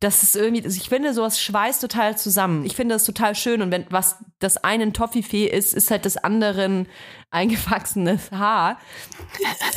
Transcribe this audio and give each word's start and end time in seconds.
das 0.00 0.22
ist 0.22 0.36
irgendwie, 0.36 0.62
also 0.64 0.76
ich 0.76 0.88
finde, 0.88 1.14
sowas 1.14 1.40
schweißt 1.40 1.80
total 1.80 2.18
zusammen. 2.18 2.64
Ich 2.66 2.76
finde 2.76 2.94
das 2.94 3.04
total 3.04 3.34
schön. 3.34 3.62
Und 3.62 3.70
wenn 3.70 3.86
was 3.90 4.16
das 4.40 4.58
eine 4.58 4.82
ein 4.84 4.92
Toffifee 4.92 5.46
ist, 5.46 5.72
ist 5.72 5.90
halt 5.90 6.04
das 6.04 6.18
andere 6.18 6.64
ein 6.64 6.88
eingewachsenes 7.30 8.30
Haar. 8.30 8.78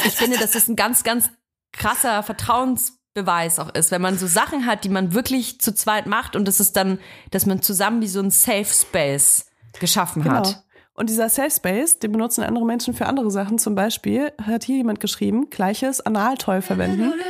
Ich 0.05 0.13
finde, 0.13 0.37
dass 0.37 0.51
das 0.51 0.67
ein 0.67 0.75
ganz, 0.75 1.03
ganz 1.03 1.29
krasser 1.71 2.21
Vertrauensbeweis 2.23 3.59
auch 3.59 3.73
ist, 3.73 3.91
wenn 3.91 4.01
man 4.01 4.17
so 4.17 4.27
Sachen 4.27 4.65
hat, 4.65 4.83
die 4.83 4.89
man 4.89 5.13
wirklich 5.13 5.61
zu 5.61 5.73
zweit 5.73 6.05
macht 6.07 6.35
und 6.35 6.47
das 6.47 6.59
ist 6.59 6.75
dann, 6.75 6.99
dass 7.31 7.45
man 7.45 7.61
zusammen 7.61 8.01
wie 8.01 8.07
so 8.07 8.19
ein 8.19 8.31
Safe 8.31 8.65
Space 8.65 9.45
geschaffen 9.79 10.23
Genau. 10.23 10.35
hat. 10.35 10.63
Und 10.93 11.09
dieser 11.09 11.29
Safe 11.29 11.51
Space, 11.51 11.99
den 11.99 12.11
benutzen 12.11 12.43
andere 12.43 12.65
Menschen 12.65 12.93
für 12.93 13.05
andere 13.05 13.31
Sachen. 13.31 13.57
Zum 13.57 13.73
Beispiel 13.73 14.33
hat 14.41 14.65
hier 14.65 14.75
jemand 14.75 14.99
geschrieben, 14.99 15.49
gleiches 15.49 16.01
Analtoy 16.01 16.61
verwenden. 16.61 17.13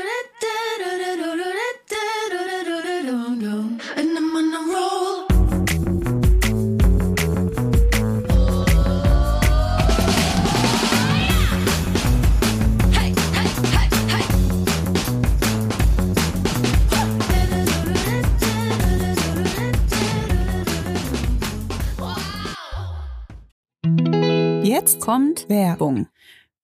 Jetzt 24.90 25.02
kommt 25.02 25.48
Werbung. 25.50 26.08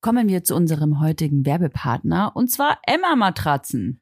Kommen 0.02 0.28
wir 0.28 0.44
zu 0.44 0.56
unserem 0.56 1.00
heutigen 1.00 1.46
Werbepartner 1.46 2.32
und 2.34 2.50
zwar 2.50 2.80
Emma 2.82 3.16
Matratzen. 3.16 4.02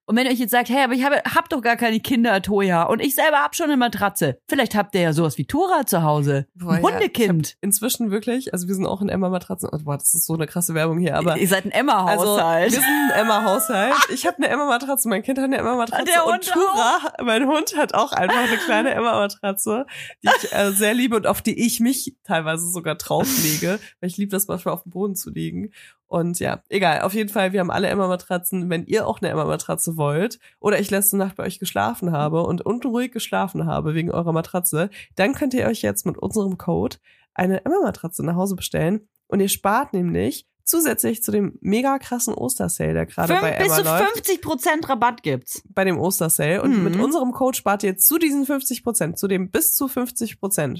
Und 0.11 0.17
wenn 0.17 0.25
ihr 0.25 0.33
euch 0.33 0.39
jetzt 0.39 0.51
sagt, 0.51 0.67
hey, 0.67 0.83
aber 0.83 0.91
ich 0.91 1.05
habe 1.05 1.21
hab 1.23 1.47
doch 1.47 1.61
gar 1.61 1.77
keine 1.77 2.01
Kinder, 2.01 2.41
Toja, 2.41 2.83
und 2.83 2.99
ich 2.99 3.15
selber 3.15 3.37
hab 3.37 3.55
schon 3.55 3.67
eine 3.67 3.77
Matratze. 3.77 4.41
Vielleicht 4.49 4.75
habt 4.75 4.93
ihr 4.93 4.99
ja 4.99 5.13
sowas 5.13 5.37
wie 5.37 5.45
Tora 5.45 5.85
zu 5.85 6.03
Hause. 6.03 6.47
Boah, 6.53 6.73
Ein 6.73 6.83
ja, 6.83 6.91
Hundekind. 6.91 7.55
Inzwischen 7.61 8.11
wirklich, 8.11 8.51
also 8.51 8.67
wir 8.67 8.75
sind 8.75 8.85
auch 8.85 9.01
in 9.01 9.07
Emma-Matratzen. 9.07 9.69
Oh, 9.71 9.77
boah, 9.77 9.97
das 9.97 10.13
ist 10.13 10.25
so 10.25 10.33
eine 10.33 10.47
krasse 10.47 10.73
Werbung 10.73 10.99
hier, 10.99 11.15
aber 11.15 11.37
ihr 11.37 11.47
seid 11.47 11.63
ein 11.63 11.71
also, 11.71 11.79
Emma-Haushalt. 11.79 12.73
wir 12.73 12.79
sind 12.81 12.89
ein 12.89 13.21
Emma-Haushalt. 13.21 13.93
Ich 14.13 14.27
habe 14.27 14.35
eine 14.35 14.49
Emma-Matratze, 14.49 15.07
mein 15.07 15.23
Kind 15.23 15.37
hat 15.37 15.45
eine 15.45 15.57
Emma-Matratze 15.59 16.03
Der 16.03 16.25
und 16.25 16.33
Hund 16.33 16.51
Tura, 16.51 17.13
mein 17.23 17.47
Hund 17.47 17.77
hat 17.77 17.93
auch 17.93 18.11
einfach 18.11 18.35
eine 18.35 18.57
kleine 18.57 18.89
Emma-Matratze, 18.93 19.85
die 20.21 20.27
ich 20.27 20.51
äh, 20.51 20.71
sehr 20.73 20.93
liebe 20.93 21.15
und 21.15 21.25
auf 21.25 21.41
die 21.41 21.57
ich 21.57 21.79
mich 21.79 22.17
teilweise 22.25 22.69
sogar 22.69 22.95
drauflege, 22.95 23.79
weil 24.01 24.09
ich 24.09 24.17
liebe 24.17 24.31
das 24.31 24.49
manchmal 24.49 24.73
auf 24.73 24.83
dem 24.83 24.91
Boden 24.91 25.15
zu 25.15 25.29
liegen. 25.29 25.71
Und 26.11 26.41
ja, 26.41 26.61
egal, 26.67 27.03
auf 27.03 27.13
jeden 27.13 27.29
Fall, 27.29 27.53
wir 27.53 27.61
haben 27.61 27.71
alle 27.71 27.87
Emma-Matratzen. 27.87 28.69
Wenn 28.69 28.85
ihr 28.85 29.07
auch 29.07 29.21
eine 29.21 29.29
Emma-Matratze 29.29 29.95
wollt 30.01 30.39
oder 30.59 30.79
ich 30.79 30.89
letzte 30.89 31.15
Nacht 31.15 31.35
bei 31.35 31.43
euch 31.43 31.59
geschlafen 31.59 32.11
habe 32.11 32.43
und 32.43 32.65
unruhig 32.65 33.11
geschlafen 33.11 33.67
habe 33.67 33.93
wegen 33.93 34.09
eurer 34.09 34.33
Matratze, 34.33 34.89
dann 35.15 35.33
könnt 35.33 35.53
ihr 35.53 35.67
euch 35.67 35.83
jetzt 35.83 36.07
mit 36.07 36.17
unserem 36.17 36.57
Code 36.57 36.97
eine 37.35 37.63
Emma-Matratze 37.63 38.25
nach 38.25 38.35
Hause 38.35 38.55
bestellen 38.55 39.07
und 39.27 39.39
ihr 39.39 39.49
spart 39.49 39.93
nämlich 39.93 40.47
zusätzlich 40.63 41.23
zu 41.23 41.31
dem 41.31 41.57
mega 41.61 41.97
krassen 41.99 42.33
Ostersale, 42.33 42.93
der 42.93 43.05
gerade 43.05 43.33
bei 43.41 43.51
bis 43.57 43.65
Emma 43.67 43.75
zu 43.77 43.83
läuft, 43.83 44.11
50 44.13 44.41
Prozent 44.41 44.89
Rabatt 44.89 45.23
gibt's. 45.23 45.61
bei 45.69 45.83
dem 45.83 45.99
Ostersale. 45.99 46.61
Und 46.61 46.77
Mhm. 46.77 46.83
mit 46.83 46.95
unserem 46.99 47.31
Code 47.31 47.57
spart 47.57 47.83
ihr 47.83 47.97
zu 47.97 48.17
diesen 48.17 48.45
50 48.45 48.83
Prozent, 48.83 49.17
zu 49.19 49.27
dem 49.27 49.49
bis 49.51 49.73
zu 49.75 49.87
50 49.87 50.39
Prozent, 50.39 50.79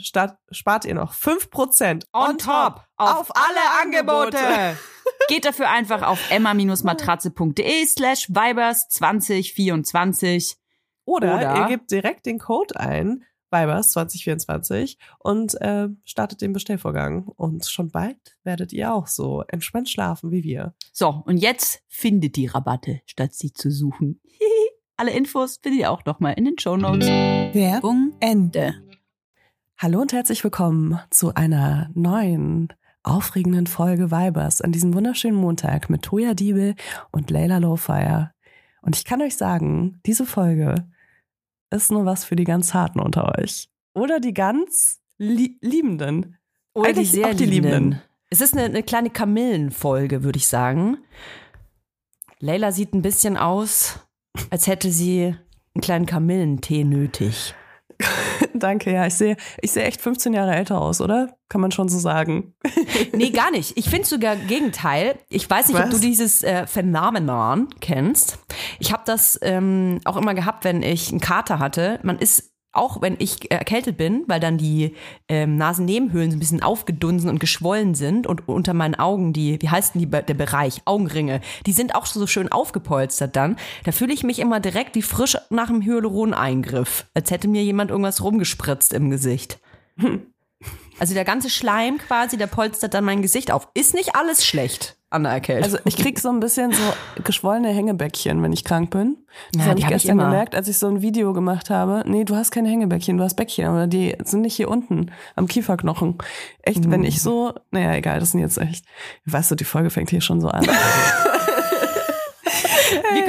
spart 0.51 0.85
ihr 0.85 0.95
noch 0.95 1.13
5 1.13 1.49
Prozent 1.49 2.07
On 2.13 2.37
top 2.37 2.81
auf 2.97 3.31
alle 3.35 3.81
Angebote. 3.81 4.37
Geht 5.27 5.45
dafür 5.45 5.69
einfach 5.69 6.01
auf 6.03 6.19
emma-matratze.de 6.29 7.85
slash 7.87 8.29
vibers 8.29 8.87
2024. 8.89 10.57
Oder, 11.05 11.35
Oder- 11.35 11.55
ihr 11.57 11.65
gebt 11.67 11.91
direkt 11.91 12.25
den 12.25 12.39
Code 12.39 12.79
ein, 12.79 13.23
Vibers 13.51 13.91
2024 13.91 14.97
und 15.19 15.59
äh, 15.61 15.89
startet 16.05 16.41
den 16.41 16.53
Bestellvorgang. 16.53 17.27
Und 17.27 17.65
schon 17.65 17.91
bald 17.91 18.17
werdet 18.43 18.71
ihr 18.71 18.93
auch 18.93 19.07
so 19.07 19.43
entspannt 19.47 19.89
schlafen 19.89 20.31
wie 20.31 20.43
wir. 20.43 20.73
So, 20.93 21.21
und 21.25 21.37
jetzt 21.37 21.83
findet 21.87 22.37
die 22.37 22.47
Rabatte, 22.47 23.01
statt 23.05 23.33
sie 23.33 23.51
zu 23.51 23.69
suchen. 23.69 24.21
Alle 24.95 25.11
Infos 25.11 25.59
findet 25.61 25.81
ihr 25.81 25.91
auch 25.91 26.05
nochmal 26.05 26.33
in 26.37 26.45
den 26.45 26.57
Shownotes. 26.57 27.07
Werbung 27.07 28.13
Ende. 28.19 28.75
Hallo 29.77 29.99
und 29.99 30.13
herzlich 30.13 30.43
willkommen 30.43 30.99
zu 31.09 31.33
einer 31.33 31.89
neuen, 31.95 32.71
aufregenden 33.03 33.65
Folge 33.65 34.11
Vibers 34.11 34.61
an 34.61 34.71
diesem 34.71 34.93
wunderschönen 34.93 35.35
Montag 35.35 35.89
mit 35.89 36.03
Toya 36.03 36.35
Diebel 36.35 36.75
und 37.11 37.31
Layla 37.31 37.57
Lowfire. 37.57 38.31
Und 38.83 38.95
ich 38.95 39.05
kann 39.05 39.21
euch 39.21 39.35
sagen, 39.35 39.99
diese 40.05 40.25
Folge 40.25 40.87
ist 41.71 41.91
nur 41.91 42.05
was 42.05 42.23
für 42.25 42.35
die 42.35 42.43
ganz 42.43 42.73
Harten 42.73 42.99
unter 42.99 43.37
euch. 43.39 43.69
Oder 43.93 44.19
die 44.19 44.33
ganz 44.33 44.99
Lie 45.17 45.57
Liebenden. 45.61 46.37
Oder 46.73 46.93
die 46.93 46.99
Eigentlich 46.99 47.11
sehr 47.11 47.27
auch 47.27 47.33
die 47.33 47.45
Liebenden. 47.45 47.83
Liebenden. 47.83 48.01
Es 48.29 48.41
ist 48.41 48.53
eine, 48.53 48.63
eine 48.63 48.83
kleine 48.83 49.09
Kamillenfolge, 49.09 50.23
würde 50.23 50.37
ich 50.37 50.47
sagen. 50.47 50.97
Leila 52.39 52.71
sieht 52.71 52.93
ein 52.93 53.01
bisschen 53.01 53.37
aus, 53.37 53.99
als 54.49 54.67
hätte 54.67 54.91
sie 54.91 55.35
einen 55.75 55.81
kleinen 55.81 56.05
Kamillentee 56.05 56.83
nötig. 56.83 57.53
Danke, 58.55 58.91
ja. 58.91 59.05
Ich 59.05 59.15
sehe, 59.15 59.37
ich 59.61 59.71
sehe 59.71 59.83
echt 59.83 60.01
15 60.01 60.33
Jahre 60.33 60.55
älter 60.55 60.79
aus, 60.81 61.01
oder? 61.01 61.35
Kann 61.49 61.61
man 61.61 61.71
schon 61.71 61.89
so 61.89 61.99
sagen. 61.99 62.53
Nee, 63.13 63.31
gar 63.31 63.51
nicht. 63.51 63.77
Ich 63.77 63.89
finde 63.89 64.07
sogar 64.07 64.35
Gegenteil. 64.35 65.15
Ich 65.27 65.49
weiß 65.49 65.67
nicht, 65.67 65.77
ob 65.77 65.85
Was? 65.85 65.89
du 65.89 65.99
dieses 65.99 66.43
äh, 66.43 66.65
Phänomenon 66.65 67.67
kennst. 67.81 68.37
Ich 68.79 68.93
habe 68.93 69.03
das 69.05 69.37
ähm, 69.41 69.99
auch 70.05 70.17
immer 70.17 70.33
gehabt, 70.33 70.63
wenn 70.63 70.81
ich 70.81 71.09
einen 71.09 71.19
Kater 71.19 71.59
hatte. 71.59 71.99
Man 72.03 72.17
ist 72.19 72.50
auch 72.73 73.01
wenn 73.01 73.15
ich 73.19 73.51
erkältet 73.51 73.97
bin, 73.97 74.23
weil 74.27 74.39
dann 74.39 74.57
die 74.57 74.95
ähm, 75.27 75.57
Nasennebenhöhlen 75.57 76.31
so 76.31 76.37
ein 76.37 76.39
bisschen 76.39 76.63
aufgedunsen 76.63 77.29
und 77.29 77.39
geschwollen 77.39 77.95
sind 77.95 78.27
und 78.27 78.47
unter 78.47 78.73
meinen 78.73 78.95
Augen 78.95 79.33
die, 79.33 79.61
wie 79.61 79.69
heißt 79.69 79.95
denn 79.95 80.01
die, 80.01 80.07
der 80.07 80.33
Bereich, 80.33 80.81
Augenringe, 80.85 81.41
die 81.65 81.73
sind 81.73 81.95
auch 81.95 82.05
so 82.05 82.27
schön 82.27 82.51
aufgepolstert 82.51 83.35
dann. 83.35 83.57
Da 83.83 83.91
fühle 83.91 84.13
ich 84.13 84.23
mich 84.23 84.39
immer 84.39 84.59
direkt 84.59 84.95
wie 84.95 85.01
frisch 85.01 85.37
nach 85.49 85.69
einem 85.69 85.81
Hyaluron-Eingriff, 85.81 87.05
als 87.13 87.31
hätte 87.31 87.47
mir 87.47 87.63
jemand 87.63 87.91
irgendwas 87.91 88.23
rumgespritzt 88.23 88.93
im 88.93 89.09
Gesicht. 89.09 89.59
Also 91.01 91.15
der 91.15 91.25
ganze 91.25 91.49
Schleim 91.49 91.97
quasi, 91.97 92.37
der 92.37 92.45
polstert 92.45 92.93
dann 92.93 93.03
mein 93.03 93.23
Gesicht 93.23 93.51
auf. 93.51 93.67
Ist 93.73 93.95
nicht 93.95 94.15
alles 94.15 94.45
schlecht 94.45 94.97
an 95.09 95.23
der 95.23 95.31
Erkältung. 95.31 95.63
Also 95.63 95.77
ich 95.83 95.97
krieg 95.97 96.19
so 96.19 96.29
ein 96.29 96.39
bisschen 96.39 96.71
so 96.73 96.83
geschwollene 97.23 97.69
Hängebäckchen, 97.69 98.43
wenn 98.43 98.53
ich 98.53 98.63
krank 98.63 98.91
bin. 98.91 99.17
Das 99.51 99.63
Ja, 99.65 99.69
habe 99.71 99.79
ich 99.79 99.85
hab 99.85 99.91
ich 99.93 99.95
gestern 99.97 100.11
immer. 100.19 100.25
gemerkt, 100.29 100.53
als 100.53 100.67
ich 100.67 100.77
so 100.77 100.87
ein 100.87 101.01
Video 101.01 101.33
gemacht 101.33 101.71
habe. 101.71 102.03
Nee, 102.05 102.23
du 102.23 102.35
hast 102.35 102.51
keine 102.51 102.69
Hängebäckchen, 102.69 103.17
du 103.17 103.23
hast 103.23 103.33
Bäckchen, 103.33 103.65
aber 103.65 103.87
die 103.87 104.15
sind 104.23 104.41
nicht 104.41 104.55
hier 104.55 104.69
unten 104.69 105.11
am 105.35 105.47
Kieferknochen. 105.47 106.19
Echt, 106.61 106.87
wenn 106.91 107.03
ich 107.03 107.19
so, 107.19 107.51
naja, 107.71 107.95
egal, 107.95 108.19
das 108.19 108.31
sind 108.31 108.39
jetzt 108.41 108.59
echt, 108.59 108.85
weißt 109.25 109.49
du, 109.49 109.55
die 109.55 109.63
Folge 109.65 109.89
fängt 109.89 110.11
hier 110.11 110.21
schon 110.21 110.39
so 110.39 110.49
an. 110.49 110.65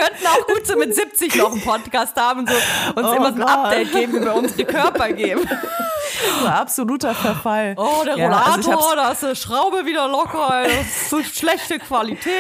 Wir 0.03 0.09
könnten 0.09 0.27
auch 0.27 0.47
gut 0.47 0.67
so 0.67 0.77
mit 0.77 0.95
70 0.95 1.37
noch 1.37 1.53
einen 1.53 1.61
Podcast 1.61 2.17
haben 2.17 2.41
und 2.41 2.49
so 2.51 2.55
uns 2.55 3.09
Oh 3.09 3.13
immer 3.13 3.29
so 3.33 3.35
ein 3.35 3.37
Gott. 3.37 3.49
Update 3.49 3.93
geben 3.93 4.15
über 4.17 4.35
unsere 4.35 4.65
Körper 4.65 5.13
geben. 5.13 5.49
so 6.41 6.47
absoluter 6.49 7.15
Verfall. 7.15 7.75
Oh, 7.77 8.03
der 8.05 8.17
Ja, 8.17 8.27
Rollator, 8.27 8.53
also 8.55 8.71
ich 8.71 8.77
hab's- 8.77 8.95
da 8.97 9.13
ist 9.13 9.25
eine 9.25 9.37
Schraube 9.37 9.87
wieder 9.87 10.09
locker, 10.09 10.63
ey, 10.65 10.77
das 10.79 10.87
ist 10.87 11.11
so 11.11 11.23
schlechte 11.23 11.79
Qualität. 11.79 12.33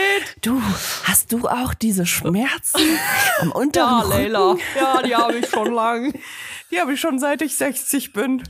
Du, 0.42 0.60
hast 1.04 1.32
du 1.32 1.48
auch 1.48 1.74
diese 1.74 2.04
Schmerzen 2.06 2.80
am 3.40 3.48
Ja, 3.48 3.54
unteren 3.54 4.00
Rücken? 4.00 4.10
Leila, 4.10 4.56
ja, 4.78 5.02
die 5.02 5.14
habe 5.16 5.34
ich 5.38 5.48
schon 5.48 5.72
lang. 5.72 6.12
Die 6.72 6.80
habe 6.80 6.94
ich 6.94 7.00
schon 7.00 7.18
seit 7.18 7.42
ich 7.42 7.56
60 7.56 8.12
bin. 8.14 8.42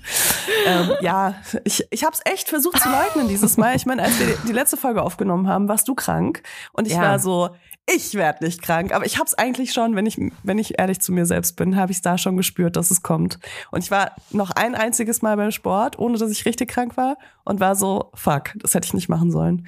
ähm, 0.65 0.93
ja, 1.01 1.35
ich, 1.65 1.85
ich 1.91 2.05
habe 2.05 2.15
es 2.15 2.21
echt 2.33 2.49
versucht 2.49 2.81
zu 2.81 2.89
leugnen 2.89 3.27
dieses 3.29 3.57
Mal. 3.57 3.75
Ich 3.75 3.85
meine, 3.85 4.03
als 4.05 4.17
wir 4.21 4.37
die 4.47 4.53
letzte 4.53 4.77
Folge 4.77 5.03
aufgenommen 5.03 5.49
haben, 5.49 5.69
warst 5.69 5.89
du 5.89 5.95
krank 5.97 6.43
und 6.73 6.87
ich 6.87 6.95
Ja. 6.95 7.03
war 7.03 7.19
so, 7.19 7.51
ich 7.87 8.15
werde 8.15 8.45
nicht 8.45 8.63
krank. 8.63 8.93
Aber 8.95 9.05
ich 9.05 9.17
habe 9.19 9.27
es 9.27 9.35
eigentlich 9.35 9.73
schon, 9.73 9.97
wenn 9.97 10.07
ich 10.07 10.19
wenn 10.43 10.59
ich 10.59 10.79
ehrlich 10.79 11.01
zu 11.01 11.13
mir 11.13 11.27
selbst 11.27 11.57
bin, 11.57 11.77
habe 11.77 11.93
ich 11.93 11.99
es 11.99 12.03
da 12.03 12.19
schon 12.19 12.37
gespürt, 12.37 12.77
dass 12.77 12.91
es 12.91 13.03
kommt. 13.03 13.39
Und 13.71 13.83
ich 13.83 13.91
war 13.91 14.13
noch 14.31 14.51
ein 14.51 14.75
einziges 14.75 15.23
Mal 15.23 15.37
beim 15.37 15.51
Sport, 15.51 15.99
ohne 15.99 16.19
dass 16.19 16.31
ich 16.31 16.45
richtig 16.45 16.71
krank 16.71 16.97
war 16.97 17.17
und 17.45 17.61
war 17.61 17.75
so, 17.75 18.11
fuck, 18.15 18.51
das 18.57 18.75
hätte 18.75 18.87
ich 18.87 18.95
nicht 18.95 19.09
machen 19.09 19.31
sollen. 19.31 19.67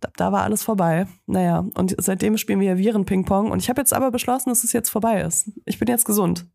Da, 0.00 0.08
da 0.16 0.32
war 0.32 0.42
alles 0.42 0.64
vorbei. 0.64 1.06
Naja, 1.26 1.64
und 1.74 1.94
seitdem 1.98 2.36
spielen 2.36 2.58
wir 2.58 2.76
Viren-Ping-Pong. 2.76 3.52
Und 3.52 3.60
ich 3.60 3.70
habe 3.70 3.80
jetzt 3.80 3.92
aber 3.92 4.10
beschlossen, 4.10 4.48
dass 4.48 4.64
es 4.64 4.72
jetzt 4.72 4.90
vorbei 4.90 5.22
ist. 5.22 5.50
Ich 5.64 5.78
bin 5.78 5.86
jetzt 5.86 6.04
gesund. 6.04 6.46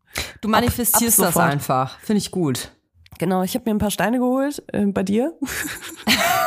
Du 0.42 0.48
manifestierst 0.48 1.18
ab 1.18 1.26
das 1.26 1.34
sofort. 1.34 1.52
einfach. 1.52 1.98
Finde 2.00 2.18
ich 2.18 2.30
gut. 2.30 2.72
Genau, 3.18 3.42
ich 3.42 3.54
habe 3.54 3.64
mir 3.68 3.74
ein 3.74 3.78
paar 3.78 3.90
Steine 3.90 4.18
geholt 4.18 4.62
äh, 4.72 4.86
bei 4.86 5.02
dir. 5.02 5.34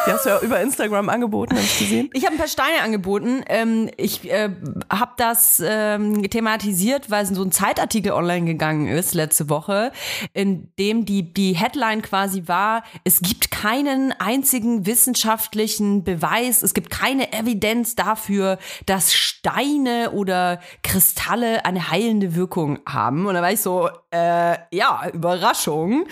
Die 0.08 0.12
hast 0.12 0.26
du 0.26 0.30
ja 0.30 0.40
über 0.40 0.60
Instagram 0.60 1.10
angeboten, 1.10 1.56
habe 1.56 1.64
ich 1.64 1.78
gesehen. 1.78 2.10
Ich 2.14 2.26
habe 2.26 2.34
ein 2.34 2.40
paar 2.40 2.48
Steine 2.48 2.82
angeboten. 2.82 3.44
Ähm, 3.48 3.90
ich 3.98 4.30
äh, 4.32 4.50
habe 4.92 5.12
das 5.18 5.62
ähm, 5.64 6.28
thematisiert, 6.28 7.12
weil 7.12 7.26
so 7.28 7.44
ein 7.44 7.52
Zeitartikel 7.52 8.12
online 8.12 8.46
gegangen 8.46 8.88
ist 8.88 9.14
letzte 9.14 9.50
Woche, 9.50 9.92
in 10.34 10.72
dem 10.80 11.06
die, 11.06 11.34
die 11.34 11.54
Headline 11.54 12.02
quasi 12.02 12.48
war, 12.48 12.84
es 13.04 13.22
gibt 13.22 13.52
keinen 13.52 14.12
einzigen 14.14 14.88
wissenschaftlichen 14.88 16.04
Beweis, 16.04 16.64
es 16.64 16.74
gibt 16.74 16.90
keine 16.90 17.32
Evidenz 17.34 17.94
dafür, 17.96 18.58
dass 18.88 19.14
Steine 19.14 20.12
oder 20.12 20.60
Kristalle 20.84 21.64
eine 21.66 21.92
heilende 21.92 22.36
Wirkung 22.36 22.80
haben. 22.88 23.28
Und 23.28 23.36
da 23.36 23.42
war 23.42 23.52
ich 23.52 23.62
so, 23.62 23.90
äh, 24.12 24.58
ja, 24.72 25.08
Überraschung. 25.14 26.06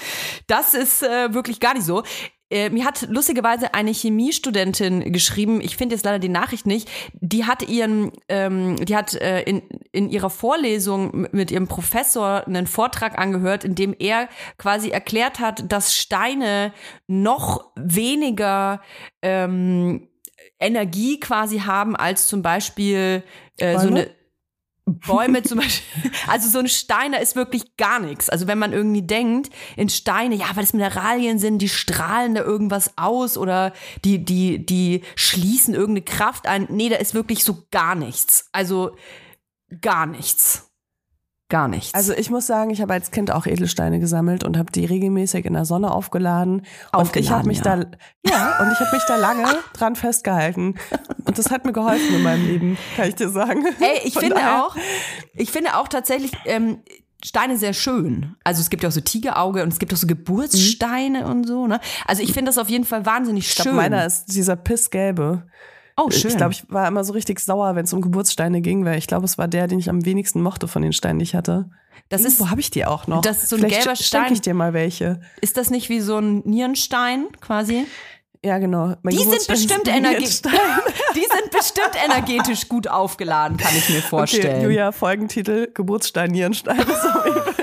Das 0.49 0.73
ist 0.73 1.03
äh, 1.03 1.33
wirklich 1.33 1.59
gar 1.59 1.75
nicht 1.75 1.85
so. 1.85 2.03
Äh, 2.51 2.71
mir 2.71 2.83
hat 2.83 3.07
lustigerweise 3.09 3.75
eine 3.75 3.91
Chemiestudentin 3.91 5.13
geschrieben, 5.13 5.61
ich 5.61 5.77
finde 5.77 5.93
jetzt 5.93 6.03
leider 6.03 6.17
die 6.17 6.29
Nachricht 6.29 6.65
nicht, 6.65 6.89
die 7.13 7.45
hat 7.45 7.69
ihren, 7.69 8.11
ähm, 8.27 8.75
die 8.83 8.95
hat 8.95 9.13
äh, 9.13 9.43
in, 9.43 9.61
in 9.91 10.09
ihrer 10.09 10.31
Vorlesung 10.31 11.27
mit 11.31 11.51
ihrem 11.51 11.67
Professor 11.67 12.47
einen 12.47 12.65
Vortrag 12.65 13.19
angehört, 13.19 13.63
in 13.63 13.75
dem 13.75 13.95
er 13.97 14.27
quasi 14.57 14.89
erklärt 14.89 15.39
hat, 15.39 15.71
dass 15.71 15.95
Steine 15.95 16.73
noch 17.05 17.71
weniger 17.75 18.81
ähm, 19.21 20.07
Energie 20.59 21.19
quasi 21.19 21.59
haben 21.59 21.95
als 21.95 22.25
zum 22.25 22.41
Beispiel 22.41 23.21
äh, 23.57 23.77
so 23.77 23.87
eine 23.87 24.09
Bäume 24.97 25.43
zum 25.43 25.59
Beispiel. 25.59 26.11
Also 26.27 26.49
so 26.49 26.59
ein 26.59 26.67
Stein, 26.67 27.11
da 27.11 27.17
ist 27.17 27.35
wirklich 27.35 27.75
gar 27.77 27.99
nichts. 27.99 28.29
Also 28.29 28.47
wenn 28.47 28.59
man 28.59 28.73
irgendwie 28.73 29.01
denkt, 29.01 29.51
in 29.75 29.89
Steine, 29.89 30.35
ja, 30.35 30.47
weil 30.53 30.63
das 30.63 30.73
Mineralien 30.73 31.39
sind, 31.39 31.59
die 31.59 31.69
strahlen 31.69 32.35
da 32.35 32.41
irgendwas 32.41 32.97
aus 32.97 33.37
oder 33.37 33.73
die, 34.05 34.23
die, 34.23 34.65
die 34.65 35.03
schließen 35.15 35.73
irgendeine 35.73 36.05
Kraft 36.05 36.47
ein. 36.47 36.67
Nee, 36.69 36.89
da 36.89 36.97
ist 36.97 37.13
wirklich 37.13 37.43
so 37.43 37.65
gar 37.71 37.95
nichts. 37.95 38.49
Also 38.51 38.95
gar 39.81 40.05
nichts. 40.05 40.68
Gar 41.49 41.67
nichts. 41.67 41.95
Also 41.95 42.13
ich 42.13 42.29
muss 42.29 42.45
sagen, 42.45 42.69
ich 42.69 42.79
habe 42.79 42.93
als 42.93 43.09
Kind 43.09 43.31
auch 43.31 43.47
Edelsteine 43.47 43.99
gesammelt 43.99 44.43
und 44.43 44.55
habe 44.55 44.71
die 44.71 44.85
regelmäßig 44.85 45.45
in 45.45 45.53
der 45.53 45.65
Sonne 45.65 45.91
aufgeladen. 45.91 46.57
Und 46.59 46.65
ich 46.65 46.93
Aufgeladen, 46.93 47.35
habe 47.37 47.47
mich 47.47 47.57
ja. 47.57 47.63
da 47.63 47.85
ja 48.29 48.59
und 48.59 48.71
ich 48.71 48.79
habe 48.79 48.95
mich 48.95 49.03
da 49.07 49.15
lange 49.15 49.47
dran 49.73 49.95
festgehalten 49.95 50.75
und 51.25 51.37
das 51.39 51.49
hat 51.49 51.65
mir 51.65 51.73
geholfen 51.73 52.15
in 52.15 52.21
meinem 52.21 52.45
Leben, 52.45 52.77
kann 52.95 53.09
ich 53.09 53.15
dir 53.15 53.29
sagen. 53.29 53.65
Ey, 53.79 54.01
ich 54.05 54.13
Von 54.13 54.21
finde 54.21 54.35
daher- 54.35 54.63
auch, 54.63 54.75
ich 55.33 55.51
finde 55.51 55.75
auch 55.77 55.87
tatsächlich 55.87 56.31
ähm, 56.45 56.83
Steine 57.25 57.57
sehr 57.57 57.73
schön. 57.73 58.35
Also 58.43 58.61
es 58.61 58.69
gibt 58.69 58.83
ja 58.83 58.89
auch 58.89 58.93
so 58.93 59.01
Tigerauge 59.01 59.63
und 59.63 59.73
es 59.73 59.79
gibt 59.79 59.91
auch 59.91 59.97
so 59.97 60.05
Geburtssteine 60.07 61.25
und 61.25 61.47
so. 61.47 61.65
Ne? 61.67 61.79
Also 62.05 62.21
ich 62.21 62.31
finde 62.31 62.49
das 62.49 62.57
auf 62.59 62.69
jeden 62.69 62.85
Fall 62.85 63.05
wahnsinnig 63.07 63.47
Ich 63.47 63.53
schön. 63.53 63.63
glaube, 63.63 63.77
meiner 63.77 64.05
ist 64.05 64.25
dieser 64.35 64.55
Pissgelbe. 64.55 65.47
Oh, 66.05 66.11
schön. 66.11 66.31
Ich 66.31 66.37
glaube, 66.37 66.53
ich 66.53 66.63
war 66.69 66.87
immer 66.87 67.03
so 67.03 67.13
richtig 67.13 67.39
sauer, 67.39 67.75
wenn 67.75 67.85
es 67.85 67.93
um 67.93 68.01
Geburtssteine 68.01 68.61
ging, 68.61 68.85
weil 68.85 68.97
ich 68.97 69.07
glaube, 69.07 69.25
es 69.25 69.37
war 69.37 69.47
der, 69.47 69.67
den 69.67 69.79
ich 69.79 69.89
am 69.89 70.05
wenigsten 70.05 70.41
mochte 70.41 70.67
von 70.67 70.81
den 70.81 70.93
Steinen, 70.93 71.19
die 71.19 71.23
ich 71.23 71.35
hatte. 71.35 71.69
das 72.09 72.23
ist, 72.23 72.39
Wo 72.39 72.49
habe 72.49 72.59
ich 72.61 72.71
die 72.71 72.85
auch 72.85 73.07
noch? 73.07 73.21
das 73.21 73.43
ist 73.43 73.49
so 73.49 73.55
ein 73.55 73.61
Vielleicht 73.61 73.83
gelber 73.83 73.95
Stein. 73.95 74.33
ich 74.33 74.41
dir 74.41 74.53
mal 74.53 74.73
welche. 74.73 75.19
ist 75.41 75.57
das 75.57 75.69
nicht 75.69 75.89
wie 75.89 75.99
so 75.99 76.17
ein 76.17 76.39
Nierenstein 76.45 77.27
quasi? 77.41 77.85
Ja, 78.43 78.57
genau. 78.57 78.95
Mein 79.01 79.15
Die 79.15 79.23
sind 79.23 79.47
bestimmt 79.47 79.87
energetisch. 79.89 80.41
Die 81.15 81.19
sind 81.19 81.51
bestimmt 81.51 81.91
energetisch 82.05 82.69
gut 82.69 82.87
aufgeladen, 82.87 83.57
kann 83.57 83.75
ich 83.75 83.89
mir 83.89 84.01
vorstellen. 84.01 84.55
Okay, 84.55 84.63
Julia, 84.63 84.91
Folgentitel, 84.93 85.67
Geburtsstein, 85.73 86.31
Nierenstein. 86.31 86.77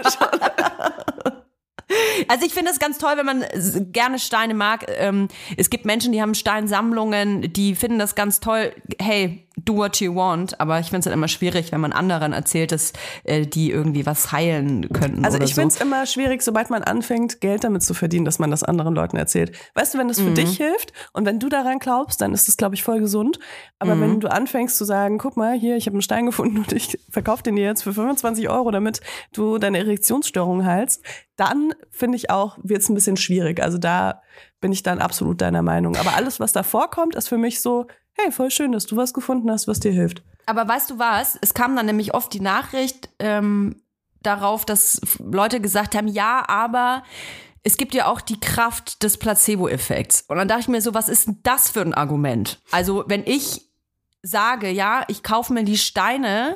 Das 0.02 0.18
Also 2.28 2.44
ich 2.44 2.52
finde 2.52 2.70
es 2.70 2.78
ganz 2.78 2.98
toll, 2.98 3.12
wenn 3.16 3.26
man 3.26 3.44
gerne 3.92 4.18
Steine 4.18 4.54
mag. 4.54 4.86
Ähm, 4.88 5.28
es 5.56 5.70
gibt 5.70 5.84
Menschen, 5.84 6.12
die 6.12 6.20
haben 6.20 6.34
Steinsammlungen, 6.34 7.52
die 7.52 7.74
finden 7.74 7.98
das 7.98 8.14
ganz 8.14 8.40
toll. 8.40 8.74
Hey, 9.00 9.45
do 9.58 9.74
what 9.76 10.00
you 10.00 10.14
want. 10.14 10.60
Aber 10.60 10.78
ich 10.80 10.86
finde 10.86 10.98
es 10.98 11.04
dann 11.04 11.14
immer 11.14 11.28
schwierig, 11.28 11.72
wenn 11.72 11.80
man 11.80 11.92
anderen 11.92 12.32
erzählt, 12.34 12.72
dass 12.72 12.92
äh, 13.24 13.46
die 13.46 13.70
irgendwie 13.70 14.04
was 14.04 14.30
heilen 14.30 14.88
könnten. 14.92 15.24
Also 15.24 15.36
oder 15.36 15.44
ich 15.46 15.54
so. 15.54 15.62
finde 15.62 15.74
es 15.74 15.80
immer 15.80 16.04
schwierig, 16.06 16.42
sobald 16.42 16.68
man 16.68 16.82
anfängt, 16.82 17.40
Geld 17.40 17.64
damit 17.64 17.82
zu 17.82 17.94
verdienen, 17.94 18.26
dass 18.26 18.38
man 18.38 18.50
das 18.50 18.62
anderen 18.62 18.94
Leuten 18.94 19.16
erzählt. 19.16 19.56
Weißt 19.74 19.94
du, 19.94 19.98
wenn 19.98 20.08
das 20.08 20.20
für 20.20 20.30
Mhm. 20.30 20.34
dich 20.34 20.56
hilft 20.58 20.92
und 21.14 21.24
wenn 21.24 21.38
du 21.40 21.48
daran 21.48 21.78
glaubst, 21.78 22.20
dann 22.20 22.34
ist 22.34 22.48
das, 22.48 22.56
glaube 22.58 22.74
ich, 22.74 22.82
voll 22.82 23.00
gesund. 23.00 23.38
Aber 23.78 23.94
Mhm. 23.94 24.00
wenn 24.02 24.20
du 24.20 24.30
anfängst 24.30 24.76
zu 24.76 24.84
sagen, 24.84 25.16
guck 25.18 25.36
mal, 25.38 25.58
hier, 25.58 25.76
ich 25.76 25.86
habe 25.86 25.94
einen 25.94 26.02
Stein 26.02 26.26
gefunden 26.26 26.58
und 26.58 26.72
ich 26.72 26.98
verkaufe 27.10 27.42
den 27.42 27.56
dir 27.56 27.64
jetzt 27.64 27.82
für 27.82 27.94
25 27.94 28.50
Euro, 28.50 28.70
damit 28.70 29.00
du 29.32 29.56
deine 29.58 29.78
Erektionsstörung 29.78 30.66
heilst, 30.66 31.02
dann 31.36 31.72
finde 31.90 32.16
ich 32.16 32.28
auch, 32.30 32.58
wird 32.62 32.82
es 32.82 32.88
ein 32.90 32.94
bisschen 32.94 33.16
schwierig. 33.16 33.62
Also 33.62 33.78
da 33.78 34.20
bin 34.60 34.70
ich 34.72 34.82
dann 34.82 34.98
absolut 35.00 35.40
deiner 35.40 35.62
Meinung. 35.62 35.96
Aber 35.96 36.14
alles, 36.14 36.40
was 36.40 36.52
da 36.52 36.62
vorkommt, 36.62 37.14
ist 37.14 37.28
für 37.28 37.38
mich 37.38 37.60
so, 37.62 37.86
hey, 38.16 38.32
voll 38.32 38.50
schön, 38.50 38.72
dass 38.72 38.86
du 38.86 38.96
was 38.96 39.14
gefunden 39.14 39.50
hast, 39.50 39.68
was 39.68 39.80
dir 39.80 39.92
hilft. 39.92 40.22
Aber 40.46 40.66
weißt 40.66 40.90
du 40.90 40.98
was? 40.98 41.38
Es 41.40 41.54
kam 41.54 41.76
dann 41.76 41.86
nämlich 41.86 42.14
oft 42.14 42.32
die 42.32 42.40
Nachricht 42.40 43.08
ähm, 43.18 43.82
darauf, 44.22 44.64
dass 44.64 45.00
Leute 45.18 45.60
gesagt 45.60 45.94
haben, 45.94 46.08
ja, 46.08 46.48
aber 46.48 47.02
es 47.62 47.76
gibt 47.76 47.94
ja 47.94 48.06
auch 48.06 48.20
die 48.20 48.38
Kraft 48.38 49.02
des 49.02 49.18
Placebo-Effekts. 49.18 50.24
Und 50.28 50.36
dann 50.36 50.48
dachte 50.48 50.62
ich 50.62 50.68
mir 50.68 50.80
so, 50.80 50.94
was 50.94 51.08
ist 51.08 51.26
denn 51.26 51.40
das 51.42 51.70
für 51.70 51.80
ein 51.80 51.94
Argument? 51.94 52.60
Also 52.70 53.04
wenn 53.08 53.24
ich 53.26 53.62
sage, 54.22 54.70
ja, 54.70 55.04
ich 55.08 55.22
kaufe 55.22 55.52
mir 55.52 55.64
die 55.64 55.78
Steine, 55.78 56.54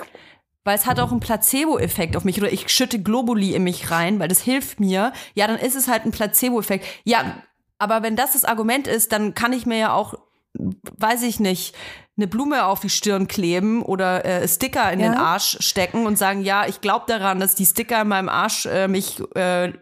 weil 0.65 0.77
es 0.77 0.87
hat 0.87 1.01
auch 1.01 1.11
einen 1.11 1.21
Placebo-Effekt 1.21 2.17
auf 2.17 2.25
mich 2.25 2.39
oder 2.39 2.53
ich 2.53 2.69
schütte 2.69 3.03
Globuli 3.03 3.55
in 3.55 3.65
mich 3.65 3.91
rein, 3.91 4.21
weil 4.21 4.29
das 4.29 4.41
hilft 4.41 4.79
mir, 4.79 5.13
ja, 5.35 5.47
dann 5.47 5.59
ist 5.59 5.75
es 5.75 5.89
halt 5.89 6.05
ein 6.05 6.13
Placebo-Effekt. 6.13 6.87
Ja, 7.05 7.43
aber 7.79 8.03
wenn 8.03 8.15
das 8.15 8.35
das 8.35 8.45
Argument 8.45 8.87
ist, 8.87 9.11
dann 9.13 9.35
kann 9.35 9.53
ich 9.53 9.67
mir 9.67 9.79
ja 9.79 9.93
auch, 9.93 10.15
weiß 10.55 11.23
ich 11.23 11.41
nicht, 11.41 11.75
eine 12.17 12.27
Blume 12.27 12.65
auf 12.67 12.81
die 12.81 12.91
Stirn 12.91 13.29
kleben 13.29 13.83
oder 13.83 14.25
äh, 14.25 14.47
Sticker 14.47 14.93
in 14.93 15.01
Ja. 15.01 15.09
den 15.11 15.15
Arsch 15.19 15.57
stecken 15.61 16.07
und 16.07 16.19
sagen, 16.19 16.43
ja, 16.43 16.67
ich 16.67 16.81
glaube 16.81 17.05
daran, 17.09 17.41
dass 17.41 17.55
die 17.55 17.65
Sticker 17.67 18.03
in 18.03 18.09
meinem 18.09 18.29
Arsch 18.29 18.67
äh, 18.67 18.89
mich 18.89 19.21
äh, 19.37 19.73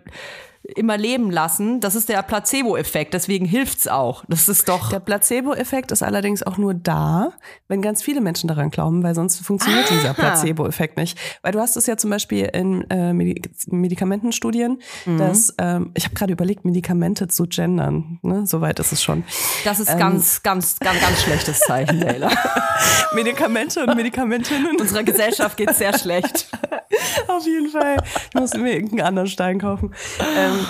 immer 0.76 0.96
leben 0.98 1.30
lassen. 1.30 1.80
Das 1.80 1.94
ist 1.94 2.08
der 2.08 2.22
Placebo-Effekt, 2.22 3.14
deswegen 3.14 3.46
hilft's 3.46 3.88
auch. 3.88 4.24
Das 4.28 4.48
ist 4.48 4.68
doch. 4.68 4.90
Der 4.90 5.00
Placebo-Effekt 5.00 5.92
ist 5.92 6.02
allerdings 6.02 6.42
auch 6.42 6.58
nur 6.58 6.74
da, 6.74 7.32
wenn 7.68 7.80
ganz 7.82 8.02
viele 8.02 8.20
Menschen 8.20 8.48
daran 8.48 8.70
glauben, 8.70 9.02
weil 9.02 9.14
sonst 9.14 9.38
funktioniert 9.44 9.86
Ah. 9.90 9.94
dieser 9.94 10.14
Placebo-Effekt 10.14 10.96
nicht. 10.98 11.18
Weil 11.42 11.52
du 11.52 11.60
hast 11.60 11.76
es 11.76 11.86
ja 11.86 11.96
zum 11.96 12.10
Beispiel 12.10 12.44
in 12.52 12.88
äh, 12.90 13.12
Medi 13.12 13.40
Medikamentenstudien, 13.68 14.78
Mhm. 15.06 15.18
dass 15.18 15.54
ähm, 15.58 15.90
ich 15.94 16.04
habe 16.04 16.14
gerade 16.14 16.32
überlegt, 16.32 16.64
Medikamente 16.64 17.28
zu 17.28 17.44
gendern. 17.46 18.18
Ne? 18.22 18.46
Soweit 18.46 18.78
ist 18.78 18.92
es 18.92 19.02
schon. 19.02 19.24
Das 19.64 19.80
ist 19.80 19.90
Ähm. 19.90 19.98
ganz, 19.98 20.42
ganz, 20.42 20.78
ganz, 20.78 21.00
ganz 21.00 21.22
schlechtes 21.22 21.60
Zeichen, 21.60 21.98
Leila. 22.00 22.30
Medikamente 23.14 23.84
und 23.84 23.96
Medikamentinnen. 23.96 24.76
Unserer 24.80 25.02
Gesellschaft 25.02 25.56
geht's 25.56 25.78
sehr 25.78 25.96
schlecht. 25.98 26.48
Auf 27.28 27.44
jeden 27.46 27.68
Fall. 27.68 27.96
Ich 28.28 28.40
muss 28.40 28.54
mir 28.54 28.72
irgendeinen 28.74 29.06
anderen 29.06 29.28
Stein 29.28 29.58
kaufen. 29.60 29.94
Ähm, 30.38 30.66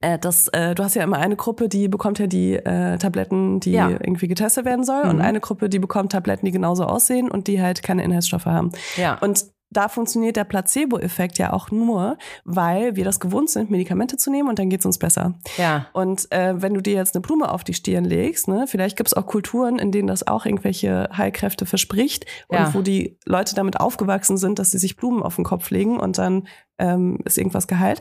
äh, 0.00 0.18
das, 0.18 0.48
äh, 0.48 0.74
du 0.74 0.82
hast 0.82 0.94
ja 0.96 1.04
immer 1.04 1.18
eine 1.18 1.36
Gruppe, 1.36 1.68
die 1.68 1.88
bekommt 1.88 2.18
ja 2.18 2.26
die 2.26 2.54
äh, 2.54 2.98
Tabletten, 2.98 3.60
die 3.60 3.72
Ja. 3.72 3.88
irgendwie 3.90 4.26
getestet 4.28 4.64
werden 4.64 4.84
soll, 4.84 5.02
und 5.02 5.16
Mhm. 5.16 5.22
eine 5.22 5.40
Gruppe, 5.40 5.68
die 5.68 5.78
bekommt 5.78 6.12
Tabletten, 6.12 6.46
die 6.46 6.52
genauso 6.52 6.84
aussehen 6.84 7.30
und 7.30 7.46
die 7.46 7.62
halt 7.62 7.82
keine 7.82 8.02
Inhaltsstoffe 8.02 8.46
haben. 8.46 8.72
Ja. 8.96 9.18
Und 9.20 9.44
da 9.70 9.88
funktioniert 9.88 10.36
der 10.36 10.44
Placebo-Effekt 10.44 11.38
ja 11.38 11.52
auch 11.52 11.70
nur, 11.70 12.16
weil 12.44 12.96
wir 12.96 13.04
das 13.04 13.20
gewohnt 13.20 13.50
sind, 13.50 13.70
Medikamente 13.70 14.16
zu 14.16 14.30
nehmen 14.30 14.48
und 14.48 14.58
dann 14.58 14.70
geht's 14.70 14.86
uns 14.86 14.98
besser. 14.98 15.34
ja. 15.58 15.86
Und 15.92 16.30
äh, 16.32 16.60
wenn 16.62 16.74
du 16.74 16.80
dir 16.80 16.94
jetzt 16.94 17.14
eine 17.14 17.20
Blume 17.22 17.50
auf 17.50 17.64
die 17.64 17.74
Stirn 17.74 18.04
legst, 18.04 18.48
ne, 18.48 18.66
vielleicht 18.66 18.96
gibt's 18.96 19.14
auch 19.14 19.26
Kulturen, 19.26 19.78
in 19.78 19.92
denen 19.92 20.08
das 20.08 20.26
auch 20.26 20.46
irgendwelche 20.46 21.08
Heilkräfte 21.16 21.66
verspricht 21.66 22.24
und 22.48 22.56
Ja. 22.58 22.72
wo 22.74 22.80
die 22.82 23.18
Leute 23.26 23.54
damit 23.54 23.78
aufgewachsen 23.78 24.38
sind, 24.38 24.58
dass 24.58 24.70
sie 24.70 24.78
sich 24.78 24.96
Blumen 24.96 25.22
auf 25.22 25.36
den 25.36 25.44
Kopf 25.44 25.70
legen 25.70 26.00
und 26.00 26.18
dann 26.18 26.48
ähm, 26.78 27.18
ist 27.24 27.36
irgendwas 27.36 27.66
geheilt. 27.66 28.00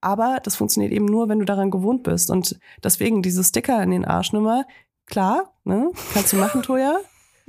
Aber 0.00 0.38
das 0.42 0.54
funktioniert 0.54 0.92
eben 0.92 1.06
nur, 1.06 1.28
wenn 1.28 1.38
du 1.40 1.44
daran 1.44 1.70
gewohnt 1.70 2.04
bist. 2.04 2.30
Und 2.30 2.58
deswegen 2.84 3.22
diese 3.22 3.42
Sticker 3.42 3.82
in 3.82 3.90
den 3.90 4.04
Arschnummer, 4.04 4.64
klar, 5.06 5.52
ne, 5.64 5.90
kannst 6.14 6.32
du 6.32 6.36
machen, 6.36 6.62
Toja. 6.62 6.98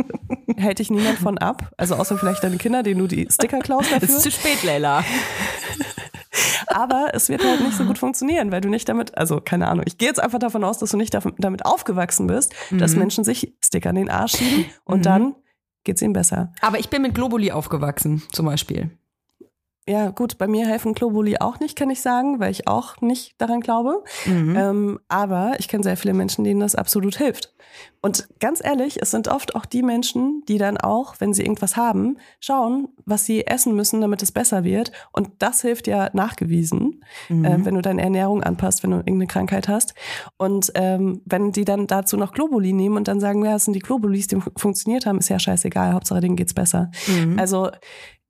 Hält 0.57 0.79
dich 0.79 0.89
niemand 0.91 1.19
von 1.19 1.37
ab. 1.37 1.71
Also 1.77 1.95
außer 1.95 2.17
vielleicht 2.17 2.43
deine 2.43 2.57
Kinder, 2.57 2.83
denen 2.83 2.99
du 2.99 3.07
die 3.07 3.27
Sticker 3.31 3.59
klaust 3.59 3.91
Es 3.91 3.99
dafür. 3.99 4.15
ist 4.17 4.21
zu 4.23 4.31
spät, 4.31 4.63
Leila. 4.63 5.03
Aber 6.67 7.09
es 7.13 7.29
wird 7.29 7.43
halt 7.43 7.61
nicht 7.61 7.75
so 7.75 7.85
gut 7.85 7.97
funktionieren, 7.97 8.51
weil 8.51 8.61
du 8.61 8.69
nicht 8.69 8.87
damit, 8.87 9.17
also 9.17 9.41
keine 9.41 9.67
Ahnung, 9.67 9.85
ich 9.87 9.97
gehe 9.97 10.07
jetzt 10.07 10.19
einfach 10.21 10.39
davon 10.39 10.63
aus, 10.63 10.77
dass 10.77 10.91
du 10.91 10.97
nicht 10.97 11.17
damit 11.37 11.65
aufgewachsen 11.65 12.27
bist, 12.27 12.53
dass 12.71 12.93
Mhm. 12.93 12.99
Menschen 12.99 13.23
sich 13.23 13.55
Sticker 13.63 13.89
in 13.89 13.95
den 13.95 14.09
Arsch 14.09 14.37
schieben 14.37 14.65
und 14.85 14.99
Mhm. 14.99 15.03
dann 15.03 15.35
geht's 15.83 16.01
ihnen 16.01 16.13
besser. 16.13 16.53
Aber 16.61 16.79
ich 16.79 16.89
bin 16.89 17.01
mit 17.01 17.15
Globuli 17.15 17.51
aufgewachsen, 17.51 18.21
zum 18.31 18.45
Beispiel. 18.45 18.91
Ja, 19.89 20.11
gut, 20.11 20.37
bei 20.37 20.47
mir 20.47 20.67
helfen 20.67 20.93
Globuli 20.93 21.37
auch 21.39 21.59
nicht, 21.59 21.75
kann 21.75 21.89
ich 21.89 22.01
sagen, 22.01 22.39
weil 22.39 22.51
ich 22.51 22.67
auch 22.67 23.01
nicht 23.01 23.33
daran 23.41 23.59
glaube. 23.59 24.03
Mhm. 24.25 24.55
Ähm, 24.55 24.99
aber 25.07 25.53
ich 25.57 25.67
kenne 25.67 25.83
sehr 25.83 25.97
viele 25.97 26.13
Menschen, 26.13 26.43
denen 26.43 26.59
das 26.59 26.75
absolut 26.75 27.17
hilft. 27.17 27.53
Und 28.01 28.27
ganz 28.39 28.63
ehrlich, 28.63 29.01
es 29.01 29.09
sind 29.11 29.27
oft 29.27 29.55
auch 29.55 29.65
die 29.65 29.81
Menschen, 29.83 30.43
die 30.47 30.57
dann 30.59 30.77
auch, 30.77 31.15
wenn 31.19 31.33
sie 31.33 31.41
irgendwas 31.41 31.75
haben, 31.75 32.17
schauen, 32.39 32.89
was 33.05 33.25
sie 33.25 33.45
essen 33.47 33.75
müssen, 33.75 33.99
damit 34.01 34.21
es 34.21 34.31
besser 34.31 34.63
wird. 34.63 34.91
Und 35.11 35.29
das 35.39 35.61
hilft 35.61 35.87
ja 35.87 36.09
nachgewiesen, 36.13 37.03
Mhm. 37.29 37.45
äh, 37.45 37.65
wenn 37.65 37.75
du 37.75 37.81
deine 37.81 38.01
Ernährung 38.03 38.43
anpasst, 38.43 38.83
wenn 38.83 38.91
du 38.91 38.97
irgendeine 38.97 39.27
Krankheit 39.27 39.67
hast. 39.67 39.95
Und 40.37 40.71
ähm, 40.75 41.21
wenn 41.25 41.51
die 41.51 41.65
dann 41.65 41.87
dazu 41.87 42.15
noch 42.15 42.31
Globuli 42.33 42.73
nehmen 42.73 42.95
und 42.95 43.07
dann 43.07 43.19
sagen, 43.19 43.43
ja, 43.43 43.53
das 43.53 43.65
sind 43.65 43.73
die 43.73 43.79
Globulis, 43.79 44.27
die 44.27 44.39
fun- 44.39 44.53
funktioniert 44.55 45.05
haben, 45.05 45.17
ist 45.17 45.29
ja 45.29 45.39
scheißegal, 45.39 45.93
Hauptsache 45.93 46.21
denen 46.21 46.35
geht's 46.35 46.53
besser. 46.53 46.91
Mhm. 47.07 47.39
Also 47.39 47.69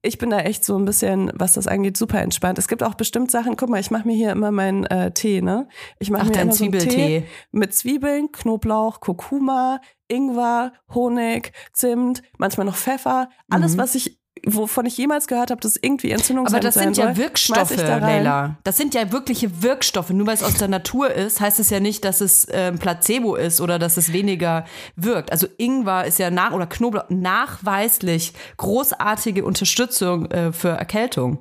ich 0.02 0.18
bin 0.18 0.30
da 0.30 0.40
echt 0.40 0.64
so 0.64 0.78
ein 0.78 0.86
bisschen, 0.86 1.32
was 1.36 1.54
das 1.54 1.68
angeht, 1.68 1.98
super 1.98 2.22
entspannt. 2.22 2.58
Es 2.58 2.68
gibt 2.68 2.84
auch 2.84 2.94
bestimmt 2.94 3.32
Sachen, 3.32 3.58
guck 3.58 3.70
mal, 3.70 3.80
ich 3.80 3.92
mache 3.92 4.08
mir 4.08 4.16
hier 4.16 4.32
immer 4.32 4.52
meinen 4.52 4.86
äh, 4.86 5.12
Tee, 5.12 5.42
ne? 5.42 5.68
Ich 6.00 6.10
mache 6.10 6.24
Ach, 6.24 6.28
mir 6.30 6.42
immer 6.42 6.54
so 6.54 6.64
einen 6.64 6.74
Zwiebeltee. 6.74 7.20
Tee 7.22 7.24
mit 7.52 7.74
Zwiebeln, 7.74 8.32
Knoblauch, 8.32 9.02
Kurkuma, 9.02 9.82
Ingwer, 10.08 10.74
Honig, 10.94 11.52
Zimt, 11.74 12.22
manchmal 12.38 12.66
noch 12.66 12.76
Pfeffer. 12.78 13.30
Alles, 13.50 13.74
Mhm. 13.76 13.78
was 13.80 13.96
ich, 13.96 14.19
wovon 14.46 14.86
ich 14.86 14.98
jemals 14.98 15.28
gehört 15.28 15.52
habe, 15.52 15.62
dass 15.62 15.76
irgendwie 15.76 16.12
Entzündungshemmend 16.12 16.56
Aber 16.56 16.60
das 16.60 16.76
sind 16.76 16.98
ja 16.98 17.08
soll, 17.08 17.18
Wirkstoffe, 17.18 17.76
da. 17.76 17.98
Leila. 17.98 18.56
Das 18.64 18.78
sind 18.78 18.94
ja 18.94 19.12
wirkliche 19.12 19.62
Wirkstoffe. 19.62 20.10
Nur 20.10 20.28
weil 20.28 20.36
es 20.36 20.44
aus 20.44 20.56
der 20.56 20.68
Natur 20.68 21.12
ist, 21.12 21.40
heißt 21.40 21.60
es 21.60 21.70
ja 21.70 21.80
nicht, 21.80 22.06
dass 22.06 22.22
es 22.22 22.48
ähm, 22.52 22.78
Placebo 22.78 23.36
ist 23.36 23.62
oder 23.62 23.80
dass 23.80 23.98
es 23.98 24.14
weniger 24.14 24.66
wirkt. 24.96 25.32
Also 25.32 25.48
Ingwer 25.58 26.06
ist 26.06 26.20
ja 26.20 26.32
nach 26.32 26.52
oder 26.52 26.68
Knoblauch 26.68 27.06
nachweislich 27.10 28.34
großartige 28.58 29.46
Unterstützung 29.46 30.30
äh, 30.32 30.52
für 30.52 30.70
Erkältung. 30.70 31.40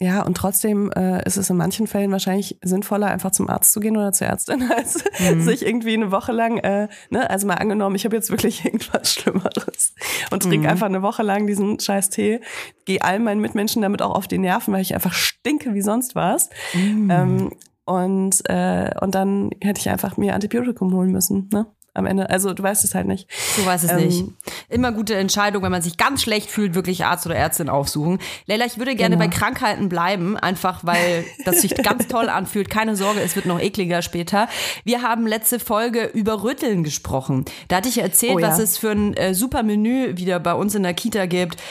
Ja, 0.00 0.22
und 0.22 0.36
trotzdem 0.36 0.90
äh, 0.92 1.24
ist 1.24 1.36
es 1.36 1.50
in 1.50 1.56
manchen 1.56 1.86
Fällen 1.86 2.10
wahrscheinlich 2.10 2.58
sinnvoller, 2.64 3.06
einfach 3.06 3.30
zum 3.30 3.48
Arzt 3.48 3.72
zu 3.72 3.78
gehen 3.78 3.96
oder 3.96 4.12
zur 4.12 4.26
Ärztin, 4.26 4.68
als 4.76 5.04
Mhm. 5.20 5.40
sich 5.42 5.64
irgendwie 5.64 5.94
eine 5.94 6.10
Woche 6.10 6.32
lang, 6.32 6.58
äh, 6.58 6.88
ne, 7.10 7.30
also 7.30 7.46
mal 7.46 7.54
angenommen, 7.54 7.94
ich 7.94 8.04
habe 8.04 8.16
jetzt 8.16 8.30
wirklich 8.30 8.64
irgendwas 8.64 9.14
Schlimmeres 9.14 9.94
und 10.32 10.42
trinke 10.42 10.66
Mhm. 10.66 10.72
einfach 10.72 10.86
eine 10.86 11.02
Woche 11.02 11.22
lang 11.22 11.46
diesen 11.46 11.78
scheiß 11.78 12.10
Tee, 12.10 12.40
gehe 12.84 13.02
allen 13.02 13.22
meinen 13.22 13.40
Mitmenschen 13.40 13.82
damit 13.82 14.02
auch 14.02 14.14
auf 14.16 14.26
die 14.26 14.38
Nerven, 14.38 14.74
weil 14.74 14.82
ich 14.82 14.94
einfach 14.94 15.12
stinke 15.12 15.74
wie 15.74 15.82
sonst 15.82 16.14
was. 16.16 16.50
Mhm. 16.74 17.08
Ähm, 17.10 17.50
und, 17.84 18.42
äh, 18.50 18.90
und 19.00 19.14
dann 19.14 19.50
hätte 19.62 19.78
ich 19.80 19.90
einfach 19.90 20.16
mir 20.16 20.34
Antibiotikum 20.34 20.92
holen 20.92 21.12
müssen, 21.12 21.48
ne? 21.52 21.66
Am 21.96 22.06
Ende. 22.06 22.28
Also 22.28 22.52
du 22.54 22.62
weißt 22.62 22.82
es 22.84 22.94
halt 22.96 23.06
nicht. 23.06 23.28
Du 23.56 23.64
weißt 23.64 23.84
es 23.84 23.90
Ähm, 23.92 23.98
nicht. 24.08 24.24
Immer 24.68 24.90
gute 24.90 25.14
Entscheidung, 25.14 25.62
wenn 25.62 25.70
man 25.70 25.80
sich 25.80 25.96
ganz 25.96 26.22
schlecht 26.22 26.50
fühlt, 26.50 26.74
wirklich 26.74 27.04
Arzt 27.04 27.24
oder 27.24 27.36
Ärztin 27.36 27.68
aufsuchen. 27.68 28.18
Leila, 28.46 28.66
ich 28.66 28.78
würde 28.78 28.96
gerne 28.96 29.16
Genau. 29.16 29.28
bei 29.30 29.34
Krankheiten 29.36 29.88
bleiben, 29.88 30.36
einfach 30.36 30.80
weil 30.82 31.24
das 31.44 31.62
sich 31.62 31.76
ganz 31.76 32.08
toll 32.08 32.28
anfühlt. 32.28 32.68
Keine 32.68 32.96
Sorge, 32.96 33.20
es 33.20 33.36
wird 33.36 33.46
noch 33.46 33.60
ekliger 33.60 34.02
später. 34.02 34.48
Wir 34.82 35.02
haben 35.02 35.24
letzte 35.26 35.60
Folge 35.60 36.04
über 36.06 36.42
Rütteln 36.42 36.82
gesprochen. 36.82 37.44
Da 37.68 37.76
hatte 37.76 37.88
ich 37.88 37.98
erzählt, 37.98 38.34
Oh 38.34 38.38
ja. 38.40 38.48
was 38.48 38.58
es 38.58 38.76
für 38.76 38.90
ein 38.90 39.14
äh, 39.14 39.32
super 39.32 39.62
Menü 39.62 40.16
wieder 40.16 40.40
bei 40.40 40.54
uns 40.54 40.74
in 40.74 40.82
der 40.82 40.94
Kita 40.94 41.26
gibt. 41.26 41.62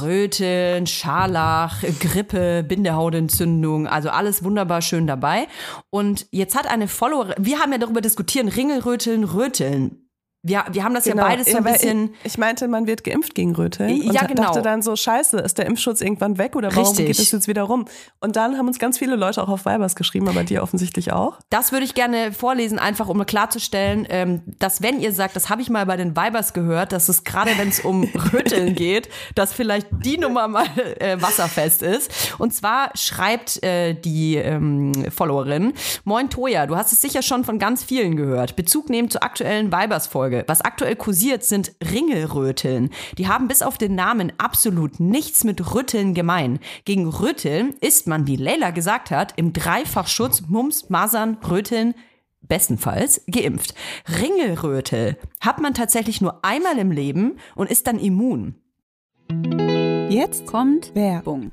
Röteln, 0.00 0.86
Scharlach, 0.86 1.82
Grippe, 2.00 2.62
Bindehautentzündung, 2.62 3.86
also 3.86 4.10
alles 4.10 4.44
wunderbar 4.44 4.82
schön 4.82 5.06
dabei. 5.06 5.46
Und 5.90 6.26
jetzt 6.30 6.56
hat 6.56 6.66
eine 6.66 6.88
Followerin, 6.88 7.34
wir 7.38 7.58
haben 7.60 7.72
ja 7.72 7.78
darüber 7.78 8.00
diskutiert, 8.00 8.56
Ringelröteln, 8.56 9.24
Röteln. 9.24 10.03
Wir, 10.46 10.62
wir 10.70 10.84
haben 10.84 10.92
das 10.92 11.06
ja 11.06 11.14
beides 11.14 11.50
so 11.50 11.56
ein 11.56 11.64
bisschen. 11.64 12.14
Ich, 12.22 12.32
ich 12.32 12.38
meinte, 12.38 12.68
man 12.68 12.86
wird 12.86 13.02
geimpft 13.02 13.34
gegen 13.34 13.54
Röteln. 13.54 13.88
Ja, 13.88 14.20
und 14.20 14.28
genau. 14.28 14.42
dachte 14.42 14.60
dann 14.60 14.82
so, 14.82 14.94
scheiße, 14.94 15.38
ist 15.38 15.56
der 15.56 15.64
Impfschutz 15.64 16.02
irgendwann 16.02 16.36
weg 16.36 16.54
oder 16.54 16.68
warum 16.70 16.88
Richtig. 16.88 17.06
geht 17.06 17.18
es 17.18 17.32
jetzt 17.32 17.48
wieder 17.48 17.62
rum? 17.62 17.86
Und 18.20 18.36
dann 18.36 18.58
haben 18.58 18.66
uns 18.66 18.78
ganz 18.78 18.98
viele 18.98 19.16
Leute 19.16 19.42
auch 19.42 19.48
auf 19.48 19.64
Vibers 19.64 19.96
geschrieben, 19.96 20.28
aber 20.28 20.44
dir 20.44 20.62
offensichtlich 20.62 21.12
auch. 21.12 21.38
Das 21.48 21.72
würde 21.72 21.86
ich 21.86 21.94
gerne 21.94 22.30
vorlesen, 22.30 22.78
einfach 22.78 23.08
um 23.08 23.24
klarzustellen, 23.24 24.06
ähm, 24.10 24.42
dass 24.58 24.82
wenn 24.82 25.00
ihr 25.00 25.12
sagt, 25.12 25.34
das 25.34 25.48
habe 25.48 25.62
ich 25.62 25.70
mal 25.70 25.86
bei 25.86 25.96
den 25.96 26.14
Vibers 26.14 26.52
gehört, 26.52 26.92
dass 26.92 27.08
es 27.08 27.24
gerade, 27.24 27.52
wenn 27.56 27.70
es 27.70 27.80
um 27.80 28.04
Rütteln 28.34 28.74
geht, 28.74 29.08
dass 29.34 29.54
vielleicht 29.54 29.86
die 30.04 30.18
Nummer 30.18 30.46
mal 30.46 30.66
äh, 30.98 31.16
wasserfest 31.22 31.82
ist. 31.82 32.34
Und 32.36 32.52
zwar 32.52 32.90
schreibt 32.94 33.62
äh, 33.62 33.94
die 33.94 34.36
ähm, 34.36 34.92
Followerin, 35.10 35.72
Moin 36.04 36.28
Toja, 36.28 36.66
du 36.66 36.76
hast 36.76 36.92
es 36.92 37.00
sicher 37.00 37.22
schon 37.22 37.44
von 37.44 37.58
ganz 37.58 37.82
vielen 37.82 38.16
gehört. 38.16 38.56
Bezug 38.56 38.90
nehmen 38.90 39.08
zur 39.08 39.22
aktuellen 39.22 39.72
Vibers-Folge. 39.72 40.33
Was 40.46 40.62
aktuell 40.62 40.96
kursiert, 40.96 41.44
sind 41.44 41.72
Ringelröteln. 41.82 42.90
Die 43.18 43.28
haben 43.28 43.46
bis 43.46 43.62
auf 43.62 43.78
den 43.78 43.94
Namen 43.94 44.32
absolut 44.38 44.98
nichts 44.98 45.44
mit 45.44 45.74
Rütteln 45.74 46.14
gemein. 46.14 46.58
Gegen 46.84 47.06
Rütteln 47.08 47.74
ist 47.80 48.06
man, 48.06 48.26
wie 48.26 48.36
Leila 48.36 48.70
gesagt 48.70 49.10
hat, 49.10 49.34
im 49.36 49.52
Dreifachschutz 49.52 50.42
Mumps, 50.48 50.90
Masern, 50.90 51.38
Röteln 51.48 51.94
bestenfalls 52.42 53.22
geimpft. 53.30 53.74
Ringelrötel 54.20 55.16
hat 55.40 55.60
man 55.60 55.74
tatsächlich 55.74 56.20
nur 56.20 56.44
einmal 56.44 56.78
im 56.78 56.90
Leben 56.90 57.38
und 57.54 57.70
ist 57.70 57.86
dann 57.86 57.98
immun. 57.98 58.56
Jetzt 60.10 60.46
Kommt 60.46 60.94
Werbung. 60.94 61.52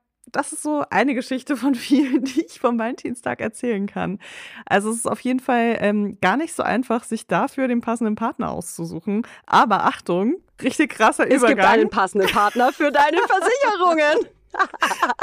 das 0.27 0.53
ist 0.53 0.63
so 0.63 0.83
eine 0.89 1.13
Geschichte 1.13 1.57
von 1.57 1.75
vielen, 1.75 2.23
die 2.23 2.45
ich 2.45 2.59
vom 2.59 2.77
Valentinstag 2.79 3.41
erzählen 3.41 3.87
kann. 3.87 4.19
Also 4.65 4.89
es 4.89 4.97
ist 4.97 5.07
auf 5.07 5.19
jeden 5.21 5.39
Fall 5.39 5.77
ähm, 5.79 6.17
gar 6.21 6.37
nicht 6.37 6.53
so 6.53 6.63
einfach, 6.63 7.03
sich 7.03 7.27
dafür 7.27 7.67
den 7.67 7.81
passenden 7.81 8.15
Partner 8.15 8.51
auszusuchen. 8.51 9.25
Aber 9.45 9.85
Achtung, 9.85 10.35
richtig 10.61 10.91
krasser 10.91 11.25
es 11.25 11.41
gibt 11.41 11.53
Übergang. 11.53 11.73
einen 11.73 11.89
passenden 11.89 12.29
Partner 12.29 12.71
für 12.73 12.91
deine 12.91 13.17
Versicherungen. 13.27 14.27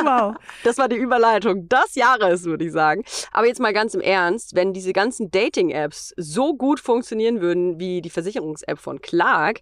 Wow. 0.02 0.34
Das 0.64 0.78
war 0.78 0.88
die 0.88 0.96
Überleitung 0.96 1.68
des 1.68 1.94
Jahres, 1.94 2.44
würde 2.44 2.64
ich 2.64 2.72
sagen. 2.72 3.02
Aber 3.32 3.46
jetzt 3.46 3.60
mal 3.60 3.72
ganz 3.72 3.94
im 3.94 4.00
Ernst, 4.00 4.54
wenn 4.54 4.72
diese 4.72 4.92
ganzen 4.92 5.30
Dating-Apps 5.30 6.14
so 6.16 6.54
gut 6.54 6.80
funktionieren 6.80 7.40
würden 7.40 7.78
wie 7.78 8.00
die 8.00 8.10
Versicherungs-App 8.10 8.78
von 8.78 9.00
Clark, 9.00 9.60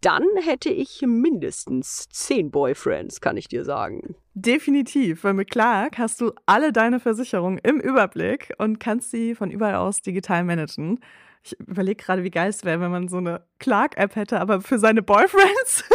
dann 0.00 0.24
hätte 0.42 0.70
ich 0.70 1.02
mindestens 1.06 2.08
zehn 2.10 2.50
Boyfriends, 2.50 3.20
kann 3.20 3.36
ich 3.36 3.48
dir 3.48 3.64
sagen. 3.64 4.16
Definitiv, 4.34 5.24
weil 5.24 5.34
mit 5.34 5.50
Clark 5.50 5.98
hast 5.98 6.20
du 6.20 6.32
alle 6.44 6.72
deine 6.72 7.00
Versicherungen 7.00 7.58
im 7.58 7.80
Überblick 7.80 8.52
und 8.58 8.80
kannst 8.80 9.10
sie 9.10 9.34
von 9.34 9.50
überall 9.50 9.76
aus 9.76 10.02
digital 10.02 10.44
managen. 10.44 11.00
Ich 11.42 11.58
überlege 11.60 12.02
gerade, 12.02 12.24
wie 12.24 12.30
geil 12.30 12.50
es 12.50 12.64
wäre, 12.64 12.80
wenn 12.80 12.90
man 12.90 13.08
so 13.08 13.18
eine 13.18 13.44
Clark-App 13.60 14.16
hätte, 14.16 14.40
aber 14.40 14.60
für 14.60 14.78
seine 14.78 15.02
Boyfriends. 15.02 15.84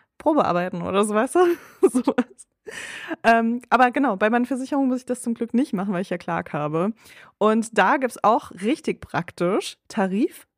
Probearbeiten 0.21 0.81
oder 0.83 1.03
so, 1.03 1.13
weißt 1.15 1.35
du? 1.35 1.39
Sowas. 1.89 2.47
Ähm, 3.23 3.61
aber 3.69 3.91
genau, 3.91 4.15
bei 4.15 4.29
meinen 4.29 4.45
Versicherungen 4.45 4.89
muss 4.89 4.99
ich 4.99 5.05
das 5.05 5.21
zum 5.21 5.33
Glück 5.33 5.53
nicht 5.53 5.73
machen, 5.73 5.93
weil 5.93 6.03
ich 6.03 6.11
ja 6.11 6.17
Clark 6.17 6.53
habe. 6.53 6.93
Und 7.37 7.77
da 7.77 7.97
gibt 7.97 8.11
es 8.11 8.23
auch 8.23 8.51
richtig 8.51 9.01
praktisch 9.01 9.77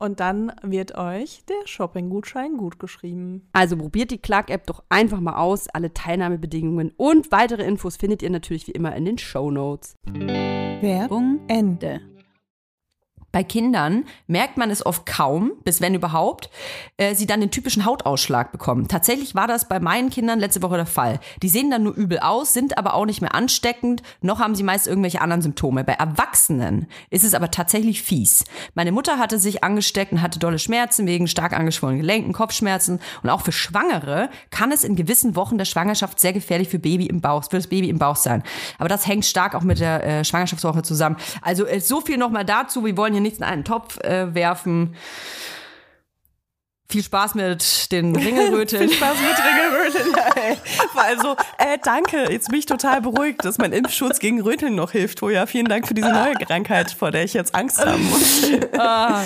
Und 0.00 0.18
dann 0.18 0.50
wird 0.62 0.96
euch 0.96 1.44
der 1.44 1.66
Shopping-Gutschein 1.66 2.56
gut 2.56 2.78
geschrieben. 2.78 3.46
Also 3.52 3.76
probiert 3.76 4.10
die 4.10 4.16
Clark-App 4.16 4.66
doch 4.66 4.82
einfach 4.88 5.20
mal 5.20 5.36
aus. 5.36 5.68
Alle 5.68 5.92
Teilnahmebedingungen 5.92 6.92
und 6.96 7.30
weitere 7.30 7.64
Infos 7.64 7.98
findet 7.98 8.22
ihr 8.22 8.30
natürlich 8.30 8.66
wie 8.66 8.72
immer 8.72 8.96
in 8.96 9.04
den 9.04 9.18
Show 9.18 9.50
Notes. 9.50 9.96
Werbung 10.06 11.40
Ende. 11.48 12.00
Bei 13.32 13.44
Kindern 13.44 14.04
merkt 14.26 14.56
man 14.56 14.70
es 14.70 14.84
oft 14.84 15.06
kaum, 15.06 15.52
bis 15.64 15.80
wenn 15.80 15.94
überhaupt, 15.94 16.50
äh, 16.96 17.14
sie 17.14 17.26
dann 17.26 17.40
den 17.40 17.50
typischen 17.50 17.84
Hautausschlag 17.84 18.50
bekommen. 18.52 18.88
Tatsächlich 18.88 19.34
war 19.34 19.46
das 19.46 19.68
bei 19.68 19.78
meinen 19.78 20.10
Kindern 20.10 20.40
letzte 20.40 20.62
Woche 20.62 20.76
der 20.76 20.86
Fall. 20.86 21.20
Die 21.42 21.48
sehen 21.48 21.70
dann 21.70 21.84
nur 21.84 21.94
übel 21.94 22.18
aus, 22.18 22.52
sind 22.52 22.76
aber 22.76 22.94
auch 22.94 23.06
nicht 23.06 23.20
mehr 23.20 23.34
ansteckend, 23.34 24.02
noch 24.20 24.40
haben 24.40 24.54
sie 24.54 24.62
meist 24.62 24.86
irgendwelche 24.86 25.20
anderen 25.20 25.42
Symptome. 25.42 25.84
Bei 25.84 25.92
Erwachsenen 25.92 26.86
ist 27.10 27.24
es 27.24 27.34
aber 27.34 27.50
tatsächlich 27.50 28.02
fies. 28.02 28.44
Meine 28.74 28.92
Mutter 28.92 29.18
hatte 29.18 29.38
sich 29.38 29.62
angesteckt 29.62 30.12
und 30.12 30.22
hatte 30.22 30.38
dolle 30.38 30.58
Schmerzen 30.58 31.06
wegen 31.06 31.28
stark 31.28 31.52
angeschwollenen 31.52 32.00
Gelenken, 32.00 32.32
Kopfschmerzen 32.32 33.00
und 33.22 33.30
auch 33.30 33.42
für 33.42 33.52
Schwangere 33.52 34.30
kann 34.50 34.72
es 34.72 34.84
in 34.84 34.96
gewissen 34.96 35.36
Wochen 35.36 35.58
der 35.58 35.64
Schwangerschaft 35.64 36.18
sehr 36.18 36.32
gefährlich 36.32 36.68
für 36.68 36.78
Baby 36.78 37.06
im 37.06 37.20
Bauch, 37.20 37.44
für 37.44 37.56
das 37.56 37.68
Baby 37.68 37.88
im 37.88 37.98
Bauch 37.98 38.16
sein. 38.16 38.42
Aber 38.78 38.88
das 38.88 39.06
hängt 39.06 39.24
stark 39.24 39.54
auch 39.54 39.62
mit 39.62 39.80
der 39.80 40.04
äh, 40.04 40.24
Schwangerschaftswoche 40.24 40.82
zusammen. 40.82 41.16
Also 41.42 41.66
äh, 41.66 41.80
so 41.80 42.00
viel 42.00 42.18
nochmal 42.18 42.44
dazu. 42.44 42.84
Wir 42.84 42.96
wollen 42.96 43.12
hier 43.12 43.19
nichts 43.20 43.38
in 43.38 43.44
einen 43.44 43.64
Topf 43.64 43.98
äh, 44.00 44.34
werfen. 44.34 44.96
Viel 46.90 47.04
Spaß 47.04 47.36
mit 47.36 47.92
den 47.92 48.16
Ringelröteln. 48.16 48.88
Viel 48.88 48.96
Spaß 48.96 49.16
mit 49.20 49.38
Ringelröteln. 49.38 50.12
Ey. 50.34 50.56
Also, 50.96 51.36
äh, 51.58 51.78
danke. 51.84 52.32
Jetzt 52.32 52.48
bin 52.48 52.58
ich 52.58 52.66
total 52.66 53.00
beruhigt, 53.00 53.44
dass 53.44 53.58
mein 53.58 53.72
Impfschutz 53.72 54.18
gegen 54.18 54.40
Röteln 54.40 54.74
noch 54.74 54.90
hilft, 54.90 55.18
Toja. 55.20 55.46
Vielen 55.46 55.66
Dank 55.66 55.86
für 55.86 55.94
diese 55.94 56.08
neue 56.10 56.34
Krankheit, 56.34 56.90
vor 56.90 57.12
der 57.12 57.22
ich 57.22 57.32
jetzt 57.32 57.54
Angst 57.54 57.78
haben 57.78 58.04
muss. 58.10 58.42
ah, 58.76 59.22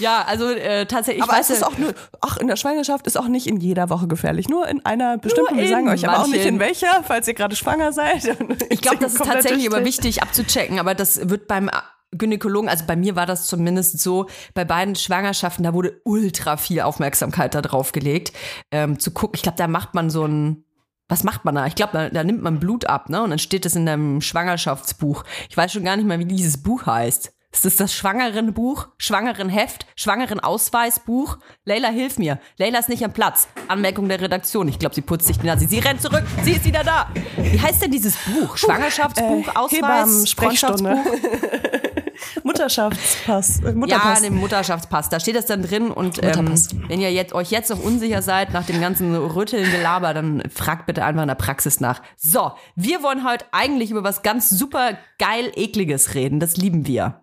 ja, 0.00 0.24
also 0.26 0.48
äh, 0.50 0.86
tatsächlich. 0.86 1.22
aber 1.22 1.34
ich 1.34 1.38
es 1.38 1.50
weiß 1.50 1.56
ist 1.58 1.60
ja- 1.60 1.68
auch 1.68 1.78
nur, 1.78 1.94
ach, 2.20 2.36
in 2.38 2.48
der 2.48 2.56
Schwangerschaft 2.56 3.06
ist 3.06 3.16
auch 3.16 3.28
nicht 3.28 3.46
in 3.46 3.58
jeder 3.58 3.90
Woche 3.90 4.08
gefährlich. 4.08 4.48
Nur 4.48 4.66
in 4.66 4.84
einer 4.84 5.16
bestimmten. 5.16 5.56
Wir 5.56 5.68
sagen 5.68 5.88
euch 5.88 6.08
aber 6.08 6.18
auch 6.18 6.26
nicht 6.26 6.44
in 6.44 6.58
welcher, 6.58 7.04
falls 7.06 7.28
ihr 7.28 7.34
gerade 7.34 7.54
schwanger 7.54 7.92
seid. 7.92 8.24
Ich 8.70 8.80
glaube, 8.80 8.98
das 8.98 9.14
ist 9.14 9.24
tatsächlich 9.24 9.68
aber 9.68 9.84
wichtig 9.84 10.20
abzuchecken, 10.22 10.80
aber 10.80 10.96
das 10.96 11.28
wird 11.28 11.46
beim 11.46 11.70
Gynäkologen, 12.16 12.68
also 12.68 12.84
bei 12.86 12.96
mir 12.96 13.16
war 13.16 13.26
das 13.26 13.46
zumindest 13.46 13.98
so, 14.00 14.26
bei 14.54 14.64
beiden 14.64 14.94
Schwangerschaften, 14.94 15.64
da 15.64 15.74
wurde 15.74 16.00
ultra 16.04 16.56
viel 16.56 16.80
Aufmerksamkeit 16.80 17.54
da 17.54 17.62
drauf 17.62 17.92
gelegt, 17.92 18.32
ähm, 18.70 18.98
zu 18.98 19.10
gucken. 19.12 19.36
Ich 19.36 19.42
glaube, 19.42 19.58
da 19.58 19.68
macht 19.68 19.94
man 19.94 20.10
so 20.10 20.24
ein, 20.26 20.64
was 21.08 21.22
macht 21.24 21.44
man 21.44 21.54
da? 21.54 21.66
Ich 21.66 21.74
glaube, 21.74 21.92
da, 21.92 22.08
da 22.10 22.24
nimmt 22.24 22.42
man 22.42 22.60
Blut 22.60 22.86
ab, 22.86 23.10
ne? 23.10 23.22
Und 23.22 23.30
dann 23.30 23.38
steht 23.38 23.64
das 23.64 23.76
in 23.76 23.88
einem 23.88 24.20
Schwangerschaftsbuch. 24.20 25.24
Ich 25.50 25.56
weiß 25.56 25.72
schon 25.72 25.84
gar 25.84 25.96
nicht 25.96 26.06
mal, 26.06 26.18
wie 26.18 26.24
dieses 26.24 26.62
Buch 26.62 26.86
heißt. 26.86 27.32
Ist 27.52 27.64
das 27.64 27.76
das 27.76 27.94
Schwangerenbuch? 27.94 28.88
Schwangerenheft? 28.98 29.86
Schwangerenausweisbuch? 29.94 31.38
Leila, 31.64 31.88
hilf 31.90 32.18
mir. 32.18 32.40
Leila 32.58 32.80
ist 32.80 32.88
nicht 32.88 33.04
am 33.04 33.12
Platz. 33.12 33.46
Anmerkung 33.68 34.08
der 34.08 34.20
Redaktion. 34.20 34.66
Ich 34.66 34.80
glaube, 34.80 34.94
sie 34.94 35.02
putzt 35.02 35.28
sich 35.28 35.38
die 35.38 35.46
Nase. 35.46 35.68
Sie 35.68 35.78
rennt 35.78 36.02
zurück. 36.02 36.24
Sie 36.42 36.52
ist 36.52 36.64
wieder 36.64 36.82
da. 36.82 37.08
Wie 37.36 37.60
heißt 37.60 37.80
denn 37.82 37.92
dieses 37.92 38.16
Buch? 38.16 38.56
Schwangerschaftsbuch, 38.56 39.46
Äh, 39.46 39.50
Ausweis, 39.56 39.78
Hebammen-Sprechstunde. 39.78 40.96
Mutterschaftspass. 42.42 43.60
Äh, 43.60 43.66
Ja, 43.66 43.72
Mutterpass. 43.72 44.18
in 44.18 44.24
dem 44.32 44.40
Mutterschaftspass. 44.40 45.08
Da 45.08 45.20
steht 45.20 45.36
das 45.36 45.46
dann 45.46 45.62
drin. 45.62 45.90
Und 45.90 46.22
ähm, 46.22 46.52
wenn 46.88 47.00
ihr 47.00 47.12
jetzt, 47.12 47.32
euch 47.34 47.50
jetzt 47.50 47.70
noch 47.70 47.82
unsicher 47.82 48.22
seid 48.22 48.52
nach 48.52 48.66
dem 48.66 48.80
ganzen 48.80 49.14
Rütteln-Gelaber, 49.14 50.14
dann 50.14 50.42
fragt 50.54 50.86
bitte 50.86 51.04
einfach 51.04 51.22
in 51.22 51.28
der 51.28 51.34
Praxis 51.34 51.80
nach. 51.80 52.02
So, 52.16 52.52
wir 52.76 53.02
wollen 53.02 53.26
heute 53.28 53.44
eigentlich 53.52 53.90
über 53.90 54.04
was 54.04 54.22
ganz 54.22 54.50
super 54.50 54.96
geil 55.18 55.52
ekliges 55.54 56.14
reden. 56.14 56.40
Das 56.40 56.56
lieben 56.56 56.86
wir. 56.86 57.20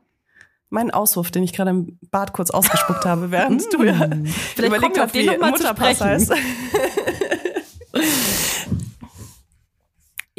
mein 0.69 0.91
Auswurf, 0.91 1.31
den 1.31 1.43
ich 1.43 1.53
gerade 1.53 1.71
im 1.71 1.99
Bad 2.11 2.33
kurz 2.33 2.51
ausgespuckt 2.51 3.05
habe, 3.05 3.31
während 3.31 3.61
du 3.73 3.83
ja 3.83 4.07
Vielleicht 4.55 4.99
auf 4.99 5.11
den 5.11 5.31
wie 5.31 5.37
Mutterpass 5.37 5.97
sprechen. 5.97 6.05
heißt. 6.05 6.31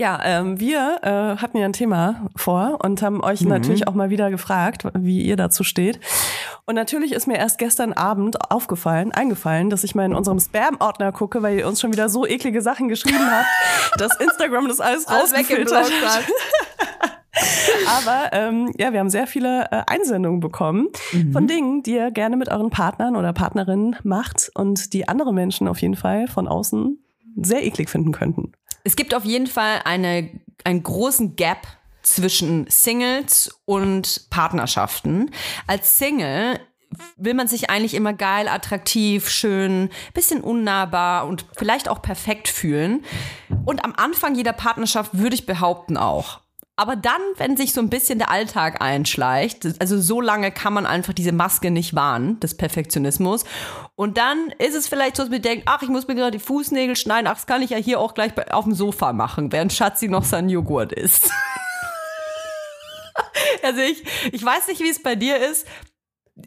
Ja, 0.02 0.18
ähm, 0.24 0.58
wir 0.58 0.98
äh, 1.02 1.40
hatten 1.40 1.56
ja 1.58 1.64
ein 1.64 1.72
Thema 1.72 2.26
vor 2.34 2.80
und 2.82 3.02
haben 3.02 3.22
euch 3.22 3.42
natürlich 3.42 3.86
auch 3.86 3.94
mal 3.94 4.10
wieder 4.10 4.30
gefragt, 4.30 4.82
wie 4.98 5.22
ihr 5.22 5.36
dazu 5.36 5.62
steht. 5.62 6.00
Und 6.66 6.74
natürlich 6.74 7.12
ist 7.12 7.28
mir 7.28 7.36
erst 7.38 7.56
gestern 7.58 7.92
Abend 7.92 8.50
aufgefallen, 8.50 9.12
eingefallen, 9.12 9.70
dass 9.70 9.84
ich 9.84 9.94
mal 9.94 10.04
in 10.04 10.12
unserem 10.12 10.40
Spam-Ordner 10.40 11.12
gucke, 11.12 11.40
weil 11.44 11.56
ihr 11.56 11.68
uns 11.68 11.80
schon 11.80 11.92
wieder 11.92 12.08
so 12.08 12.26
eklige 12.26 12.62
Sachen 12.62 12.88
geschrieben 12.88 13.30
habt, 13.30 13.46
dass 14.00 14.18
Instagram 14.18 14.66
das 14.66 14.80
alles 14.80 15.06
Alles 15.06 15.32
rausgefiltert 15.34 15.92
hat. 16.04 16.24
Aber 17.86 18.30
ähm, 18.32 18.72
ja, 18.76 18.92
wir 18.92 18.98
haben 18.98 19.08
sehr 19.08 19.28
viele 19.28 19.66
äh, 19.70 19.82
Einsendungen 19.86 20.40
bekommen 20.40 20.88
Mhm. 21.12 21.32
von 21.32 21.46
Dingen, 21.46 21.84
die 21.84 21.92
ihr 21.94 22.10
gerne 22.10 22.36
mit 22.36 22.48
euren 22.50 22.70
Partnern 22.70 23.14
oder 23.14 23.32
Partnerinnen 23.32 23.94
macht 24.02 24.50
und 24.54 24.94
die 24.94 25.06
andere 25.06 25.32
Menschen 25.32 25.68
auf 25.68 25.78
jeden 25.80 25.94
Fall 25.96 26.26
von 26.26 26.48
außen 26.48 26.98
sehr 27.36 27.64
eklig 27.64 27.88
finden 27.88 28.10
könnten. 28.10 28.52
Es 28.84 28.96
gibt 28.96 29.14
auf 29.14 29.24
jeden 29.24 29.46
Fall 29.46 29.80
eine, 29.84 30.30
einen 30.64 30.82
großen 30.82 31.36
Gap 31.36 31.66
zwischen 32.02 32.66
Singles 32.68 33.60
und 33.64 34.28
Partnerschaften. 34.30 35.30
Als 35.66 35.98
Single 35.98 36.58
will 37.16 37.34
man 37.34 37.48
sich 37.48 37.70
eigentlich 37.70 37.94
immer 37.94 38.12
geil, 38.12 38.48
attraktiv, 38.48 39.28
schön, 39.30 39.88
bisschen 40.12 40.42
unnahbar 40.42 41.26
und 41.26 41.46
vielleicht 41.56 41.88
auch 41.88 42.02
perfekt 42.02 42.48
fühlen. 42.48 43.04
Und 43.64 43.84
am 43.84 43.94
Anfang 43.96 44.34
jeder 44.34 44.52
Partnerschaft 44.52 45.16
würde 45.16 45.34
ich 45.34 45.46
behaupten 45.46 45.96
auch. 45.96 46.41
Aber 46.74 46.96
dann, 46.96 47.20
wenn 47.36 47.56
sich 47.56 47.74
so 47.74 47.80
ein 47.80 47.90
bisschen 47.90 48.18
der 48.18 48.30
Alltag 48.30 48.80
einschleicht, 48.80 49.78
also 49.78 50.00
so 50.00 50.22
lange 50.22 50.50
kann 50.50 50.72
man 50.72 50.86
einfach 50.86 51.12
diese 51.12 51.32
Maske 51.32 51.70
nicht 51.70 51.94
wahren, 51.94 52.40
des 52.40 52.56
Perfektionismus. 52.56 53.44
Und 53.94 54.16
dann 54.16 54.48
ist 54.58 54.74
es 54.74 54.88
vielleicht 54.88 55.16
so, 55.16 55.22
dass 55.22 55.30
man 55.30 55.42
denkt, 55.42 55.64
ach, 55.66 55.82
ich 55.82 55.90
muss 55.90 56.08
mir 56.08 56.14
gerade 56.14 56.38
die 56.38 56.44
Fußnägel 56.44 56.96
schneiden, 56.96 57.26
ach, 57.26 57.34
das 57.34 57.46
kann 57.46 57.60
ich 57.60 57.70
ja 57.70 57.76
hier 57.76 58.00
auch 58.00 58.14
gleich 58.14 58.32
auf 58.52 58.64
dem 58.64 58.74
Sofa 58.74 59.12
machen, 59.12 59.52
während 59.52 59.72
Schatzi 59.72 60.08
noch 60.08 60.24
seinen 60.24 60.48
Joghurt 60.48 60.92
isst. 60.92 61.30
also 63.62 63.80
ich, 63.80 64.02
ich 64.32 64.42
weiß 64.42 64.68
nicht, 64.68 64.80
wie 64.80 64.88
es 64.88 65.02
bei 65.02 65.14
dir 65.14 65.36
ist. 65.36 65.66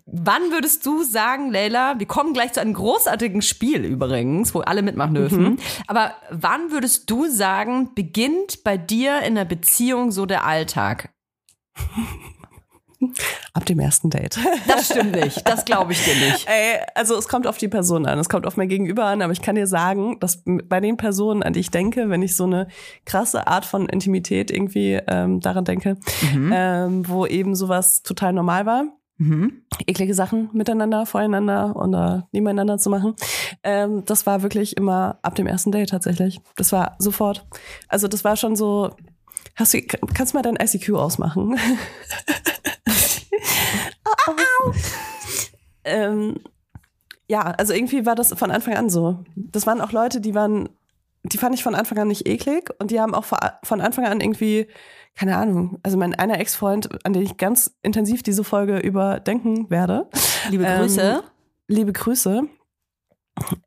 Wann 0.05 0.51
würdest 0.51 0.85
du 0.85 1.03
sagen, 1.03 1.51
Leila, 1.51 1.99
wir 1.99 2.07
kommen 2.07 2.33
gleich 2.33 2.53
zu 2.53 2.61
einem 2.61 2.73
großartigen 2.73 3.43
Spiel 3.43 3.85
übrigens, 3.85 4.55
wo 4.55 4.61
alle 4.61 4.81
mitmachen 4.81 5.13
dürfen, 5.13 5.59
aber 5.85 6.13
wann 6.31 6.71
würdest 6.71 7.09
du 7.09 7.29
sagen, 7.29 7.93
beginnt 7.93 8.63
bei 8.63 8.77
dir 8.77 9.21
in 9.21 9.35
der 9.35 9.45
Beziehung 9.45 10.11
so 10.11 10.25
der 10.25 10.45
Alltag? 10.45 11.13
Ab 13.53 13.65
dem 13.65 13.79
ersten 13.79 14.09
Date. 14.09 14.39
Das 14.67 14.87
stimmt 14.87 15.11
nicht, 15.11 15.47
das 15.47 15.65
glaube 15.65 15.91
ich 15.91 16.03
dir 16.03 16.15
nicht. 16.15 16.47
Ey, 16.47 16.79
also 16.95 17.15
es 17.17 17.27
kommt 17.27 17.45
auf 17.45 17.57
die 17.57 17.67
Person 17.67 18.05
an, 18.05 18.17
es 18.17 18.29
kommt 18.29 18.47
auf 18.47 18.57
mein 18.57 18.69
Gegenüber 18.69 19.05
an, 19.05 19.21
aber 19.21 19.33
ich 19.33 19.41
kann 19.41 19.55
dir 19.55 19.67
sagen, 19.67 20.19
dass 20.19 20.43
bei 20.45 20.79
den 20.79 20.97
Personen, 20.97 21.43
an 21.43 21.53
die 21.53 21.59
ich 21.59 21.71
denke, 21.71 22.09
wenn 22.09 22.23
ich 22.23 22.35
so 22.35 22.45
eine 22.45 22.67
krasse 23.05 23.47
Art 23.47 23.65
von 23.65 23.87
Intimität 23.87 24.49
irgendwie 24.49 24.99
ähm, 25.07 25.39
daran 25.41 25.65
denke, 25.65 25.97
ähm, 26.33 27.07
wo 27.07 27.25
eben 27.25 27.55
sowas 27.55 28.01
total 28.01 28.33
normal 28.33 28.65
war, 28.65 28.85
Mhm. 29.17 29.61
eklige 29.87 30.13
Sachen 30.13 30.49
miteinander, 30.51 31.05
voreinander 31.05 31.75
oder 31.77 32.27
nebeneinander 32.33 32.77
zu 32.77 32.89
machen. 32.89 33.15
Ähm, 33.63 34.03
das 34.05 34.25
war 34.25 34.43
wirklich 34.43 34.75
immer 34.75 35.19
ab 35.21 35.35
dem 35.35 35.47
ersten 35.47 35.71
Date 35.71 35.89
tatsächlich. 35.89 36.41
Das 36.57 36.73
war 36.73 36.95
sofort. 36.99 37.45
Also 37.87 38.07
das 38.09 38.23
war 38.25 38.35
schon 38.35 38.55
so. 38.55 38.91
Hast 39.55 39.73
du, 39.73 39.81
kannst 39.81 40.33
du 40.33 40.37
mal 40.37 40.41
dein 40.41 40.57
ICQ 40.57 40.95
ausmachen? 40.95 41.57
ähm, 45.85 46.39
ja, 47.27 47.41
also 47.41 47.73
irgendwie 47.73 48.05
war 48.05 48.15
das 48.15 48.33
von 48.33 48.51
Anfang 48.51 48.75
an 48.75 48.89
so. 48.89 49.23
Das 49.35 49.65
waren 49.65 49.81
auch 49.81 49.91
Leute, 49.91 50.19
die 50.19 50.35
waren, 50.35 50.69
die 51.23 51.37
fand 51.37 51.55
ich 51.55 51.63
von 51.63 51.75
Anfang 51.75 51.97
an 51.99 52.09
nicht 52.09 52.27
eklig 52.27 52.69
und 52.79 52.91
die 52.91 52.99
haben 52.99 53.15
auch 53.15 53.25
von 53.63 53.81
Anfang 53.81 54.05
an 54.05 54.19
irgendwie, 54.19 54.67
keine 55.15 55.37
Ahnung, 55.37 55.79
also 55.83 55.97
mein 55.97 56.13
einer 56.15 56.39
Ex-Freund, 56.39 56.89
an 57.05 57.13
den 57.13 57.23
ich 57.23 57.37
ganz 57.37 57.75
intensiv 57.83 58.21
diese 58.23 58.43
Folge 58.43 58.79
überdenken 58.79 59.69
werde. 59.69 60.09
Liebe 60.49 60.65
Ähm, 60.65 60.81
Grüße. 60.81 61.23
Liebe 61.67 61.93
Grüße. 61.93 62.43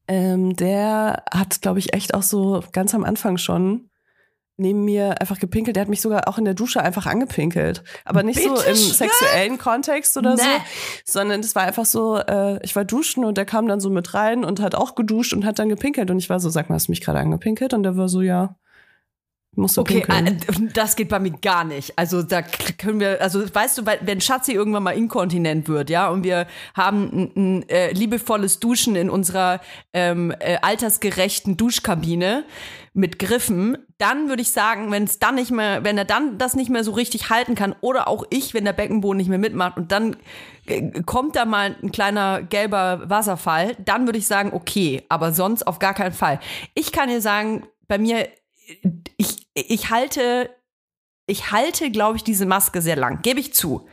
Ähm, 0.06 0.56
der 0.56 1.24
hat, 1.32 1.60
glaube 1.60 1.78
ich, 1.78 1.92
echt 1.94 2.14
auch 2.14 2.22
so 2.22 2.62
ganz 2.72 2.94
am 2.94 3.04
Anfang 3.04 3.36
schon 3.36 3.90
neben 4.60 4.84
mir 4.84 5.20
einfach 5.20 5.38
gepinkelt. 5.38 5.76
Der 5.76 5.82
hat 5.82 5.88
mich 5.88 6.00
sogar 6.00 6.26
auch 6.26 6.36
in 6.38 6.44
der 6.44 6.54
Dusche 6.54 6.82
einfach 6.82 7.06
angepinkelt. 7.06 7.84
Aber 8.04 8.22
nicht 8.22 8.42
so 8.42 8.54
Bitte 8.54 8.70
im 8.70 8.76
schön. 8.76 8.92
sexuellen 8.94 9.58
Kontext 9.58 10.16
oder 10.16 10.36
so, 10.36 10.42
Nee. 10.42 10.62
sondern 11.04 11.40
es 11.40 11.54
war 11.54 11.62
einfach 11.62 11.84
so, 11.84 12.18
äh, 12.18 12.58
ich 12.64 12.74
war 12.74 12.84
duschen 12.84 13.24
und 13.24 13.36
der 13.38 13.44
kam 13.44 13.68
dann 13.68 13.78
so 13.80 13.88
mit 13.90 14.14
rein 14.14 14.44
und 14.44 14.60
hat 14.60 14.74
auch 14.74 14.94
geduscht 14.96 15.32
und 15.32 15.44
hat 15.44 15.58
dann 15.60 15.68
gepinkelt. 15.68 16.10
Und 16.10 16.18
ich 16.18 16.28
war 16.28 16.40
so, 16.40 16.48
sag 16.50 16.68
mal, 16.68 16.74
hast 16.76 16.88
du 16.88 16.92
mich 16.92 17.00
gerade 17.02 17.20
angepinkelt? 17.20 17.72
Und 17.72 17.84
der 17.84 17.96
war 17.96 18.08
so, 18.08 18.20
ja, 18.20 18.56
musst 19.56 19.76
du 19.76 19.80
Okay, 19.80 20.02
pinkeln. 20.02 20.26
äh, 20.26 20.72
das 20.72 20.96
geht 20.96 21.08
bei 21.08 21.18
mir 21.18 21.32
gar 21.32 21.64
nicht. 21.64 21.98
Also 21.98 22.22
da 22.22 22.42
können 22.42 23.00
wir, 23.00 23.20
also 23.20 23.42
weißt 23.52 23.78
du, 23.78 23.82
wenn 23.86 24.20
Schatzi 24.20 24.52
irgendwann 24.52 24.82
mal 24.84 24.92
inkontinent 24.92 25.68
wird, 25.68 25.90
ja, 25.90 26.08
und 26.08 26.22
wir 26.24 26.46
haben 26.74 27.10
ein, 27.12 27.32
ein 27.36 27.68
äh, 27.68 27.92
liebevolles 27.92 28.60
Duschen 28.60 28.94
in 28.96 29.10
unserer 29.10 29.60
ähm, 29.92 30.32
äh, 30.38 30.58
altersgerechten 30.62 31.56
Duschkabine 31.56 32.44
mit 32.94 33.18
Griffen, 33.18 33.78
dann 33.98 34.28
würde 34.28 34.42
ich 34.42 34.50
sagen, 34.50 34.90
wenn 34.90 35.04
es 35.04 35.18
dann 35.18 35.36
nicht 35.36 35.50
mehr, 35.50 35.84
wenn 35.84 35.98
er 35.98 36.04
dann 36.04 36.38
das 36.38 36.54
nicht 36.54 36.70
mehr 36.70 36.84
so 36.84 36.92
richtig 36.92 37.30
halten 37.30 37.54
kann, 37.54 37.74
oder 37.80 38.08
auch 38.08 38.24
ich, 38.30 38.54
wenn 38.54 38.64
der 38.64 38.72
Beckenboden 38.72 39.18
nicht 39.18 39.28
mehr 39.28 39.38
mitmacht 39.38 39.76
und 39.76 39.92
dann 39.92 40.16
äh, 40.66 41.02
kommt 41.02 41.36
da 41.36 41.44
mal 41.44 41.76
ein 41.82 41.90
kleiner 41.92 42.42
gelber 42.42 43.02
Wasserfall, 43.08 43.76
dann 43.84 44.06
würde 44.06 44.18
ich 44.18 44.26
sagen, 44.26 44.50
okay, 44.52 45.02
aber 45.08 45.32
sonst 45.32 45.66
auf 45.66 45.78
gar 45.78 45.94
keinen 45.94 46.12
Fall. 46.12 46.38
Ich 46.74 46.92
kann 46.92 47.08
dir 47.08 47.20
sagen, 47.20 47.66
bei 47.88 47.98
mir 47.98 48.28
ich, 49.16 49.48
ich 49.54 49.90
halte, 49.90 50.50
ich 51.26 51.50
halte, 51.50 51.90
glaube 51.90 52.16
ich, 52.16 52.24
diese 52.24 52.46
Maske 52.46 52.82
sehr 52.82 52.96
lang, 52.96 53.22
gebe 53.22 53.40
ich 53.40 53.54
zu. 53.54 53.86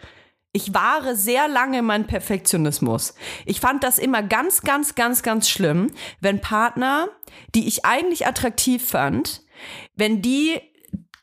Ich 0.52 0.74
wahre 0.74 1.18
sehr 1.18 1.50
lange 1.50 1.82
meinen 1.82 2.08
Perfektionismus. 2.08 3.14
Ich 3.46 3.60
fand 3.60 3.84
das 3.84 4.00
immer 4.00 4.24
ganz, 4.24 4.62
ganz, 4.62 4.96
ganz, 4.96 5.22
ganz 5.22 5.50
schlimm, 5.50 5.92
wenn 6.22 6.40
Partner, 6.40 7.10
die 7.54 7.68
ich 7.68 7.84
eigentlich 7.84 8.26
attraktiv 8.26 8.88
fand, 8.88 9.44
wenn 9.96 10.22
die 10.22 10.62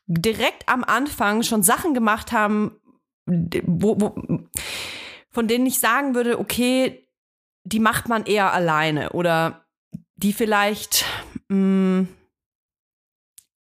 direkt 0.07 0.69
am 0.69 0.85
Anfang 0.85 1.43
schon 1.43 1.63
Sachen 1.63 1.95
gemacht 1.95 2.33
haben, 2.33 2.77
wo, 3.27 3.99
wo, 3.99 4.15
von 5.31 5.49
denen 5.49 5.65
ich 5.65 5.81
sagen 5.81 6.15
würde, 6.15 6.39
okay, 6.39 7.09
die 7.65 7.81
macht 7.81 8.09
man 8.09 8.27
eher 8.27 8.53
alleine 8.53 9.11
oder 9.13 9.65
die 10.17 10.33
vielleicht 10.33 11.05
mh, 11.49 12.07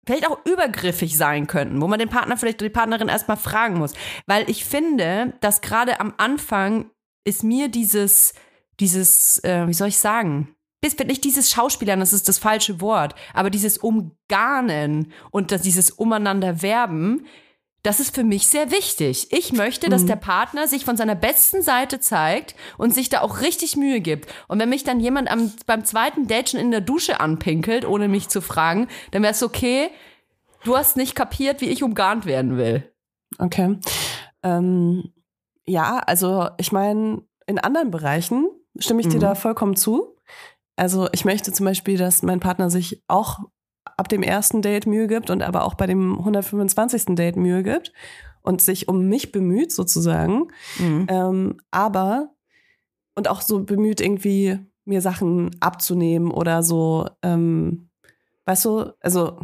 vielleicht 0.09 0.27
auch 0.27 0.39
übergriffig 0.47 1.19
sein 1.19 1.47
könnten, 1.47 1.83
wo 1.83 1.87
man 1.87 1.99
den 1.99 2.09
Partner 2.09 2.39
vielleicht 2.39 2.63
die 2.63 2.71
Partnerin 2.71 3.09
erstmal 3.09 3.37
fragen 3.37 3.79
muss. 3.79 3.93
Weil 4.27 4.49
ich 4.49 4.65
finde, 4.65 5.35
dass 5.43 5.61
gerade 5.61 6.01
am 6.01 6.15
Anfang 6.17 6.91
ist 7.25 7.45
mir 7.45 7.69
dieses, 7.69 8.33
dieses, 8.81 9.45
äh, 9.45 9.69
wie 9.69 9.75
soll 9.75 9.89
ich 9.89 9.99
sagen, 9.99 10.55
bis 10.81 10.97
nicht 10.99 11.25
dieses 11.25 11.51
Schauspielern, 11.51 12.01
das 12.01 12.15
ist 12.15 12.27
das 12.27 12.39
falsche 12.39 12.81
Wort, 12.81 13.15
aber 13.35 13.51
dieses 13.51 13.77
Umgarnen 13.77 15.13
und 15.31 15.53
das, 15.53 15.61
dieses 15.61 15.91
umeinander 15.91 16.63
werben, 16.63 17.27
das 17.83 18.01
ist 18.01 18.15
für 18.15 18.25
mich 18.25 18.49
sehr 18.49 18.71
wichtig. 18.71 19.29
Ich 19.31 19.53
möchte, 19.53 19.89
dass 19.89 20.05
der 20.05 20.17
Partner 20.17 20.67
sich 20.67 20.85
von 20.85 20.97
seiner 20.97 21.15
besten 21.15 21.63
Seite 21.63 22.01
zeigt 22.01 22.55
und 22.77 22.93
sich 22.93 23.09
da 23.09 23.21
auch 23.21 23.41
richtig 23.41 23.77
Mühe 23.77 24.01
gibt. 24.01 24.29
Und 24.49 24.59
wenn 24.59 24.69
mich 24.69 24.83
dann 24.85 24.99
jemand 25.01 25.31
am, 25.31 25.53
beim 25.67 25.85
zweiten 25.85 26.27
Date 26.27 26.51
schon 26.51 26.61
in 26.61 26.71
der 26.73 26.81
Dusche 26.81 27.21
anpinkelt, 27.21 27.87
ohne 27.87 28.09
mich 28.09 28.29
zu 28.29 28.41
fragen, 28.41 28.89
dann 29.13 29.23
wäre 29.23 29.33
es 29.33 29.43
okay, 29.43 29.91
du 30.65 30.77
hast 30.77 30.97
nicht 30.97 31.15
kapiert, 31.15 31.61
wie 31.61 31.69
ich 31.69 31.83
umgarnt 31.85 32.27
werden 32.27 32.57
will. 32.57 32.93
Okay. 33.39 33.79
Ähm, 34.43 35.13
ja, 35.65 35.99
also 35.99 36.49
ich 36.59 36.73
meine, 36.73 37.23
in 37.47 37.59
anderen 37.59 37.91
Bereichen 37.91 38.49
stimme 38.79 39.01
ich 39.01 39.09
dir 39.09 39.17
Mhm. 39.17 39.21
da 39.21 39.35
vollkommen 39.35 39.77
zu. 39.77 40.17
Also 40.77 41.09
ich 41.13 41.25
möchte 41.25 41.53
zum 41.53 41.65
Beispiel, 41.67 41.97
dass 41.97 42.23
mein 42.23 42.41
Partner 42.41 42.71
sich 42.71 43.03
auch 43.09 43.39
ab 43.99 44.09
dem 44.09 44.23
ersten 44.23 44.63
Date 44.63 44.87
Mühe 44.87 45.09
gibt 45.09 45.29
und 45.29 45.43
aber 45.43 45.65
auch 45.65 45.75
bei 45.75 45.87
dem 45.87 46.19
125. 46.19 47.17
Date 47.17 47.37
Mühe 47.37 47.63
gibt 47.63 47.93
und 48.43 48.63
sich 48.63 48.89
um 48.89 49.09
mich 49.09 49.33
bemüht 49.33 49.73
sozusagen. 49.73 50.49
Ähm, 51.09 51.61
aber 51.71 52.31
und 53.15 53.29
auch 53.29 53.43
so 53.43 53.65
bemüht, 53.65 54.01
irgendwie 54.01 54.59
mir 54.85 55.01
Sachen 55.03 55.51
abzunehmen 55.61 56.31
oder 56.31 56.63
so, 56.63 57.09
ähm, 57.23 57.91
weißt 58.47 58.65
du, 58.65 58.93
also 59.01 59.41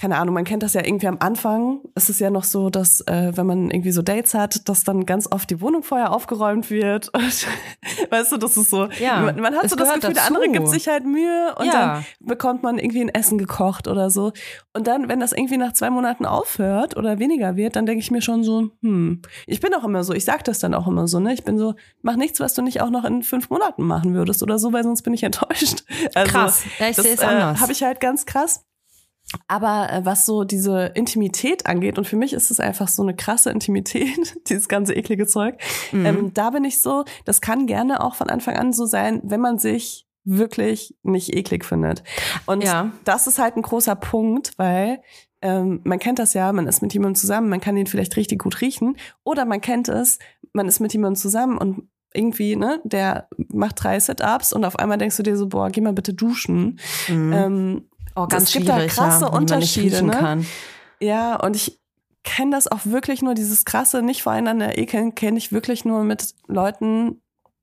keine 0.00 0.16
Ahnung, 0.16 0.34
man 0.34 0.44
kennt 0.44 0.62
das 0.62 0.74
ja 0.74 0.84
irgendwie 0.84 1.08
am 1.08 1.16
Anfang. 1.18 1.80
Es 1.96 2.08
ist 2.08 2.20
ja 2.20 2.30
noch 2.30 2.44
so, 2.44 2.70
dass 2.70 3.00
äh, 3.08 3.32
wenn 3.36 3.46
man 3.46 3.70
irgendwie 3.70 3.90
so 3.90 4.00
Dates 4.00 4.32
hat, 4.32 4.68
dass 4.68 4.84
dann 4.84 5.06
ganz 5.06 5.26
oft 5.30 5.50
die 5.50 5.60
Wohnung 5.60 5.82
vorher 5.82 6.12
aufgeräumt 6.12 6.70
wird. 6.70 7.10
Weißt 8.10 8.30
du, 8.32 8.36
das 8.36 8.56
ist 8.56 8.70
so, 8.70 8.86
Ja, 9.00 9.20
man, 9.22 9.40
man 9.40 9.54
hat 9.56 9.68
so 9.68 9.76
das 9.76 9.88
Gefühl, 9.88 10.00
der 10.00 10.10
dazu. 10.12 10.26
andere 10.34 10.48
gibt 10.50 10.68
sich 10.68 10.86
halt 10.88 11.04
Mühe 11.04 11.52
und 11.58 11.66
Ja. 11.66 11.72
dann 11.72 12.04
bekommt 12.20 12.62
man 12.62 12.78
irgendwie 12.78 13.00
ein 13.00 13.08
Essen 13.08 13.38
gekocht 13.38 13.88
oder 13.88 14.08
so. 14.10 14.32
Und 14.72 14.86
dann, 14.86 15.08
wenn 15.08 15.20
das 15.20 15.32
irgendwie 15.32 15.56
nach 15.56 15.72
zwei 15.72 15.90
Monaten 15.90 16.26
aufhört 16.26 16.96
oder 16.96 17.18
weniger 17.18 17.56
wird, 17.56 17.74
dann 17.76 17.84
denke 17.86 18.00
ich 18.00 18.10
mir 18.10 18.22
schon 18.22 18.44
so, 18.44 18.70
hm, 18.82 19.20
ich 19.46 19.60
bin 19.60 19.74
auch 19.74 19.82
immer 19.84 20.04
so, 20.04 20.12
ich 20.12 20.24
sag 20.24 20.44
das 20.44 20.60
dann 20.60 20.74
auch 20.74 20.86
immer 20.86 21.08
so, 21.08 21.18
ne? 21.18 21.34
Ich 21.34 21.42
bin 21.44 21.58
so, 21.58 21.74
mach 22.02 22.14
nichts, 22.16 22.38
was 22.40 22.54
du 22.54 22.62
nicht 22.62 22.80
auch 22.82 22.90
noch 22.90 23.04
in 23.04 23.22
fünf 23.24 23.50
Monaten 23.50 23.82
machen 23.82 24.14
würdest 24.14 24.42
oder 24.44 24.58
so, 24.60 24.72
weil 24.72 24.84
sonst 24.84 25.02
bin 25.02 25.12
ich 25.12 25.22
enttäuscht. 25.24 25.82
Also, 26.14 26.30
Krass. 26.32 26.62
Ja, 26.78 26.88
ich 26.88 26.96
das 26.96 27.04
sehe 27.04 27.14
es 27.14 27.20
äh, 27.20 27.26
anders. 27.26 27.60
habe 27.60 27.72
ich 27.72 27.82
halt 27.82 27.98
ganz 28.00 28.24
krass. 28.26 28.64
Aber 29.46 29.92
äh, 29.92 30.04
was 30.04 30.24
so 30.26 30.44
diese 30.44 30.86
Intimität 30.94 31.66
angeht, 31.66 31.98
und 31.98 32.06
für 32.06 32.16
mich 32.16 32.32
ist 32.32 32.50
es 32.50 32.60
einfach 32.60 32.88
so 32.88 33.02
eine 33.02 33.14
krasse 33.14 33.50
Intimität, 33.50 34.36
dieses 34.48 34.68
ganze 34.68 34.94
eklige 34.94 35.26
Zeug, 35.26 35.56
Mhm. 35.92 36.06
ähm, 36.06 36.34
da 36.34 36.50
bin 36.50 36.64
ich 36.64 36.80
so, 36.82 37.04
das 37.24 37.40
kann 37.40 37.66
gerne 37.66 38.02
auch 38.02 38.14
von 38.14 38.30
Anfang 38.30 38.56
an 38.56 38.72
so 38.72 38.86
sein, 38.86 39.20
wenn 39.24 39.40
man 39.40 39.58
sich 39.58 40.06
wirklich 40.24 40.94
nicht 41.02 41.34
eklig 41.34 41.64
findet. 41.64 42.02
Und 42.46 42.62
Ja. 42.62 42.90
das 43.04 43.26
ist 43.26 43.38
halt 43.38 43.56
ein 43.56 43.62
großer 43.62 43.96
Punkt, 43.96 44.52
weil 44.58 45.00
ähm, 45.40 45.80
man 45.84 45.98
kennt 46.00 46.18
das 46.18 46.34
ja, 46.34 46.52
man 46.52 46.66
ist 46.66 46.82
mit 46.82 46.92
jemandem 46.92 47.14
zusammen, 47.14 47.48
man 47.48 47.60
kann 47.60 47.76
ihn 47.76 47.86
vielleicht 47.86 48.16
richtig 48.16 48.40
gut 48.42 48.60
riechen. 48.60 48.96
Oder 49.24 49.44
man 49.44 49.60
kennt 49.60 49.88
es, 49.88 50.18
man 50.52 50.66
ist 50.68 50.80
mit 50.80 50.92
jemandem 50.92 51.16
zusammen 51.20 51.56
und 51.56 51.88
irgendwie, 52.12 52.56
ne, 52.56 52.80
der 52.84 53.28
macht 53.48 53.82
drei 53.82 54.00
Sit-Ups 54.00 54.52
und 54.52 54.64
auf 54.64 54.78
einmal 54.78 54.98
denkst 54.98 55.16
du 55.16 55.22
dir 55.22 55.36
so, 55.36 55.46
boah, 55.46 55.68
geh 55.70 55.80
mal 55.80 55.92
bitte 55.92 56.12
duschen. 56.14 56.80
Ähm, 57.08 57.88
oh, 58.22 58.26
ganz 58.26 58.44
es 58.44 58.52
gibt 58.52 58.68
da 58.68 58.74
schwierig, 58.76 58.92
krasse 58.92 59.24
ja, 59.24 59.30
Unterschiede, 59.30 60.02
ne? 60.02 60.44
Ja, 61.00 61.36
und 61.36 61.56
ich 61.56 61.78
kenne 62.24 62.50
das 62.50 62.66
auch 62.70 62.80
wirklich 62.84 63.22
nur, 63.22 63.34
dieses 63.34 63.64
krasse 63.64 64.02
nicht 64.02 64.22
voreinander 64.22 64.76
ekeln, 64.76 65.14
kenne 65.14 65.38
ich 65.38 65.52
wirklich 65.52 65.84
nur 65.84 66.04
mit 66.04 66.34
Leuten, 66.46 67.22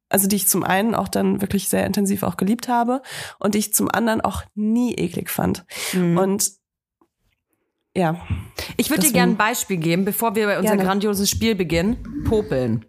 also 0.09 0.27
die 0.27 0.37
ich 0.37 0.47
zum 0.47 0.63
einen 0.63 0.95
auch 0.95 1.07
dann 1.07 1.41
wirklich 1.41 1.69
sehr 1.69 1.85
intensiv 1.85 2.23
auch 2.23 2.37
geliebt 2.37 2.67
habe 2.67 3.01
und 3.39 3.53
die 3.55 3.59
ich 3.59 3.73
zum 3.73 3.89
anderen 3.91 4.21
auch 4.21 4.43
nie 4.55 4.93
eklig 4.95 5.29
fand. 5.29 5.65
Mhm. 5.93 6.17
Und 6.17 6.51
ja, 7.95 8.19
Ich 8.75 8.89
würde 8.89 9.03
dir 9.03 9.13
gerne 9.13 9.33
ein 9.33 9.37
Beispiel 9.37 9.77
geben, 9.77 10.03
bevor 10.03 10.35
wir 10.35 10.47
bei 10.47 10.57
unser 10.57 10.71
Gerne. 10.75 10.83
grandioses 10.83 11.29
Spiel 11.29 11.55
beginnen. 11.55 12.23
Popeln. 12.27 12.85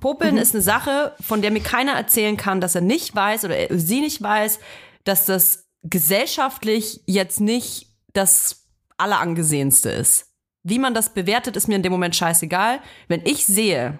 Popeln 0.00 0.38
ist 0.38 0.54
eine 0.54 0.62
Sache, 0.62 1.14
von 1.20 1.42
der 1.42 1.50
mir 1.50 1.60
keiner 1.60 1.92
erzählen 1.92 2.36
kann, 2.36 2.60
dass 2.60 2.74
er 2.74 2.80
nicht 2.80 3.14
weiß 3.14 3.44
oder 3.44 3.56
er- 3.56 3.78
sie 3.78 4.00
nicht 4.00 4.20
weiß, 4.22 4.58
dass 5.04 5.26
das 5.26 5.69
gesellschaftlich 5.82 7.02
jetzt 7.06 7.40
nicht 7.40 7.88
das 8.12 8.66
Allerangesehenste 8.96 9.90
ist. 9.90 10.26
Wie 10.62 10.78
man 10.78 10.92
das 10.94 11.14
bewertet, 11.14 11.56
ist 11.56 11.68
mir 11.68 11.76
in 11.76 11.82
dem 11.82 11.92
Moment 11.92 12.14
scheißegal. 12.14 12.80
Wenn 13.08 13.24
ich 13.24 13.46
sehe, 13.46 13.98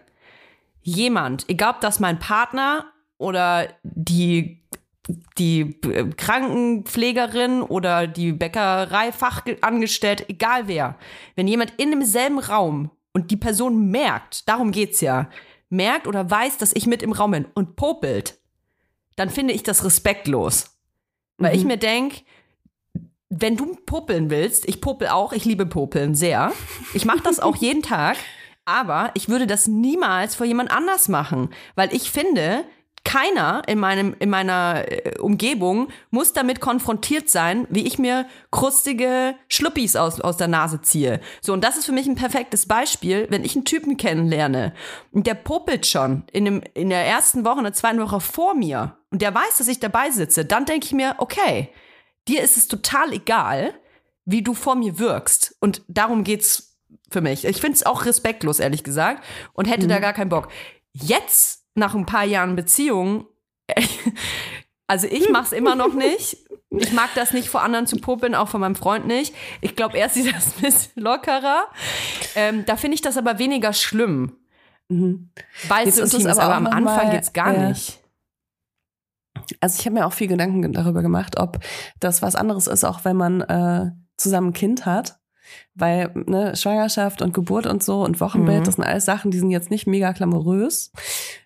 jemand, 0.83 1.49
egal 1.49 1.75
ob 1.75 1.81
das 1.81 2.01
mein 2.01 2.19
Partner 2.19 2.85
oder 3.17 3.69
die, 3.83 4.63
die 5.39 5.81
äh, 5.87 6.11
Krankenpflegerin 6.11 7.63
oder 7.63 8.07
die 8.07 8.33
Bäckereifachangestellte, 8.33 10.29
egal 10.29 10.69
wer, 10.69 10.99
wenn 11.35 11.49
jemand 11.49 11.73
in 11.79 11.91
demselben 11.91 12.39
Raum 12.39 12.91
und 13.13 13.31
die 13.31 13.37
Person 13.37 13.91
merkt, 13.91 14.49
darum 14.49 14.71
geht's 14.73 15.01
ja, 15.01 15.31
merkt 15.71 16.07
oder 16.07 16.31
weiß, 16.31 16.59
dass 16.59 16.75
ich 16.75 16.87
mit 16.87 17.03
im 17.03 17.13
Raum 17.13 17.31
bin 17.31 17.47
und 17.55 17.77
popelt, 17.77 18.39
dann 19.17 19.31
finde 19.31 19.55
ich 19.55 19.63
das 19.63 19.85
respektlos. 19.85 20.80
Weil 21.41 21.57
ich 21.57 21.65
mir 21.65 21.79
denk, 21.79 22.23
wenn 23.31 23.57
du 23.57 23.77
popeln 23.87 24.29
willst, 24.31 24.69
ich 24.69 24.81
popel 24.81 25.09
auch, 25.09 25.33
ich 25.33 25.45
liebe 25.45 25.67
popeln 25.67 26.15
sehr. 26.15 26.53
Ich 26.95 27.07
mache 27.07 27.23
das 27.23 27.41
auch 27.41 27.57
jeden 27.57 27.83
Tag, 27.83 28.17
aber 28.67 29.11
ich 29.15 29.29
würde 29.29 29.47
das 29.47 29.67
niemals 29.67 30.35
vor 30.35 30.47
jemand 30.47 30.71
anders 30.71 31.09
machen, 31.09 31.49
weil 31.77 31.95
ich 31.95 32.11
finde, 32.11 32.65
keiner 33.05 33.63
in 33.67 33.79
meinem 33.79 34.15
in 34.19 34.31
meiner 34.31 34.85
äh, 34.87 35.19
Umgebung 35.19 35.89
muss 36.11 36.33
damit 36.33 36.61
konfrontiert 36.61 37.29
sein, 37.29 37.67
wie 37.71 37.87
ich 37.87 37.99
mir 37.99 38.27
krustige 38.51 39.35
Schluppis 39.49 39.97
aus 39.97 40.21
aus 40.21 40.37
der 40.37 40.49
Nase 40.49 40.83
ziehe. 40.83 41.21
So 41.41 41.53
und 41.53 41.65
das 41.65 41.77
ist 41.77 41.87
für 41.87 41.93
mich 41.93 42.07
ein 42.07 42.15
perfektes 42.15 42.67
Beispiel, 42.67 43.27
wenn 43.31 43.45
ich 43.45 43.57
einen 43.57 43.65
Typen 43.65 43.97
kennenlerne 43.97 44.75
und 45.13 45.27
der 45.27 45.35
popelt 45.35 45.87
schon 45.87 46.25
in 46.33 46.45
dem 46.45 46.63
in 46.75 46.91
der 46.91 47.07
ersten 47.07 47.45
Woche, 47.45 47.59
in 47.59 47.65
der 47.65 47.73
zweiten 47.73 48.01
Woche 48.01 48.21
vor 48.21 48.55
mir 48.55 48.97
und 49.11 49.23
der 49.23 49.35
weiß, 49.35 49.59
dass 49.59 49.69
ich 49.69 49.81
dabei 49.81 50.11
sitze, 50.11 50.45
dann 50.45 50.67
denke 50.67 50.87
ich 50.87 50.93
mir, 50.93 51.17
okay, 51.19 51.71
dir 52.29 52.43
ist 52.43 52.57
es 52.57 52.69
total 52.69 53.13
egal, 53.13 53.75
wie 54.25 54.43
du 54.43 54.55
vor 54.55 54.77
mir 54.77 54.99
wirkst. 54.99 55.57
Und 55.61 55.83
darum 55.89 56.25
geht's 56.25 56.79
für 57.11 57.21
mich. 57.21 57.45
Ich 57.45 57.61
finde 57.61 57.77
es 57.77 57.85
auch 57.85 58.05
respektlos, 58.05 58.61
ehrlich 58.61 58.85
gesagt, 58.85 59.25
und 59.53 59.67
hätte 59.67 59.89
da 59.89 59.99
gar 59.99 60.13
keinen 60.13 60.29
Bock. 60.29 60.49
Jetzt, 60.93 61.60
nach 61.75 61.95
ein 61.95 62.07
paar 62.07 62.25
Jahren 62.25 62.57
Beziehung, 62.57 63.27
also 64.87 65.07
ich 65.07 65.29
mach's 65.31 65.53
immer 65.53 65.75
noch 65.75 65.95
nicht. 65.95 66.37
Ich 66.71 66.93
mag 66.93 67.11
das 67.17 67.33
nicht 67.33 67.49
vor 67.49 67.63
anderen 67.63 67.89
zu 67.89 67.97
popeln, 67.97 68.37
auch 68.37 68.49
von 68.49 68.61
meinem 68.61 68.77
Freund 68.77 69.07
nicht. 69.07 69.35
Ich 69.61 69.75
glaube, 69.75 69.99
er 69.99 70.09
sieht 70.09 70.33
das 70.35 70.57
ein 70.57 70.63
bisschen 70.63 71.03
lockerer. 71.03 71.65
Ähm, 72.35 72.65
da 72.65 72.77
finde 72.77 72.95
ich 72.95 73.03
das 73.03 73.17
aber 73.17 73.39
weniger 73.39 73.73
schlimm. 73.73 74.37
Weil 74.89 75.87
es 75.87 75.97
Jetzt 75.97 76.15
ist 76.15 76.27
es 76.27 76.39
aber 76.39 76.57
aber 76.57 76.57
am 76.57 76.67
Anfang 76.67 77.13
geht's 77.13 77.33
gar 77.33 77.55
äh, 77.55 77.69
nicht. 77.69 78.01
also 79.61 79.79
ich 79.79 79.87
habe 79.87 79.95
mir 79.95 80.07
auch 80.07 80.13
viel 80.13 80.27
Gedanken 80.27 80.73
darüber 80.73 81.01
gemacht, 81.01 81.39
ob 81.39 81.61
das 82.01 82.23
was 82.23 82.35
anderes 82.35 82.67
ist, 82.67 82.83
auch 82.83 83.05
wenn 83.05 83.17
man 83.17 83.41
äh, 83.41 83.93
zusammen 84.17 84.49
ein 84.49 84.53
Kind 84.53 84.87
hat. 84.87 85.20
Weil 85.75 86.11
ne, 86.27 86.55
Schwangerschaft 86.57 87.23
und 87.23 87.33
Geburt 87.35 87.67
und 87.67 87.83
so 87.83 88.03
und 88.05 88.21
Wochenbett, 88.21 88.61
Mhm. 88.61 88.65
das 88.65 88.75
sind 88.77 88.85
alles 88.85 89.05
Sachen, 89.05 89.31
die 89.31 89.39
sind 89.39 89.51
jetzt 89.51 89.71
nicht 89.71 89.87
mega 89.87 90.13
glamourös. 90.13 90.93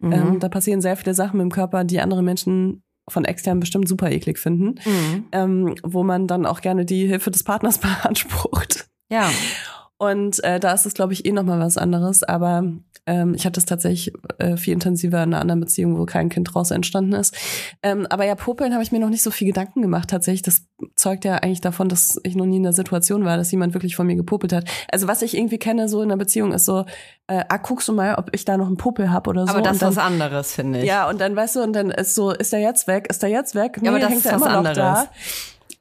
Mhm. 0.01 0.12
Ähm, 0.12 0.40
da 0.40 0.49
passieren 0.49 0.81
sehr 0.81 0.97
viele 0.97 1.14
Sachen 1.14 1.38
mit 1.38 1.45
dem 1.45 1.53
Körper, 1.53 1.85
die 1.85 2.01
andere 2.01 2.23
Menschen 2.23 2.83
von 3.09 3.25
extern 3.27 3.61
bestimmt 3.61 3.87
super 3.88 4.11
eklig 4.11 4.38
finden, 4.38 4.77
Mhm. 4.85 5.25
ähm, 5.33 5.75
wo 5.83 6.03
man 6.05 6.27
dann 6.27 6.47
auch 6.47 6.61
gerne 6.62 6.85
die 6.87 7.07
Hilfe 7.07 7.31
des 7.31 7.43
Partners 7.45 7.79
beansprucht. 8.19 8.87
Ja. 9.11 9.31
Und 9.99 10.43
äh, 10.43 10.59
da 10.59 10.73
ist 10.73 10.87
es, 10.87 10.95
glaube 10.95 11.12
ich, 11.12 11.25
eh 11.25 11.33
nochmal 11.33 11.61
was 11.61 11.77
anderes. 11.79 12.23
Aber 12.23 12.64
ähm, 13.07 13.35
ich 13.35 13.45
hatte 13.45 13.61
es 13.61 13.67
tatsächlich 13.67 14.14
äh, 14.38 14.57
viel 14.57 14.73
intensiver 14.73 15.23
in 15.23 15.35
einer 15.35 15.40
anderen 15.40 15.61
Beziehung, 15.61 15.99
wo 15.99 16.07
kein 16.07 16.29
Kind 16.29 16.55
draus 16.55 16.71
entstanden 16.71 17.12
ist. 17.12 17.37
Ähm, 17.83 18.07
aber 18.09 18.25
ja, 18.25 18.35
Popeln 18.35 18.73
habe 18.73 18.83
ich 18.83 18.93
mir 18.93 18.99
noch 18.99 19.11
nicht 19.11 19.23
so 19.23 19.31
viel 19.31 19.47
Gedanken 19.47 19.83
gemacht. 19.83 20.09
Tatsächlich, 20.09 20.43
das 20.43 20.67
zeugt 20.95 21.25
ja 21.25 21.37
eigentlich 21.37 21.61
davon, 21.61 21.88
dass 21.88 22.19
ich 22.23 22.35
noch 22.35 22.47
nie 22.47 22.57
in 22.57 22.62
der 22.62 22.73
Situation 22.73 23.25
war, 23.25 23.37
dass 23.37 23.51
jemand 23.51 23.75
wirklich 23.75 23.97
von 23.97 24.07
mir 24.07 24.17
gepopelt 24.17 24.53
hat. 24.53 24.69
Also 24.90 25.07
was 25.07 25.23
ich 25.23 25.37
irgendwie 25.37 25.59
kenne 25.59 25.88
so 25.88 26.01
in 26.03 26.11
einer 26.11 26.17
Beziehung 26.17 26.53
ist 26.53 26.64
so, 26.64 26.87
äh, 27.27 27.45
ah, 27.49 27.57
guckst 27.59 27.88
du 27.88 27.93
mal, 27.93 28.14
ob 28.17 28.31
ich 28.33 28.45
da 28.45 28.57
noch 28.57 28.67
einen 28.67 28.77
Popel 28.77 29.11
hab 29.11 29.29
oder 29.29 29.47
so. 29.47 29.53
Aber 29.53 29.62
das 29.62 29.77
ist 29.77 29.83
was 29.83 29.99
anderes, 29.99 30.55
finde 30.55 30.81
ich. 30.81 30.87
ja, 30.87 31.09
und 31.09 31.21
dann 31.21 31.37
weißt 31.37 31.57
du, 31.57 31.62
und 31.62 31.73
dann 31.75 31.90
ist 31.90 32.14
so, 32.14 32.31
ist 32.31 32.53
der 32.53 32.61
jetzt 32.61 32.87
weg? 32.87 33.07
Ist 33.11 33.23
der 33.23 33.31
jetzt 33.31 33.55
weg? 33.55 33.79
Ja, 33.83 33.90
aber 33.90 33.99
das 33.99 34.11
hängt 34.11 34.21
ist 34.21 34.27
er 34.27 34.40
was 34.40 34.43
immer 34.43 34.51
noch 34.51 34.69
anderes. 34.71 34.77
Da. 34.77 35.09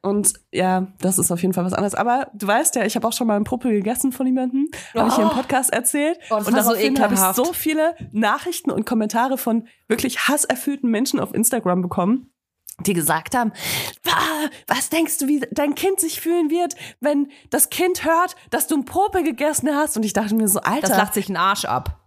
Und 0.04 0.34
ja, 0.52 0.88
das 1.00 1.18
ist 1.18 1.32
auf 1.32 1.42
jeden 1.42 1.54
Fall 1.54 1.64
was 1.64 1.72
anderes. 1.72 1.96
Aber 1.96 2.28
du 2.34 2.46
weißt 2.46 2.76
ja, 2.76 2.84
ich 2.84 2.98
habe 2.98 3.08
auch 3.08 3.14
schon 3.14 3.26
mal 3.26 3.38
einen 3.38 3.46
Popel 3.46 3.72
gegessen 3.72 4.12
von 4.12 4.28
jemandem, 4.28 4.68
habe 4.94 5.08
ich 5.08 5.16
hier 5.16 5.24
im 5.24 5.30
Podcast 5.30 5.72
erzählt. 5.72 6.20
Oh, 6.30 6.36
und 6.36 6.46
war 6.46 6.62
so 6.64 6.72
daraufhin 6.72 7.00
habe 7.00 7.14
ich 7.14 7.20
so 7.22 7.54
viele 7.54 7.96
Nachrichten 8.12 8.70
und 8.70 8.86
Kommentare 8.86 9.38
von 9.38 9.66
wirklich 9.88 10.28
hasserfüllten 10.28 10.92
Menschen 10.92 11.22
auf 11.22 11.34
Instagram 11.34 11.82
bekommen. 11.82 12.30
Die 12.82 12.94
gesagt 12.94 13.34
haben, 13.34 13.54
"Ah, 14.08 14.50
was 14.68 14.90
denkst 14.90 15.20
du, 15.20 15.28
wie 15.28 15.40
dein 15.52 15.74
Kind 15.74 16.02
sich 16.02 16.20
fühlen 16.20 16.50
wird, 16.50 16.76
wenn 17.00 17.32
das 17.50 17.70
Kind 17.70 18.04
hört, 18.04 18.36
dass 18.50 18.68
du 18.68 18.76
einen 18.76 18.84
Popel 18.86 19.24
gegessen 19.24 19.74
hast? 19.74 19.96
Und 19.96 20.04
ich 20.04 20.12
dachte 20.12 20.36
mir 20.36 20.50
so, 20.50 20.60
Alter, 20.60 20.90
Das 20.90 20.98
lacht 20.98 21.14
sich 21.14 21.28
einen 21.30 21.38
Arsch 21.38 21.64
ab. 21.64 22.02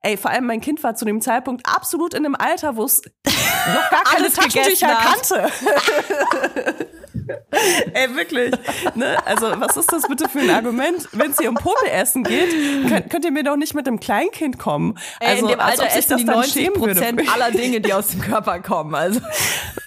Ey, 0.00 0.16
vor 0.16 0.30
allem 0.30 0.46
mein 0.46 0.60
Kind 0.62 0.82
war 0.82 0.94
zu 0.94 1.04
dem 1.04 1.20
Zeitpunkt 1.20 1.66
absolut 1.66 2.14
in 2.14 2.24
einem 2.24 2.36
Alter, 2.36 2.76
wo 2.76 2.84
es 2.84 3.02
noch 3.26 3.90
gar 3.90 4.04
keine 4.04 4.30
Taschentücher 4.30 4.96
kannte. 4.96 5.50
Ey, 7.94 8.14
wirklich. 8.16 8.52
Ne? 8.94 9.16
Also, 9.26 9.46
was 9.58 9.76
ist 9.76 9.92
das 9.92 10.06
bitte 10.08 10.28
für 10.28 10.40
ein 10.40 10.50
Argument? 10.50 11.08
Wenn 11.12 11.30
es 11.30 11.38
hier 11.38 11.48
um 11.48 11.54
Popelessen 11.54 12.22
geht, 12.24 12.50
könnt, 12.88 13.10
könnt 13.10 13.24
ihr 13.24 13.30
mir 13.32 13.42
doch 13.44 13.56
nicht 13.56 13.74
mit 13.74 13.86
dem 13.86 14.00
Kleinkind 14.00 14.58
kommen. 14.58 14.98
Ey, 15.20 15.28
also, 15.30 15.42
in 15.46 15.52
dem 15.52 15.60
als 15.60 15.80
Alter 15.80 15.90
sich 15.92 15.98
essen 16.04 16.16
die 16.18 16.24
dann 16.24 16.34
90 16.36 16.52
schämen 16.52 16.80
würde. 16.80 16.94
Prozent 17.00 17.22
aller 17.34 17.50
Dinge, 17.50 17.80
die 17.80 17.92
aus 17.92 18.08
dem 18.08 18.20
Körper 18.20 18.60
kommen. 18.60 18.94
Also 18.94 19.20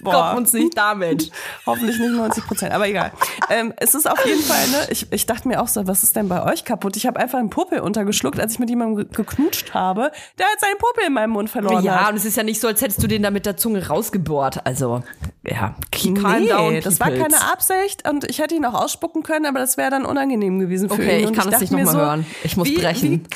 Boah. 0.00 0.12
kommt 0.30 0.38
uns 0.38 0.52
nicht 0.52 0.76
damit. 0.76 1.30
Hoffentlich 1.66 1.98
nicht 1.98 2.10
90 2.12 2.46
Prozent, 2.46 2.72
aber 2.72 2.88
egal. 2.88 3.12
Ähm, 3.50 3.72
es 3.76 3.94
ist 3.94 4.10
auf 4.10 4.24
jeden 4.26 4.42
Fall, 4.42 4.66
ne, 4.68 4.86
ich, 4.90 5.10
ich 5.12 5.26
dachte 5.26 5.48
mir 5.48 5.60
auch 5.62 5.68
so, 5.68 5.86
was 5.86 6.02
ist 6.02 6.16
denn 6.16 6.28
bei 6.28 6.42
euch 6.44 6.64
kaputt? 6.64 6.96
Ich 6.96 7.06
habe 7.06 7.18
einfach 7.20 7.38
einen 7.38 7.50
Popel 7.50 7.80
untergeschluckt, 7.80 8.38
als 8.40 8.52
ich 8.54 8.58
mit 8.58 8.70
jemandem 8.70 9.06
ge- 9.08 9.16
geknutscht 9.16 9.74
habe, 9.74 10.10
der 10.38 10.46
hat 10.46 10.60
seinen 10.60 10.78
Popel 10.78 11.04
in 11.06 11.12
meinem 11.12 11.30
Mund 11.30 11.50
verloren 11.50 11.82
Ja, 11.84 12.04
hat. 12.04 12.10
und 12.10 12.16
es 12.16 12.24
ist 12.24 12.36
ja 12.36 12.42
nicht 12.42 12.60
so, 12.60 12.68
als 12.68 12.80
hättest 12.82 13.02
du 13.02 13.06
den 13.06 13.22
da 13.22 13.30
mit 13.30 13.46
der 13.46 13.56
Zunge 13.56 13.86
rausgebohrt. 13.86 14.64
Also, 14.66 15.02
ja, 15.44 15.74
calm 15.90 16.42
Nee, 16.42 16.48
down, 16.48 16.80
das 16.80 17.00
war 17.00 17.08
peoples. 17.08 17.27
Keine 17.30 17.52
Absicht 17.52 18.08
und 18.08 18.24
ich 18.24 18.38
hätte 18.38 18.54
ihn 18.54 18.64
auch 18.64 18.74
ausspucken 18.74 19.22
können, 19.22 19.46
aber 19.46 19.58
das 19.58 19.76
wäre 19.76 19.90
dann 19.90 20.04
unangenehm 20.04 20.58
gewesen 20.58 20.88
für 20.88 20.94
Okay, 20.94 21.16
ihn. 21.18 21.20
ich 21.20 21.26
Und 21.28 21.36
kann 21.38 21.52
es 21.52 21.60
nicht 21.60 21.72
nochmal 21.72 21.92
so, 21.92 21.98
hören. 21.98 22.26
Ich 22.44 22.56
muss 22.56 22.68
wie- 22.68 22.76
brechen. 22.78 23.26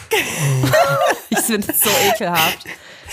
ich 1.30 1.38
finde 1.38 1.66
es 1.70 1.80
so 1.80 1.90
ekelhaft. 2.12 2.64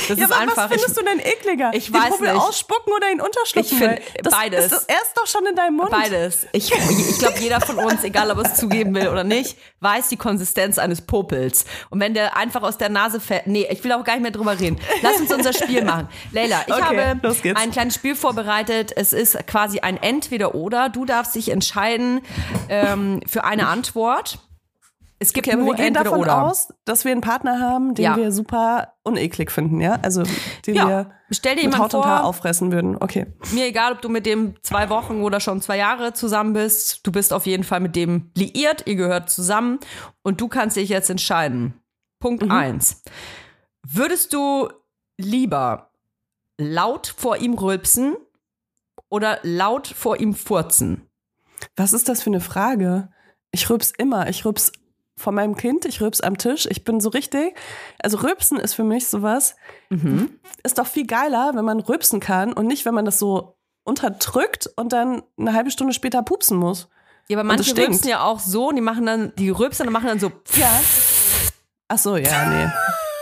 Das 0.07 0.17
Ja, 0.17 0.25
ist 0.25 0.31
aber 0.31 0.41
einfach. 0.41 0.57
was 0.69 0.71
findest 0.71 0.97
du 0.97 1.03
denn 1.03 1.19
ekliger? 1.19 1.71
ich 1.73 1.85
den 1.91 1.95
weiß 2.01 2.09
Popel 2.12 2.33
nicht. 2.33 2.41
ausspucken 2.41 2.93
oder 2.93 3.12
ihn 3.12 3.21
unterschlucken? 3.21 3.69
Ich 3.71 3.77
find 3.77 3.91
Weil 3.91 4.01
das 4.23 4.33
beides. 4.33 4.65
Ist, 4.71 4.89
er 4.89 4.95
ist 5.01 5.13
doch 5.15 5.27
schon 5.27 5.45
in 5.45 5.55
deinem 5.55 5.75
Mund. 5.75 5.89
Beides. 5.91 6.47
Ich, 6.53 6.71
ich 6.71 7.19
glaube, 7.19 7.39
jeder 7.39 7.59
von 7.62 7.77
uns, 7.77 8.03
egal 8.03 8.31
ob 8.31 8.38
er 8.39 8.45
es 8.45 8.55
zugeben 8.55 8.95
will 8.95 9.07
oder 9.09 9.23
nicht, 9.23 9.57
weiß 9.81 10.09
die 10.09 10.17
Konsistenz 10.17 10.77
eines 10.77 11.01
Popels. 11.01 11.65
Und 11.89 11.99
wenn 11.99 12.13
der 12.13 12.38
einfach 12.38 12.63
aus 12.63 12.77
der 12.77 12.89
Nase 12.89 13.19
fällt. 13.19 13.47
Nee, 13.47 13.67
ich 13.69 13.83
will 13.83 13.91
auch 13.91 14.03
gar 14.03 14.13
nicht 14.13 14.23
mehr 14.23 14.31
drüber 14.31 14.59
reden. 14.59 14.79
Lass 15.01 15.19
uns 15.19 15.31
unser 15.33 15.53
Spiel 15.53 15.83
machen. 15.83 16.07
Leila, 16.31 16.62
ich 16.67 16.73
Okay, 16.73 16.81
habe 16.83 17.55
ein 17.55 17.71
kleines 17.71 17.95
Spiel 17.95 18.15
vorbereitet. 18.15 18.91
Es 18.95 19.13
ist 19.13 19.38
quasi 19.47 19.79
ein 19.79 19.97
Entweder-Oder. 20.01 20.89
Du 20.89 21.05
darfst 21.05 21.35
dich 21.35 21.49
entscheiden 21.49 22.21
ähm, 22.69 23.21
für 23.27 23.43
eine 23.43 23.67
Antwort. 23.67 24.39
Es 25.21 25.34
gibt 25.34 25.47
Okay, 25.47 25.58
nur 25.58 25.65
wir 25.67 25.73
gehen 25.75 25.88
entweder 25.88 26.05
davon 26.05 26.19
oder. 26.21 26.43
aus, 26.43 26.73
dass 26.86 27.03
wir 27.03 27.12
einen 27.12 27.19
Partner 27.21 27.60
haben, 27.60 27.93
den 27.93 28.05
Ja. 28.05 28.15
wir 28.15 28.32
super 28.32 28.93
uneklig 29.03 29.51
finden, 29.51 29.82
ja? 29.82 29.99
Also, 30.01 30.23
den 30.65 30.75
Ja. 30.75 30.88
wir 30.88 31.12
Stell 31.32 31.58
dir 31.58 31.65
mit 31.67 31.77
Haut 31.77 31.93
und 31.93 32.05
Haar 32.05 32.19
vor- 32.21 32.29
auffressen 32.29 32.71
würden. 32.71 32.95
Okay. 32.99 33.27
Mir 33.51 33.65
egal, 33.65 33.91
ob 33.93 34.01
du 34.01 34.08
mit 34.10 34.25
dem 34.25 34.55
zwei 34.63 34.89
Wochen 34.89 35.21
oder 35.21 35.39
schon 35.41 35.62
zwei 35.62 35.77
Jahre 35.77 36.13
zusammen 36.13 36.53
bist, 36.53 37.05
du 37.05 37.12
bist 37.12 37.34
auf 37.34 37.45
jeden 37.45 37.63
Fall 37.65 37.82
mit 37.82 37.95
dem 37.97 38.32
liiert, 38.36 38.88
ihr 38.88 38.95
gehört 38.95 39.29
zusammen 39.29 39.79
und 40.23 40.39
du 40.41 40.47
kannst 40.47 40.77
dich 40.77 40.89
jetzt 40.89 41.10
entscheiden. 41.10 41.73
Punkt 42.19 42.49
eins. 42.49 43.03
Würdest 43.86 44.34
du 44.34 44.69
lieber 45.17 45.91
laut 46.58 47.13
vor 47.17 47.38
ihm 47.38 47.53
rülpsen 47.55 48.15
oder 49.10 49.39
laut 49.43 49.88
vor 49.88 50.19
ihm 50.19 50.34
furzen? 50.34 51.10
Was 51.75 51.93
ist 51.93 52.08
das 52.10 52.21
für 52.23 52.29
eine 52.29 52.39
Frage? 52.41 53.10
Ich 53.51 53.69
rübs 53.69 53.91
immer. 53.97 54.29
Ich 54.29 54.45
rübs 54.45 54.71
von 55.19 55.36
meinem 55.36 55.55
Kind, 55.55 55.86
ich 55.86 56.01
rübs 56.01 56.21
am 56.21 56.38
Tisch. 56.38 56.65
Ich 56.69 56.84
bin 56.84 56.99
so 56.99 57.10
richtig. 57.10 57.55
Also 58.01 58.17
rübsen 58.19 58.58
ist 58.58 58.73
für 58.73 58.84
mich 58.84 59.08
sowas. 59.08 59.55
Mhm. 59.89 60.39
Ist 60.63 60.77
doch 60.79 60.88
viel 60.88 61.05
geiler, 61.05 61.51
wenn 61.55 61.65
man 61.65 61.79
rübsen 61.82 62.19
kann 62.19 62.53
und 62.53 62.67
nicht, 62.67 62.86
wenn 62.86 62.93
man 62.93 63.05
das 63.05 63.19
so 63.19 63.58
unterdrückt 63.84 64.69
und 64.75 64.93
dann 64.93 65.21
eine 65.38 65.53
halbe 65.53 65.71
Stunde 65.71 65.93
später 65.93 66.23
pupsen 66.23 66.58
muss. 66.58 66.88
Ja, 67.27 67.38
aber 67.38 67.43
manche 67.43 67.75
rülpsen 67.75 68.10
ja 68.10 68.23
auch 68.23 68.39
so 68.39 68.69
und 68.69 68.75
die 68.75 68.82
machen 68.82 69.05
dann, 69.05 69.34
die 69.38 69.49
rülpsen 69.49 69.88
und 69.88 69.93
machen 69.93 70.08
dann 70.08 70.19
so. 70.19 70.32
Ja. 70.55 70.71
Ach 71.89 71.97
so, 71.97 72.15
ja, 72.15 72.45
nee. 72.49 72.71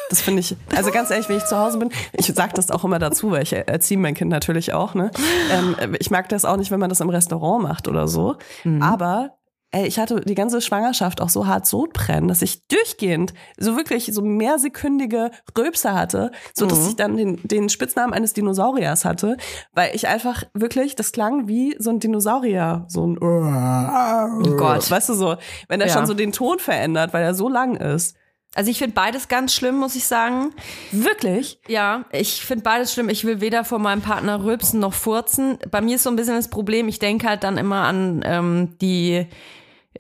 Das 0.10 0.22
finde 0.22 0.40
ich, 0.40 0.56
also 0.74 0.92
ganz 0.92 1.10
ehrlich, 1.10 1.28
wenn 1.28 1.38
ich 1.38 1.46
zu 1.46 1.58
Hause 1.58 1.80
bin, 1.80 1.92
ich 2.14 2.28
sage 2.28 2.54
das 2.56 2.72
auch 2.72 2.86
immer 2.86 3.00
dazu, 3.00 3.32
weil 3.32 3.44
ich 3.44 3.52
erziehe 3.52 3.98
mein 3.98 4.14
Kind 4.14 4.32
natürlich 4.32 4.72
auch, 4.72 4.94
ne? 4.94 5.12
Ähm, 5.52 5.98
ich 6.00 6.12
mag 6.12 6.30
das 6.30 6.46
auch 6.46 6.56
nicht, 6.56 6.72
wenn 6.72 6.80
man 6.80 6.90
das 6.90 7.02
im 7.02 7.10
Restaurant 7.10 7.64
macht 7.64 7.90
oder 7.90 8.08
so. 8.08 8.38
Aber 8.80 9.37
ey, 9.78 9.86
ich 9.88 10.00
hatte 10.00 10.22
die 10.22 10.34
ganze 10.36 10.60
Schwangerschaft 10.62 11.22
auch 11.22 11.30
so 11.30 11.46
hart 11.46 11.68
Sodbrennen, 11.68 12.28
dass 12.28 12.42
ich 12.42 12.66
durchgehend 12.68 13.34
so 13.58 13.76
wirklich 13.76 14.06
so 14.12 14.22
mehrsekündige 14.22 15.30
Röpse 15.58 15.94
hatte, 15.94 16.32
so 16.54 16.66
dass 16.66 16.88
ich 16.88 16.96
dann 16.96 17.16
den, 17.16 17.40
den 17.44 17.70
Spitznamen 17.70 18.14
eines 18.14 18.34
Dinosauriers 18.34 19.06
hatte, 19.06 19.38
weil 19.74 19.96
ich 19.96 20.08
einfach 20.08 20.44
wirklich, 20.54 20.96
das 20.96 21.12
klang 21.12 21.48
wie 21.48 21.76
so 21.80 21.92
ein 21.92 22.00
Dinosaurier, 22.00 22.86
so 22.88 23.06
ein 23.06 23.18
Oh 23.22 24.56
Gott. 24.58 24.90
Weißt 24.90 25.10
du 25.10 25.14
so, 25.14 25.36
wenn 25.68 25.80
er 25.82 25.88
Ja. 25.88 25.94
schon 25.94 26.06
so 26.08 26.14
den 26.14 26.32
Ton 26.32 26.60
verändert, 26.60 27.14
weil 27.14 27.24
er 27.24 27.34
so 27.36 27.48
lang 27.50 27.76
ist. 27.76 28.16
Also 28.56 28.72
ich 28.72 28.80
finde 28.80 28.94
beides 28.96 29.28
ganz 29.28 29.54
schlimm, 29.54 29.76
muss 29.78 29.96
ich 29.96 30.08
sagen. 30.08 30.52
Wirklich? 30.92 31.60
Ja, 31.68 32.06
ich 32.12 32.44
finde 32.44 32.64
beides 32.64 32.92
schlimm. 32.92 33.10
Ich 33.10 33.24
will 33.24 33.40
weder 33.40 33.64
vor 33.64 33.78
meinem 33.78 34.02
Partner 34.02 34.44
rülpsen 34.44 34.80
noch 34.80 34.94
furzen. 34.96 35.60
Bei 35.70 35.80
mir 35.82 35.98
ist 35.98 36.04
so 36.04 36.10
ein 36.10 36.16
bisschen 36.16 36.36
das 36.36 36.48
Problem, 36.48 36.88
ich 36.88 36.98
denke 36.98 37.28
halt 37.28 37.44
dann 37.44 37.58
immer 37.58 37.84
an 37.84 38.24
ähm, 38.26 38.76
die 38.82 39.12
äh, 39.14 39.28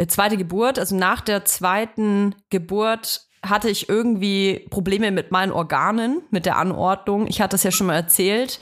zweite 0.05 0.37
Geburt. 0.37 0.77
Also 0.77 0.95
nach 0.95 1.21
der 1.21 1.45
zweiten 1.45 2.35
Geburt 2.49 3.27
hatte 3.43 3.69
ich 3.69 3.89
irgendwie 3.89 4.65
Probleme 4.69 5.11
mit 5.11 5.31
meinen 5.31 5.51
Organen, 5.51 6.21
mit 6.31 6.45
der 6.45 6.57
Anordnung. 6.57 7.27
Ich 7.27 7.41
hatte 7.41 7.55
es 7.55 7.63
ja 7.63 7.71
schon 7.71 7.87
mal 7.87 7.95
erzählt, 7.95 8.59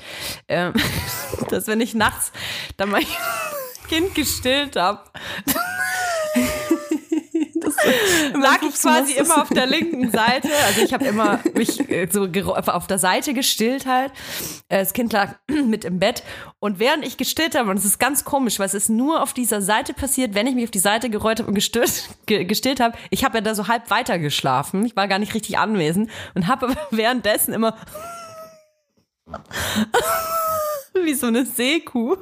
ähm, 0.48 0.74
dass 1.50 1.68
wenn 1.68 1.82
ich 1.82 1.94
nachts 1.94 2.32
dann 2.78 2.90
mein 2.90 3.06
Kind 3.90 4.16
gestillt 4.16 4.76
habe, 4.76 5.02
lag 8.34 8.62
ich 8.62 8.76
quasi 8.76 9.14
immer 9.14 9.42
auf 9.42 9.50
der 9.50 9.66
linken 9.66 10.12
Seite. 10.12 10.50
Also 10.66 10.82
ich 10.82 10.94
habe 10.94 11.06
immer 11.06 11.40
mich 11.54 11.90
äh, 11.90 12.08
so 12.12 12.28
auf 12.56 12.88
der 12.88 13.00
Seite 13.00 13.34
gestillt 13.34 13.86
halt. 13.86 14.12
Äh, 14.70 14.80
Das 14.80 14.94
Kind 14.94 15.14
lag 15.14 15.36
mit 15.48 15.86
im 15.86 16.00
Bett. 16.00 16.24
Und 16.60 16.80
während 16.80 17.06
ich 17.06 17.18
gestillt 17.18 17.56
habe, 17.56 17.70
und 17.70 17.78
es 17.78 17.86
ist 17.86 18.00
ganz 18.00 18.26
komisch, 18.26 18.60
weil 18.60 18.66
es 18.68 18.74
ist 18.74 18.90
nur 18.90 19.22
auf 19.22 19.34
dieser 19.34 19.62
Seite 19.62 19.94
passiert, 19.94 20.34
wenn 20.36 20.48
ich 20.48 20.56
mich 20.56 20.66
auf 20.66 20.72
die 20.72 20.80
Seite 20.80 21.10
gerollt 21.10 21.40
habe 21.40 21.50
und 21.50 21.56
gestillt, 21.56 22.10
ge, 22.26 22.46
gestillt 22.46 22.80
habe. 22.80 22.98
Ich 23.10 23.24
habe 23.24 23.38
ja 23.38 23.42
da 23.42 23.56
so 23.56 23.68
halb 23.68 23.90
weiter 23.90 24.20
geschlafen. 24.20 24.86
Ich 24.86 24.96
war 24.96 25.08
gar 25.08 25.20
nicht 25.20 25.34
richtig 25.34 25.58
anwesend 25.58 26.10
und 26.34 26.48
habe 26.48 26.68
aber 26.68 26.78
währenddessen 26.92 27.54
immer 27.54 27.78
wie 30.94 31.14
so 31.14 31.28
eine 31.28 31.46
Seekuh. 31.46 32.18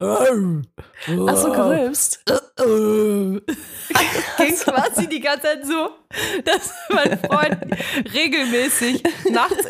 Ach 0.00 1.36
so, 1.36 1.52
gerülpst. 1.52 2.24
Quasi 4.64 5.08
die 5.08 5.20
ganze 5.20 5.42
Zeit 5.42 5.66
so, 5.66 5.90
dass 6.44 6.74
mein 6.90 7.18
Freund 7.18 7.58
regelmäßig 8.14 9.02
nachts 9.30 9.66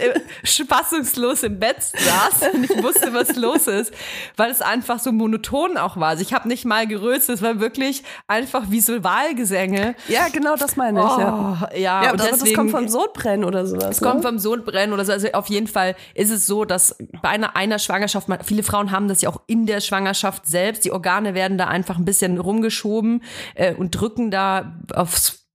fassungslos 0.68 1.42
im 1.42 1.58
Bett 1.58 1.76
saß 1.80 2.54
und 2.54 2.64
ich 2.64 2.82
wusste, 2.82 3.12
was 3.12 3.36
los 3.36 3.66
ist, 3.66 3.92
weil 4.36 4.50
es 4.50 4.60
einfach 4.60 4.98
so 4.98 5.12
monoton 5.12 5.76
auch 5.76 5.96
war. 5.96 6.08
Also 6.08 6.22
ich 6.22 6.32
habe 6.32 6.46
nicht 6.48 6.64
mal 6.64 6.86
gerülpst, 6.86 7.28
es 7.28 7.42
war 7.42 7.60
wirklich 7.60 8.02
einfach 8.26 8.64
wie 8.68 8.80
so 8.80 9.02
Wahlgesänge. 9.02 9.94
Ja, 10.08 10.28
genau 10.28 10.56
das 10.56 10.76
meine 10.76 11.00
ich, 11.00 11.18
ja. 11.18 11.58
Oh, 11.62 11.76
ja, 11.76 12.04
Ja, 12.04 12.12
und 12.12 12.20
aber 12.20 12.30
deswegen, 12.30 12.44
das 12.44 12.54
kommt 12.54 12.70
vom 12.70 12.88
Sodbrennen 12.88 13.44
oder 13.44 13.66
sowas. 13.66 13.96
es 13.96 14.00
kommt 14.00 14.22
ne? 14.22 14.22
vom 14.22 14.38
Sodbrennen 14.38 14.92
oder 14.92 15.04
so. 15.04 15.12
Also 15.12 15.28
auf 15.32 15.48
jeden 15.48 15.66
Fall 15.66 15.96
ist 16.14 16.30
es 16.30 16.46
so, 16.46 16.64
dass 16.64 16.96
bei 17.22 17.28
einer, 17.28 17.56
einer 17.56 17.78
Schwangerschaft, 17.78 18.28
man, 18.28 18.40
viele 18.42 18.62
Frauen 18.62 18.90
haben 18.90 19.08
das 19.08 19.22
ja 19.22 19.30
auch 19.30 19.40
in 19.46 19.66
der 19.66 19.80
Schwangerschaft 19.80 20.46
selbst. 20.46 20.84
Die 20.84 20.92
Organe 20.92 21.34
werden 21.34 21.58
da 21.58 21.66
einfach 21.66 21.98
ein 21.98 22.04
bisschen 22.04 22.38
rumgeschoben 22.38 23.22
äh, 23.54 23.74
und 23.74 23.90
drücken 23.90 24.30
da 24.30 24.77
aufs 24.94 25.48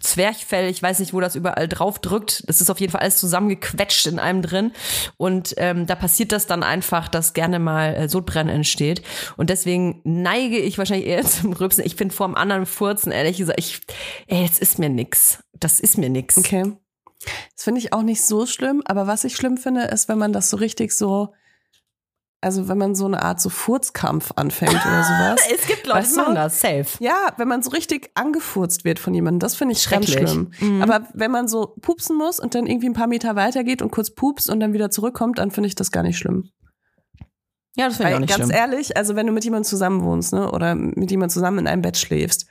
Zwerchfell, 0.00 0.68
ich 0.68 0.82
weiß 0.82 0.98
nicht, 0.98 1.12
wo 1.12 1.20
das 1.20 1.36
überall 1.36 1.68
drauf 1.68 1.98
drückt. 1.98 2.48
Das 2.48 2.60
ist 2.60 2.70
auf 2.70 2.80
jeden 2.80 2.90
Fall 2.90 3.02
alles 3.02 3.18
zusammengequetscht 3.18 4.06
in 4.06 4.18
einem 4.18 4.42
drin. 4.42 4.72
Und 5.16 5.54
ähm, 5.58 5.86
da 5.86 5.94
passiert 5.94 6.32
das 6.32 6.46
dann 6.46 6.62
einfach, 6.62 7.08
dass 7.08 7.34
gerne 7.34 7.58
mal 7.58 7.94
äh, 7.94 8.08
Sodbrennen 8.08 8.54
entsteht. 8.54 9.02
Und 9.36 9.48
deswegen 9.50 10.00
neige 10.04 10.58
ich 10.58 10.78
wahrscheinlich 10.78 11.08
eher 11.08 11.24
zum 11.26 11.52
Rübsen. 11.52 11.84
Ich 11.84 11.94
finde 11.94 12.14
vor 12.14 12.26
dem 12.26 12.34
anderen 12.34 12.66
Furzen, 12.66 13.12
ehrlich 13.12 13.36
gesagt, 13.36 13.58
ich, 13.60 13.80
ey, 14.26 14.42
jetzt 14.42 14.60
ist 14.60 14.78
mir 14.78 14.88
nix. 14.88 15.44
Das 15.52 15.78
ist 15.78 15.98
mir 15.98 16.10
nix. 16.10 16.36
Okay. 16.36 16.72
Das 17.54 17.64
finde 17.64 17.78
ich 17.78 17.92
auch 17.92 18.02
nicht 18.02 18.24
so 18.24 18.46
schlimm, 18.46 18.82
aber 18.84 19.06
was 19.06 19.22
ich 19.22 19.36
schlimm 19.36 19.56
finde, 19.56 19.82
ist, 19.84 20.08
wenn 20.08 20.18
man 20.18 20.32
das 20.32 20.50
so 20.50 20.56
richtig 20.56 20.92
so, 20.92 21.32
also 22.42 22.68
wenn 22.68 22.76
man 22.76 22.94
so 22.94 23.06
eine 23.06 23.22
Art 23.22 23.40
so 23.40 23.48
Furzkampf 23.48 24.32
anfängt 24.36 24.72
oder 24.72 25.04
sowas. 25.04 25.40
Es 25.54 25.66
gibt 25.66 25.86
Leute, 25.86 26.08
die 26.08 26.16
machen 26.16 26.34
das, 26.34 26.60
safe. 26.60 26.86
Ja, 26.98 27.32
wenn 27.36 27.48
man 27.48 27.62
so 27.62 27.70
richtig 27.70 28.10
angefurzt 28.14 28.84
wird 28.84 28.98
von 28.98 29.14
jemandem, 29.14 29.38
das 29.38 29.54
finde 29.54 29.72
ich 29.74 29.88
ganz 29.88 30.10
Schrecklich. 30.10 30.30
schlimm. 30.30 30.82
Aber 30.82 31.06
wenn 31.14 31.30
man 31.30 31.48
so 31.48 31.74
pupsen 31.80 32.16
muss 32.16 32.40
und 32.40 32.54
dann 32.54 32.66
irgendwie 32.66 32.88
ein 32.88 32.94
paar 32.94 33.06
Meter 33.06 33.36
weitergeht 33.36 33.80
und 33.80 33.90
kurz 33.90 34.10
pupst 34.10 34.50
und 34.50 34.60
dann 34.60 34.72
wieder 34.72 34.90
zurückkommt, 34.90 35.38
dann 35.38 35.50
finde 35.50 35.68
ich 35.68 35.74
das 35.74 35.90
gar 35.90 36.02
nicht 36.02 36.18
schlimm. 36.18 36.50
Ja, 37.74 37.86
das 37.86 37.96
finde 37.96 38.10
ich 38.10 38.14
auch 38.14 38.20
Weil, 38.20 38.20
nicht 38.20 38.36
ganz 38.36 38.44
schlimm. 38.50 38.58
ehrlich, 38.58 38.96
also 38.96 39.16
wenn 39.16 39.26
du 39.26 39.32
mit 39.32 39.44
jemandem 39.44 39.64
zusammen 39.64 40.02
wohnst, 40.02 40.32
ne, 40.34 40.50
oder 40.50 40.74
mit 40.74 41.10
jemandem 41.10 41.30
zusammen 41.30 41.60
in 41.60 41.66
einem 41.66 41.82
Bett 41.82 41.96
schläfst, 41.96 42.46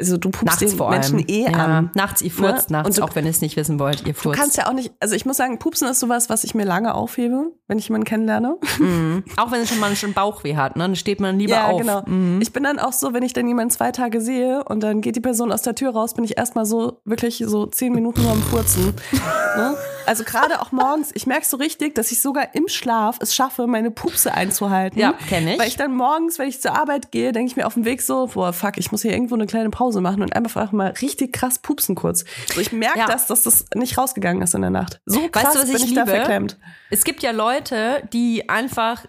also 0.00 0.16
du 0.16 0.30
pupst 0.30 0.46
Nachts 0.46 0.58
den 0.58 0.70
vor 0.76 0.90
Menschen 0.90 1.16
allem. 1.18 1.26
eh 1.28 1.42
ja, 1.44 1.50
an. 1.52 1.90
Nachts, 1.94 2.20
ihr 2.22 2.30
furzt 2.30 2.70
Ne? 2.70 2.78
nachts, 2.78 2.88
Und 2.88 2.98
du- 2.98 3.02
auch 3.04 3.14
wenn 3.14 3.24
ihr 3.24 3.30
es 3.30 3.40
nicht 3.40 3.56
wissen 3.56 3.78
wollt, 3.78 4.00
ihr 4.06 4.12
Du 4.12 4.18
furzt. 4.18 4.38
kannst 4.40 4.56
ja 4.56 4.66
auch 4.68 4.72
nicht, 4.72 4.92
also 5.00 5.14
ich 5.14 5.24
muss 5.24 5.36
sagen, 5.36 5.58
Pupsen 5.58 5.88
ist 5.88 6.00
sowas, 6.00 6.28
was 6.28 6.42
ich 6.44 6.54
mir 6.54 6.64
lange 6.64 6.94
aufhebe, 6.94 7.52
wenn 7.68 7.78
ich 7.78 7.88
jemanden 7.88 8.04
kennenlerne. 8.04 8.56
Mhm. 8.78 9.22
Auch 9.36 9.52
wenn 9.52 9.60
es 9.60 9.68
schon 9.68 9.78
mal 9.80 9.94
schon 9.94 10.12
Bauchweh 10.12 10.56
hat, 10.56 10.76
ne? 10.76 10.82
Dann 10.84 10.96
steht 10.96 11.20
man 11.20 11.38
lieber 11.38 11.52
ja, 11.54 11.66
auf. 11.68 11.80
genau. 11.80 12.02
Mhm. 12.06 12.40
Ich 12.42 12.52
bin 12.52 12.64
dann 12.64 12.78
auch 12.78 12.92
so, 12.92 13.12
wenn 13.14 13.22
ich 13.22 13.32
dann 13.32 13.46
jemanden 13.46 13.70
zwei 13.70 13.92
Tage 13.92 14.20
sehe 14.20 14.64
und 14.64 14.82
dann 14.82 15.00
geht 15.00 15.14
die 15.16 15.20
Person 15.20 15.52
aus 15.52 15.62
der 15.62 15.74
Tür 15.76 15.90
raus, 15.92 16.14
bin 16.14 16.24
ich 16.24 16.36
erstmal 16.36 16.66
so 16.66 17.00
wirklich 17.04 17.42
so 17.46 17.66
zehn 17.66 17.92
Minuten 17.92 18.22
nur 18.22 18.32
am 18.32 18.42
Furzen. 18.42 18.94
ne? 19.56 19.76
Also 20.06 20.24
gerade 20.24 20.60
auch 20.60 20.70
morgens, 20.72 21.10
ich 21.14 21.26
merke 21.26 21.46
so 21.46 21.56
richtig, 21.56 21.94
dass 21.94 22.10
ich 22.12 22.20
sogar 22.20 22.54
im 22.54 22.68
Schlaf 22.68 23.16
es 23.20 23.34
schaffe, 23.34 23.66
meine 23.66 23.90
Pupse 23.90 24.34
einzuhalten. 24.34 24.98
Ja, 25.00 25.14
kenn 25.30 25.48
ich. 25.48 25.58
Weil 25.58 25.68
ich 25.68 25.76
dann 25.78 25.94
morgens, 25.96 26.38
wenn 26.38 26.48
ich 26.48 26.60
zur 26.60 26.76
Arbeit 26.76 27.10
gehe, 27.10 27.32
denke 27.32 27.50
ich 27.50 27.56
mir 27.56 27.66
auf 27.66 27.72
dem 27.74 27.86
Weg 27.86 28.02
so, 28.02 28.26
boah, 28.34 28.52
fuck, 28.52 28.76
ich 28.76 28.92
muss 28.92 29.00
hier 29.00 29.12
irgendwo 29.12 29.34
eine 29.34 29.46
kleine 29.46 29.70
Pause 29.70 29.83
machen 30.00 30.22
und 30.22 30.34
einfach 30.34 30.72
mal 30.72 30.92
richtig 31.02 31.32
krass 31.32 31.58
pupsen 31.60 31.94
kurz. 31.94 32.24
So, 32.52 32.60
ich 32.60 32.72
merke 32.72 32.98
Ja. 33.00 33.06
das, 33.06 33.26
dass 33.26 33.42
das 33.42 33.66
nicht 33.74 33.96
rausgegangen 33.98 34.42
ist 34.42 34.54
in 34.54 34.60
der 34.62 34.70
Nacht. 34.70 35.00
So 35.06 35.28
krass 35.28 35.44
Weißt 35.44 35.54
du, 35.54 35.58
was 35.60 35.66
bin 35.66 35.76
ich 35.76 35.84
ich 35.88 35.94
da 35.94 36.06
verklemmt. 36.06 36.58
Es 36.90 37.04
gibt 37.04 37.22
ja 37.22 37.30
Leute, 37.30 38.08
die 38.12 38.48
einfach, 38.48 39.04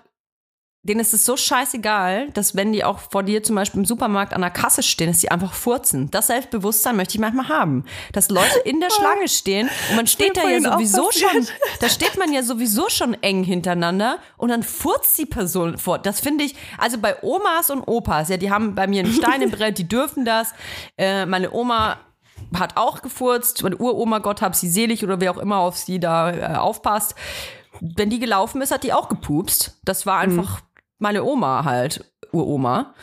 denen 0.85 0.99
ist 0.99 1.15
es 1.15 1.25
so 1.25 1.35
scheißegal, 1.35 2.29
dass 2.31 2.55
wenn 2.55 2.71
die 2.71 2.83
auch 2.83 2.99
vor 2.99 3.23
dir 3.23 3.41
zum 3.41 3.55
Beispiel 3.55 3.79
im 3.79 3.85
Supermarkt 3.85 4.33
an 4.33 4.41
der 4.41 4.51
Kasse 4.51 4.83
stehen, 4.83 5.07
dass 5.07 5.17
die 5.17 5.31
einfach 5.31 5.53
furzen. 5.53 6.11
Das 6.11 6.27
Selbstbewusstsein 6.27 6.95
möchte 6.95 7.15
ich 7.15 7.19
manchmal 7.19 7.49
haben. 7.49 7.85
Dass 8.13 8.29
Leute 8.29 8.59
in 8.65 8.79
der 8.79 8.89
Schlange 8.91 9.27
stehen 9.27 9.67
und 9.89 9.95
man 9.95 10.05
steht 10.05 10.37
da 10.37 10.47
ja 10.47 10.61
sowieso 10.61 11.09
schon, 11.11 11.47
da 11.79 11.89
steht 11.89 12.17
man 12.19 12.31
ja 12.31 12.43
sowieso 12.43 12.87
schon 12.89 13.15
eng 13.15 13.43
hintereinander 13.43 14.19
und 14.37 14.49
dann 14.49 14.61
furzt 14.61 15.17
die 15.17 15.25
Person 15.25 15.79
vor. 15.79 15.97
Das 15.97 16.19
finde 16.19 16.43
ich, 16.43 16.55
also 16.77 16.99
bei 16.99 17.21
Omas 17.23 17.71
und 17.71 17.81
Opas, 17.81 18.29
ja, 18.29 18.37
die 18.37 18.51
haben 18.51 18.75
bei 18.75 18.85
mir 18.85 19.03
einen 19.03 19.11
Stein 19.11 19.41
im 19.41 19.49
Brett, 19.49 19.79
die 19.79 19.87
dürfen 19.87 20.23
das. 20.23 20.53
Äh, 20.97 21.25
meine 21.25 21.51
Oma 21.51 21.97
hat 22.53 22.77
auch 22.77 23.01
gefurzt, 23.01 23.63
meine 23.63 23.77
Uroma, 23.77 24.19
Gott 24.19 24.43
hab 24.43 24.53
sie 24.53 24.69
selig 24.69 25.03
oder 25.03 25.19
wer 25.19 25.31
auch 25.31 25.39
immer 25.39 25.57
auf 25.57 25.77
sie 25.77 25.99
da 25.99 26.31
äh, 26.31 26.55
aufpasst. 26.57 27.15
Wenn 27.81 28.11
die 28.11 28.19
gelaufen 28.19 28.61
ist, 28.61 28.71
hat 28.71 28.83
die 28.83 28.93
auch 28.93 29.09
gepupst. 29.09 29.79
Das 29.83 30.05
war 30.05 30.19
einfach 30.19 30.61
meine 30.99 31.23
Oma 31.23 31.65
halt, 31.65 32.11
Uroma. 32.31 32.93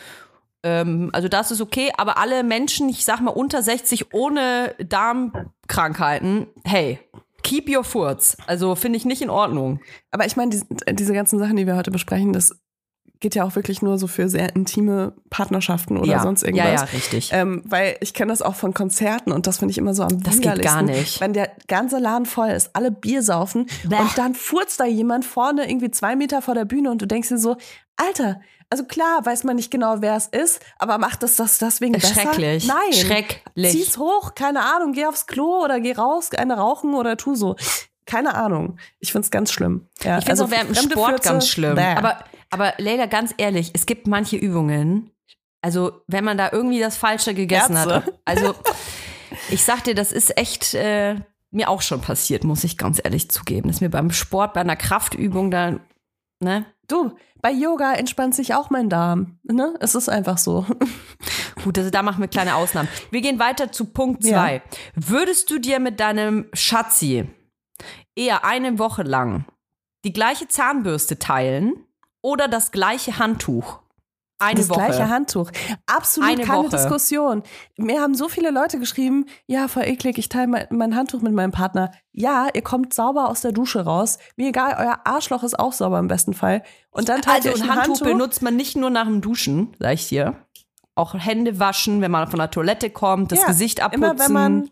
Ähm, 0.63 1.09
also 1.13 1.27
das 1.27 1.51
ist 1.51 1.61
okay, 1.61 1.91
aber 1.97 2.17
alle 2.17 2.43
Menschen, 2.43 2.89
ich 2.89 3.03
sag 3.05 3.19
mal 3.19 3.31
unter 3.31 3.61
60 3.61 4.13
ohne 4.13 4.75
Darmkrankheiten, 4.79 6.47
hey, 6.63 6.99
keep 7.43 7.69
your 7.69 7.83
furz. 7.83 8.37
Also 8.47 8.75
finde 8.75 8.97
ich 8.97 9.05
nicht 9.05 9.21
in 9.21 9.29
Ordnung. 9.29 9.81
Aber 10.11 10.25
ich 10.25 10.35
meine, 10.35 10.51
diese, 10.51 10.65
diese 10.91 11.13
ganzen 11.13 11.37
Sachen, 11.37 11.57
die 11.57 11.67
wir 11.67 11.75
heute 11.75 11.91
besprechen, 11.91 12.33
das 12.33 12.62
geht 13.23 13.35
ja 13.35 13.45
auch 13.45 13.55
wirklich 13.55 13.81
nur 13.81 13.97
so 13.97 14.07
für 14.07 14.27
sehr 14.27 14.53
intime 14.53 15.13
Partnerschaften 15.29 15.97
oder 15.97 16.11
ja. 16.11 16.21
sonst 16.21 16.43
irgendwas. 16.43 16.65
Ja, 16.65 16.73
ja, 16.73 16.83
richtig. 16.83 17.29
Ähm, 17.31 17.61
weil 17.63 17.95
ich 18.01 18.13
kenne 18.13 18.33
das 18.33 18.41
auch 18.41 18.55
von 18.55 18.73
Konzerten 18.73 19.31
und 19.31 19.47
das 19.47 19.59
finde 19.59 19.71
ich 19.71 19.77
immer 19.77 19.93
so 19.93 20.03
am 20.03 20.21
Das 20.21 20.41
geht 20.41 20.61
gar 20.61 20.81
nicht. 20.81 21.21
Wenn 21.21 21.31
der 21.31 21.49
ganze 21.67 21.99
Laden 21.99 22.25
voll 22.25 22.49
ist, 22.49 22.71
alle 22.73 22.91
Bier 22.91 23.23
saufen 23.23 23.67
Bäh. 23.85 23.95
und 23.95 24.17
dann 24.17 24.35
furzt 24.35 24.81
da 24.81 24.85
jemand 24.85 25.23
vorne 25.23 25.69
irgendwie 25.69 25.89
zwei 25.89 26.17
Meter 26.17 26.41
vor 26.41 26.53
der 26.53 26.65
Bühne 26.65 26.91
und 26.91 27.01
du 27.01 27.07
denkst 27.07 27.29
dir 27.29 27.37
so, 27.37 27.55
Alter, 27.95 28.41
also 28.69 28.83
klar 28.83 29.25
weiß 29.25 29.45
man 29.45 29.55
nicht 29.55 29.71
genau, 29.71 30.01
wer 30.01 30.17
es 30.17 30.27
ist, 30.27 30.59
aber 30.79 30.97
macht 30.97 31.23
es 31.23 31.37
das 31.37 31.59
deswegen 31.59 31.93
besser? 31.93 32.13
Schrecklich. 32.13 32.67
Nein. 32.67 32.91
Schrecklich. 32.91 33.71
Zieh's 33.71 33.97
hoch, 33.97 34.35
keine 34.35 34.65
Ahnung, 34.65 34.91
geh 34.91 35.05
aufs 35.05 35.27
Klo 35.27 35.63
oder 35.63 35.79
geh 35.79 35.93
raus, 35.93 36.31
eine 36.35 36.57
rauchen 36.57 36.93
oder 36.93 37.15
tu 37.15 37.35
so. 37.35 37.55
Keine 38.05 38.35
Ahnung. 38.35 38.77
Ich 38.99 39.13
find's 39.13 39.31
ganz 39.31 39.51
schlimm. 39.51 39.87
Ja, 40.01 40.17
Ich 40.17 40.25
finde 40.25 40.33
es 40.33 40.41
also 40.41 40.43
auch 40.43 40.51
während 40.51 40.75
dem 40.75 40.91
Sport 40.91 41.09
Fürze, 41.11 41.29
ganz 41.29 41.47
schlimm. 41.47 41.75
bäh. 41.75 41.95
Aber, 41.95 42.19
aber 42.53 42.73
Leila, 42.77 43.07
ganz 43.07 43.33
ehrlich, 43.37 43.71
es 43.73 43.85
gibt 43.85 44.07
manche 44.07 44.37
Übungen, 44.37 45.09
Also, 45.61 46.01
wenn 46.07 46.23
man 46.23 46.37
da 46.37 46.49
irgendwie 46.51 46.79
das 46.79 46.97
Falsche 46.97 47.33
gegessen 47.33 47.75
Ärzte. 47.75 47.95
hat. 47.95 48.13
Also, 48.25 48.53
ich 49.49 49.63
sag 49.63 49.83
dir, 49.83 49.95
das 49.95 50.11
ist 50.11 50.37
echt 50.37 50.73
äh, 50.73 51.15
mir 51.51 51.69
auch 51.69 51.81
schon 51.81 52.01
passiert, 52.01 52.43
muss 52.43 52.63
ich 52.63 52.77
ganz 52.77 52.99
ehrlich 53.03 53.29
zugeben. 53.31 53.67
Das 53.67 53.77
ist 53.77 53.81
mir 53.81 53.89
beim 53.89 54.11
Sport, 54.11 54.53
bei 54.53 54.61
einer 54.61 54.75
Kraftübung 54.75 55.51
da, 55.51 55.79
ne? 56.39 56.65
Du, 56.87 57.11
bei 57.41 57.51
Yoga 57.51 57.93
entspannt 57.93 58.35
sich 58.35 58.53
auch 58.55 58.69
mein 58.69 58.89
Darm. 58.89 59.39
Ne? 59.43 59.73
Es 59.79 59.95
ist 59.95 60.09
einfach 60.09 60.37
so. 60.37 60.65
Gut, 61.63 61.77
also 61.77 61.89
da 61.89 62.03
machen 62.03 62.19
wir 62.21 62.27
kleine 62.27 62.55
Ausnahmen. 62.55 62.89
Wir 63.09 63.21
gehen 63.21 63.39
weiter 63.39 63.71
zu 63.71 63.85
Punkt 63.85 64.23
Ja. 64.25 64.31
zwei. 64.31 64.61
Würdest 64.95 65.49
du 65.49 65.59
dir 65.59 65.79
mit 65.79 65.99
deinem 66.01 66.47
Schatzi 66.53 67.25
eher 68.15 68.43
eine 68.45 68.79
Woche 68.79 69.03
lang 69.03 69.45
die 70.03 70.11
gleiche 70.13 70.47
Zahnbürste 70.49 71.19
teilen 71.19 71.85
oder 72.23 72.47
das 72.47 72.71
gleiche 72.71 73.19
Handtuch? 73.19 73.79
Eine 74.39 74.59
das 74.59 74.69
Woche. 74.69 74.79
gleiche 74.79 75.07
Handtuch. 75.09 75.51
Absolut 75.85 76.29
Eine 76.29 76.43
keine 76.43 76.63
Woche. 76.63 76.75
Diskussion. 76.75 77.43
Mir 77.77 78.01
haben 78.01 78.13
so 78.15 78.27
viele 78.27 78.49
Leute 78.49 78.77
geschrieben, 78.79 79.25
ja, 79.45 79.67
voll 79.69 79.83
eklig, 79.83 80.17
ich 80.17 80.27
teile 80.27 80.47
mein, 80.47 80.67
mein 80.71 80.95
Handtuch 80.95 81.21
mit 81.21 81.31
meinem 81.33 81.51
Partner. 81.51 81.91
Ja, 82.11 82.47
ihr 82.53 82.61
kommt 82.63 82.93
sauber 82.93 83.29
aus 83.29 83.39
der 83.41 83.51
Dusche 83.53 83.85
raus. 83.85 84.17
Mir 84.35 84.49
egal, 84.49 84.75
euer 84.79 84.99
Arschloch 85.05 85.43
ist 85.43 85.57
auch 85.57 85.71
sauber 85.71 85.99
im 85.99 86.07
besten 86.09 86.33
Fall. 86.33 86.63
Und 86.89 87.07
dann 87.07 87.21
teilt 87.21 87.45
Also 87.45 87.49
ihr 87.49 87.55
euch 87.55 87.61
ein 87.61 87.69
Handtuch, 87.69 88.01
Handtuch. 88.01 88.07
benutzt 88.07 88.41
man 88.41 88.55
nicht 88.57 88.75
nur 88.75 88.89
nach 88.89 89.05
dem 89.05 89.21
Duschen, 89.21 89.75
sag 89.79 89.93
ich 89.93 90.09
dir. 90.09 90.35
Auch 90.95 91.13
Hände 91.13 91.59
waschen, 91.59 92.01
wenn 92.01 92.11
man 92.11 92.27
von 92.29 92.39
der 92.39 92.51
Toilette 92.51 92.89
kommt, 92.89 93.31
das 93.31 93.41
Ja, 93.41 93.47
Gesicht 93.47 93.81
abputzen. 93.81 94.03
Immer 94.03 94.19
wenn 94.19 94.31
man, 94.33 94.69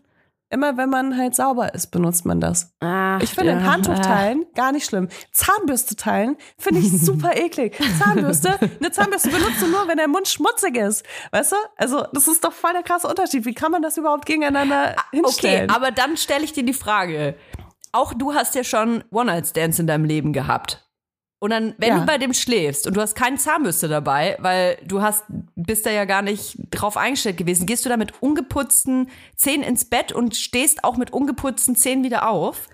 immer 0.52 0.76
wenn 0.76 0.90
man 0.90 1.16
halt 1.16 1.34
sauber 1.34 1.74
ist, 1.74 1.88
benutzt 1.90 2.24
man 2.24 2.40
das. 2.40 2.72
Ach, 2.80 3.20
Ich 3.22 3.30
finde 3.34 3.52
ja, 3.52 3.62
Handtuch 3.62 3.98
teilen 3.98 4.44
gar 4.54 4.70
nicht 4.72 4.84
schlimm. 4.86 5.08
Zahnbürste 5.32 5.96
teilen 5.96 6.36
finde 6.58 6.80
ich 6.80 6.90
super 7.00 7.36
eklig. 7.36 7.76
Zahnbürste, 7.98 8.58
eine 8.80 8.90
Zahnbürste 8.92 9.30
benutzt 9.30 9.60
du 9.62 9.66
nur, 9.68 9.88
wenn 9.88 9.96
der 9.96 10.08
Mund 10.08 10.28
schmutzig 10.28 10.76
ist. 10.76 11.04
Weißt 11.32 11.52
du? 11.52 11.56
Also, 11.76 12.04
das 12.12 12.28
ist 12.28 12.44
doch 12.44 12.52
voll 12.52 12.72
der 12.72 12.82
krasse 12.82 13.08
Unterschied. 13.08 13.44
Wie 13.44 13.54
kann 13.54 13.72
man 13.72 13.82
das 13.82 13.96
überhaupt 13.96 14.26
gegeneinander 14.26 14.92
Okay, 14.92 15.16
hinstellen? 15.16 15.70
aber 15.70 15.90
dann 15.90 16.16
stelle 16.16 16.44
ich 16.44 16.52
dir 16.52 16.64
die 16.64 16.72
Frage. 16.74 17.34
Auch 17.92 18.14
du 18.14 18.32
hast 18.34 18.54
ja 18.54 18.64
schon 18.64 19.04
One-Night-Stands 19.10 19.78
in 19.78 19.86
deinem 19.86 20.04
Leben 20.04 20.32
gehabt. 20.32 20.86
Und 21.42 21.50
dann, 21.50 21.74
wenn 21.78 21.88
Ja. 21.88 21.98
du 21.98 22.06
bei 22.06 22.18
dem 22.18 22.32
schläfst 22.34 22.86
und 22.86 22.96
du 22.96 23.00
hast 23.00 23.16
keine 23.16 23.36
Zahnbürste 23.36 23.88
dabei, 23.88 24.36
weil 24.38 24.78
du 24.86 25.02
hast, 25.02 25.24
bist 25.56 25.84
da 25.84 25.90
ja 25.90 26.04
gar 26.04 26.22
nicht 26.22 26.56
drauf 26.70 26.96
eingestellt 26.96 27.36
gewesen, 27.36 27.66
gehst 27.66 27.84
du 27.84 27.88
da 27.88 27.96
mit 27.96 28.22
ungeputzten 28.22 29.10
Zähnen 29.34 29.64
ins 29.64 29.84
Bett 29.84 30.12
und 30.12 30.36
stehst 30.36 30.84
auch 30.84 30.96
mit 30.96 31.12
ungeputzten 31.12 31.74
Zähnen 31.74 32.04
wieder 32.04 32.28
auf? 32.28 32.68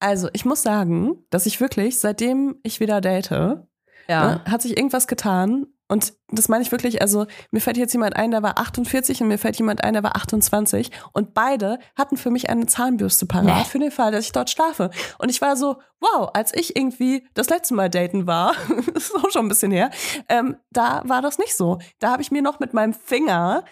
Also, 0.00 0.28
ich 0.34 0.44
muss 0.44 0.60
sagen, 0.60 1.24
dass 1.30 1.46
ich 1.46 1.62
wirklich, 1.62 1.98
seitdem 1.98 2.56
ich 2.62 2.78
wieder 2.78 3.00
date, 3.00 3.30
ne, 3.30 4.44
hat 4.44 4.60
sich 4.60 4.76
irgendwas 4.76 5.06
getan. 5.06 5.66
Und 5.90 6.14
das 6.28 6.48
meine 6.48 6.62
ich 6.62 6.70
wirklich, 6.70 7.02
also 7.02 7.26
mir 7.50 7.60
fällt 7.60 7.76
jetzt 7.76 7.92
jemand 7.92 8.14
ein, 8.14 8.30
der 8.30 8.44
war 8.44 8.58
48 8.58 9.22
und 9.22 9.28
mir 9.28 9.38
fällt 9.38 9.56
jemand 9.56 9.82
ein, 9.82 9.94
der 9.94 10.04
war 10.04 10.14
28. 10.14 10.92
Und 11.12 11.34
beide 11.34 11.80
hatten 11.96 12.16
für 12.16 12.30
mich 12.30 12.48
eine 12.48 12.66
Zahnbürste 12.66 13.26
parat 13.26 13.66
für 13.66 13.80
den 13.80 13.90
Fall, 13.90 14.12
dass 14.12 14.24
ich 14.24 14.30
dort 14.30 14.50
schlafe. 14.50 14.90
Und 15.18 15.30
ich 15.30 15.40
war 15.40 15.56
so, 15.56 15.78
wow, 15.98 16.30
als 16.32 16.54
ich 16.54 16.76
irgendwie 16.76 17.26
das 17.34 17.50
letzte 17.50 17.74
Mal 17.74 17.90
daten 17.90 18.28
war, 18.28 18.54
das 18.94 19.08
ist 19.08 19.16
auch 19.16 19.32
schon 19.32 19.46
ein 19.46 19.48
bisschen 19.48 19.72
her, 19.72 19.90
ähm, 20.28 20.56
da 20.70 21.02
war 21.06 21.22
das 21.22 21.38
nicht 21.38 21.56
so. 21.56 21.78
Da 21.98 22.12
habe 22.12 22.22
ich 22.22 22.30
mir 22.30 22.40
noch 22.40 22.60
mit 22.60 22.72
meinem 22.72 22.94
Finger 22.94 23.64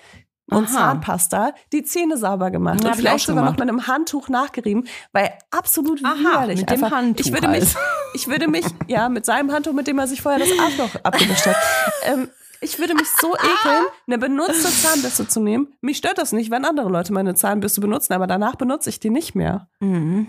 und 0.51 0.64
Aha. 0.64 0.72
Zahnpasta 0.72 1.53
die 1.72 1.82
Zähne 1.82 2.16
sauber 2.16 2.51
gemacht. 2.51 2.82
Ja, 2.82 2.90
und 2.90 2.96
vielleicht 2.96 3.26
sogar 3.26 3.44
noch 3.44 3.57
gemacht. 3.57 3.61
mit 3.61 3.68
einem 3.68 3.86
Handtuch 3.86 4.28
nachgerieben, 4.28 4.86
weil 5.12 5.32
absolut 5.51 6.05
Aha, 6.05 6.14
widerlich. 6.18 6.61
mit 6.61 6.70
dem 6.70 6.84
einfach. 6.84 6.96
Handtuch 6.96 7.26
ich 7.26 7.32
würde 7.32 7.49
mich, 7.49 7.74
halt. 7.74 7.76
ich 8.14 8.28
würde 8.28 8.49
mich, 8.49 8.64
ja, 8.86 9.09
mit 9.09 9.24
seinem 9.26 9.53
Handtuch, 9.53 9.72
mit 9.72 9.86
dem 9.86 9.99
er 9.99 10.07
sich 10.07 10.22
vorher 10.22 10.40
das 10.40 10.59
Arschloch 10.59 10.94
abgewischt 11.03 11.46
hat. 11.46 11.57
Ähm, 12.05 12.28
ich 12.61 12.78
würde 12.78 12.94
mich 12.94 13.09
so 13.20 13.34
ekeln, 13.34 13.86
eine 14.07 14.18
benutzte 14.18 14.68
Zahnbürste 14.68 15.28
zu 15.28 15.40
nehmen. 15.40 15.74
Mich 15.80 15.99
stört 15.99 16.18
das 16.18 16.32
nicht, 16.32 16.51
wenn 16.51 16.64
andere 16.64 16.88
Leute 16.88 17.12
meine 17.12 17.34
Zahnbürste 17.34 17.80
benutzen, 17.80 18.12
aber 18.14 18.26
danach 18.26 18.57
benutze 18.57 18.90
ich 18.90 19.01
die 19.01 19.11
nicht 19.11 19.34
mehr. 19.34 19.68
Mhm. 19.80 20.28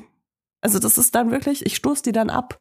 Also 0.62 0.80
das 0.80 0.98
ist 0.98 1.16
dann 1.16 1.32
wirklich, 1.32 1.66
ich 1.66 1.76
stoße 1.78 2.04
die 2.04 2.12
dann 2.12 2.30
ab. 2.30 2.60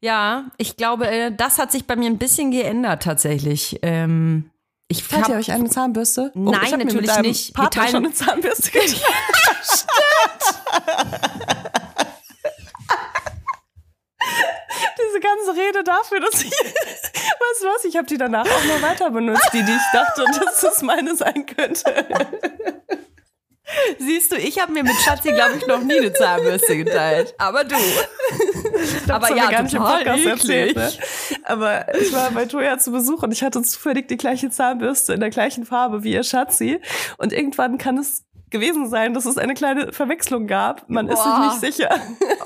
Ja, 0.00 0.50
ich 0.58 0.76
glaube, 0.76 1.08
äh, 1.08 1.34
das 1.34 1.58
hat 1.58 1.72
sich 1.72 1.86
bei 1.86 1.96
mir 1.96 2.06
ein 2.06 2.18
bisschen 2.18 2.50
geändert 2.50 3.02
tatsächlich. 3.02 3.78
Ähm, 3.82 4.50
ich 4.88 5.06
Teilt 5.08 5.28
ihr 5.28 5.36
euch 5.36 5.50
eine 5.52 5.68
Zahnbürste? 5.70 6.30
Oh, 6.34 6.38
Nein, 6.50 6.78
natürlich 6.78 7.18
nicht. 7.18 7.48
Wir 7.48 7.54
Partner 7.54 7.82
teilen- 7.82 7.90
schon 7.92 8.04
eine 8.04 8.14
Zahnbürste. 8.14 8.70
Diese 14.98 15.20
ganze 15.20 15.52
Rede 15.60 15.84
dafür, 15.84 16.20
dass 16.20 16.42
ich, 16.42 16.50
weißt 16.50 17.62
du 17.62 17.66
was, 17.66 17.84
ich 17.84 17.96
habe 17.96 18.06
die 18.06 18.16
danach 18.16 18.46
auch 18.46 18.64
noch 18.64 18.82
weiter 18.82 19.10
benutzt, 19.10 19.50
die, 19.52 19.62
die 19.64 19.72
ich 19.72 19.82
dachte, 19.92 20.24
dass 20.44 20.60
das 20.60 20.82
meine 20.82 21.14
sein 21.14 21.46
könnte. 21.46 21.84
Siehst 23.98 24.32
du, 24.32 24.36
ich 24.36 24.60
habe 24.60 24.72
mir 24.72 24.82
mit 24.82 24.94
Schatzi, 24.96 25.32
glaube 25.32 25.56
ich, 25.56 25.66
noch 25.66 25.82
nie 25.82 25.98
eine 25.98 26.12
Zahnbürste 26.12 26.76
geteilt. 26.76 27.34
Aber 27.38 27.64
du. 27.64 27.76
Aber 29.08 29.20
Das 29.20 29.30
haben 29.30 29.36
ja, 29.36 29.44
wir 29.44 29.50
gar 29.50 29.62
nicht 29.62 29.74
im 29.74 29.80
total 29.80 30.04
Podcast 30.04 30.26
erzählt. 30.26 30.76
Ne? 30.76 30.92
Aber 31.44 31.94
ich 31.94 32.12
war 32.12 32.30
bei 32.30 32.44
Toja 32.44 32.78
zu 32.78 32.92
Besuch 32.92 33.22
und 33.22 33.32
ich 33.32 33.42
hatte 33.42 33.62
zufällig 33.62 34.08
die 34.08 34.16
gleiche 34.16 34.50
Zahnbürste 34.50 35.14
in 35.14 35.20
der 35.20 35.30
gleichen 35.30 35.64
Farbe 35.64 36.04
wie 36.04 36.12
ihr 36.12 36.24
Schatzi. 36.24 36.80
Und 37.16 37.32
irgendwann 37.32 37.78
kann 37.78 37.96
es 37.98 38.24
gewesen 38.50 38.88
sein, 38.88 39.14
dass 39.14 39.24
es 39.24 39.38
eine 39.38 39.54
kleine 39.54 39.92
Verwechslung 39.92 40.46
gab. 40.46 40.88
Man 40.88 41.08
ist 41.08 41.22
Boah. 41.22 41.50
sich 41.52 41.62
nicht 41.62 41.76
sicher. 41.78 42.00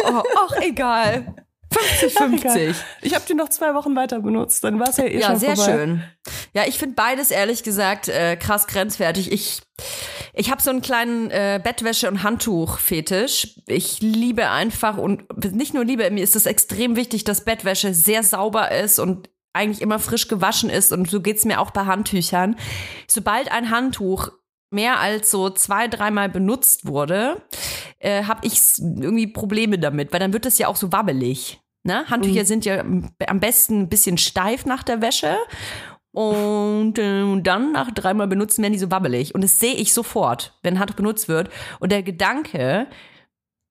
Oh, 0.05 0.23
ach, 0.37 0.53
egal. 0.61 1.35
50-50. 1.73 2.75
Ich 3.03 3.15
habe 3.15 3.25
die 3.29 3.35
noch 3.35 3.49
zwei 3.49 3.75
Wochen 3.75 3.95
weiter 3.97 4.21
benutzt, 4.21 4.65
dann 4.65 4.79
war 4.81 4.89
es 4.89 4.97
ja 4.97 5.05
eh 5.05 5.21
Ja, 5.21 5.27
schon 5.29 5.39
sehr 5.39 5.57
vorbei. 5.57 5.73
schön. 5.73 6.03
Ja, 6.55 6.63
ich 6.67 6.79
finde 6.79 6.95
beides 6.95 7.31
ehrlich 7.31 7.63
gesagt 7.63 8.09
äh, 8.09 8.37
krass 8.37 8.67
grenzwertig. 8.67 9.31
Ich, 9.33 9.61
ich 10.35 10.51
habe 10.51 10.63
so 10.63 10.71
einen 10.71 10.83
kleinen 10.83 11.31
äh, 11.31 11.61
Bettwäsche- 11.63 12.09
und 12.09 12.23
Handtuch-Fetisch. 12.23 13.61
Ich 13.67 14.01
liebe 14.01 14.51
einfach 14.51 14.97
und 14.99 15.25
nicht 15.55 15.75
nur 15.75 15.85
liebe, 15.85 16.09
mir 16.11 16.25
ist 16.25 16.37
es 16.37 16.47
extrem 16.47 16.97
wichtig, 16.97 17.25
dass 17.25 17.45
Bettwäsche 17.45 17.95
sehr 17.95 18.23
sauber 18.23 18.71
ist 18.73 18.99
und 18.99 19.29
eigentlich 19.53 19.83
immer 19.83 19.99
frisch 19.99 20.29
gewaschen 20.29 20.71
ist. 20.71 20.93
Und 20.93 21.11
so 21.11 21.21
geht's 21.21 21.45
mir 21.45 21.61
auch 21.61 21.71
bei 21.71 21.85
Handtüchern. 21.87 22.57
Sobald 23.09 23.51
ein 23.51 23.71
Handtuch 23.71 24.31
mehr 24.71 25.01
als 25.01 25.31
so 25.31 25.51
zwei, 25.51 25.89
dreimal 25.89 26.29
benutzt 26.29 26.87
wurde, 26.87 27.43
äh, 27.99 28.25
habe 28.25 28.47
ich 28.47 28.61
irgendwie 28.79 29.27
Probleme 29.27 29.79
damit, 29.79 30.13
weil 30.13 30.21
dann 30.21 30.33
wird 30.33 30.47
es 30.47 30.59
ja 30.59 30.69
auch 30.69 30.77
so 30.77 30.93
wabbelig. 30.93 31.61
Ne? 31.85 32.05
Handtücher 32.09 32.45
sind 32.45 32.65
ja 32.65 32.81
am 32.81 33.41
besten 33.41 33.83
ein 33.83 33.89
bisschen 33.89 34.19
steif 34.19 34.67
nach 34.67 34.83
der 34.83 35.01
Wäsche 35.01 35.37
und 36.13 36.99
äh, 36.99 37.41
dann 37.43 37.73
nach 37.73 37.91
dreimal 37.93 38.27
benutzen 38.27 38.63
werden 38.63 38.73
die 38.73 38.79
so 38.79 38.91
wabbelig. 38.91 39.35
Und 39.35 39.45
das 39.45 39.59
sehe 39.59 39.75
ich 39.75 39.93
sofort, 39.93 40.59
wenn 40.63 40.79
Handtuch 40.79 40.97
benutzt 40.97 41.29
wird. 41.29 41.51
Und 41.79 41.93
der 41.93 42.03
Gedanke, 42.03 42.89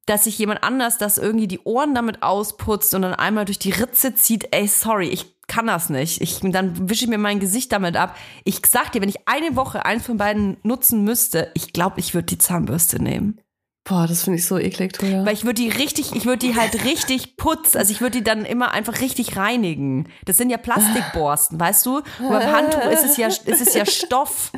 dass 0.07 0.23
sich 0.23 0.39
jemand 0.39 0.63
anders 0.63 0.97
das 0.97 1.19
irgendwie 1.19 1.47
die 1.47 1.59
Ohren 1.59 1.93
damit 1.93 2.23
ausputzt 2.23 2.95
und 2.95 3.03
dann 3.03 3.13
einmal 3.13 3.45
durch 3.45 3.59
die 3.59 3.71
Ritze 3.71 4.15
zieht, 4.15 4.47
ey, 4.51 4.67
sorry, 4.67 5.09
ich 5.09 5.37
kann 5.47 5.67
das 5.67 5.89
nicht. 5.89 6.21
Ich, 6.21 6.39
dann 6.41 6.89
wische 6.89 7.05
ich 7.05 7.09
mir 7.09 7.17
mein 7.17 7.39
Gesicht 7.39 7.71
damit 7.71 7.95
ab. 7.95 8.15
Ich 8.43 8.61
sag 8.67 8.91
dir, 8.91 9.01
wenn 9.01 9.09
ich 9.09 9.27
eine 9.27 9.55
Woche 9.55 9.85
eins 9.85 10.05
von 10.05 10.17
beiden 10.17 10.57
nutzen 10.63 11.03
müsste, 11.03 11.51
ich 11.53 11.73
glaube, 11.73 11.99
ich 11.99 12.13
würde 12.13 12.25
die 12.25 12.37
Zahnbürste 12.37 13.01
nehmen. 13.01 13.39
Boah, 13.87 14.05
das 14.05 14.23
finde 14.23 14.39
ich 14.39 14.45
so 14.45 14.57
eklig, 14.57 14.93
Toja. 14.93 15.25
Weil 15.25 15.33
ich 15.33 15.45
würde 15.45 15.61
die 15.61 15.69
richtig, 15.69 16.13
ich 16.13 16.25
würde 16.25 16.39
die 16.39 16.55
halt 16.57 16.83
richtig 16.83 17.37
putzen. 17.37 17.77
Also 17.77 17.93
ich 17.93 18.01
würde 18.01 18.17
die 18.17 18.23
dann 18.23 18.43
immer 18.43 18.71
einfach 18.71 18.99
richtig 18.99 19.37
reinigen. 19.37 20.09
Das 20.25 20.35
sind 20.35 20.49
ja 20.49 20.57
Plastikborsten, 20.57 21.57
weißt 21.57 21.85
du? 21.85 21.97
Und 21.97 22.29
beim 22.29 22.51
Handtuch 22.51 22.83
ist 22.91 23.05
es 23.05 23.15
ja, 23.15 23.27
ist 23.27 23.61
es 23.61 23.73
ja 23.73 23.85
Stoff. 23.85 24.51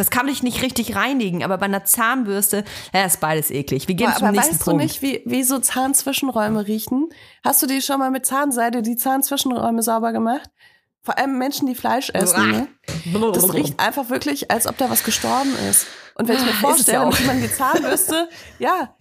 Das 0.00 0.08
kann 0.08 0.28
ich 0.28 0.42
nicht 0.42 0.62
richtig 0.62 0.96
reinigen, 0.96 1.44
aber 1.44 1.58
bei 1.58 1.66
einer 1.66 1.84
Zahnbürste, 1.84 2.64
ja, 2.94 3.04
ist 3.04 3.20
beides 3.20 3.50
eklig. 3.50 3.86
Wir 3.86 3.94
gehen 3.94 4.08
Boah, 4.08 4.16
zum 4.16 4.28
aber 4.28 4.36
nächsten 4.36 4.54
weißt 4.54 4.64
Punkt. 4.64 4.80
du 4.80 4.82
nicht, 4.82 5.02
wie, 5.02 5.20
wie 5.26 5.42
so 5.42 5.58
Zahnzwischenräume 5.58 6.66
riechen? 6.66 7.10
Hast 7.44 7.62
du 7.62 7.66
die 7.66 7.82
schon 7.82 7.98
mal 7.98 8.10
mit 8.10 8.24
Zahnseide 8.24 8.80
die 8.80 8.96
Zahnzwischenräume 8.96 9.82
sauber 9.82 10.14
gemacht? 10.14 10.48
Vor 11.02 11.18
allem 11.18 11.36
Menschen, 11.36 11.66
die 11.66 11.74
Fleisch 11.74 12.08
essen. 12.14 12.50
Ne? 12.50 12.68
Das 13.34 13.52
riecht 13.52 13.78
einfach 13.78 14.08
wirklich, 14.08 14.50
als 14.50 14.66
ob 14.66 14.78
da 14.78 14.88
was 14.88 15.04
gestorben 15.04 15.54
ist. 15.68 15.86
Und 16.14 16.28
wenn 16.28 16.36
ich 16.36 16.46
mir 16.46 16.52
vorstelle, 16.62 17.04
ja 17.04 17.10
jemandem 17.10 17.50
die 17.50 17.54
Zahnbürste, 17.54 18.30
ja, 18.58 18.96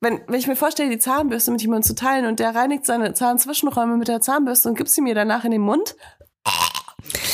wenn, 0.00 0.20
wenn 0.28 0.38
ich 0.38 0.46
mir 0.46 0.54
vorstelle, 0.54 0.88
die 0.88 1.00
Zahnbürste 1.00 1.50
mit 1.50 1.62
jemandem 1.62 1.82
zu 1.82 1.96
teilen 1.96 2.26
und 2.26 2.38
der 2.38 2.54
reinigt 2.54 2.86
seine 2.86 3.12
Zahnzwischenräume 3.12 3.96
mit 3.96 4.06
der 4.06 4.20
Zahnbürste 4.20 4.68
und 4.68 4.76
gibt 4.76 4.90
sie 4.90 5.00
mir 5.00 5.16
danach 5.16 5.44
in 5.44 5.50
den 5.50 5.62
Mund. 5.62 5.96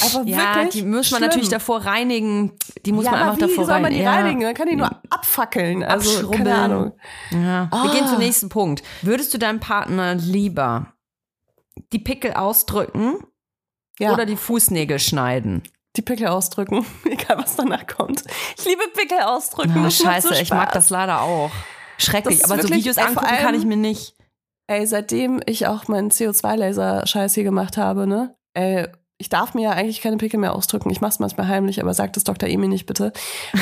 Aber 0.04 0.24
Ja, 0.26 0.56
wirklich 0.56 0.70
die 0.74 0.82
muss 0.82 0.94
man 0.94 1.04
schlimm. 1.04 1.20
natürlich 1.22 1.48
davor 1.48 1.84
reinigen. 1.84 2.52
Die 2.86 2.92
muss 2.92 3.04
ja, 3.04 3.10
man 3.12 3.20
einfach 3.22 3.36
wie 3.36 3.40
davor 3.40 3.64
soll 3.66 3.80
man 3.80 3.92
die 3.92 4.02
reinigen. 4.02 4.04
Ja. 4.04 4.12
reinigen? 4.12 4.42
Man 4.44 4.54
kann 4.54 4.68
die 4.68 4.76
nur 4.76 4.90
abfackeln. 5.10 5.82
Also, 5.84 6.30
keine 6.30 6.54
Ahnung. 6.54 6.92
Ja. 7.30 7.68
Wir 7.70 7.92
gehen 7.92 8.04
Ah. 8.04 8.08
zum 8.08 8.18
nächsten 8.18 8.48
Punkt. 8.48 8.82
Würdest 9.02 9.32
du 9.34 9.38
deinem 9.38 9.60
Partner 9.60 10.14
lieber 10.14 10.92
die 11.92 11.98
Pickel 11.98 12.32
ausdrücken 12.34 13.18
Ja. 13.98 14.12
oder 14.12 14.26
die 14.26 14.36
Fußnägel 14.36 14.98
schneiden? 14.98 15.62
die 15.96 16.02
Pickel 16.02 16.28
ausdrücken, 16.28 16.86
egal 17.06 17.38
was 17.38 17.56
danach 17.56 17.84
kommt. 17.88 18.22
Ich 18.56 18.64
liebe 18.64 18.82
Pickel 18.94 19.18
ausdrücken. 19.20 19.80
Macht 19.82 19.94
scheiße, 19.94 20.28
so 20.28 20.34
ich 20.34 20.50
mag 20.50 20.70
das 20.72 20.90
leider 20.90 21.22
auch. 21.22 21.50
Schrecklich, 21.96 22.44
aber 22.44 22.54
so 22.56 22.62
wirklich- 22.64 22.80
Videos 22.84 22.96
ey, 22.98 23.02
vor 23.04 23.22
angucken 23.24 23.36
kann 23.38 23.46
allem- 23.48 23.60
ich 23.60 23.66
mir 23.66 23.76
nicht. 23.76 24.14
Ey, 24.68 24.86
seitdem 24.86 25.40
ich 25.46 25.66
auch 25.66 25.88
meinen 25.88 26.10
CO2-Laser-Scheiß 26.12 27.34
hier 27.34 27.42
gemacht 27.42 27.76
habe, 27.78 28.06
ne? 28.06 28.36
Ey, 28.54 28.86
ich 29.20 29.28
darf 29.28 29.54
mir 29.54 29.62
ja 29.62 29.70
eigentlich 29.72 30.00
keine 30.00 30.16
Pickel 30.16 30.38
mehr 30.38 30.54
ausdrücken. 30.54 30.90
Ich 30.90 31.00
mache 31.00 31.10
es 31.10 31.18
manchmal 31.18 31.48
heimlich, 31.48 31.80
aber 31.82 31.92
sagt 31.92 32.16
es 32.16 32.22
Dr. 32.24 32.48
Emi 32.48 32.68
nicht 32.68 32.86
bitte. 32.86 33.12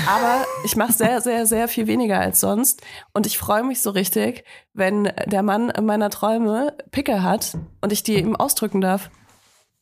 Aber 0.06 0.44
ich 0.64 0.76
mache 0.76 0.92
sehr, 0.92 1.22
sehr, 1.22 1.46
sehr 1.46 1.66
viel 1.68 1.86
weniger 1.86 2.20
als 2.20 2.40
sonst. 2.40 2.82
Und 3.14 3.26
ich 3.26 3.38
freue 3.38 3.64
mich 3.64 3.80
so 3.80 3.90
richtig, 3.90 4.44
wenn 4.74 5.10
der 5.26 5.42
Mann 5.42 5.72
meiner 5.82 6.10
Träume 6.10 6.76
Pickel 6.90 7.22
hat 7.22 7.56
und 7.80 7.90
ich 7.90 8.02
die 8.02 8.18
ihm 8.18 8.36
ausdrücken 8.36 8.82
darf. 8.82 9.10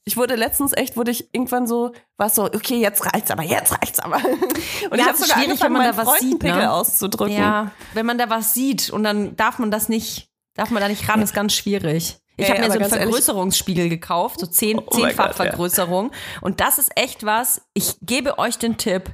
Ich 0.06 0.16
wurde 0.16 0.36
letztens 0.36 0.74
echt, 0.74 0.96
wurde 0.96 1.10
ich 1.10 1.34
irgendwann 1.34 1.66
so, 1.66 1.92
war 2.18 2.28
so, 2.28 2.44
okay, 2.44 2.76
jetzt 2.76 3.06
reicht's 3.06 3.30
aber, 3.30 3.42
jetzt 3.42 3.72
reicht's 3.72 3.98
aber. 4.00 4.16
Und 4.22 4.54
ich 4.92 4.98
Ja, 4.98 5.06
habe 5.06 5.14
es 5.14 5.20
ist 5.20 5.28
sogar 5.28 5.42
schwierig, 5.42 5.62
angefangen, 5.62 5.74
wenn 5.76 5.82
man 5.82 5.90
da 5.90 5.96
was 5.96 6.08
Freunden 6.08 6.30
sieht, 6.32 6.42
ne? 6.42 6.50
Pickel 6.52 6.66
auszudrücken. 6.66 7.34
Ja, 7.36 7.70
wenn 7.94 8.04
man 8.04 8.18
da 8.18 8.28
was 8.28 8.52
sieht 8.52 8.90
und 8.90 9.02
dann 9.02 9.34
darf 9.36 9.58
man 9.58 9.70
das 9.70 9.88
nicht, 9.88 10.28
darf 10.56 10.68
man 10.70 10.82
da 10.82 10.88
nicht 10.88 11.08
ran, 11.08 11.22
ist 11.22 11.32
ganz 11.32 11.54
schwierig. 11.54 12.18
Ich 12.36 12.46
Ey, 12.48 12.50
habe 12.50 12.60
mir 12.60 12.66
so 12.66 12.72
einen 12.72 12.80
ganz 12.80 12.92
ehrlich- 12.92 13.04
Vergrößerungsspiegel 13.06 13.88
gekauft, 13.88 14.40
so 14.40 14.46
zehn, 14.46 14.78
Oh 14.80 14.84
mein 14.92 15.00
zehnfach 15.08 15.28
Gott, 15.28 15.38
ja. 15.38 15.44
Vergrößerung. 15.44 16.10
Und 16.40 16.60
das 16.60 16.78
ist 16.78 16.90
echt 16.96 17.24
was, 17.24 17.62
ich 17.74 17.96
gebe 18.02 18.38
euch 18.38 18.58
den 18.58 18.76
Tipp, 18.76 19.12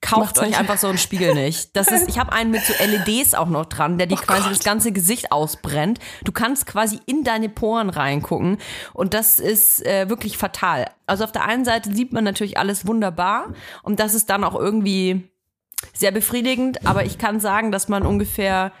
kauft 0.00 0.20
Macht's 0.20 0.38
euch 0.40 0.48
nicht. 0.48 0.58
einfach 0.58 0.76
so 0.78 0.86
einen 0.88 0.98
Spiegel 0.98 1.34
nicht. 1.34 1.74
Das 1.76 1.88
ist, 1.88 2.08
ich 2.08 2.18
habe 2.18 2.32
einen 2.32 2.50
mit 2.50 2.62
so 2.62 2.74
LEDs 2.78 3.32
auch 3.34 3.48
noch 3.48 3.64
dran, 3.66 3.96
der 3.96 4.06
dir 4.06 4.16
quasi 4.16 4.50
das 4.50 4.60
ganze 4.62 4.92
Gesicht 4.92 5.32
ausbrennt. 5.32 5.98
Du 6.24 6.32
kannst 6.32 6.66
quasi 6.66 7.00
in 7.06 7.24
deine 7.24 7.48
Poren 7.48 7.88
reingucken 7.88 8.58
und 8.92 9.14
das 9.14 9.38
ist 9.38 9.84
äh, 9.86 10.08
wirklich 10.10 10.36
fatal. 10.36 10.90
Also 11.06 11.24
auf 11.24 11.32
der 11.32 11.44
einen 11.44 11.64
Seite 11.64 11.90
sieht 11.94 12.12
man 12.12 12.22
natürlich 12.24 12.58
alles 12.58 12.86
wunderbar 12.86 13.54
und 13.82 13.98
das 13.98 14.12
ist 14.14 14.28
dann 14.28 14.44
auch 14.44 14.54
irgendwie 14.54 15.30
sehr 15.94 16.12
befriedigend, 16.12 16.86
aber 16.86 17.04
ich 17.04 17.16
kann 17.18 17.40
sagen, 17.40 17.72
dass 17.72 17.88
man 17.88 18.04
ungefähr 18.06 18.72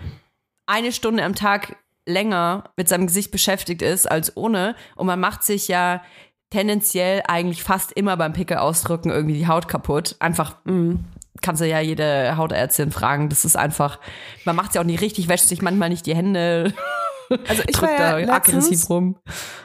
eine 0.66 0.92
Stunde 0.92 1.22
am 1.24 1.34
Tag 1.34 1.76
länger 2.06 2.64
mit 2.76 2.88
seinem 2.88 3.06
Gesicht 3.06 3.30
beschäftigt 3.30 3.82
ist 3.82 4.10
als 4.10 4.36
ohne 4.36 4.74
und 4.96 5.06
man 5.06 5.20
macht 5.20 5.42
sich 5.42 5.68
ja 5.68 6.02
tendenziell 6.50 7.22
eigentlich 7.26 7.62
fast 7.62 7.92
immer 7.92 8.16
beim 8.16 8.32
Pickel 8.32 8.58
ausdrücken 8.58 9.10
irgendwie 9.10 9.34
die 9.38 9.48
Haut 9.48 9.66
kaputt. 9.68 10.16
Einfach 10.20 10.56
kannst 11.42 11.60
du 11.62 11.66
ja 11.66 11.80
jede 11.80 12.36
Hautärztin 12.36 12.92
fragen. 12.92 13.28
Das 13.28 13.44
ist 13.44 13.56
einfach, 13.56 13.98
man 14.44 14.54
macht 14.54 14.68
es 14.68 14.74
ja 14.74 14.80
auch 14.80 14.86
nicht 14.86 15.00
richtig, 15.00 15.28
wäscht 15.28 15.46
sich 15.46 15.62
manchmal 15.62 15.88
nicht 15.88 16.06
die 16.06 16.14
Hände, 16.14 16.72
Also 17.48 17.62
ich 17.66 17.80
war 17.82 17.90
ja 17.90 17.98
da 17.98 18.16
letztens, 18.18 18.66
aggressiv 18.66 18.90
rum. 18.90 19.16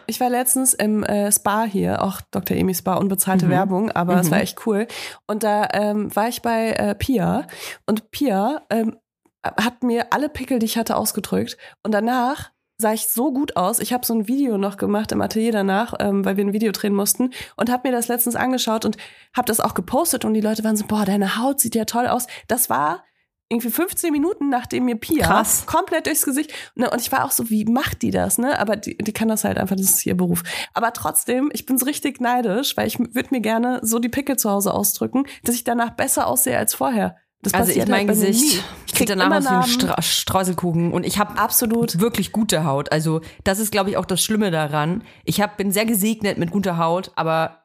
Ich 0.08 0.20
war 0.20 0.30
letztens 0.30 0.74
im 0.74 1.04
äh, 1.04 1.32
Spa 1.32 1.66
hier, 1.66 2.02
auch 2.02 2.22
Dr. 2.32 2.58
Emi 2.58 2.74
Spa, 2.74 2.96
unbezahlte 2.96 3.46
Mhm. 3.46 3.52
Werbung, 3.52 3.92
aber 3.92 4.20
es 4.20 4.32
war 4.32 4.42
echt 4.42 4.66
cool. 4.66 4.88
Und 5.28 5.44
da 5.44 5.68
ähm, 5.74 6.16
war 6.16 6.28
ich 6.28 6.42
bei 6.42 6.72
äh, 6.72 6.96
Pia 6.96 7.46
und 7.86 8.12
Pia 8.12 8.62
ähm, 8.70 8.98
hat 9.44 9.84
mir 9.84 10.12
alle 10.14 10.30
Pickel, 10.30 10.60
die 10.60 10.66
ich 10.66 10.78
hatte, 10.78 10.96
ausgedrückt. 10.96 11.58
Und 11.84 11.94
danach 11.94 12.52
sah 12.78 12.94
ich 12.94 13.10
so 13.10 13.32
gut 13.32 13.58
aus. 13.58 13.80
Ich 13.80 13.94
habe 13.94 14.06
so 14.06 14.14
ein 14.14 14.28
Video 14.28 14.58
noch 14.58 14.78
gemacht 14.78 15.12
im 15.12 15.22
Atelier 15.22 15.52
danach, 15.52 15.94
ähm, 16.00 16.24
weil 16.24 16.38
wir 16.38 16.46
ein 16.46 16.54
Video 16.54 16.72
drehen 16.72 16.96
mussten 16.96 17.32
und 17.58 17.70
habe 17.70 17.90
mir 17.90 17.92
das 17.92 18.08
letztens 18.08 18.36
angeschaut 18.36 18.86
und 18.86 18.98
habe 19.36 19.46
das 19.48 19.60
auch 19.60 19.74
gepostet 19.74 20.24
und 20.24 20.34
die 20.34 20.42
Leute 20.42 20.64
waren 20.64 20.78
so, 20.78 20.88
boah, 20.88 21.06
deine 21.06 21.38
Haut 21.38 21.60
sieht 21.60 21.76
ja 21.76 21.86
toll 21.86 22.08
aus. 22.08 22.28
Das 22.48 22.70
war 22.70 23.04
irgendwie 23.50 23.72
15 23.72 24.12
Minuten, 24.12 24.50
nachdem 24.50 24.86
mir 24.86 24.96
Pia 24.96 25.26
Krass. 25.26 25.66
komplett 25.66 26.06
durchs 26.06 26.24
Gesicht. 26.24 26.54
Ne, 26.76 26.90
und 26.90 27.02
ich 27.02 27.12
war 27.12 27.26
auch 27.26 27.32
so, 27.32 27.50
wie 27.50 27.66
macht 27.66 28.04
die 28.04 28.12
das, 28.12 28.38
ne? 28.38 28.58
Aber 28.60 28.76
die, 28.76 28.98
die 28.98 29.12
kann 29.12 29.28
das 29.28 29.44
halt 29.44 29.58
einfach, 29.58 29.76
das 29.76 29.90
ist 29.90 30.06
ihr 30.06 30.16
Beruf. 30.16 30.44
Aber 30.74 30.94
trotzdem, 30.94 31.50
ich 31.52 31.66
bin 31.66 31.78
so 31.78 31.86
richtig 31.86 32.22
neidisch, 32.22 32.78
weil 32.78 32.88
ich 32.88 33.00
würde 33.00 33.30
mir 33.32 33.42
gerne 33.42 33.80
so 33.82 33.98
die 33.98 34.10
Pickel 34.10 34.38
zu 34.38 34.52
Hause 34.52 34.74
ausdrücken, 34.74 35.26
dass 35.44 35.56
ich 35.56 35.64
danach 35.64 35.90
besser 35.92 36.28
aussehe 36.28 36.58
als 36.58 36.76
vorher. 36.76 37.18
Das 37.42 37.54
Also 37.54 37.72
ich 37.72 37.78
mein 37.88 37.92
halt 38.00 38.08
Gesicht. 38.10 38.34
Ich 38.44 38.52
sieht 38.52 38.96
krieg 38.96 39.08
danach 39.08 39.32
aus 39.38 39.46
wie 39.46 39.48
ein. 39.48 39.64
Stra 39.64 40.02
Streuselkuchen 40.02 40.92
und 40.92 41.06
ich 41.06 41.20
habe 41.20 41.38
Absolut. 41.40 42.00
wirklich 42.00 42.34
gute 42.34 42.66
Haut. 42.66 42.92
Also 42.92 43.22
das 43.46 43.60
ist, 43.60 43.72
glaube 43.72 43.90
ich, 43.90 43.98
auch 43.98 44.06
das 44.06 44.22
Schlimme 44.22 44.52
daran. 44.52 45.04
Ich 45.24 45.40
hab, 45.40 45.56
bin 45.56 45.72
sehr 45.72 45.86
gesegnet 45.86 46.38
mit 46.38 46.52
guter 46.52 46.78
Haut, 46.78 47.12
aber 47.16 47.64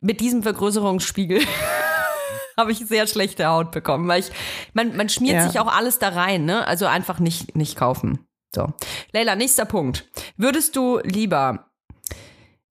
mit 0.00 0.20
diesem 0.20 0.44
Vergrößerungsspiegel 0.44 1.40
habe 2.56 2.70
ich 2.70 2.78
sehr 2.78 3.08
schlechte 3.08 3.46
Haut 3.46 3.72
bekommen, 3.72 4.06
weil 4.06 4.20
ich, 4.20 4.30
man, 4.74 4.96
man 4.96 5.08
schmiert 5.08 5.34
Ja. 5.36 5.48
sich 5.48 5.58
auch 5.58 5.72
alles 5.72 5.98
da 5.98 6.10
rein, 6.10 6.44
ne? 6.44 6.64
Also 6.66 6.86
einfach 6.86 7.18
nicht, 7.18 7.56
nicht 7.56 7.76
kaufen. 7.76 8.26
So. 8.54 8.68
Leila, 9.12 9.34
nächster 9.34 9.64
Punkt. 9.64 10.08
Würdest 10.36 10.76
du 10.76 11.00
lieber, 11.02 11.70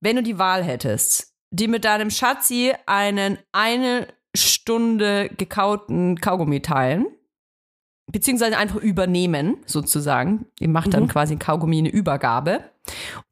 wenn 0.01 0.17
du 0.17 0.23
die 0.23 0.39
Wahl 0.39 0.63
hättest, 0.63 1.35
die 1.51 1.67
mit 1.69 1.85
deinem 1.85 2.11
Schatzi 2.11 2.73
einen 2.87 3.39
eine 3.53 4.07
Stunde 4.37 5.30
gekauten 5.37 6.16
Kaugummi 6.20 6.61
teilen, 6.62 7.07
beziehungsweise 8.11 8.57
einfach 8.57 8.76
übernehmen, 8.76 9.57
sozusagen. 9.66 10.47
Ihr 10.61 10.68
macht 10.68 10.95
dann 10.95 11.05
Mhm. 11.05 11.09
quasi 11.09 11.34
ein 11.34 11.39
Kaugummi 11.39 11.78
eine 11.78 11.91
Übergabe. 11.91 12.70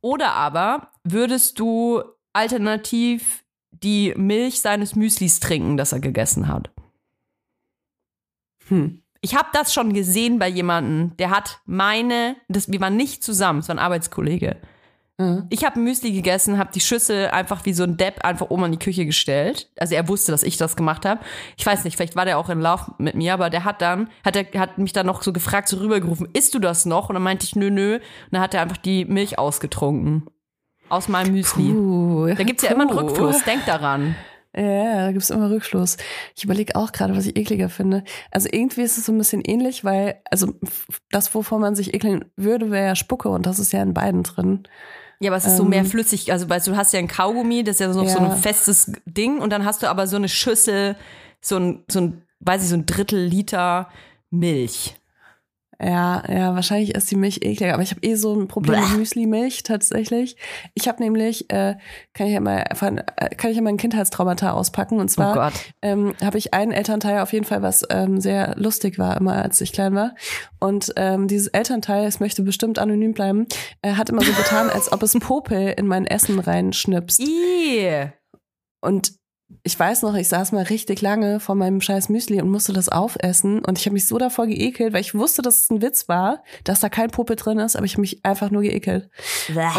Oder 0.01 0.33
aber 0.35 0.91
würdest 1.05 1.59
du 1.61 2.03
alternativ 2.33 3.45
die 3.71 4.15
Milch 4.17 4.61
seines 4.61 4.97
Müslis 4.97 5.41
trinken, 5.41 5.77
das 5.77 5.93
er 5.93 6.01
gegessen 6.01 6.49
hat? 6.49 6.71
Hm. 8.69 9.03
Ich 9.21 9.35
habe 9.35 9.49
das 9.53 9.73
schon 9.73 9.93
gesehen 9.95 10.39
bei 10.39 10.49
jemandem, 10.49 11.17
der 11.17 11.31
hat 11.31 11.61
meine, 11.65 12.37
das, 12.49 12.71
wir 12.71 12.81
waren 12.81 12.97
nicht 12.97 13.23
zusammen, 13.23 13.61
es 13.61 13.69
war 13.69 13.77
ein 13.77 13.79
Arbeitskollege. 13.79 14.61
Mhm. 15.19 15.47
Ich 15.51 15.65
habe 15.65 15.79
Müsli 15.79 16.13
gegessen, 16.13 16.59
habe 16.59 16.73
die 16.73 16.81
Schüssel 16.81 17.29
einfach 17.29 17.65
wie 17.67 17.73
so 17.73 17.85
ein 17.85 17.97
Depp 17.97 18.25
einfach 18.25 18.51
oben 18.51 18.65
in 18.65 18.73
die 18.73 18.79
Küche 18.79 19.07
gestellt. 19.07 19.71
Also 19.79 19.95
er 19.95 20.09
wusste, 20.09 20.33
dass 20.33 20.43
ich 20.43 20.57
das 20.57 20.77
gemacht 20.77 21.07
habe. 21.07 21.21
Ich 21.57 21.65
weiß 21.65 21.85
nicht, 21.85 21.97
vielleicht 21.97 22.17
war 22.17 22.25
der 22.25 22.39
auch 22.39 22.51
in 22.51 22.61
Lauf 22.61 22.91
mit 22.99 23.15
mir, 23.15 23.35
aber 23.35 23.51
der 23.51 23.65
hat 23.65 23.81
dann, 23.81 24.09
hat 24.25 24.37
er 24.37 24.61
hat 24.61 24.79
mich 24.79 24.93
dann 24.93 25.07
noch 25.07 25.23
so 25.23 25.33
gefragt, 25.33 25.69
so 25.69 25.77
rübergerufen, 25.77 26.29
isst 26.33 26.55
du 26.55 26.59
das 26.59 26.85
noch? 26.85 27.09
Und 27.09 27.15
dann 27.15 27.23
meinte 27.23 27.45
ich, 27.45 27.55
nö, 27.55 27.71
nö. 27.71 27.95
Und 27.97 28.03
dann 28.33 28.41
hat 28.41 28.55
er 28.55 28.63
einfach 28.63 28.77
die 28.77 29.05
Milch 29.05 29.39
ausgetrunken. 29.39 30.27
Aus 30.89 31.09
meinem 31.09 31.33
Müsli. 31.33 31.73
Puh. 31.73 32.35
Da 32.37 32.43
gibt's 32.43 32.65
ja 32.65 32.73
immer 32.73 32.89
einen. 32.89 32.99
Rückfluss, 32.99 33.45
denk 33.45 33.65
daran. 33.67 34.17
Ja, 34.57 35.07
da 35.07 35.13
gibt's 35.13 35.31
immer 35.31 35.51
Rückschluss. 35.51 35.97
Ich 36.37 36.45
überlege 36.45 36.77
auch 36.77 36.93
gerade, 36.93 37.17
was 37.17 37.27
ich 37.27 37.37
ekliger 37.37 37.69
finde. 37.69 38.05
Also 38.31 38.49
irgendwie 38.53 38.83
ist 38.83 38.99
es 38.99 39.07
so 39.07 39.13
ein 39.13 39.19
bisschen 39.19 39.43
ähnlich, 39.45 39.85
weil, 39.85 40.21
also 40.31 40.55
das, 41.11 41.35
wovon 41.35 41.61
man 41.61 41.75
sich 41.75 41.93
ekeln 41.93 42.27
würde, 42.37 42.71
wäre 42.71 42.87
ja 42.87 42.95
Spucke 42.95 43.29
und 43.31 43.47
das 43.47 43.59
ist 43.59 43.73
ja 43.73 43.83
in 43.83 43.95
beiden 43.95 44.23
drin. 44.23 44.63
Ja, 45.21 45.31
aber 45.31 45.37
es 45.37 45.47
ist 45.47 45.57
so 45.57 45.65
mehr 45.65 45.81
Ähm. 45.81 45.87
flüssig. 45.87 46.33
Also, 46.33 46.49
weißt 46.49 46.67
du, 46.67 46.73
du 46.73 46.77
hast 46.77 46.93
ja 46.93 46.99
ein 46.99 47.09
Kaugummi, 47.09 47.63
das 47.65 47.77
ist 47.77 47.81
ja 47.81 47.93
so, 47.93 48.01
so 48.07 48.19
Ja. 48.19 48.31
ein 48.33 48.37
festes 48.39 48.93
Ding. 49.07 49.39
Und 49.41 49.51
dann 49.51 49.65
hast 49.65 49.83
du 49.83 49.89
aber 49.89 50.07
so 50.07 50.17
eine 50.17 50.29
Schüssel, 50.29 50.97
so 51.41 51.57
ein, 51.57 51.85
so 51.91 52.01
ein, 52.01 52.23
weiß 52.41 52.63
ich, 52.63 52.69
so 52.69 52.75
ein 52.77 52.87
Drittel 52.87 53.25
Liter 53.25 53.89
Milch. 54.31 54.97
Ja, 55.83 56.23
ja, 56.29 56.55
wahrscheinlich 56.55 56.95
ist 56.95 57.11
die 57.11 57.17
Milch 57.17 57.39
ekliger, 57.43 57.75
aber 57.75 57.83
ich 57.83 57.91
habe 57.91 58.01
eh 58.03 58.15
so 58.15 58.35
ein 58.35 58.49
Problem 58.49 58.81
Bleh. 58.81 58.89
mit 58.91 58.99
Müsli-Milch 58.99 59.63
tatsächlich. 59.65 60.37
Ich 60.75 60.89
habe 60.89 61.03
nämlich, 61.03 61.51
äh, 61.51 61.77
kann 62.13 62.27
ich 62.27 62.33
ja 62.33 62.41
mal, 62.41 62.65
von, 62.75 62.99
äh, 62.99 63.35
kann 63.37 63.51
ich 63.51 63.57
ja 63.57 63.63
mal 63.63 63.71
ein 63.71 63.77
Kindheitstraumata 63.77 64.53
auspacken 64.53 64.99
und 65.01 65.07
Oh 65.11 65.15
zwar 65.15 65.35
Gott. 65.35 65.53
ähm, 65.83 66.15
habe 66.23 66.39
ich 66.39 66.55
einen 66.55 66.73
Elternteil 66.73 67.21
auf 67.21 67.33
jeden 67.33 67.45
Fall, 67.45 67.63
was 67.63 67.83
ähm, 67.91 68.21
sehr 68.21 68.55
lustig 68.57 68.99
war, 68.99 69.17
immer 69.17 69.35
als 69.43 69.61
ich 69.61 69.73
klein 69.73 69.95
war. 69.95 70.15
Und 70.61 70.93
ähm, 70.97 71.29
dieses 71.29 71.49
Elternteil, 71.49 72.05
es 72.07 72.21
möchte 72.21 72.43
bestimmt 72.43 72.79
anonym 72.79 73.13
bleiben, 73.13 73.47
äh, 73.83 73.93
hat 73.95 74.11
immer 74.11 74.23
so 74.23 74.33
getan, 74.33 74.71
als 74.71 74.93
ob 74.93 75.03
es 75.03 75.15
Popel 75.21 75.75
in 75.77 75.87
mein 75.87 76.07
Essen 76.07 76.39
reinschnipst. 76.39 77.21
Ih. 77.21 78.09
Und 78.81 79.13
ich 79.63 79.79
weiß 79.79 80.03
noch, 80.03 80.15
ich 80.15 80.29
saß 80.29 80.53
mal 80.53 80.65
richtig 80.65 81.01
lange 81.03 81.39
vor 81.39 81.55
meinem 81.55 81.81
scheiß 81.81 82.09
Müsli 82.09 82.41
und 82.41 82.51
musste 82.51 82.73
das 82.73 82.89
aufessen. 82.89 83.65
Und 83.65 83.79
ich 83.79 83.87
habe 83.87 83.93
mich 83.95 84.07
so 84.09 84.19
davor 84.19 84.47
geekelt, 84.47 84.93
weil 84.93 85.01
ich 85.03 85.15
wusste, 85.15 85.43
dass 85.43 85.63
es 85.65 85.71
ein 85.71 85.81
Witz 85.83 86.09
war, 86.09 86.43
dass 86.65 86.81
da 86.81 86.89
kein 86.89 87.11
Popel 87.11 87.37
drin 87.37 87.59
ist, 87.59 87.77
aber 87.77 87.85
ich 87.87 87.93
habe 87.93 88.01
mich 88.01 88.25
einfach 88.25 88.51
nur 88.51 88.63
geekelt. 88.63 89.09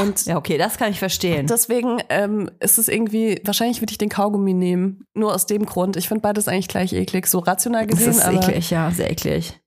Und 0.01 0.25
Ja, 0.25 0.37
okay, 0.37 0.57
das 0.57 0.77
kann 0.77 0.91
ich 0.91 0.99
verstehen. 0.99 1.47
deswegen 1.47 1.97
ähm, 2.09 2.49
ist 2.59 2.77
es 2.77 2.87
irgendwie, 2.87 3.41
wahrscheinlich 3.43 3.81
würde 3.81 3.91
ich 3.91 3.97
den 3.97 4.09
Kaugummi 4.09 4.53
nehmen. 4.53 5.05
Nur 5.13 5.33
aus 5.33 5.45
dem 5.45 5.65
Grund. 5.65 5.97
Ich 5.97 6.07
finde 6.07 6.21
beides 6.21 6.47
eigentlich 6.47 6.67
gleich 6.67 6.93
eklig, 6.93 7.27
so 7.27 7.39
rational 7.39 7.85
Das 7.87 7.97
gesehen. 7.97 8.11
ist 8.13 8.21
aber 8.23 8.37
eklig, 8.47 8.69
ja, 8.69 8.91
sehr 8.91 9.11
eklig. 9.11 9.59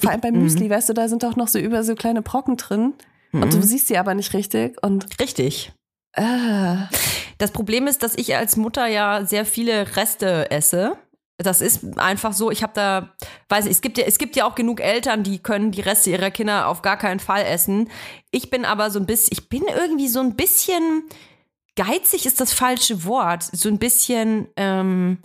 Vor 0.00 0.10
allem 0.10 0.20
beim 0.20 0.34
Mhm. 0.34 0.42
Müsli, 0.44 0.70
weißt 0.70 0.88
du, 0.88 0.92
da 0.94 1.08
sind 1.08 1.22
doch 1.22 1.36
noch 1.36 1.48
so 1.48 1.58
über 1.58 1.82
so 1.82 1.94
kleine 1.94 2.22
Brocken 2.22 2.56
drin. 2.56 2.94
Und 3.32 3.52
du 3.52 3.58
Mhm. 3.58 3.62
siehst 3.62 3.88
sie 3.88 3.98
aber 3.98 4.14
nicht 4.14 4.32
richtig. 4.32 4.82
Und 4.82 5.06
Richtig. 5.20 5.72
ah, 6.14 6.88
Das 7.38 7.50
Problem 7.50 7.86
ist, 7.86 8.02
dass 8.02 8.16
ich 8.16 8.36
als 8.36 8.56
Mutter 8.56 8.86
ja 8.86 9.24
sehr 9.24 9.44
viele 9.44 9.96
Reste 9.96 10.50
esse. 10.50 10.96
Das 11.38 11.60
ist 11.60 11.98
einfach 11.98 12.32
so, 12.32 12.50
ich 12.50 12.62
habe 12.62 12.72
da, 12.74 13.14
weiß 13.50 13.64
nicht, 13.64 13.74
es 13.74 13.82
gibt 13.82 13.98
ja, 13.98 14.04
es 14.04 14.16
gibt 14.16 14.36
ja 14.36 14.46
auch 14.46 14.54
genug 14.54 14.80
Eltern, 14.80 15.22
die 15.22 15.38
können 15.38 15.70
die 15.70 15.82
Reste 15.82 16.10
ihrer 16.10 16.30
Kinder 16.30 16.66
auf 16.68 16.80
gar 16.80 16.96
keinen 16.96 17.20
Fall 17.20 17.44
essen. 17.44 17.90
Ich 18.30 18.48
bin 18.48 18.64
aber 18.64 18.90
so 18.90 18.98
ein 18.98 19.04
bisschen, 19.04 19.32
ich 19.32 19.50
bin 19.50 19.64
irgendwie 19.68 20.08
so 20.08 20.20
ein 20.20 20.34
bisschen 20.34 21.04
geizig 21.76 22.26
ist 22.26 22.40
das 22.40 22.52
falsche 22.52 23.04
Wort. 23.04 23.44
So 23.52 23.68
ein 23.68 23.78
bisschen, 23.78 24.48
ähm, 24.56 25.18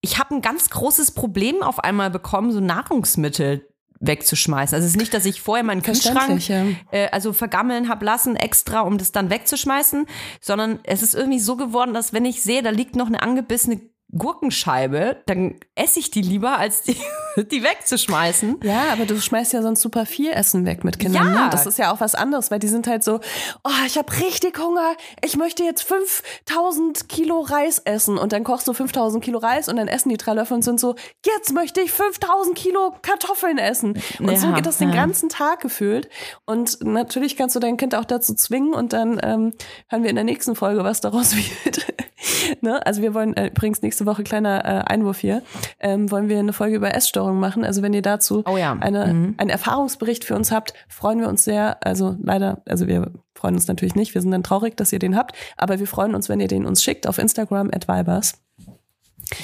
ich 0.00 0.18
habe 0.18 0.34
ein 0.34 0.42
ganz 0.42 0.70
großes 0.70 1.12
Problem 1.12 1.62
auf 1.62 1.78
einmal 1.78 2.10
bekommen, 2.10 2.50
so 2.50 2.60
Nahrungsmittel 2.60 3.68
wegzuschmeißen. 4.00 4.74
Also 4.74 4.84
es 4.84 4.92
ist 4.92 4.98
nicht, 4.98 5.14
dass 5.14 5.24
ich 5.24 5.40
vorher 5.40 5.64
meinen 5.64 5.82
Kühlschrank 5.82 6.48
ja. 6.48 6.64
äh, 6.90 7.08
also 7.10 7.32
vergammeln 7.32 7.88
hab 7.88 8.02
lassen 8.02 8.36
extra, 8.36 8.80
um 8.80 8.98
das 8.98 9.12
dann 9.12 9.30
wegzuschmeißen, 9.30 10.06
sondern 10.40 10.80
es 10.84 11.02
ist 11.02 11.14
irgendwie 11.14 11.40
so 11.40 11.56
geworden, 11.56 11.94
dass 11.94 12.12
wenn 12.12 12.24
ich 12.24 12.42
sehe, 12.42 12.62
da 12.62 12.70
liegt 12.70 12.96
noch 12.96 13.06
eine 13.06 13.22
angebissene 13.22 13.80
Gurkenscheibe, 14.16 15.22
dann 15.26 15.56
esse 15.74 15.98
ich 15.98 16.10
die 16.10 16.22
lieber, 16.22 16.58
als 16.58 16.82
die, 16.82 16.96
die 17.36 17.62
wegzuschmeißen. 17.62 18.60
Ja, 18.62 18.92
aber 18.92 19.04
du 19.04 19.20
schmeißt 19.20 19.52
ja 19.52 19.62
sonst 19.62 19.82
super 19.82 20.06
viel 20.06 20.30
Essen 20.30 20.64
weg 20.64 20.84
mit 20.84 20.98
Kindern. 20.98 21.34
Ja. 21.34 21.44
Ne? 21.44 21.48
Das 21.50 21.66
ist 21.66 21.78
ja 21.78 21.92
auch 21.92 22.00
was 22.00 22.14
anderes, 22.14 22.50
weil 22.50 22.60
die 22.60 22.68
sind 22.68 22.86
halt 22.86 23.02
so, 23.02 23.20
oh, 23.64 23.84
ich 23.86 23.98
habe 23.98 24.10
richtig 24.20 24.58
Hunger, 24.58 24.94
ich 25.24 25.36
möchte 25.36 25.64
jetzt 25.64 25.82
5000 25.82 27.08
Kilo 27.08 27.40
Reis 27.40 27.80
essen. 27.80 28.16
Und 28.16 28.32
dann 28.32 28.44
kochst 28.44 28.68
du 28.68 28.72
5000 28.72 29.22
Kilo 29.22 29.38
Reis 29.38 29.68
und 29.68 29.76
dann 29.76 29.88
essen 29.88 30.08
die 30.08 30.16
drei 30.16 30.34
Löffel 30.34 30.54
und 30.54 30.62
sind 30.62 30.78
so, 30.78 30.94
jetzt 31.24 31.52
möchte 31.52 31.80
ich 31.80 31.90
5000 31.90 32.56
Kilo 32.56 32.94
Kartoffeln 33.02 33.58
essen. 33.58 33.98
Und 34.20 34.38
so 34.38 34.46
Ja, 34.46 34.54
geht 34.54 34.66
das 34.66 34.78
den 34.78 34.90
ja. 34.90 34.94
ganzen 34.94 35.28
Tag 35.28 35.60
gefühlt. 35.60 36.08
Und 36.44 36.78
natürlich 36.84 37.36
kannst 37.36 37.56
du 37.56 37.60
dein 37.60 37.76
Kind 37.76 37.94
auch 37.94 38.04
dazu 38.04 38.34
zwingen 38.34 38.72
und 38.72 38.92
dann 38.92 39.20
ähm, 39.22 39.52
hören 39.88 40.02
wir 40.04 40.10
in 40.10 40.16
der 40.16 40.24
nächsten 40.24 40.54
Folge, 40.54 40.84
was 40.84 41.00
daraus 41.00 41.34
wird. 41.64 41.86
ne? 42.60 42.84
Also 42.86 43.02
wir 43.02 43.14
wollen 43.14 43.36
äh, 43.36 43.48
übrigens 43.48 43.82
nächste 43.82 44.06
Woche 44.06 44.22
kleiner 44.24 44.64
äh, 44.64 44.68
Einwurf 44.92 45.18
hier, 45.18 45.42
ähm, 45.80 46.10
wollen 46.10 46.28
wir 46.28 46.38
eine 46.38 46.52
Folge 46.52 46.76
über 46.76 46.94
Essstörungen 46.94 47.38
machen. 47.40 47.64
Also 47.64 47.82
wenn 47.82 47.92
ihr 47.94 48.02
dazu 48.02 48.42
Oh 48.46 48.56
ja. 48.56 48.76
eine, 48.80 49.06
Mhm. 49.12 49.34
einen 49.38 49.50
Erfahrungsbericht 49.50 50.24
für 50.24 50.34
uns 50.34 50.50
habt, 50.52 50.74
freuen 50.88 51.20
wir 51.20 51.28
uns 51.28 51.44
sehr. 51.44 51.78
Also 51.84 52.16
leider, 52.22 52.62
also 52.66 52.86
wir 52.86 53.10
freuen 53.34 53.54
uns 53.54 53.68
natürlich 53.68 53.94
nicht. 53.94 54.14
Wir 54.14 54.22
sind 54.22 54.30
dann 54.30 54.42
traurig, 54.42 54.76
dass 54.76 54.92
ihr 54.92 54.98
den 54.98 55.16
habt. 55.16 55.36
Aber 55.56 55.78
wir 55.78 55.86
freuen 55.86 56.14
uns, 56.14 56.28
wenn 56.28 56.40
ihr 56.40 56.48
den 56.48 56.64
uns 56.64 56.82
schickt 56.82 57.06
auf 57.06 57.18
Instagram 57.18 57.70
at 57.72 57.86
Vibers. 57.88 58.34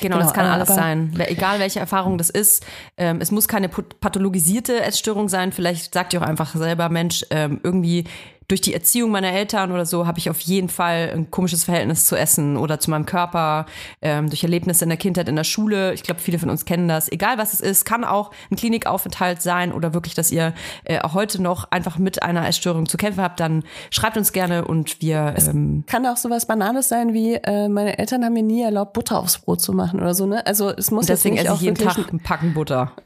Genau, 0.01 0.17
Genau, 0.17 0.19
das 0.21 0.33
kann 0.33 0.47
äh, 0.47 0.51
alles 0.51 0.69
sein. 0.69 1.13
Egal 1.27 1.59
welche 1.59 1.81
Erfahrung 1.81 2.17
das 2.17 2.31
ist. 2.31 2.65
Ähm, 2.97 3.19
es 3.21 3.33
muss 3.33 3.49
keine 3.49 3.69
pat- 3.69 3.99
pathologisierte 4.01 4.81
Essstörung 4.81 5.29
sein. 5.29 5.51
Vielleicht 5.51 5.93
sagt 5.93 6.13
ihr 6.15 6.23
auch 6.23 6.27
einfach 6.27 6.55
selber, 6.55 6.89
Mensch, 6.89 7.25
ähm, 7.31 7.59
irgendwie 7.65 8.05
durch 8.49 8.61
die 8.61 8.75
Erziehung 8.75 9.11
meiner 9.11 9.33
Eltern 9.33 9.73
oder 9.73 9.87
so 9.87 10.07
habe 10.07 10.19
ich 10.19 10.29
auf 10.31 10.41
jeden 10.41 10.69
Fall 10.69 11.11
ein 11.15 11.31
komisches 11.31 11.65
Verhältnis 11.65 12.07
zu 12.07 12.17
Essen 12.17 12.57
oder 12.57 12.79
zu 12.81 12.91
meinem 12.91 13.07
Körper, 13.07 13.67
ähm, 14.01 14.29
durch 14.29 14.43
Erlebnisse 14.43 14.85
in 14.85 14.89
der 14.91 14.99
Kindheit, 14.99 15.29
in 15.29 15.37
der 15.37 15.45
Schule. 15.45 15.95
Ich 15.95 16.03
glaube, 16.03 16.21
viele 16.21 16.39
von 16.39 16.51
uns 16.51 16.65
kennen 16.65 16.89
das. 16.89 17.11
Egal 17.11 17.39
was 17.39 17.53
es 17.53 17.61
ist, 17.61 17.85
kann 17.85 18.05
auch 18.05 18.31
ein 18.51 18.57
Klinikaufenthalt 18.57 19.43
sein 19.43 19.73
oder 19.73 19.95
wirklich, 19.95 20.15
dass 20.15 20.31
ihr 20.31 20.55
äh, 20.85 21.01
auch 21.01 21.15
heute 21.15 21.41
noch 21.41 21.71
einfach 21.71 21.99
mit 21.99 22.23
einer 22.23 22.47
Essstörung 22.47 22.87
zu 22.89 22.97
kämpfen 22.97 23.23
habt, 23.23 23.41
dann 23.41 23.65
schreibt 23.91 24.17
uns 24.17 24.33
gerne 24.33 24.65
und 24.65 25.01
wir 25.01 25.35
ähm, 25.49 25.85
Kann 25.87 26.07
auch 26.07 26.17
sowas 26.17 26.47
Banales 26.47 26.89
sein 26.89 27.13
wie, 27.15 27.35
äh, 27.35 27.69
meine 27.69 27.99
Eltern 27.99 28.25
haben 28.25 28.35
mir 28.35 28.43
nie 28.43 28.63
erlaubt, 28.63 28.93
Butter 28.93 29.19
aufs 29.19 29.39
Brot 29.39 29.61
zu 29.61 29.73
machen 29.73 30.01
oder 30.01 30.15
so, 30.15 30.27
ne? 30.27 30.45
Also 30.47 30.71
es 30.71 30.91
muss 30.91 31.03
und 31.05 31.09
deswegen 31.11 31.37
jetzt 31.37 31.45
nicht 31.45 31.53
esse 31.53 31.57
ich 31.57 31.63
jeden 31.63 31.89
Tag 31.89 32.09
einen 32.09 32.21
Packen 32.21 32.55
Butter. 32.55 32.93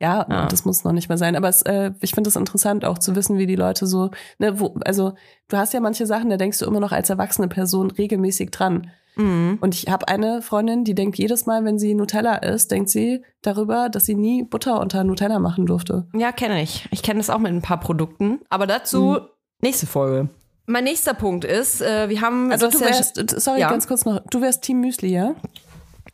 Ja, 0.00 0.26
Ja. 0.28 0.46
das 0.46 0.64
muss 0.64 0.84
noch 0.84 0.92
nicht 0.92 1.08
mal 1.08 1.18
sein. 1.18 1.36
Aber 1.36 1.48
es, 1.48 1.62
äh, 1.62 1.92
ich 2.00 2.14
finde 2.14 2.28
es 2.30 2.36
interessant 2.36 2.84
auch 2.84 2.98
zu 2.98 3.14
wissen, 3.16 3.38
wie 3.38 3.46
die 3.46 3.56
Leute 3.56 3.86
so, 3.86 4.07
ne, 4.38 4.58
wo, 4.60 4.76
also 4.84 5.14
du 5.48 5.56
hast 5.56 5.72
ja 5.74 5.80
manche 5.80 6.06
Sachen, 6.06 6.30
da 6.30 6.36
denkst 6.36 6.58
du 6.58 6.66
immer 6.66 6.80
noch 6.80 6.92
als 6.92 7.10
erwachsene 7.10 7.48
Person 7.48 7.90
regelmäßig 7.90 8.50
dran. 8.50 8.90
Mhm. 9.16 9.58
Und 9.60 9.74
ich 9.74 9.88
habe 9.90 10.06
eine 10.08 10.42
Freundin, 10.42 10.84
die 10.84 10.94
denkt 10.94 11.18
jedes 11.18 11.46
Mal, 11.46 11.64
wenn 11.64 11.78
sie 11.78 11.94
Nutella 11.94 12.36
isst, 12.36 12.70
denkt 12.70 12.88
sie 12.90 13.24
darüber, 13.42 13.88
dass 13.88 14.06
sie 14.06 14.14
nie 14.14 14.44
Butter 14.44 14.80
unter 14.80 15.02
Nutella 15.04 15.38
machen 15.40 15.66
durfte. 15.66 16.06
Ja, 16.14 16.30
kenne 16.32 16.62
ich. 16.62 16.86
Ich 16.92 17.02
kenne 17.02 17.18
das 17.18 17.28
auch 17.30 17.38
mit 17.40 17.52
ein 17.52 17.62
paar 17.62 17.80
Produkten. 17.80 18.40
Aber 18.48 18.66
dazu 18.66 19.18
nächste 19.60 19.86
Folge. 19.86 20.28
Mein 20.66 20.84
nächster 20.84 21.14
Punkt 21.14 21.44
ist, 21.44 21.80
äh, 21.80 22.08
wir 22.10 22.20
haben 22.20 22.52
Also 22.52 22.68
du 22.70 22.78
ja- 22.78 22.86
wärst, 22.86 23.40
sorry, 23.40 23.60
Ja. 23.60 23.70
ganz 23.70 23.88
kurz 23.88 24.04
noch, 24.04 24.20
du 24.30 24.40
wärst 24.40 24.62
Team 24.62 24.80
Müsli, 24.80 25.08
ja? 25.08 25.34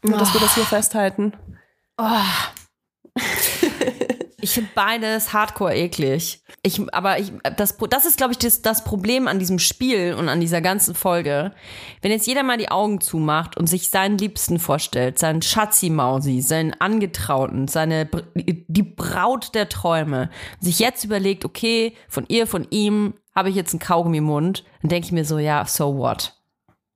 Nur, 0.03 0.17
dass 0.19 0.33
wir 0.33 0.41
das 0.41 0.55
hier 0.55 0.65
festhalten. 0.65 1.33
Ich 4.45 4.51
finde 4.51 4.69
beides 4.75 5.33
hardcore 5.33 5.75
eklig. 5.75 6.43
Ich, 6.63 6.79
aber 6.95 7.19
ich, 7.19 7.33
das, 7.57 7.79
das 7.89 8.05
ist, 8.05 8.19
glaube 8.19 8.33
ich, 8.33 8.39
das, 8.39 8.61
das 8.61 8.85
Problem 8.85 9.27
an 9.27 9.39
diesem 9.39 9.59
Spiel 9.59 10.13
und 10.13 10.29
an 10.29 10.39
dieser 10.39 10.61
ganzen 10.61 10.95
Folge. 10.95 11.53
Wenn 12.03 12.11
jetzt 12.11 12.27
jeder 12.27 12.43
mal 12.43 12.59
die 12.59 12.71
Augen 12.71 13.01
zumacht 13.01 13.57
und 13.57 13.69
sich 13.69 13.89
seinen 13.89 14.19
Liebsten 14.19 14.59
vorstellt, 14.59 15.19
seinen 15.19 15.41
Schatzi-Mausi, 15.41 16.43
seinen 16.43 16.75
Angetrauten, 16.79 17.69
seine, 17.69 18.07
die 18.35 18.83
Braut 18.83 19.55
der 19.55 19.71
Träume, 19.71 20.29
sich 20.61 20.79
jetzt 20.79 21.05
überlegt, 21.05 21.47
okay, 21.47 21.95
von 22.07 22.27
ihr, 22.29 22.47
von 22.47 22.67
ihm 22.69 23.15
habe 23.35 23.49
ich 23.49 23.57
jetzt 23.57 23.73
einen 23.73 23.81
Kaugummi 23.81 24.19
im 24.19 24.25
Mund, 24.25 24.65
dann 24.83 24.91
denke 24.91 25.07
ich 25.07 25.13
mir 25.13 25.25
so, 25.25 25.39
ja, 25.39 25.65
so 25.65 25.97
what? 25.97 26.35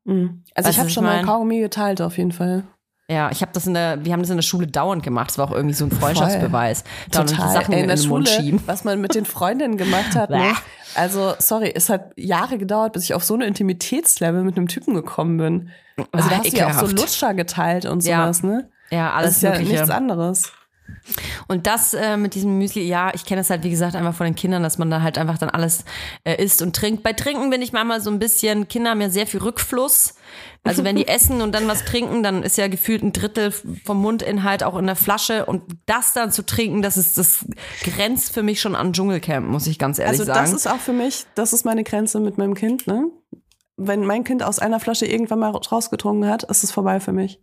Mhm. 0.05 0.45
Also 0.55 0.69
Weißt 0.69 0.77
ich 0.77 0.81
habe 0.81 0.91
schon 0.91 1.05
mal 1.05 1.17
mein? 1.17 1.25
Kaugummi 1.25 1.61
geteilt, 1.61 2.03
auf 2.03 2.19
jeden 2.19 2.33
Fall. 2.33 2.65
Ja, 3.11 3.31
ich 3.31 3.41
habe 3.41 3.53
das 3.53 3.67
in 3.67 3.73
der, 3.73 4.05
wir 4.05 4.13
haben 4.13 4.21
das 4.21 4.29
in 4.29 4.37
der 4.37 4.43
Schule 4.43 4.67
dauernd 4.67 5.03
gemacht. 5.03 5.31
Das 5.31 5.39
war 5.39 5.47
auch 5.49 5.53
irgendwie 5.55 5.75
so 5.75 5.85
ein 5.87 5.91
Freundschaftsbeweis. 5.91 6.85
Dauernd 7.11 7.31
die 7.31 7.35
Total. 7.37 7.53
Sachen 7.55 7.73
Ey, 7.73 7.79
in, 7.79 7.85
in 7.85 7.89
der 7.89 7.97
den 7.97 8.03
Schule, 8.03 8.11
Mund 8.25 8.29
schieben. 8.29 8.61
was 8.67 8.85
man 8.85 9.01
mit 9.01 9.15
den 9.15 9.25
Freundinnen 9.25 9.79
gemacht 9.79 10.15
hat. 10.15 10.29
ne? 10.29 10.53
Also, 10.95 11.35
sorry, 11.39 11.73
es 11.75 11.89
hat 11.89 12.11
Jahre 12.17 12.59
gedauert, 12.59 12.93
bis 12.93 13.05
ich 13.05 13.15
auf 13.15 13.25
so 13.25 13.33
eine 13.35 13.47
Intimitätslevel 13.47 14.43
mit 14.45 14.57
einem 14.59 14.69
Typen 14.69 14.93
gekommen 14.95 15.39
bin. 15.39 15.71
Also, 16.13 16.29
Ah, 16.29 16.31
da 16.31 16.39
hast 16.39 16.53
du 16.53 16.57
ja 16.57 16.69
auch 16.69 16.87
so. 16.87 16.87
Lutscher 16.87 17.33
geteilt 17.35 17.87
und 17.87 18.05
Ja, 18.05 18.25
sowas, 18.25 18.43
ne? 18.43 18.69
Ja, 18.91 19.07
Das 19.07 19.15
alles 19.17 19.31
ist 19.37 19.43
ja 19.43 19.51
Mögliche. 19.53 19.73
nichts 19.73 19.91
anderes. 19.91 20.53
Und 21.47 21.67
das 21.67 21.95
äh, 21.95 22.17
mit 22.17 22.35
diesem 22.35 22.59
Müsli, 22.59 22.83
ja, 22.83 23.11
ich 23.15 23.25
kenne 23.25 23.41
das 23.41 23.51
halt, 23.51 23.65
wie 23.65 23.71
gesagt, 23.71 23.95
einfach 23.97 24.15
von 24.15 24.27
den 24.27 24.35
Kindern, 24.35 24.63
dass 24.63 24.79
man 24.79 24.91
da 24.91 25.03
halt 25.03 25.19
einfach 25.19 25.39
dann 25.39 25.51
alles 25.51 25.85
äh, 26.25 26.43
isst 26.43 26.63
und 26.63 26.77
trinkt. 26.77 27.03
Bei 27.03 27.13
Trinken 27.13 27.51
bin 27.51 27.63
ich 27.63 27.73
manchmal 27.73 28.01
so 28.01 28.11
ein 28.11 28.19
bisschen, 28.19 28.69
Kinder 28.69 28.91
haben 28.91 29.01
ja 29.01 29.11
sehr 29.11 29.27
viel 29.27 29.41
Rückfluss. 29.41 30.15
Also 30.65 30.85
wenn 30.85 30.97
die 30.97 31.09
essen 31.09 31.41
und 31.41 31.55
dann 31.55 31.67
was 31.69 31.85
trinken, 31.85 32.23
dann 32.23 32.43
ist 32.43 32.59
ja 32.59 32.69
gefühlt 32.69 33.03
ein 33.03 33.13
Drittel 33.13 33.53
vom 33.85 34.01
Mundinhalt 34.03 34.63
auch 34.63 34.77
in 34.77 34.87
der 34.87 34.97
Flasche. 34.97 35.47
Und 35.47 35.63
das 35.87 36.13
dann 36.13 36.31
zu 36.31 36.45
trinken, 36.45 36.83
das 36.83 36.97
ist, 36.97 37.17
das 37.17 37.47
grenzt 37.83 38.35
für 38.35 38.43
mich 38.43 38.61
schon 38.61 38.75
an 38.75 38.93
Dschungelcamp, 38.93 39.47
muss 39.49 39.67
ich 39.67 39.79
ganz 39.79 39.99
ehrlich 39.99 40.21
Also, 40.21 40.25
sagen. 40.25 40.41
das 40.41 40.53
ist 40.53 40.67
auch 40.67 40.79
für 40.81 40.93
mich, 40.93 41.27
das 41.35 41.53
ist 41.53 41.65
meine 41.65 41.85
Grenze 41.85 42.21
mit 42.21 42.39
meinem 42.39 42.55
Kind, 42.55 42.87
ne? 42.87 43.11
Wenn 43.77 44.05
mein 44.05 44.25
Kind 44.25 44.43
aus 44.43 44.59
einer 44.59 44.81
Flasche 44.81 45.07
irgendwann 45.07 45.39
mal 45.39 45.51
rausgetrunken 45.51 46.29
hat, 46.29 46.43
ist 46.43 46.65
es 46.65 46.73
vorbei 46.73 46.99
für 46.99 47.13
mich. 47.13 47.41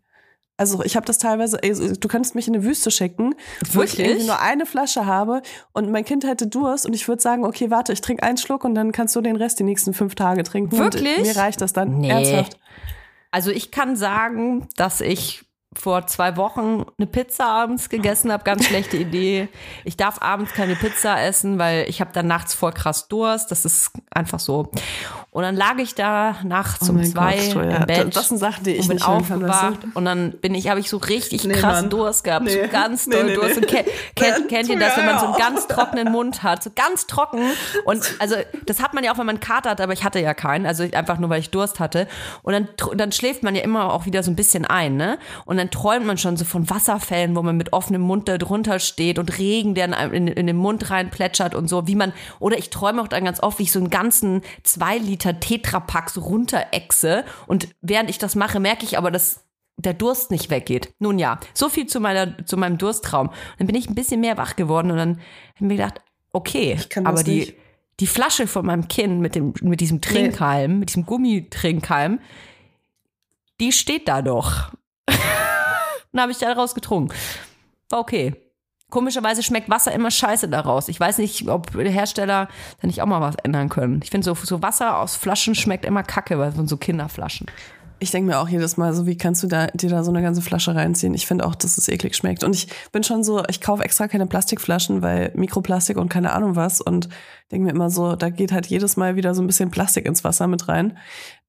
Also 0.58 0.84
ich 0.84 0.96
habe 0.96 1.06
das 1.06 1.18
teilweise, 1.18 1.62
ey, 1.62 1.74
du 1.74 2.08
könntest 2.08 2.34
mich 2.34 2.48
in 2.48 2.56
eine 2.56 2.64
Wüste 2.64 2.90
schicken, 2.90 3.36
wo 3.74 3.82
ich 3.82 3.92
Wirklich? 3.92 4.08
irgendwie 4.08 4.28
nur 4.28 4.40
eine 4.40 4.66
Flasche 4.66 5.06
habe 5.06 5.42
und 5.74 5.92
mein 5.92 6.06
Kind 6.06 6.24
hätte 6.24 6.48
Durst 6.48 6.86
und 6.86 6.94
ich 6.94 7.08
würde 7.10 7.22
sagen, 7.22 7.44
okay, 7.44 7.72
warte, 7.72 7.92
ich 7.92 8.00
trinke 8.00 8.24
einen 8.24 8.38
Schluck 8.38 8.64
und 8.64 8.74
dann 8.74 8.94
kannst 8.94 9.16
du 9.18 9.22
den 9.22 9.36
Rest 9.36 9.60
die 9.60 9.64
nächsten 9.64 9.94
fünf 9.94 10.16
Tage 10.16 10.44
trinken. 10.44 10.78
Wirklich? 10.78 11.18
Und 11.18 11.24
mir 11.24 11.36
reicht 11.36 11.60
das 11.60 11.74
dann. 11.74 12.00
Nee. 12.00 12.10
Ernsthaft. 12.10 12.58
Also 13.32 13.52
ich 13.52 13.72
kann 13.72 13.98
sagen, 13.98 14.70
dass 14.78 15.02
ich 15.02 15.44
vor 15.78 16.08
zwei 16.08 16.38
Wochen 16.38 16.86
eine 16.98 17.08
Pizza 17.08 17.46
abends 17.48 17.90
gegessen 17.90 18.32
habe. 18.32 18.44
Ganz 18.44 18.66
schlechte 18.66 18.98
Idee. 18.98 19.50
Ich 19.84 19.98
darf 19.98 20.22
abends 20.22 20.54
keine 20.54 20.76
Pizza 20.76 21.22
essen, 21.22 21.60
weil 21.60 21.90
ich 21.90 22.02
habe 22.02 22.12
dann 22.14 22.28
nachts 22.28 22.54
voll 22.54 22.72
krass 22.72 23.08
Durst. 23.08 23.52
Das 23.52 23.66
ist 23.66 23.92
einfach 24.10 24.40
so. 24.40 24.72
Und 25.36 25.42
dann 25.44 25.58
lag 25.58 25.78
ich 25.80 25.96
da 25.96 26.38
nachts 26.46 26.88
um 26.90 26.96
Oh 26.96 27.00
mein 27.00 27.12
zwei 27.12 27.36
Gott, 27.54 27.64
im 27.82 27.86
Bett. 27.88 28.16
Das 28.16 28.30
sind 28.30 28.38
Sachen, 28.38 28.64
die 28.64 28.72
ich 28.72 28.84
und 28.84 28.88
bin 28.88 28.96
nicht 28.96 29.06
hören 29.08 29.28
kann, 29.28 29.44
aufgewacht 29.44 29.80
und 29.94 30.06
dann 30.06 30.32
bin 30.32 30.56
ich, 30.56 30.70
habe 30.70 30.80
ich 30.80 30.90
so 30.90 30.96
richtig 30.96 31.44
Nee, 31.44 31.56
krass 31.56 31.82
Mann. 31.82 31.90
Durst 31.90 32.24
gehabt, 32.24 32.50
so 32.50 32.58
Nee. 32.58 32.68
ganz 32.70 33.06
Nee, 33.06 33.16
doll 33.16 33.24
nee, 33.26 33.34
Durst. 33.36 33.50
nee. 33.60 33.66
Und 33.66 33.68
kennt, 33.68 33.88
kennt, 34.16 34.48
kennt 34.48 34.70
ihr 34.70 34.80
das, 34.80 34.96
wenn 34.96 35.06
man 35.06 35.20
so 35.20 35.26
einen 35.26 35.34
Ja. 35.38 35.50
ganz 35.50 35.68
trockenen 35.68 36.10
Mund 36.14 36.42
hat, 36.42 36.64
so 36.64 36.70
ganz 36.74 37.06
trocken 37.06 37.42
und 37.84 38.16
also 38.20 38.36
das 38.66 38.82
hat 38.82 38.94
man 38.94 39.04
ja 39.04 39.12
auch, 39.12 39.18
wenn 39.18 39.26
man 39.26 39.36
einen 39.36 39.42
Kater 39.42 39.72
hat, 39.72 39.82
aber 39.82 39.92
ich 39.92 40.06
hatte 40.06 40.22
ja 40.22 40.34
keinen, 40.34 40.66
also 40.66 40.84
einfach 40.94 41.20
nur, 41.20 41.30
weil 41.30 41.42
ich 41.42 41.50
Durst 41.50 41.82
hatte 41.82 42.08
und 42.42 42.54
dann, 42.54 42.70
dann 42.96 43.12
schläft 43.12 43.44
man 43.44 43.56
ja 43.56 43.62
immer 43.62 43.92
auch 43.92 44.06
wieder 44.06 44.24
so 44.24 44.32
ein 44.32 44.38
bisschen 44.38 44.64
ein, 44.64 44.96
ne? 44.96 45.18
Und 45.44 45.58
dann 45.58 45.70
träumt 45.70 46.06
man 46.06 46.18
schon 46.18 46.38
so 46.38 46.46
von 46.46 46.70
Wasserfällen, 46.70 47.36
wo 47.36 47.42
man 47.42 47.58
mit 47.58 47.74
offenem 47.74 48.02
Mund 48.04 48.30
da 48.30 48.38
drunter 48.38 48.80
steht 48.80 49.20
und 49.20 49.38
Regen, 49.38 49.76
der 49.76 49.86
in, 49.86 50.14
in, 50.14 50.28
in 50.28 50.48
den 50.48 50.56
Mund 50.56 50.90
rein 50.92 51.10
plätschert 51.10 51.56
und 51.56 51.68
so, 51.68 51.88
wie 51.88 51.96
man, 51.96 52.14
oder 52.40 52.58
ich 52.58 52.70
träume 52.70 53.02
auch 53.02 53.10
dann 53.10 53.26
ganz 53.26 53.44
oft, 53.44 53.60
wie 53.60 53.64
ich 53.64 53.74
so 53.74 53.80
einen 53.80 53.90
ganzen 53.90 54.42
zwei 54.64 54.98
Liter 54.98 55.25
Tetrapack 55.34 56.10
so 56.10 56.22
runterechse 56.22 57.26
und 57.48 57.70
während 57.82 58.10
ich 58.10 58.18
das 58.18 58.36
mache, 58.36 58.60
merke 58.60 58.86
ich 58.86 58.98
aber, 58.98 59.12
dass 59.12 59.46
der 59.78 59.94
Durst 59.94 60.32
nicht 60.32 60.50
weggeht. 60.50 60.94
Nun 61.00 61.20
ja, 61.20 61.40
so 61.54 61.70
viel 61.70 61.88
zu 61.88 62.00
meiner, 62.00 62.46
zu 62.46 62.58
meinem 62.58 62.78
Dursttraum. 62.78 63.32
Dann 63.58 63.68
bin 63.68 63.76
ich 63.76 63.90
ein 63.90 63.96
bisschen 63.96 64.22
mehr 64.22 64.38
wach 64.38 64.56
geworden 64.56 64.92
und 64.92 64.98
dann 64.98 65.10
habe 65.10 65.56
ich 65.56 65.62
mir 65.62 65.76
gedacht, 65.76 66.02
okay, 66.32 66.78
aber 67.04 67.24
die, 67.24 67.40
nicht. 67.40 67.56
die 68.00 68.08
Flasche 68.08 68.48
von 68.48 68.66
meinem 68.66 68.88
Kind 68.88 69.20
mit 69.20 69.36
dem, 69.36 69.54
mit 69.62 69.82
diesem 69.82 70.02
Trinkhalm, 70.02 70.80
mit 70.80 70.90
diesem 70.90 71.06
Gummitrinkhalm, 71.06 72.20
die 73.60 73.72
steht 73.72 74.08
da 74.08 74.22
doch. 74.22 74.72
dann 76.12 76.22
habe 76.22 76.32
ich 76.32 76.38
da 76.38 76.52
raus 76.54 76.76
getrunken. 76.76 77.14
War 77.90 78.00
okay. 78.00 78.45
Komischerweise 78.96 79.44
schmeckt 79.44 79.70
Wasser 79.70 79.92
immer 79.92 80.10
scheiße 80.10 80.48
daraus. 80.48 80.88
Ich 80.88 80.98
weiß 80.98 81.18
nicht, 81.18 81.50
ob 81.50 81.76
Hersteller 81.76 82.48
da 82.80 82.88
nicht 82.88 83.02
auch 83.02 83.06
mal 83.06 83.20
was 83.20 83.36
ändern 83.44 83.68
können. 83.68 84.00
Ich 84.02 84.10
finde, 84.10 84.24
so, 84.24 84.36
so 84.36 84.62
Wasser 84.62 85.00
aus 85.00 85.18
Flaschen 85.18 85.54
schmeckt 85.54 85.84
immer 85.84 86.02
kacke, 86.02 86.40
weil 86.40 86.54
von 86.54 86.66
so 86.66 86.78
Kinderflaschen. 86.78 87.48
Ich 88.00 88.12
denke 88.12 88.32
mir 88.32 88.40
auch 88.40 88.48
jedes 88.48 88.78
Mal 88.78 88.94
so, 88.94 89.06
wie 89.06 89.18
kannst 89.18 89.44
du 89.44 89.48
da, 89.48 89.68
dir 89.68 89.90
da 89.90 90.02
so 90.06 90.12
eine 90.12 90.22
ganze 90.22 90.42
Flasche 90.42 90.76
reinziehen? 90.76 91.14
Ich 91.14 91.28
finde 91.28 91.46
auch, 91.46 91.56
dass 91.56 91.78
es 91.78 91.90
eklig 91.90 92.16
schmeckt. 92.16 92.46
Und 92.46 92.56
ich 92.56 92.70
bin 92.94 93.04
schon 93.04 93.26
so, 93.26 93.44
ich 93.50 93.60
kaufe 93.60 93.84
extra 93.84 94.08
keine 94.08 94.28
Plastikflaschen, 94.28 95.02
weil 95.02 95.34
Mikroplastik 95.36 95.98
und 95.98 96.08
keine 96.08 96.32
Ahnung 96.32 96.56
was. 96.56 96.80
Und 96.80 97.10
denke 97.52 97.66
mir 97.66 97.72
immer 97.72 97.90
so, 97.90 98.16
da 98.16 98.30
geht 98.30 98.54
halt 98.54 98.68
jedes 98.68 98.96
Mal 98.96 99.18
wieder 99.18 99.36
so 99.36 99.42
ein 99.42 99.48
bisschen 99.48 99.72
Plastik 99.72 100.06
ins 100.06 100.24
Wasser 100.24 100.48
mit 100.48 100.70
rein, 100.70 100.98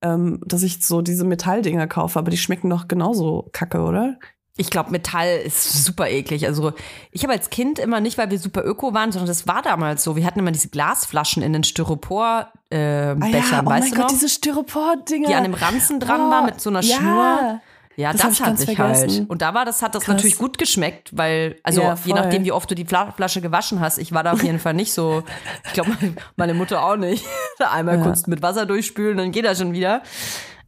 ähm, 0.03 0.41
dass 0.45 0.65
ich 0.65 0.85
so 0.85 1.01
diese 1.01 1.25
Metalldinger 1.25 1.87
kaufe. 1.87 2.19
Aber 2.19 2.33
die 2.33 2.39
schmecken 2.39 2.71
doch 2.71 2.89
genauso 2.89 3.49
kacke, 3.53 3.83
oder? 3.83 4.19
Ich 4.59 4.71
glaube, 4.71 4.91
Metall 4.91 5.41
ist 5.45 5.85
super 5.85 6.09
eklig. 6.09 6.47
Also 6.47 6.73
ich 7.13 7.23
habe 7.25 7.33
als 7.35 7.51
Kind 7.51 7.79
immer 7.79 8.01
nicht, 8.01 8.17
weil 8.17 8.31
wir 8.31 8.39
super 8.39 8.65
öko 8.65 8.95
waren, 8.95 9.13
sondern 9.13 9.29
das 9.29 9.47
war 9.47 9.61
damals 9.63 10.03
so. 10.03 10.17
Wir 10.17 10.25
hatten 10.25 10.39
immer 10.39 10.51
diese 10.53 10.69
Glasflaschen 10.69 11.43
in 11.43 11.53
den 11.53 11.63
Styropor 11.65 12.49
äh, 12.71 13.15
Bechern, 13.15 13.67
oh 13.67 13.71
weißt 13.71 13.71
mein 13.71 13.91
du 13.91 13.91
Gott, 13.91 13.99
noch? 13.99 14.09
diese 14.09 14.29
Styropor-Dinger. 14.29 15.29
die 15.29 15.35
an 15.35 15.45
dem 15.45 15.55
Ranzen 15.55 16.01
dran 16.01 16.31
war 16.31 16.45
mit 16.45 16.61
so 16.61 16.71
einer 16.71 16.81
ja. 16.83 16.97
Schnur. 16.97 17.61
Ja, 17.99 18.13
Das 18.13 18.21
das, 18.21 18.25
hab 18.25 18.33
ich 18.33 18.41
hat 18.41 18.47
ganz 18.49 18.61
sich 18.61 18.77
vergessen. 18.77 19.11
halt. 19.21 19.31
Und 19.31 19.41
da 19.43 19.55
war 19.55 19.65
das, 19.65 19.81
hat 19.81 19.95
das 19.95 20.05
Krass. 20.05 20.15
natürlich 20.17 20.37
gut 20.37 20.59
geschmeckt, 20.59 21.17
weil, 21.17 21.57
also 21.63 21.81
Ja, 21.81 21.97
je 22.05 22.13
nachdem, 22.13 22.45
wie 22.45 22.53
oft 22.53 22.71
du 22.71 22.75
die 22.75 22.85
Fla 22.85 23.11
Flasche 23.13 23.41
gewaschen 23.41 23.81
hast, 23.81 23.97
ich 23.99 24.13
war 24.13 24.23
da 24.23 24.33
auf 24.33 24.43
jeden 24.43 24.59
Fall 24.59 24.75
nicht 24.75 24.93
so, 24.93 25.23
ich 25.67 25.73
glaube, 25.73 25.93
meine 26.37 26.53
Mutter 26.53 26.83
auch 26.85 26.97
nicht. 26.97 27.25
Einmal 27.59 27.97
Ja. 27.97 28.03
kurz 28.03 28.27
mit 28.27 28.43
Wasser 28.43 28.67
durchspülen, 28.67 29.17
dann 29.17 29.33
geht 29.33 29.47
das 29.47 29.59
schon 29.59 29.73
wieder. 29.73 30.03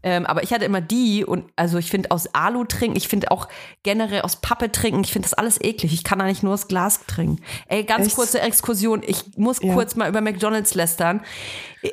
Ähm, 0.03 0.27
aber 0.27 0.43
ich 0.45 0.53
hatte 0.53 0.65
immer 0.65 0.81
die 0.81 1.25
und 1.25 1.51
also 1.57 1.79
ich 1.79 1.91
finde 1.91 2.11
aus 2.13 2.33
Alu 2.35 2.65
trinken, 2.65 2.97
ich 2.97 3.09
finde 3.09 3.31
auch 3.33 3.49
generell 3.83 4.23
aus 4.23 4.37
Pappe 4.37 4.71
trinken, 4.71 5.03
ich 5.03 5.13
finde 5.13 5.27
das 5.29 5.35
alles 5.35 5.61
eklig. 5.61 5.93
Ich 5.93 6.05
kann 6.05 6.19
da 6.21 6.25
nicht 6.27 6.43
nur 6.43 6.53
das 6.53 6.69
Glas 6.69 7.05
trinken. 7.07 7.43
Ey, 7.67 7.83
ganz 7.85 8.07
Echt? 8.07 8.17
kurze 8.17 8.41
Exkursion. 8.41 9.03
Ich 9.07 9.37
muss 9.37 9.61
Ja. 9.61 9.73
kurz 9.75 9.97
mal 9.97 10.09
über 10.09 10.21
McDonalds 10.21 10.75
lästern. 10.75 11.21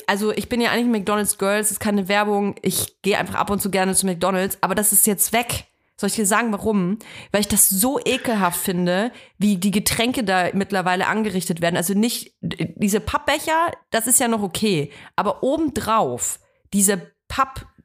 Also 0.07 0.31
ich 0.31 0.49
bin 0.49 0.61
ja 0.61 0.71
eigentlich 0.71 0.99
McDonalds 0.99 1.37
Girl, 1.37 1.59
es 1.59 1.71
ist 1.71 1.79
keine 1.79 2.07
Werbung. 2.07 2.55
Ich 2.61 3.01
gehe 3.01 3.17
einfach 3.17 3.35
ab 3.35 3.49
und 3.49 3.61
zu 3.61 3.71
gerne 3.71 3.95
zu 3.95 4.05
McDonalds, 4.05 4.57
aber 4.61 4.75
das 4.75 4.91
ist 4.91 5.07
jetzt 5.07 5.33
weg. 5.33 5.65
Soll 5.97 6.09
ich 6.09 6.15
dir 6.15 6.25
sagen, 6.25 6.51
warum? 6.51 6.99
Weil 7.31 7.39
ich 7.41 7.47
das 7.47 7.69
so 7.69 7.99
ekelhaft 8.03 8.59
finde, 8.59 9.11
wie 9.37 9.55
die 9.55 9.71
Getränke 9.71 10.25
da 10.25 10.49
mittlerweile 10.53 11.07
angerichtet 11.07 11.61
werden. 11.61 11.77
Also 11.77 11.93
nicht 11.93 12.33
diese 12.41 12.99
Pappbecher, 12.99 13.71
das 13.91 14.05
ist 14.05 14.19
ja 14.19 14.27
noch 14.27 14.43
okay, 14.43 14.91
aber 15.15 15.41
obendrauf 15.41 16.39
diese 16.73 17.11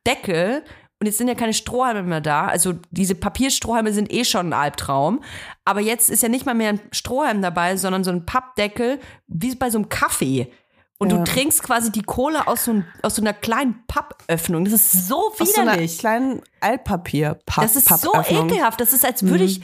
Pappdeckel 0.05 0.62
und 1.01 1.07
jetzt 1.07 1.18
sind 1.18 1.28
ja 1.28 1.34
keine 1.34 1.55
Strohhalme 1.55 2.03
mehr 2.03 2.20
da. 2.20 2.46
Also 2.46 2.74
diese 2.90 3.14
Papierstrohhalme 3.14 3.92
sind 3.92 4.12
eh 4.12 4.24
schon 4.24 4.48
ein 4.48 4.53
Albtraum. 4.53 5.22
Aber 5.64 5.80
jetzt 5.80 6.11
ist 6.11 6.22
ja 6.22 6.28
nicht 6.28 6.44
mal 6.44 6.55
mehr 6.55 6.70
ein 6.70 6.80
Strohhalm 6.92 7.40
dabei, 7.40 7.76
sondern 7.76 8.05
so 8.05 8.11
ein 8.11 8.26
Pappdeckel, 8.26 9.01
wie 9.26 9.55
bei 9.55 9.70
so 9.70 9.78
einem 9.78 9.88
Kaffee. 9.88 10.53
Und 10.98 11.11
Ja. 11.11 11.16
du 11.18 11.24
trinkst 11.24 11.62
quasi 11.62 11.90
die 11.90 12.03
Cola 12.03 12.42
aus 12.46 12.66
so, 12.66 12.82
aus 13.01 13.14
so 13.16 13.22
einer 13.22 13.32
kleinen 13.32 13.82
Pappöffnung. 13.86 14.64
Das 14.66 14.74
ist 14.74 15.09
so 15.09 15.28
Aus 15.38 15.38
so 15.55 15.61
einer 15.62 15.72
widerlich. 15.72 15.98
kleinen 15.98 16.42
Altpapier 16.61 17.39
Das 17.57 17.77
ist 17.77 17.89
so 17.89 18.13
ekelhaft. 18.15 18.81
Das 18.81 18.93
ist, 18.93 19.05
als 19.05 19.25
würde 19.25 19.45
ich, 19.45 19.61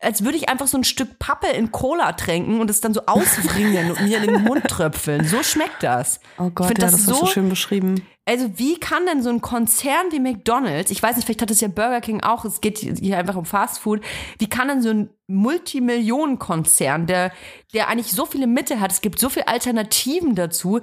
als 0.00 0.24
würde 0.24 0.36
ich 0.36 0.48
einfach 0.48 0.66
so 0.66 0.76
ein 0.76 0.84
Stück 0.84 1.18
Pappe 1.18 1.48
in 1.48 1.72
Cola 1.72 2.12
tränken 2.12 2.60
und 2.60 2.70
es 2.70 2.80
dann 2.80 2.94
so 2.94 3.02
auswringen 3.06 3.90
und 3.90 4.02
mir 4.02 4.22
in 4.22 4.32
den 4.32 4.42
Mund 4.42 4.64
tröpfeln. 4.64 5.24
So 5.24 5.42
schmeckt 5.42 5.82
das. 5.82 6.20
Oh 6.38 6.50
Gott, 6.50 6.70
ich 6.70 6.78
ja, 6.78 6.86
das, 6.86 6.92
das 6.92 7.00
hast 7.00 7.08
du 7.08 7.14
so, 7.14 7.26
schön 7.26 7.48
beschrieben. 7.48 8.06
also 8.24 8.58
wie 8.58 8.78
kann 8.78 9.06
denn 9.06 9.22
so 9.22 9.30
ein 9.30 9.40
Konzern 9.40 10.06
wie 10.10 10.20
McDonald's, 10.20 10.90
ich 10.90 11.02
weiß 11.02 11.16
nicht, 11.16 11.24
vielleicht 11.24 11.42
hat 11.42 11.50
es 11.50 11.60
ja 11.60 11.68
Burger 11.68 12.00
King 12.00 12.22
auch, 12.22 12.44
es 12.44 12.60
geht 12.60 12.78
hier 12.78 13.18
einfach 13.18 13.36
um 13.36 13.44
Fast 13.44 13.78
Food, 13.78 14.02
wie 14.38 14.48
kann 14.48 14.68
denn 14.68 14.82
so 14.82 14.90
ein 14.90 15.10
Multimillionenkonzern, 15.28 17.06
der, 17.06 17.32
der 17.72 17.88
eigentlich 17.88 18.12
so 18.12 18.26
viele 18.26 18.46
Mittel 18.46 18.80
hat, 18.80 18.92
es 18.92 19.00
gibt 19.00 19.18
so 19.18 19.28
viele 19.28 19.48
Alternativen 19.48 20.34
dazu, 20.34 20.80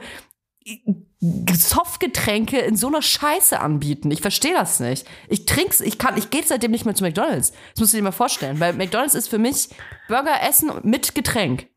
Softgetränke 1.19 2.59
in 2.59 2.75
so 2.75 2.87
einer 2.87 3.01
Scheiße 3.01 3.59
anbieten. 3.59 4.11
Ich 4.11 4.21
verstehe 4.21 4.53
das 4.53 4.79
nicht. 4.79 5.07
Ich 5.29 5.45
trink's, 5.45 5.79
ich 5.79 5.97
kann, 5.97 6.17
ich 6.17 6.29
gehe 6.29 6.43
seitdem 6.45 6.71
nicht 6.71 6.85
mehr 6.85 6.95
zu 6.95 7.03
McDonald's. 7.03 7.51
Das 7.71 7.79
musst 7.79 7.93
du 7.93 7.97
dir 7.97 8.03
mal 8.03 8.11
vorstellen, 8.11 8.59
weil 8.59 8.73
McDonald's 8.73 9.15
ist 9.15 9.29
für 9.29 9.37
mich 9.37 9.69
Burger 10.07 10.41
essen 10.47 10.71
mit 10.83 11.15
Getränk. 11.15 11.67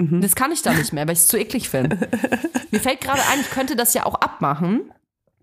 Das 0.00 0.34
kann 0.34 0.50
ich 0.50 0.62
da 0.62 0.72
nicht 0.72 0.92
mehr, 0.92 1.06
weil 1.06 1.12
ich 1.12 1.20
es 1.20 1.28
zu 1.28 1.38
eklig 1.38 1.68
finde. 1.68 2.08
Mir 2.70 2.80
fällt 2.80 3.02
gerade 3.02 3.20
ein, 3.30 3.40
ich 3.40 3.50
könnte 3.50 3.76
das 3.76 3.92
ja 3.92 4.06
auch 4.06 4.14
abmachen 4.14 4.90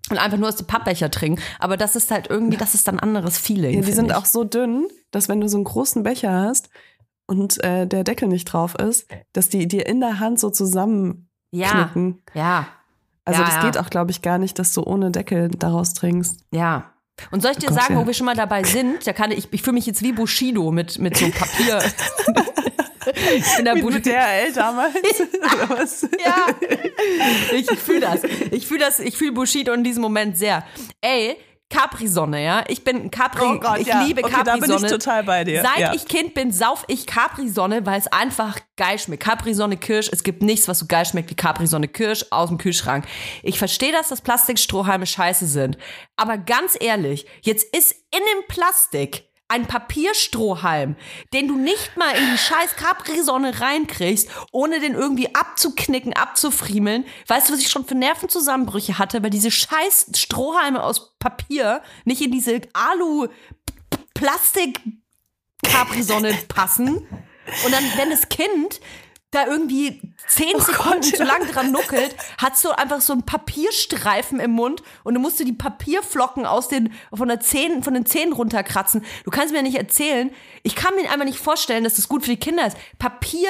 und 0.10 0.18
einfach 0.18 0.38
nur 0.38 0.50
aus 0.50 0.56
dem 0.56 0.66
Pappbecher 0.66 1.12
trinken, 1.12 1.42
aber 1.60 1.78
das 1.78 1.96
ist 1.96 2.10
halt 2.10 2.28
irgendwie, 2.30 2.58
das 2.58 2.74
ist 2.74 2.88
dann 2.88 2.96
ein 2.96 3.02
anderes 3.02 3.38
Feeling. 3.38 3.76
Ja, 3.76 3.86
die 3.86 3.92
sind 3.92 4.08
ich. 4.08 4.16
auch 4.16 4.26
so 4.26 4.44
dünn, 4.44 4.88
dass 5.12 5.30
wenn 5.30 5.42
du 5.42 5.48
so 5.48 5.58
einen 5.58 5.66
großen 5.66 6.02
Becher 6.02 6.34
hast 6.34 6.70
und 7.28 7.64
äh, 7.64 7.86
der 7.86 8.04
Deckel 8.04 8.30
nicht 8.30 8.46
drauf 8.46 8.74
ist, 8.76 9.08
dass 9.32 9.50
die 9.50 9.68
dir 9.68 9.86
in 9.86 10.00
der 10.00 10.20
Hand 10.20 10.40
so 10.40 10.50
zusammenknicken. 10.50 12.24
ja, 12.34 12.42
ja, 12.42 12.68
Also 13.28 13.42
Ja, 13.42 13.46
das 13.46 13.56
ja. 13.56 13.62
geht 13.66 13.78
auch, 13.78 13.90
glaube 13.90 14.10
ich, 14.12 14.22
gar 14.22 14.38
nicht, 14.38 14.58
dass 14.58 14.74
du 14.74 14.82
ohne 14.84 15.12
Deckel 15.12 15.50
daraus 15.50 15.94
trinkst. 15.94 16.40
ja. 16.52 16.92
Und 17.32 17.42
soll 17.42 17.54
ich 17.54 17.58
dir 17.58 17.70
Oh 17.72 17.74
Gott, 17.74 17.82
sagen, 17.82 17.94
ja. 17.96 18.00
wo 18.00 18.06
wir 18.06 18.14
schon 18.14 18.28
mal 18.28 18.36
dabei 18.36 18.64
sind? 18.64 19.08
Da 19.08 19.12
kann 19.12 19.32
ich, 19.32 19.48
ich 19.52 19.64
fühle 19.64 19.74
mich 19.74 19.88
jetzt 19.88 20.04
wie 20.04 20.12
Bushido 20.12 20.72
mit, 20.72 21.00
mit 21.00 21.18
so 21.18 21.28
Papier. 21.32 21.80
ich 23.36 23.56
bin 23.56 23.66
der 23.66 23.74
Wie 23.76 23.82
Bushido. 23.82 23.96
mit 23.98 24.06
DHL 24.06 24.54
damals. 24.54 24.94
Oder 25.56 25.70
was? 25.80 26.02
Ja, 26.24 26.46
ich 27.56 27.68
fühle 27.80 28.02
das. 28.02 28.22
Ich 28.52 28.68
fühle 28.68 28.82
das, 28.82 29.00
ich 29.00 29.18
fühle 29.18 29.32
Bushido 29.32 29.74
in 29.74 29.84
diesem 29.84 30.04
Moment 30.04 30.38
sehr. 30.38 30.64
Ey, 31.02 31.38
Capri-Sonne, 31.70 32.44
ja. 32.44 32.64
Ich 32.68 32.84
bin 32.84 33.12
Capri, 33.12 33.44
Oh 33.46 33.60
Gott, 33.60 33.80
ich 33.80 33.88
ja. 33.88 34.02
liebe 34.04 34.24
Okay, 34.24 34.34
da 34.46 34.54
bin 34.54 34.64
ich 34.64 34.70
Capri-Sonne. 34.70 34.88
total 34.92 35.24
bei 35.24 35.44
dir. 35.44 35.62
Seit 35.62 35.80
Ja. 35.80 35.94
ich 35.94 36.06
Kind 36.06 36.34
bin, 36.34 36.52
sauf 36.52 36.86
ich 36.88 37.06
Capri-Sonne, 37.06 37.86
weil 37.86 38.00
es 38.00 38.08
einfach 38.08 38.58
geil 38.78 38.98
schmeckt. 38.98 39.24
Capri-Sonne 39.24 39.76
Kirsch, 39.78 40.10
es 40.12 40.24
gibt 40.24 40.42
nichts, 40.42 40.68
was 40.68 40.80
so 40.80 40.86
geil 40.88 41.06
schmeckt 41.06 41.30
wie 41.30 41.36
Capri-Sonne 41.36 41.88
Kirsch 41.90 42.26
aus 42.32 42.50
dem 42.50 42.58
Kühlschrank. 42.58 43.06
Ich 43.44 43.60
verstehe, 43.60 43.92
dass 43.92 44.08
das 44.08 44.22
Plastikstrohhalme 44.22 45.06
scheiße 45.06 45.46
sind. 45.46 45.78
Aber 46.16 46.38
ganz 46.38 46.78
ehrlich, 46.80 47.26
jetzt 47.42 47.76
ist 47.76 47.92
in 48.12 48.20
dem 48.22 48.48
Plastik 48.48 49.26
ein 49.50 49.66
Papierstrohhalm, 49.66 50.96
den 51.34 51.48
du 51.48 51.56
nicht 51.56 51.96
mal 51.96 52.12
in 52.12 52.32
die 52.32 52.38
scheiß 52.38 52.76
Capri-Sonne 52.76 53.62
reinkriegst, 53.62 54.30
ohne 54.52 54.80
den 54.80 54.94
irgendwie 54.94 55.34
abzuknicken, 55.34 56.14
abzufriemeln. 56.14 57.06
Weißt 57.28 57.50
du, 57.50 57.54
was 57.54 57.62
ich 57.62 57.70
schon 57.70 57.86
für 57.86 57.96
Nervenzusammenbrüche 57.96 58.98
hatte, 58.98 59.24
weil 59.24 59.30
diese 59.30 59.52
scheiß 59.52 60.12
Strohhalme 60.16 60.84
aus 60.84 61.18
Papier 61.20 61.82
nicht 62.06 62.22
in 62.22 62.32
diese 62.32 62.62
Alu 62.74 63.28
Plastik 64.14 64.82
Capri-Sonne 65.64 66.38
passen. 66.48 67.08
Und 67.66 67.72
dann, 67.72 67.84
wenn 67.96 68.10
das 68.10 68.30
Kind 68.30 68.82
da 69.32 69.46
irgendwie 69.46 70.02
zehn 70.28 70.58
Sekunden 70.60 71.04
zu 71.04 71.24
lang 71.24 71.46
dran 71.52 71.72
nuckelt, 71.72 72.16
hat 72.38 72.58
so 72.58 72.72
einfach 72.72 73.02
so 73.02 73.12
einen 73.12 73.24
Papierstreifen 73.24 74.40
im 74.40 74.52
Mund 74.52 74.84
und 75.04 75.16
du 75.16 75.20
musst 75.20 75.40
dir 75.40 75.46
die 75.46 75.54
Papierflocken 75.54 76.46
aus 76.46 76.70
den, 76.70 76.94
von, 77.14 77.28
der 77.28 77.42
Zähnen, 77.42 77.84
von 77.84 77.94
den 77.94 78.06
Zähnen 78.06 78.34
runterkratzen. 78.34 79.04
Du 79.26 79.32
kannst 79.32 79.54
mir 79.54 79.64
nicht 79.64 79.78
erzählen, 79.78 80.32
ich 80.64 80.76
kann 80.76 80.96
mir 80.96 81.12
einfach 81.12 81.26
nicht 81.26 81.40
vorstellen, 81.40 81.84
dass 81.84 81.96
das 81.96 82.08
gut 82.08 82.24
für 82.24 82.32
die 82.32 82.40
Kinder 82.40 82.66
ist. 82.68 82.78
Papier 83.00 83.50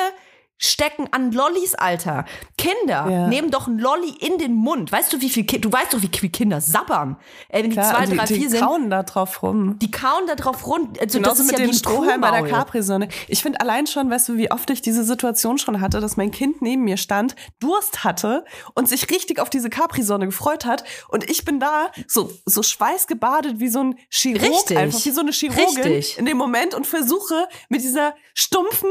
stecken 0.57 1.07
an 1.11 1.31
Lollis, 1.31 1.75
Alter. 1.75 2.25
Kinder 2.57 3.09
Ja. 3.09 3.27
nehmen 3.27 3.51
doch 3.51 3.67
ein 3.67 3.77
Lolli 3.77 4.09
in 4.19 4.37
den 4.37 4.53
Mund. 4.53 4.91
Weißt 4.91 5.13
du, 5.13 5.21
wie 5.21 5.29
viel 5.29 5.45
Ki 5.45 5.59
du 5.61 5.71
weißt 5.71 5.93
doch, 5.93 6.01
wie 6.01 6.09
viele 6.15 6.31
Kinder 6.31 6.61
sabbern. 6.61 7.17
Ey, 7.49 7.63
wenn 7.63 7.69
die 7.69 7.75
Klar, 7.75 7.93
zwei, 7.95 8.05
die, 8.05 8.17
drei, 8.17 8.25
die 8.25 8.33
vier 8.35 8.49
sind, 8.49 8.59
kauen 8.61 8.89
da 8.89 9.03
drauf 9.03 9.43
rum. 9.43 9.77
die 9.79 9.91
kauen 9.91 10.25
da 10.27 10.35
drauf 10.35 10.65
rund. 10.65 10.99
Also 10.99 11.19
Genauso 11.19 11.37
das 11.37 11.45
ist 11.45 11.51
mit 11.51 11.59
ja 11.59 11.65
dem 11.65 11.73
Strohhalm 11.73 12.21
bei 12.21 12.31
der. 12.41 12.49
Capri-Sonne. 12.49 13.07
Ich 13.27 13.41
finde 13.43 13.61
allein 13.61 13.87
schon, 13.87 14.09
weißt 14.09 14.29
du, 14.29 14.37
wie 14.37 14.51
oft 14.51 14.69
ich 14.69 14.81
diese 14.81 15.03
Situation 15.03 15.57
schon 15.57 15.79
hatte, 15.81 15.99
dass 15.99 16.17
mein 16.17 16.31
Kind 16.31 16.61
neben 16.61 16.83
mir 16.83 16.97
stand, 16.97 17.35
Durst 17.59 18.03
hatte 18.03 18.43
und 18.73 18.89
sich 18.89 19.09
richtig 19.11 19.39
auf 19.39 19.49
diese 19.49 19.69
Capri-Sonne 19.69 20.25
gefreut 20.25 20.65
hat. 20.65 20.83
Und 21.09 21.29
ich 21.29 21.45
bin 21.45 21.59
da 21.59 21.91
so, 22.07 22.31
so 22.45 22.63
schweißgebadet 22.63 23.59
wie 23.59 23.67
so 23.69 23.79
ein 23.83 23.95
Chirurg, 24.09 24.41
Richtig. 24.49 24.77
einfach 24.77 25.05
wie 25.05 25.11
so 25.11 25.21
eine 25.21 25.31
Chirurgin 25.31 25.83
Richtig. 25.83 26.17
in 26.17 26.25
dem 26.25 26.37
Moment 26.37 26.73
und 26.73 26.87
versuche 26.87 27.47
mit 27.69 27.81
dieser 27.83 28.15
stumpfen 28.33 28.89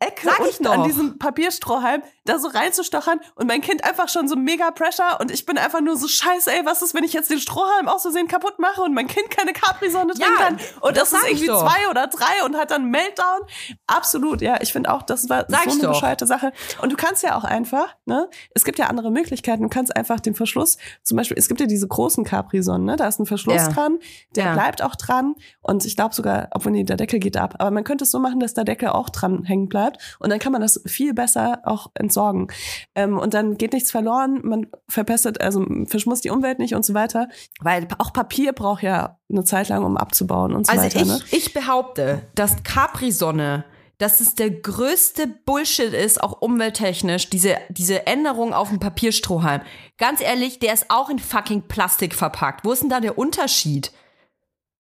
Ecke 0.00 0.26
Sag 0.26 0.38
ich 0.48 0.60
unten 0.60 0.66
an 0.68 0.84
diesem 0.84 1.18
Papierstrohhalm 1.18 2.02
da 2.24 2.38
so 2.38 2.46
reinzustochern 2.48 3.18
und 3.34 3.48
mein 3.48 3.60
Kind 3.62 3.82
einfach 3.82 4.08
schon 4.08 4.28
so 4.28 4.36
mega 4.36 4.70
Pressure 4.70 5.18
und 5.20 5.32
ich 5.32 5.44
bin 5.44 5.58
einfach 5.58 5.80
nur 5.80 5.96
so 5.96 6.06
scheiße, 6.06 6.52
ey, 6.52 6.64
was 6.64 6.82
ist, 6.82 6.94
wenn 6.94 7.02
ich 7.02 7.12
jetzt 7.12 7.30
den 7.30 7.40
Strohhalm 7.40 7.88
aus 7.88 8.02
Versehen 8.02 8.28
kaputt 8.28 8.60
mache 8.60 8.80
und 8.82 8.94
mein 8.94 9.08
Kind 9.08 9.28
keine 9.30 9.52
Capri-Sonne 9.52 10.12
Ja, 10.16 10.26
trinken 10.26 10.38
kann 10.38 10.80
und 10.82 10.96
das 10.96 11.10
das, 11.10 11.22
ist 11.22 11.28
irgendwie 11.28 11.46
doch. 11.48 11.62
zwei 11.64 11.90
oder 11.90 12.06
drei 12.06 12.44
und 12.44 12.56
hat 12.56 12.70
dann 12.70 12.90
Meltdown. 12.90 13.40
Absolut, 13.88 14.40
ja, 14.40 14.58
ich 14.60 14.72
finde 14.72 14.92
auch, 14.92 15.02
das 15.02 15.28
war 15.28 15.46
Sag 15.48 15.64
so 15.64 15.70
eine 15.70 15.82
doch. 15.82 15.88
bescheuerte 15.94 16.26
Sache. 16.26 16.52
Und 16.80 16.92
du 16.92 16.96
kannst 16.96 17.24
ja 17.24 17.36
auch 17.36 17.44
einfach, 17.44 17.96
ne, 18.04 18.28
es 18.54 18.64
gibt 18.64 18.78
ja 18.78 18.86
andere 18.86 19.10
Möglichkeiten, 19.10 19.64
du 19.64 19.68
kannst 19.68 19.96
einfach 19.96 20.20
den 20.20 20.36
Verschluss, 20.36 20.78
zum 21.02 21.16
Beispiel, 21.16 21.36
es 21.38 21.48
gibt 21.48 21.60
ja 21.60 21.66
diese 21.66 21.88
großen 21.88 22.22
Capri-Sonnen, 22.24 22.84
ne, 22.86 22.94
da 22.94 23.08
ist 23.08 23.18
ein 23.18 23.26
Verschluss 23.26 23.56
Ja. 23.62 23.68
dran, 23.72 23.98
der 24.36 24.44
Ja. 24.44 24.52
bleibt 24.52 24.80
auch 24.82 24.94
dran 24.94 25.34
und 25.60 25.84
ich 25.84 25.96
glaube 25.96 26.14
sogar, 26.14 26.48
obwohl 26.52 26.70
nee, 26.70 26.84
der 26.84 26.96
Deckel 26.96 27.18
geht 27.18 27.36
ab, 27.36 27.56
aber 27.58 27.72
man 27.72 27.82
könnte 27.82 28.04
es 28.04 28.12
so 28.12 28.20
machen, 28.20 28.38
dass 28.38 28.54
der 28.54 28.62
Deckel 28.64 28.90
auch 28.90 29.08
dran 29.10 29.42
hängen 29.44 29.68
bleibt 29.68 29.87
und 30.18 30.30
dann 30.30 30.38
kann 30.38 30.52
man 30.52 30.60
das 30.60 30.80
viel 30.84 31.14
besser 31.14 31.60
auch 31.64 31.88
entsorgen. 31.94 32.48
Ähm, 32.94 33.18
und 33.18 33.32
dann 33.34 33.56
geht 33.56 33.72
nichts 33.72 33.90
verloren, 33.90 34.40
man 34.42 34.66
verpestet, 34.88 35.40
also 35.40 35.64
verschmutzt 35.86 36.24
die 36.24 36.30
Umwelt 36.30 36.58
nicht 36.58 36.74
und 36.74 36.84
so 36.84 36.92
weiter, 36.94 37.28
weil 37.60 37.88
auch 37.98 38.12
Papier 38.12 38.52
braucht 38.52 38.82
ja 38.82 39.18
eine 39.30 39.44
Zeit 39.44 39.68
lang, 39.68 39.84
um 39.84 39.96
abzubauen 39.96 40.54
und 40.54 40.66
so 40.66 40.72
Also 40.72 40.84
weiter. 40.84 41.00
ich, 41.00 41.06
ne? 41.06 41.20
ich 41.30 41.54
behaupte, 41.54 42.22
dass 42.34 42.62
Capri-Sonne, 42.62 43.64
dass 43.98 44.20
es 44.20 44.34
der 44.34 44.50
größte 44.50 45.26
Bullshit 45.26 45.92
ist, 45.92 46.22
auch 46.22 46.40
umwelttechnisch, 46.40 47.30
diese, 47.30 47.56
diese 47.68 48.06
Änderung 48.06 48.54
auf 48.54 48.68
dem 48.68 48.78
Papierstrohhalm. 48.78 49.62
Ganz 49.98 50.20
ehrlich, 50.20 50.60
der 50.60 50.72
ist 50.72 50.86
auch 50.88 51.10
in 51.10 51.18
fucking 51.18 51.62
Plastik 51.62 52.14
verpackt. 52.14 52.64
Wo 52.64 52.72
ist 52.72 52.82
denn 52.82 52.90
da 52.90 53.00
der 53.00 53.18
Unterschied? 53.18 53.92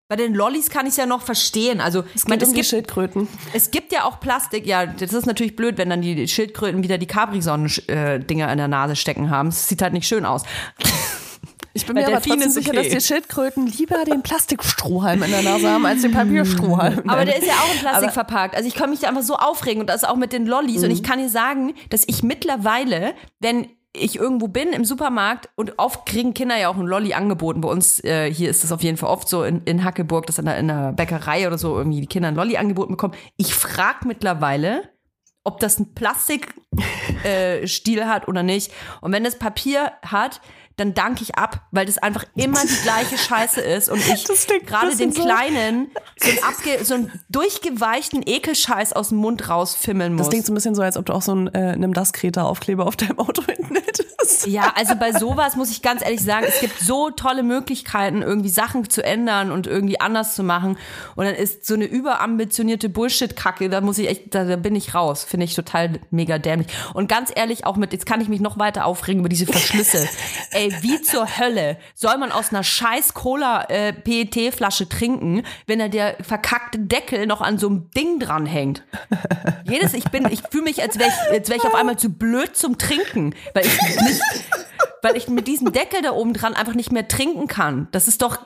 Bei 0.08 0.16
den 0.16 0.36
Lollis 0.36 0.70
kann 0.70 0.86
ich 0.86 0.92
es 0.92 0.98
ja 0.98 1.08
noch 1.08 1.24
verstehen. 1.24 1.82
Also, 1.82 2.04
Es 2.14 2.26
geht 2.26 2.42
es 2.44 2.50
um 2.50 2.54
gibt, 2.54 2.68
Schildkröten. 2.68 3.28
es 3.54 3.72
gibt 3.72 3.92
ja 3.92 4.04
auch 4.04 4.20
Plastik. 4.20 4.68
Ja, 4.68 4.86
das 4.86 5.14
ist 5.14 5.26
natürlich 5.26 5.56
blöd, 5.56 5.80
wenn 5.80 5.90
dann 5.90 6.04
die 6.04 6.28
Schildkröten 6.28 6.84
wieder 6.84 7.00
die 7.00 7.08
Capri-Sonnen-Dinger 7.08 8.52
in 8.52 8.58
der 8.60 8.68
Nase 8.68 8.96
stecken 8.96 9.32
haben. 9.32 9.50
Es 9.50 9.68
sieht 9.68 9.82
halt 9.82 9.94
nicht 9.94 10.08
schön 10.08 10.24
aus. 10.26 10.44
Ich 11.74 11.88
bin 11.88 11.96
Bei 11.96 12.02
mir 12.04 12.08
aber 12.08 12.22
trotzdem 12.22 12.50
sicher, 12.52 12.70
okay. 12.70 12.84
dass 12.90 13.04
die 13.04 13.06
Schildkröten 13.06 13.66
lieber 13.66 14.06
den 14.06 14.22
Plastikstrohhalm 14.22 15.24
in 15.24 15.32
der 15.32 15.42
Nase 15.42 15.70
haben 15.72 15.86
als 15.88 16.04
den 16.04 16.12
Papierstrohhalm. 16.12 17.10
Aber 17.10 17.26
der 17.26 17.38
ist 17.40 17.48
ja 17.48 17.54
auch 17.56 17.74
in 17.74 17.80
Plastik 17.80 18.04
Aber- 18.04 18.12
verpackt. 18.14 18.56
Also 18.56 18.68
ich 18.68 18.76
kann 18.76 18.92
mich 18.92 19.00
da 19.00 19.10
einfach 19.10 19.24
so 19.24 19.36
aufregen 19.36 19.82
und 19.82 19.88
das 19.90 20.04
auch 20.04 20.16
mit 20.18 20.34
den 20.34 20.46
Lollis. 20.46 20.84
Und 20.84 20.92
ich 20.92 21.02
kann 21.04 21.18
dir 21.18 21.30
sagen, 21.30 21.74
dass 21.90 22.04
ich 22.08 22.22
mittlerweile, 22.22 23.16
wenn 23.40 23.68
ich 23.96 24.18
irgendwo 24.18 24.48
bin 24.48 24.70
im 24.70 24.86
Supermarkt 24.86 25.50
und 25.56 25.74
oft 25.78 26.06
kriegen 26.06 26.34
Kinder 26.34 26.58
ja 26.58 26.70
auch 26.70 26.78
ein 26.78 26.86
Lolli 26.86 27.14
angeboten. 27.14 27.62
Bei 27.62 27.70
uns 27.70 28.04
äh, 28.04 28.32
hier 28.32 28.50
ist 28.50 28.64
es 28.64 28.72
auf 28.72 28.84
jeden 28.84 28.98
Fall 28.98 29.10
oft 29.10 29.28
so 29.28 29.44
in, 29.44 29.64
in 29.64 29.84
Hackeburg, 29.84 30.28
dass 30.28 30.40
in 30.40 30.46
der, 30.46 30.58
in 30.58 30.68
der 30.68 30.94
Bäckerei 30.94 31.48
oder 31.48 31.58
so 31.58 31.78
irgendwie 31.78 32.02
die 32.02 32.08
Kinder 32.08 32.30
ein 32.30 32.36
Lolli 32.36 32.58
angeboten 32.58 32.94
bekommen. 32.94 33.16
Ich 33.38 33.54
frage 33.54 34.08
mittlerweile, 34.08 34.90
ob 35.44 35.60
das 35.60 35.80
ein 35.80 35.94
Plastikstiel 35.94 38.00
äh, 38.00 38.06
hat 38.06 38.28
oder 38.28 38.44
nicht. 38.44 38.72
Und 39.02 39.12
wenn 39.12 39.26
es 39.26 39.38
Papier 39.38 39.92
hat, 40.04 40.42
dann 40.78 40.94
danke 40.94 41.24
ich 41.24 41.36
ab, 41.36 41.62
weil 41.72 41.86
das 41.86 41.98
einfach 41.98 42.26
immer 42.36 42.60
die 42.62 42.84
gleiche 42.84 43.18
Scheiße 43.18 43.62
ist 43.62 43.90
und 43.90 44.00
ich 44.00 44.26
gerade 44.66 44.96
den 44.96 45.12
so. 45.12 45.24
Kleinen 45.24 45.92
so 46.18 46.30
einen, 46.30 46.44
abge 46.44 46.84
so 46.84 46.94
einen 46.96 47.12
durchgeweichten 47.30 48.24
Ekelscheiß 48.26 48.94
aus 48.94 49.10
dem 49.10 49.20
Mund 49.20 49.50
rausfimmeln 49.50 50.14
muss. 50.14 50.24
Das 50.24 50.30
klingt 50.30 50.46
so 50.46 50.52
ein 50.52 50.56
bisschen 50.56 50.76
so, 50.76 50.82
als 50.82 50.98
ob 50.98 51.06
du 51.06 51.14
auch 51.14 51.22
so 51.22 51.32
einen 51.32 51.48
äh, 51.48 51.94
das 51.94 52.14
Kreta-Aufkleber 52.14 52.86
auf 52.86 52.96
deinem 52.98 53.20
Auto 53.20 53.44
hinten 53.44 53.76
hättest. 53.76 54.48
Ja, 54.48 54.74
also 54.76 54.96
bei 54.96 55.12
sowas 55.14 55.56
muss 55.56 55.72
ich 55.72 55.82
ganz 55.82 56.04
ehrlich 56.04 56.22
sagen, 56.22 56.46
es 56.48 56.60
gibt 56.60 56.80
so 56.80 57.10
tolle 57.12 57.44
Möglichkeiten, 57.44 58.22
irgendwie 58.22 58.50
Sachen 58.50 58.90
zu 58.90 59.04
ändern 59.04 59.52
und 59.52 59.68
irgendwie 59.68 60.00
anders 60.00 60.36
zu 60.36 60.44
machen. 60.44 60.78
Und 61.16 61.26
dann 61.26 61.36
ist 61.36 61.66
so 61.66 61.76
eine 61.76 61.86
überambitionierte 61.86 62.90
Bullshit-Kacke, 62.90 63.70
da 63.70 63.82
muss 63.82 63.98
ich 63.98 64.10
echt, 64.10 64.36
da, 64.36 64.44
da 64.44 64.56
bin 64.56 64.76
ich 64.76 64.94
raus. 64.94 65.24
Finde 65.24 65.46
ich 65.46 65.56
total 65.56 66.00
mega 66.12 66.38
dämlich. 66.38 66.68
Und 66.94 67.08
ganz 67.08 67.32
ehrlich, 67.34 67.66
auch 67.66 67.76
mit, 67.78 67.94
jetzt 67.94 68.06
kann 68.06 68.22
ich 68.22 68.28
mich 68.28 68.42
noch 68.42 68.58
weiter 68.58 68.86
aufregen 68.86 69.20
über 69.20 69.30
diese 69.30 69.46
Verschlüsse. 69.46 70.08
Ey, 70.52 70.65
wie 70.82 71.02
zur 71.02 71.38
Hölle 71.38 71.78
soll 71.94 72.18
man 72.18 72.32
aus 72.32 72.50
einer 72.52 72.64
scheiß 72.64 73.14
Cola-PET-Flasche 73.14 74.90
trinken, 74.90 75.44
wenn 75.68 75.80
da 75.80 75.88
der 75.88 76.18
verkackte 76.22 76.80
Deckel 76.80 77.28
noch 77.28 77.42
an 77.42 77.58
so 77.58 77.68
einem 77.68 77.90
Ding 77.92 78.20
dranhängt? 78.20 78.84
Jedes, 79.66 79.94
ich 79.94 80.06
bin, 80.06 80.28
ich 80.32 80.42
fühle 80.50 80.64
mich, 80.64 80.82
als 80.82 81.00
wäre 81.00 81.10
ich, 81.10 81.50
wär 81.50 81.56
ich 81.56 81.64
auf 81.64 81.76
einmal 81.76 81.98
zu 81.98 82.10
blöd 82.10 82.56
zum 82.56 82.78
Trinken, 82.78 83.36
weil 83.54 83.66
ich 83.66 83.82
nicht, 84.02 84.22
weil 85.02 85.16
ich 85.16 85.28
mit 85.28 85.48
diesem 85.48 85.72
Deckel 85.72 86.02
da 86.02 86.12
oben 86.12 86.34
dran 86.34 86.54
einfach 86.54 86.76
nicht 86.76 86.92
mehr 86.92 87.08
trinken 87.08 87.48
kann. 87.48 87.88
Das 87.92 88.08
ist 88.08 88.22
doch, 88.22 88.40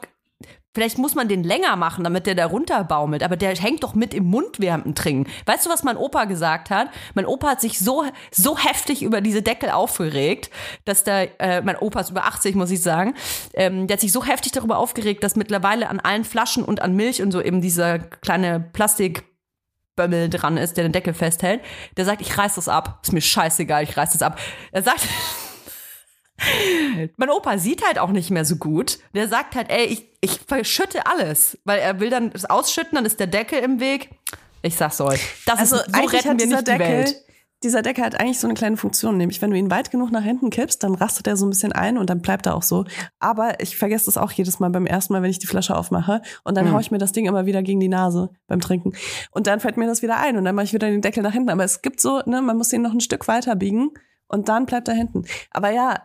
vielleicht 0.74 0.98
muss 0.98 1.16
man 1.16 1.28
den 1.28 1.44
länger 1.44 1.76
machen, 1.76 2.04
damit 2.04 2.28
der 2.28 2.36
da 2.36 2.46
runterbaumelt, 2.46 3.24
aber 3.24 3.36
der 3.36 3.56
hängt 3.56 3.84
doch 3.84 3.96
mit 3.96 4.14
im 4.14 4.26
Mund 4.26 4.60
während 4.60 4.86
dem 4.86 4.96
Trinken. 4.96 5.30
Weißt 5.46 5.66
du, 5.66 5.70
was 5.70 5.84
mein 5.84 5.98
Opa 5.98 6.26
gesagt 6.26 6.70
hat? 6.70 6.90
Mein 7.16 7.26
Opa 7.26 7.50
hat 7.50 7.62
sich 7.62 7.80
so, 7.80 8.06
so 8.32 8.58
heftig 8.58 9.02
über 9.02 9.22
diese 9.22 9.42
Deckel 9.42 9.70
aufgeregt, 9.70 10.50
dass 10.86 11.04
da, 11.04 11.24
äh, 11.24 11.62
mein 11.62 11.78
Opa 11.78 12.02
ist 12.02 12.12
über 12.12 12.26
80, 12.26 12.56
muss 12.56 12.72
ich 12.72 12.82
sagen, 12.82 13.16
ähm, 13.54 13.88
der 13.88 13.96
hat 13.96 14.02
sich 14.02 14.12
so 14.12 14.24
heftig 14.24 14.52
darüber 14.52 14.78
aufgeregt, 14.78 15.24
dass 15.24 15.36
mittlerweile 15.36 15.90
an 15.90 16.00
allen 16.00 16.24
Flaschen 16.24 16.64
und 16.64 16.82
an 16.82 16.96
Milch 16.96 17.22
und 17.22 17.32
so 17.32 17.42
eben 17.42 17.62
dieser 17.62 18.00
kleine 18.00 18.60
Plastik 18.60 19.24
dran 20.08 20.58
ist, 20.58 20.78
der 20.78 20.84
den 20.84 20.94
Deckel 20.94 21.14
festhält, 21.14 21.62
der 21.98 22.06
sagt, 22.06 22.22
ich 22.22 22.38
reiß 22.38 22.56
das 22.56 22.70
ab. 22.70 23.00
Ist 23.04 23.12
mir 23.12 23.22
scheißegal, 23.22 23.84
ich 23.84 23.98
reiß 23.98 24.14
das 24.14 24.22
ab. 24.22 24.40
Er 24.72 24.84
sagt, 24.84 25.02
mein 27.18 27.30
Opa 27.30 27.58
sieht 27.58 27.86
halt 27.86 28.00
auch 28.00 28.12
nicht 28.12 28.30
mehr 28.32 28.46
so 28.46 28.56
gut. 28.56 29.00
Der 29.14 29.28
sagt 29.28 29.56
halt, 29.56 29.70
ey, 29.70 29.86
ich, 29.86 30.06
ich 30.22 30.40
verschütte 30.48 31.06
alles. 31.06 31.58
Weil 31.66 31.80
er 31.80 32.00
will 32.00 32.10
dann 32.10 32.32
das 32.32 32.46
ausschütten, 32.46 32.96
dann 32.96 33.06
ist 33.06 33.20
der 33.20 33.28
Deckel 33.28 33.60
im 33.60 33.80
Weg. 33.80 34.10
Ich 34.62 34.76
sag's 34.76 35.00
euch. 35.02 35.22
Das 35.46 35.60
Also 35.60 35.78
ist, 35.78 35.86
so 35.96 36.02
retten 36.02 36.40
wir 36.40 36.46
nicht 36.48 36.60
die 36.60 36.64
Deckel, 36.66 36.80
Welt. 36.88 37.16
dieser 37.64 37.82
Deckel 37.82 38.04
hat 38.04 38.20
eigentlich 38.20 38.40
so 38.40 38.48
eine 38.48 38.56
kleine 38.56 38.76
Funktion, 38.76 39.16
nämlich 39.16 39.42
wenn 39.42 39.52
du 39.52 39.58
ihn 39.58 39.72
weit 39.72 39.90
genug 39.90 40.12
nach 40.12 40.24
hinten 40.24 40.50
kippst, 40.50 40.84
dann 40.84 40.96
rastet 40.96 41.28
er 41.28 41.38
so 41.38 41.46
ein 41.46 41.50
bisschen 41.50 41.72
ein 41.72 41.98
und 41.98 42.10
dann 42.10 42.22
bleibt 42.22 42.46
er 42.46 42.56
auch 42.56 42.64
so. 42.64 42.84
Aber 43.20 43.62
ich 43.62 43.78
vergesse 43.78 44.06
das 44.08 44.18
auch 44.18 44.32
jedes 44.34 44.60
Mal 44.60 44.70
beim 44.70 44.86
ersten 44.86 45.14
Mal, 45.14 45.22
wenn 45.22 45.32
ich 45.32 45.40
die 45.40 45.48
Flasche 45.48 45.78
aufmache 45.78 46.22
und 46.44 46.56
dann 46.58 46.66
Mhm. 46.68 46.74
hau 46.74 46.80
ich 46.80 46.92
mir 46.92 46.98
das 46.98 47.14
Ding 47.14 47.26
immer 47.26 47.46
wieder 47.46 47.64
gegen 47.64 47.80
die 47.80 47.88
Nase 47.88 48.32
beim 48.48 48.60
Trinken. 48.60 48.92
Und 49.32 49.48
dann 49.48 49.62
fällt 49.62 49.78
mir 49.78 49.88
das 49.88 50.02
wieder 50.02 50.18
ein 50.18 50.36
und 50.38 50.44
dann 50.44 50.56
mache 50.56 50.66
ich 50.66 50.74
wieder 50.74 50.90
den 50.90 51.02
Deckel 51.02 51.24
nach 51.24 51.34
hinten. 51.34 51.50
Aber 51.52 51.64
es 51.64 51.82
gibt 51.82 52.02
so, 52.02 52.22
ne, 52.26 52.42
man 52.42 52.58
muss 52.58 52.68
den 52.70 52.82
noch 52.82 52.92
ein 52.94 53.00
Stück 53.02 53.28
weiter 53.30 53.56
biegen 53.56 53.92
und 54.30 54.48
dann 54.48 54.66
bleibt 54.66 54.88
er 54.88 54.94
hinten. 54.94 55.26
Aber 55.52 55.72
ja, 55.72 56.04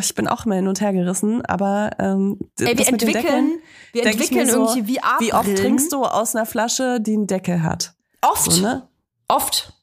ich 0.00 0.14
bin 0.14 0.28
auch 0.28 0.46
immer 0.46 0.54
hin 0.54 0.68
und 0.68 0.80
her 0.80 0.92
gerissen, 0.92 1.44
aber 1.44 1.90
ähm, 1.98 2.38
Ey, 2.60 2.78
wir 2.78 2.88
entwickeln, 2.88 3.12
Deckeln, 3.12 3.58
wir 3.92 4.06
entwickeln 4.06 4.48
so, 4.48 4.68
irgendwie 4.68 4.94
VR 4.94 5.16
Wie 5.18 5.34
oft 5.34 5.56
trinkst 5.56 5.92
du 5.92 6.04
aus 6.04 6.34
einer 6.34 6.46
Flasche, 6.46 7.00
die 7.00 7.14
einen 7.14 7.26
Deckel 7.26 7.62
hat? 7.62 7.94
Oft. 8.22 8.52
So, 8.52 8.62
ne? 8.62 8.88
Oft. 9.26 9.74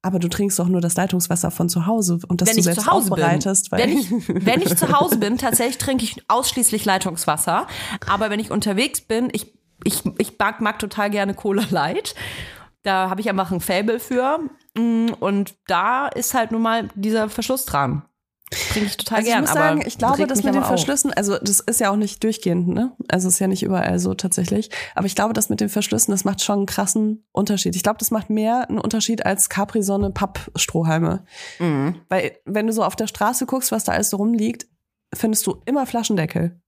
Aber 0.00 0.18
du 0.18 0.28
trinkst 0.28 0.58
doch 0.58 0.68
nur 0.68 0.80
das 0.80 0.96
Leitungswasser 0.96 1.50
von 1.50 1.68
zu 1.68 1.86
Hause 1.86 2.18
und 2.26 2.40
das 2.40 2.48
wenn 2.48 2.56
du 2.56 2.62
selbst 2.62 2.84
zu 2.84 2.90
Hause 2.90 3.10
bin. 3.10 3.12
aufbereitest. 3.14 3.70
Weil 3.72 3.80
Wenn 3.80 3.98
ich, 3.98 4.10
wenn 4.28 4.62
ich 4.62 4.76
zu 4.76 4.92
Hause 4.92 5.16
bin, 5.18 5.38
tatsächlich 5.38 5.78
trinke 5.78 6.04
ich 6.04 6.22
ausschließlich 6.28 6.84
Leitungswasser. 6.84 7.66
Aber 8.08 8.30
wenn 8.30 8.40
ich 8.40 8.50
unterwegs 8.50 9.00
bin, 9.00 9.28
ich, 9.32 9.54
ich, 9.84 10.02
ich 10.18 10.38
mag, 10.38 10.60
mag 10.60 10.78
total 10.78 11.10
gerne 11.10 11.34
Cola 11.34 11.64
Light. 11.70 12.14
Da 12.82 13.10
habe 13.10 13.20
ich 13.20 13.28
einfach 13.28 13.52
ein 13.52 13.60
Fable 13.60 14.00
für. 14.00 14.40
Mm, 14.76 15.08
Und 15.20 15.54
da 15.66 16.08
ist 16.08 16.34
halt 16.34 16.52
nun 16.52 16.62
mal 16.62 16.88
dieser 16.94 17.28
Verschluss 17.28 17.64
dran. 17.64 18.02
Trinke 18.70 18.88
ich 18.88 18.96
total 18.98 19.18
also 19.18 19.28
ich 19.28 19.32
gern. 19.32 19.40
muss 19.42 19.50
aber 19.50 19.60
sagen, 19.60 19.82
ich 19.86 19.96
glaube, 19.96 20.26
das 20.26 20.42
mit 20.42 20.54
den 20.54 20.56
aber 20.56 20.64
auf. 20.64 20.68
Verschlüssen, 20.68 21.10
also 21.14 21.38
das 21.38 21.60
ist 21.60 21.80
ja 21.80 21.90
auch 21.90 21.96
nicht 21.96 22.22
durchgehend, 22.22 22.68
ne? 22.68 22.92
Also 23.08 23.28
ist 23.28 23.38
ja 23.38 23.46
nicht 23.46 23.62
überall 23.62 23.98
so 23.98 24.12
tatsächlich. 24.12 24.68
Aber 24.94 25.06
ich 25.06 25.14
glaube, 25.14 25.32
das 25.32 25.48
mit 25.48 25.60
den 25.62 25.70
Verschlüssen, 25.70 26.10
das 26.12 26.24
macht 26.24 26.42
schon 26.42 26.58
einen 26.58 26.66
krassen 26.66 27.26
Unterschied. 27.32 27.74
Ich 27.76 27.82
glaube, 27.82 27.98
das 27.98 28.10
macht 28.10 28.28
mehr 28.28 28.68
einen 28.68 28.78
Unterschied 28.78 29.24
als 29.24 29.48
Capri-Sonne 29.48 30.10
Pappstrohhalme. 30.10 31.24
Mhm. 31.60 32.02
Weil 32.10 32.32
wenn 32.44 32.66
du 32.66 32.74
so 32.74 32.84
auf 32.84 32.94
der 32.94 33.06
Straße 33.06 33.46
guckst, 33.46 33.72
was 33.72 33.84
da 33.84 33.92
alles 33.92 34.10
so 34.10 34.18
rumliegt, 34.18 34.66
findest 35.14 35.46
du 35.46 35.62
immer 35.64 35.86
Flaschendeckel. 35.86 36.60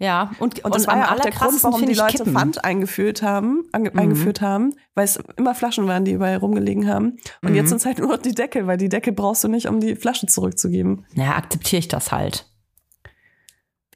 Ja, 0.00 0.30
und, 0.38 0.64
Und 0.64 0.74
das 0.76 0.86
war 0.86 0.94
am 0.94 1.00
ja 1.00 1.10
auch 1.12 1.20
der 1.20 1.32
Grund, 1.32 1.62
warum 1.64 1.84
die 1.84 1.94
Leute 1.94 2.18
Kippen. 2.18 2.32
Pfand 2.32 2.64
eingeführt 2.64 3.22
haben, 3.22 3.64
ange 3.72 3.92
eingeführt 3.96 4.40
haben, 4.40 4.74
weil 4.94 5.04
es 5.04 5.18
immer 5.36 5.56
Flaschen 5.56 5.88
waren, 5.88 6.04
die 6.04 6.12
überall 6.12 6.36
rumgelegen 6.36 6.88
haben. 6.88 7.16
Und 7.42 7.54
jetzt 7.56 7.70
sind 7.70 7.78
es 7.78 7.86
halt 7.86 7.98
nur 7.98 8.08
noch 8.08 8.18
die 8.18 8.34
Deckel, 8.34 8.68
weil 8.68 8.76
die 8.76 8.88
Deckel 8.88 9.12
brauchst 9.12 9.42
du 9.42 9.48
nicht, 9.48 9.66
um 9.66 9.80
die 9.80 9.96
Flasche 9.96 10.26
zurückzugeben. 10.26 11.04
Naja, 11.14 11.32
akzeptiere 11.34 11.80
ich 11.80 11.88
das 11.88 12.12
halt. 12.12 12.46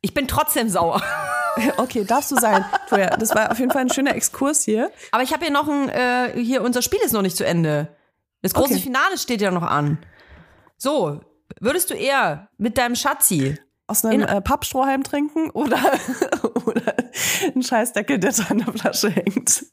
Ich 0.00 0.12
bin 0.12 0.26
trotzdem 0.28 0.68
sauer. 0.68 1.02
Okay, 1.76 2.02
darfst 2.04 2.30
du 2.30 2.36
sein. 2.36 2.64
Toja, 2.88 3.10
das 3.10 3.34
war 3.34 3.50
auf 3.50 3.58
jeden 3.58 3.70
Fall 3.70 3.82
ein 3.82 3.90
schöner 3.90 4.14
Exkurs 4.14 4.64
hier. 4.64 4.90
Aber 5.10 5.22
ich 5.22 5.34
habe 5.34 5.44
hier 5.44 5.52
noch 5.52 5.68
ein, 5.68 5.90
äh, 5.90 6.32
hier, 6.42 6.62
unser 6.62 6.80
Spiel 6.80 6.98
ist 7.04 7.12
noch 7.12 7.20
nicht 7.20 7.36
zu 7.36 7.44
Ende. 7.44 7.94
Das 8.40 8.54
große 8.54 8.72
Okay. 8.72 8.82
Finale 8.82 9.18
steht 9.18 9.42
ja 9.42 9.50
noch 9.50 9.62
an. 9.62 9.98
So, 10.78 11.20
würdest 11.60 11.90
du 11.90 11.94
eher 11.94 12.48
mit 12.56 12.78
deinem 12.78 12.94
Schatzi 12.94 13.58
Aus 13.86 14.04
einem 14.04 14.22
In- 14.22 14.28
äh, 14.28 14.40
Pappstrohhalm 14.40 15.02
trinken 15.02 15.50
oder, 15.50 15.78
oder 16.66 16.94
einen 17.42 17.62
Scheißdeckel, 17.62 18.18
der 18.18 18.32
da 18.32 18.44
an 18.44 18.58
der 18.58 18.72
Flasche 18.72 19.10
hängt. 19.10 19.66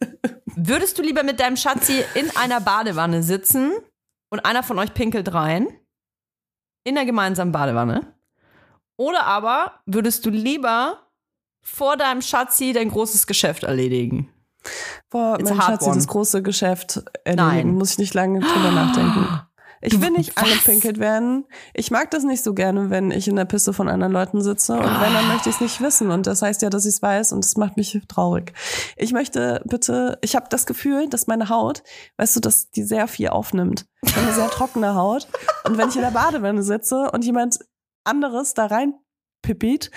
Würdest 0.46 0.98
du 0.98 1.02
lieber 1.02 1.24
mit 1.24 1.40
deinem 1.40 1.56
Schatzi 1.58 2.04
in 2.16 2.30
einer 2.36 2.60
Badewanne 2.60 3.24
sitzen 3.24 3.72
und 4.30 4.46
einer 4.46 4.64
von 4.64 4.78
euch 4.80 4.94
pinkelt 4.94 5.34
rein? 5.34 5.68
In 6.84 6.96
der 6.96 7.06
gemeinsamen 7.06 7.52
Badewanne? 7.52 8.14
Oder 8.98 9.26
aber 9.26 9.80
würdest 9.86 10.26
du 10.26 10.30
lieber 10.30 11.00
vor 11.62 11.96
deinem 11.98 12.22
Schatzi 12.22 12.74
dein 12.74 12.90
großes 12.90 13.28
Geschäft 13.28 13.64
erledigen? 13.64 14.30
Boah, 15.10 15.38
It's 15.40 15.50
a 15.50 15.54
mein 15.54 15.60
hard 15.64 15.72
Schatz, 15.72 15.84
one. 15.86 15.94
dieses 15.94 16.08
große 16.08 16.42
Geschäft 16.44 16.98
erledigen. 17.24 17.48
Nein. 17.48 17.68
Muss 17.76 17.92
ich 17.94 17.98
nicht 18.00 18.14
lange 18.14 18.40
drüber 18.42 18.72
nachdenken. 18.72 19.42
Ich 19.82 19.94
Du- 19.94 20.02
will 20.02 20.12
nicht 20.12 20.36
was? 20.36 20.44
angepinkelt 20.44 21.00
werden. 21.00 21.46
Ich 21.74 21.90
mag 21.92 22.12
das 22.12 22.24
nicht 22.24 22.44
so 22.44 22.54
gerne, 22.54 22.90
wenn 22.90 23.12
ich 23.12 23.28
in 23.28 23.36
der 23.36 23.46
Pisse 23.46 23.72
von 23.74 23.88
anderen 23.88 24.12
Leuten 24.14 24.42
sitze. 24.42 24.74
Und 24.74 24.84
wenn, 25.02 25.14
dann 25.14 25.28
möchte 25.30 25.50
ich 25.50 25.56
es 25.56 25.62
nicht 25.62 25.82
wissen. 25.82 26.12
Und 26.12 26.28
das 26.28 26.42
heißt 26.42 26.62
ja, 26.62 26.70
dass 26.70 26.86
ich 26.86 26.96
es 26.96 27.02
weiß 27.02 27.32
und 27.32 27.44
das 27.46 27.56
macht 27.56 27.78
mich 27.78 28.00
traurig. 28.08 28.54
Ich 28.98 29.14
möchte 29.14 29.62
bitte, 29.66 30.18
ich 30.22 30.36
habe 30.36 30.48
das 30.50 30.66
Gefühl, 30.66 31.08
dass 31.10 31.28
meine 31.28 31.50
Haut, 31.50 31.84
weißt 32.18 32.36
du, 32.36 32.40
dass 32.42 32.70
die 32.72 32.84
sehr 32.84 33.08
viel 33.08 33.30
aufnimmt. 33.30 33.86
Ich 34.02 34.16
habe 34.16 34.26
eine 34.26 34.36
sehr 34.36 34.50
trockene 34.50 34.96
Haut. 34.96 35.28
Und 35.64 35.78
wenn 35.78 35.90
ich 35.90 35.96
in 35.96 36.02
der 36.02 36.12
Badewanne 36.12 36.64
sitze 36.64 37.10
und 37.12 37.24
jemand 37.24 37.60
anderes 38.04 38.54
da 38.54 38.66
rein 38.66 38.94
pippit, 39.42 39.92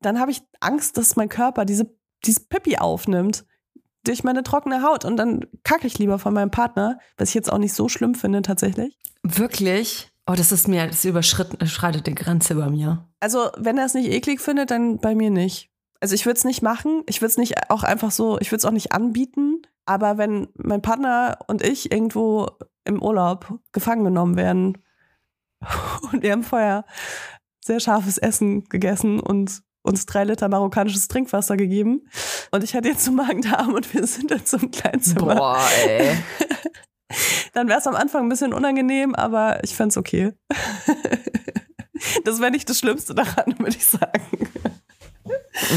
dann 0.00 0.18
habe 0.18 0.32
ich 0.32 0.42
Angst, 0.60 0.96
dass 0.98 1.14
mein 1.16 1.28
Körper 1.28 1.64
diese, 1.64 1.86
dieses 2.24 2.44
Pippi 2.48 2.78
aufnimmt 2.78 3.44
durch 4.04 4.24
meine 4.24 4.42
trockene 4.42 4.82
Haut 4.82 5.04
und 5.04 5.16
dann 5.16 5.46
kacke 5.64 5.86
ich 5.86 5.98
lieber 5.98 6.18
von 6.18 6.34
meinem 6.34 6.50
Partner, 6.50 6.98
was 7.16 7.30
ich 7.30 7.34
jetzt 7.34 7.52
auch 7.52 7.58
nicht 7.58 7.74
so 7.74 7.88
schlimm 7.88 8.14
finde 8.14 8.42
tatsächlich. 8.42 8.98
Wirklich? 9.22 10.10
Oh, 10.26 10.34
das 10.34 10.52
ist 10.52 10.68
mir, 10.68 10.86
das 10.86 11.04
überschritten, 11.04 11.56
überschreitet 11.56 12.06
die 12.06 12.14
Grenze 12.14 12.54
bei 12.54 12.68
mir. 12.68 13.08
Also, 13.20 13.50
wenn 13.56 13.78
er 13.78 13.86
es 13.86 13.94
nicht 13.94 14.10
eklig 14.10 14.40
findet, 14.40 14.70
dann 14.70 14.98
bei 14.98 15.14
mir 15.14 15.30
nicht. 15.30 15.70
Also, 16.00 16.14
ich 16.14 16.26
würde 16.26 16.38
es 16.38 16.44
nicht 16.44 16.62
machen. 16.62 17.02
Ich 17.08 17.20
würde 17.20 17.30
es 17.30 17.38
nicht 17.38 17.70
auch 17.70 17.82
einfach 17.82 18.10
so, 18.10 18.38
ich 18.38 18.50
würde 18.50 18.58
es 18.58 18.64
auch 18.64 18.72
nicht 18.72 18.92
anbieten. 18.92 19.62
Aber 19.84 20.18
wenn 20.18 20.48
mein 20.54 20.82
Partner 20.82 21.38
und 21.48 21.62
ich 21.62 21.90
irgendwo 21.90 22.48
im 22.84 23.02
Urlaub 23.02 23.58
gefangen 23.72 24.04
genommen 24.04 24.36
werden 24.36 24.78
und 26.12 26.22
wir 26.22 26.32
haben 26.32 26.44
vorher 26.44 26.84
sehr 27.64 27.80
scharfes 27.80 28.18
Essen 28.18 28.64
gegessen 28.64 29.20
und 29.20 29.62
uns 29.82 30.06
drei 30.06 30.24
Liter 30.24 30.48
marokkanisches 30.48 31.08
Trinkwasser 31.08 31.56
gegeben 31.56 32.02
und 32.50 32.62
ich 32.64 32.74
hatte 32.74 32.88
jetzt 32.88 33.04
so 33.04 33.12
Magen-Darm 33.12 33.74
und 33.74 33.92
wir 33.94 34.06
sind 34.06 34.30
jetzt 34.30 34.52
im 34.54 34.70
Kleinzimmer. 34.70 35.34
Boah, 35.34 35.60
ey. 35.86 36.16
Dann 37.52 37.68
wäre 37.68 37.78
es 37.78 37.86
am 37.86 37.94
Anfang 37.94 38.24
ein 38.24 38.28
bisschen 38.30 38.54
unangenehm, 38.54 39.14
aber 39.14 39.62
ich 39.64 39.74
fänd's 39.76 39.96
okay. 39.98 40.32
das 42.24 42.40
wäre 42.40 42.50
nicht 42.50 42.68
das 42.70 42.78
Schlimmste 42.78 43.14
daran, 43.14 43.54
würde 43.58 43.76
ich 43.76 43.86
sagen. 43.86 44.22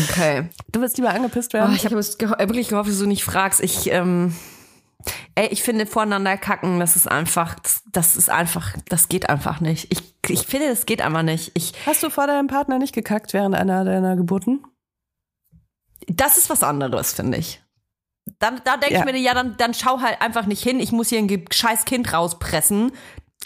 Okay. 0.09 0.49
Du 0.71 0.81
willst 0.81 0.97
lieber 0.97 1.09
angepisst 1.11 1.53
Oh, 1.53 1.57
werden? 1.57 1.75
ich 1.75 1.85
habe 1.85 1.95
jetzt 1.95 2.19
geho- 2.19 2.39
wirklich 2.39 2.69
gehofft, 2.69 2.89
dass 2.89 2.99
du 2.99 3.05
nicht 3.05 3.23
fragst. 3.23 3.61
Ich, 3.61 3.91
ähm, 3.91 4.33
ey, 5.35 5.47
ich 5.47 5.63
finde 5.63 5.85
voreinander 5.85 6.37
kacken, 6.37 6.79
das 6.79 6.95
ist 6.95 7.09
einfach, 7.09 7.55
das, 7.91 8.15
ist 8.15 8.29
einfach, 8.29 8.73
das 8.89 9.09
geht 9.09 9.29
einfach 9.29 9.59
nicht. 9.59 9.91
Ich, 9.91 10.01
ich 10.27 10.45
finde, 10.47 10.69
das 10.69 10.85
geht 10.85 11.01
einfach 11.01 11.23
nicht. 11.23 11.51
Ich, 11.55 11.73
Hast 11.85 12.03
du 12.03 12.09
vor 12.09 12.27
deinem 12.27 12.47
Partner 12.47 12.79
nicht 12.79 12.93
gekackt 12.93 13.33
während 13.33 13.55
einer 13.55 13.83
deiner 13.85 14.15
Geburten? 14.15 14.63
das 16.07 16.37
ist 16.37 16.49
was 16.49 16.61
anderes, 16.61 17.13
finde 17.13 17.37
ich. 17.39 17.61
Dann, 18.39 18.61
da 18.63 18.77
denke 18.77 18.95
Ja. 18.95 18.99
ich 18.99 19.05
mir, 19.05 19.17
ja, 19.17 19.33
dann, 19.33 19.55
dann 19.57 19.73
schau 19.73 20.01
halt 20.01 20.21
einfach 20.21 20.45
nicht 20.45 20.61
hin. 20.63 20.79
Ich 20.79 20.91
muss 20.91 21.09
hier 21.09 21.19
ein 21.19 21.45
scheiß 21.51 21.85
Kind 21.85 22.11
rauspressen. 22.13 22.91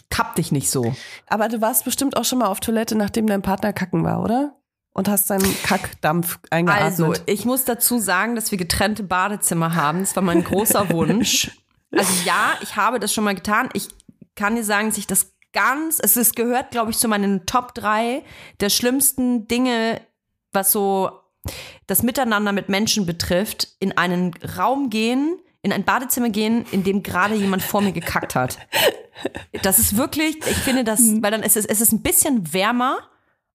Kapp 0.09 0.35
dich 0.35 0.51
nicht 0.51 0.69
so. 0.69 0.93
Aber 1.27 1.47
du 1.49 1.61
warst 1.61 1.85
bestimmt 1.85 2.17
auch 2.17 2.25
schon 2.25 2.39
mal 2.39 2.47
auf 2.47 2.59
Toilette, 2.59 2.95
nachdem 2.95 3.27
dein 3.27 3.41
Partner 3.41 3.73
kacken 3.73 4.03
war, 4.03 4.21
oder? 4.23 4.55
Und 4.99 5.07
hast 5.07 5.27
seinen 5.27 5.55
Kackdampf 5.63 6.39
eingeatmet. 6.49 6.83
Also, 6.83 7.13
ich 7.25 7.45
muss 7.45 7.63
dazu 7.63 7.99
sagen, 7.99 8.35
dass 8.35 8.51
wir 8.51 8.57
getrennte 8.57 9.03
Badezimmer 9.03 9.73
haben. 9.73 9.99
Das 9.99 10.13
war 10.17 10.23
mein 10.23 10.43
großer 10.43 10.89
Wunsch. 10.91 11.51
Also 11.93 12.11
ja, 12.25 12.57
ich 12.61 12.75
habe 12.75 12.99
das 12.99 13.13
schon 13.13 13.23
mal 13.23 13.33
getan. 13.33 13.69
Ich 13.71 13.87
kann 14.35 14.57
dir 14.57 14.63
sagen, 14.65 14.89
dass 14.89 14.97
ich 14.97 15.07
das 15.07 15.31
ganz, 15.53 15.99
es 16.03 16.17
ist, 16.17 16.35
gehört, 16.35 16.71
glaube 16.71 16.91
ich, 16.91 16.97
zu 16.97 17.07
meinen 17.07 17.45
Top 17.45 17.73
3 17.75 18.23
der 18.59 18.69
schlimmsten 18.69 19.47
Dinge, 19.47 20.01
was 20.51 20.73
so 20.73 21.11
das 21.87 22.03
Miteinander 22.03 22.51
mit 22.51 22.67
Menschen 22.67 23.05
betrifft, 23.05 23.69
in 23.79 23.97
einen 23.97 24.33
Raum 24.57 24.89
gehen, 24.89 25.39
in 25.61 25.71
ein 25.71 25.85
Badezimmer 25.85 26.29
gehen, 26.29 26.65
in 26.71 26.83
dem 26.83 27.03
gerade 27.03 27.35
jemand 27.35 27.63
vor 27.63 27.79
mir 27.79 27.93
gekackt 27.93 28.35
hat. 28.35 28.57
Das 29.63 29.79
ist 29.79 29.95
wirklich, 29.95 30.35
ich 30.45 30.57
finde 30.57 30.83
das, 30.83 30.99
weil 31.21 31.31
dann 31.31 31.43
ist 31.43 31.55
es, 31.55 31.65
es 31.65 31.79
ist 31.79 31.93
ein 31.93 32.01
bisschen 32.01 32.53
wärmer 32.53 32.99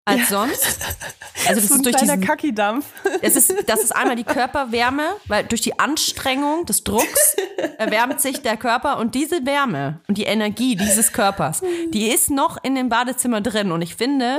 als 0.05 0.29
sonst. 0.29 0.79
Also 1.45 1.59
das 1.59 1.71
ein 1.71 1.77
ist 1.77 1.85
durch 1.85 1.95
kleiner 1.97 2.15
diesen, 2.15 2.27
Kackidampf. 2.27 2.85
es 3.21 3.35
ist, 3.35 3.53
das 3.67 3.83
ist 3.83 3.93
einmal 3.93 4.15
die 4.15 4.23
Körperwärme, 4.23 5.03
weil 5.27 5.43
durch 5.43 5.59
die 5.59 5.77
Anstrengung 5.77 6.65
des 6.65 6.85
Drucks 6.85 7.35
erwärmt 7.77 8.21
sich 8.21 8.41
der 8.43 8.55
Körper 8.55 8.97
und 8.97 9.13
diese 9.13 9.45
Wärme 9.45 9.99
und 10.07 10.17
die 10.17 10.23
Energie 10.23 10.77
dieses 10.77 11.11
Körpers, 11.11 11.61
die 11.89 12.07
ist 12.07 12.29
noch 12.29 12.63
in 12.63 12.75
dem 12.75 12.87
Badezimmer 12.87 13.41
drin 13.41 13.73
und 13.73 13.81
ich 13.81 13.95
finde, 13.95 14.37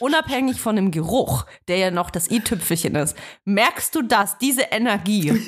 unabhängig 0.00 0.62
von 0.62 0.76
dem 0.76 0.92
Geruch, 0.92 1.44
der 1.68 1.76
ja 1.76 1.90
noch 1.90 2.08
das 2.08 2.30
i-Tüpfelchen 2.30 2.94
ist, 2.94 3.16
merkst 3.44 3.94
du 3.94 4.00
das, 4.00 4.38
diese 4.38 4.62
Energie, 4.62 5.38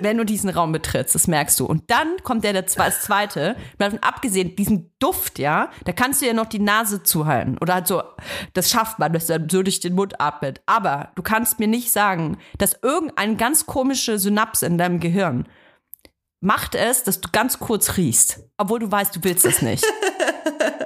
wenn 0.00 0.18
du 0.18 0.24
diesen 0.24 0.50
Raum 0.50 0.72
betrittst, 0.72 1.14
das 1.14 1.26
merkst 1.26 1.58
du. 1.60 1.66
Und 1.66 1.90
dann 1.90 2.16
kommt 2.22 2.44
der, 2.44 2.52
der 2.52 2.66
zweite, 2.66 3.56
davon 3.78 3.98
abgesehen, 4.00 4.54
diesen 4.56 4.92
Duft, 4.98 5.38
ja, 5.38 5.70
da 5.84 5.92
kannst 5.92 6.20
du 6.20 6.26
ja 6.26 6.32
noch 6.32 6.46
die 6.46 6.58
Nase 6.58 7.02
zuhalten. 7.02 7.58
Oder 7.58 7.74
halt 7.74 7.86
so, 7.86 8.02
das 8.54 8.70
schafft 8.70 8.98
man, 8.98 9.12
dass 9.12 9.30
er 9.30 9.40
so 9.40 9.62
durch 9.62 9.80
den 9.80 9.94
Mund 9.94 10.20
atmet. 10.20 10.60
Aber 10.66 11.12
du 11.14 11.22
kannst 11.22 11.58
mir 11.58 11.68
nicht 11.68 11.90
sagen, 11.90 12.38
dass 12.58 12.78
irgendeine 12.82 13.36
ganz 13.36 13.66
komische 13.66 14.18
Synapse 14.18 14.66
in 14.66 14.78
deinem 14.78 15.00
Gehirn 15.00 15.48
macht 16.40 16.74
es, 16.74 17.02
dass 17.02 17.20
du 17.20 17.28
ganz 17.32 17.58
kurz 17.58 17.96
riechst. 17.96 18.40
Obwohl 18.58 18.78
du 18.78 18.90
weißt, 18.90 19.16
du 19.16 19.24
willst 19.24 19.44
es 19.44 19.62
nicht. 19.62 19.84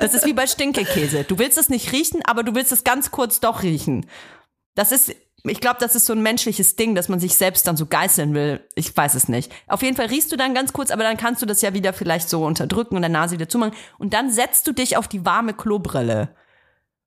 Das 0.00 0.14
ist 0.14 0.26
wie 0.26 0.32
bei 0.32 0.48
Stinkekäse. 0.48 1.22
Du 1.22 1.38
willst 1.38 1.57
es 1.59 1.68
nicht 1.68 1.92
riechen, 1.92 2.22
aber 2.24 2.42
du 2.42 2.55
willst 2.57 2.72
es 2.72 2.82
ganz 2.82 3.12
kurz 3.12 3.38
doch 3.38 3.62
riechen. 3.62 4.07
Das 4.74 4.90
ist, 4.90 5.14
ich 5.45 5.61
glaube, 5.61 5.78
das 5.80 5.95
ist 5.97 6.07
so 6.07 6.12
ein 6.12 6.22
menschliches 6.22 6.76
Ding, 6.76 6.95
dass 6.95 7.09
man 7.09 7.18
sich 7.18 7.34
selbst 7.36 7.66
dann 7.66 7.76
so 7.76 7.86
geißeln 7.86 8.32
will. 8.34 8.66
Ich 8.76 8.97
weiß 8.97 9.14
es 9.14 9.28
nicht. 9.28 9.51
Auf 9.66 9.82
jeden 9.82 9.97
Fall 9.97 10.07
riechst 10.07 10.30
du 10.30 10.36
dann 10.36 10.55
ganz 10.55 10.72
kurz, 10.72 10.90
aber 10.90 11.03
dann 11.03 11.16
kannst 11.16 11.43
du 11.43 11.47
das 11.47 11.62
ja 11.62 11.74
wieder 11.74 11.93
vielleicht 11.93 12.28
so 12.28 12.45
unterdrücken 12.45 12.95
und 12.97 13.03
der 13.03 13.09
Nase 13.09 13.34
wieder 13.34 13.49
zumachen. 13.49 13.74
Und 13.99 14.14
dann 14.14 14.30
setzt 14.30 14.66
du 14.68 14.72
dich 14.72 14.97
auf 14.97 15.09
die 15.09 15.24
warme 15.26 15.53
Klobrille. 15.55 16.34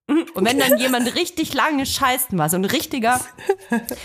Und 0.08 0.46
wenn 0.46 0.60
dann 0.60 0.78
jemand 0.78 1.16
richtig 1.16 1.56
lange 1.56 1.84
scheißen 1.84 2.38
war, 2.38 2.48
so 2.48 2.58
ein 2.58 2.66
richtiger, 2.66 3.20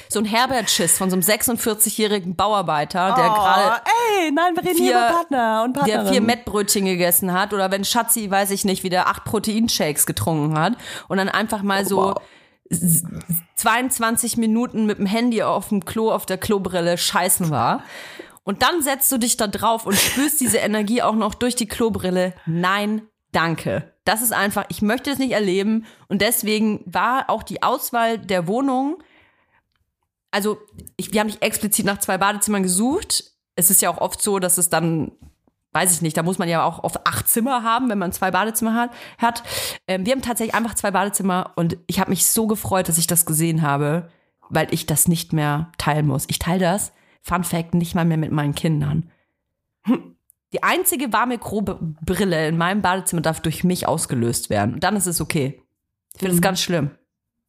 so 0.08 0.18
ein 0.20 0.24
Herbert-Schiss 0.24 0.96
von 0.96 1.10
so 1.10 1.14
einem 1.16 1.22
46-jährigen 1.22 2.36
Bauarbeiter, 2.36 3.14
der 3.14 3.24
gerade 3.28 3.82
Oh, 3.84 3.90
ey, 4.22 4.30
nein, 4.32 4.54
wir 4.56 4.62
reden 4.64 4.76
hier 4.78 4.86
vier- 4.86 4.90
über 4.92 5.08
Partner 5.12 5.62
und 5.64 5.76
der 5.76 5.80
Partnerin. 5.82 6.12
vier 6.12 6.20
Mettbrötchen 6.22 6.84
gegessen 6.86 7.32
hat 7.34 7.52
oder 7.52 7.70
wenn 7.70 7.84
Schatzi, 7.84 8.30
weiß 8.30 8.50
ich 8.52 8.64
nicht, 8.64 8.82
wieder 8.82 9.08
acht 9.08 9.24
Proteinshakes 9.24 10.06
getrunken 10.06 10.58
hat 10.58 10.72
und 11.08 11.18
dann 11.18 11.28
einfach 11.28 11.60
mal 11.62 11.84
so 11.84 12.12
s- 12.12 12.16
22 13.56 14.36
Minuten 14.36 14.86
mit 14.86 14.98
dem 14.98 15.06
Handy 15.06 15.42
auf 15.42 15.68
dem 15.68 15.84
Klo, 15.84 16.10
auf 16.12 16.26
der 16.26 16.38
Klobrille 16.38 16.98
scheißen 16.98 17.50
war. 17.50 17.82
Und 18.42 18.62
dann 18.62 18.82
setzt 18.82 19.10
du 19.12 19.18
dich 19.18 19.36
da 19.36 19.46
drauf 19.46 19.86
und 19.86 19.96
spürst 19.96 20.40
diese 20.40 20.58
Energie 20.58 21.02
auch 21.02 21.14
noch 21.14 21.34
durch 21.34 21.56
die 21.56 21.68
Klobrille. 21.68 22.34
Nein, 22.46 23.02
danke. 23.32 23.92
Das 24.04 24.22
ist 24.22 24.32
einfach, 24.32 24.64
ich 24.68 24.82
möchte 24.82 25.10
es 25.10 25.18
nicht 25.18 25.32
erleben. 25.32 25.84
Und 26.08 26.22
deswegen 26.22 26.82
war 26.86 27.28
auch 27.28 27.42
die 27.42 27.62
Auswahl 27.62 28.18
der 28.18 28.46
Wohnung, 28.46 29.02
also 30.30 30.58
ich, 30.96 31.12
wir 31.12 31.20
haben 31.20 31.26
nicht 31.26 31.42
explizit 31.42 31.84
nach 31.84 31.98
zwei 31.98 32.18
Badezimmern 32.18 32.62
gesucht. 32.62 33.24
Es 33.56 33.70
ist 33.70 33.82
ja 33.82 33.90
auch 33.90 33.98
oft 33.98 34.22
so, 34.22 34.38
dass 34.38 34.58
es 34.58 34.68
dann, 34.68 35.12
weiß 35.72 35.92
ich 35.92 36.02
nicht, 36.02 36.16
da 36.16 36.22
muss 36.22 36.38
man 36.38 36.48
ja 36.48 36.64
auch 36.64 36.82
oft 36.82 37.06
acht 37.06 37.28
Zimmer 37.28 37.62
haben, 37.62 37.88
wenn 37.88 37.98
man 37.98 38.12
zwei 38.12 38.30
Badezimmer 38.30 38.74
hat. 38.74 38.90
hat. 39.18 39.42
Ähm, 39.86 40.04
wir 40.04 40.12
haben 40.12 40.22
tatsächlich 40.22 40.54
einfach 40.54 40.74
zwei 40.74 40.90
Badezimmer 40.90 41.52
und 41.56 41.76
ich 41.86 42.00
habe 42.00 42.10
mich 42.10 42.26
so 42.26 42.46
gefreut, 42.46 42.88
dass 42.88 42.98
ich 42.98 43.06
das 43.06 43.26
gesehen 43.26 43.62
habe, 43.62 44.10
weil 44.48 44.72
ich 44.72 44.86
das 44.86 45.08
nicht 45.08 45.32
mehr 45.32 45.70
teilen 45.78 46.06
muss. 46.06 46.24
Ich 46.28 46.38
teile 46.38 46.60
das, 46.60 46.92
Fun 47.22 47.44
Fact, 47.44 47.74
nicht 47.74 47.94
mal 47.94 48.04
mehr 48.04 48.16
mit 48.16 48.32
meinen 48.32 48.54
Kindern. 48.54 49.10
Die 50.52 50.62
einzige 50.62 51.12
warme 51.12 51.38
grobe 51.38 51.78
Brille 52.04 52.48
in 52.48 52.58
meinem 52.58 52.82
Badezimmer 52.82 53.22
darf 53.22 53.40
durch 53.40 53.62
mich 53.62 53.86
ausgelöst 53.86 54.50
werden. 54.50 54.74
Und 54.74 54.84
dann 54.84 54.96
ist 54.96 55.06
es 55.06 55.20
okay. 55.20 55.62
Ich 56.14 56.20
finde 56.20 56.34
es 56.34 56.42
ganz 56.42 56.60
schlimm. 56.60 56.90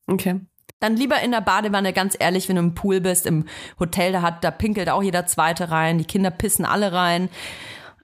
Okay. 0.05 0.39
Dann 0.80 0.95
lieber 0.95 1.22
in 1.22 1.32
der 1.32 1.41
Badewanne, 1.41 1.93
ganz 1.93 2.15
ehrlich, 2.19 2.47
wenn 2.47 2.55
du 2.55 2.61
im 2.61 2.76
Pool 2.76 3.01
bist, 3.01 3.26
im 3.26 3.45
Hotel, 3.80 4.11
da 4.11 4.22
hat, 4.22 4.43
da 4.43 4.51
pinkelt 4.51 4.89
auch 4.89 5.03
jeder 5.03 5.26
Zweite 5.26 5.72
rein, 5.72 5.97
die 5.97 6.05
Kinder 6.05 6.32
pissen 6.32 6.65
alle 6.65 6.91
rein. 6.91 7.30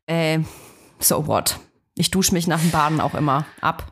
Äh, 0.08 0.40
so 1.00 1.28
what? 1.28 1.60
Ich 1.96 2.12
dusche 2.12 2.34
mich 2.34 2.48
nach 2.48 2.60
dem 2.60 2.72
Baden 2.72 3.00
auch 3.00 3.14
immer 3.14 3.46
ab. 3.62 3.92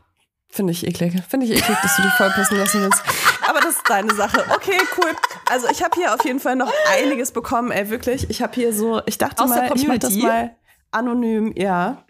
Finde 0.50 0.72
ich 0.72 0.88
eklig. 0.88 1.14
Finde 1.28 1.46
ich 1.46 1.52
eklig, 1.52 1.78
dass 1.82 1.98
du 1.98 2.02
dich 2.02 2.14
vollpissen 2.14 2.58
lassen 2.58 2.82
willst. 2.82 3.04
Aber 3.48 3.60
das 3.60 3.76
ist 3.76 3.90
deine 3.90 4.14
Sache. 4.16 4.44
Okay, 4.54 4.80
cool. 4.98 5.12
Also 5.50 5.68
ich 5.70 5.84
habe 5.84 5.92
hier 5.96 6.14
auf 6.14 6.24
jeden 6.24 6.40
Fall 6.40 6.56
noch 6.56 6.72
einiges 6.98 7.32
bekommen, 7.32 7.72
ey, 7.72 7.90
wirklich. 7.90 8.30
Ich 8.30 8.42
habe 8.42 8.54
hier 8.56 8.74
so, 8.74 9.02
ich 9.06 9.18
dachte 9.18 9.44
Aus 9.44 9.52
der 9.52 9.70
mal, 9.70 9.76
ich 9.76 9.88
mache 9.88 10.00
das 10.00 10.16
mal 10.16 10.56
anonym, 10.92 11.54
ja. 11.58 12.06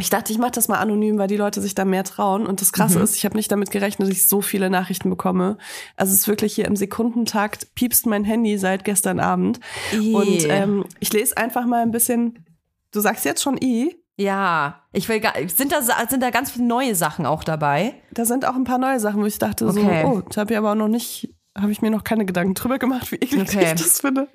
Ich 0.00 0.10
dachte, 0.10 0.32
ich 0.32 0.38
mache 0.38 0.52
das 0.52 0.68
mal 0.68 0.78
anonym, 0.78 1.18
weil 1.18 1.26
die 1.26 1.36
Leute 1.36 1.60
sich 1.60 1.74
da 1.74 1.84
mehr 1.84 2.04
trauen. 2.04 2.46
Und 2.46 2.60
das 2.60 2.72
Krasse 2.72 3.00
ist, 3.00 3.16
ich 3.16 3.24
habe 3.24 3.36
nicht 3.36 3.50
damit 3.50 3.70
gerechnet, 3.70 4.08
dass 4.08 4.16
ich 4.16 4.28
so 4.28 4.40
viele 4.40 4.70
Nachrichten 4.70 5.10
bekomme. 5.10 5.58
Also 5.96 6.12
es 6.12 6.20
ist 6.20 6.28
wirklich 6.28 6.54
hier 6.54 6.66
im 6.66 6.76
Sekundentakt, 6.76 7.74
piepst 7.74 8.06
mein 8.06 8.24
Handy 8.24 8.56
seit 8.58 8.84
gestern 8.84 9.18
Abend. 9.18 9.58
Und 9.92 10.44
ähm, 10.48 10.84
ich 11.00 11.12
lese 11.12 11.36
einfach 11.36 11.66
mal 11.66 11.82
ein 11.82 11.90
bisschen, 11.90 12.44
du 12.92 13.00
sagst 13.00 13.24
jetzt 13.24 13.42
schon 13.42 13.56
I, 13.62 13.96
Ja, 14.16 14.82
ich 14.92 15.08
will 15.08 15.20
gar, 15.20 15.34
sind 15.48 15.72
da, 15.72 15.80
sind 15.82 16.22
da 16.22 16.30
ganz 16.30 16.50
viele 16.50 16.64
neue 16.66 16.94
Sachen 16.94 17.26
auch 17.26 17.44
dabei? 17.44 17.94
Da 18.12 18.24
sind 18.24 18.44
auch 18.46 18.54
ein 18.54 18.64
paar 18.64 18.78
neue 18.78 18.98
Sachen, 19.00 19.20
wo 19.22 19.26
ich 19.26 19.38
dachte 19.38 19.66
Okay. 19.68 20.02
so, 20.02 20.08
oh, 20.08 20.20
da 20.22 20.40
habe 20.42 20.52
ich 20.52 20.58
aber 20.58 20.72
auch 20.72 20.76
noch 20.76 20.88
nicht, 20.88 21.34
habe 21.56 21.70
ich 21.72 21.82
mir 21.82 21.90
noch 21.90 22.04
keine 22.04 22.24
Gedanken 22.24 22.54
drüber 22.54 22.78
gemacht, 22.78 23.12
wie 23.12 23.16
eklig 23.16 23.42
Okay. 23.48 23.72
ich 23.74 23.82
das 23.82 24.00
finde. 24.00 24.28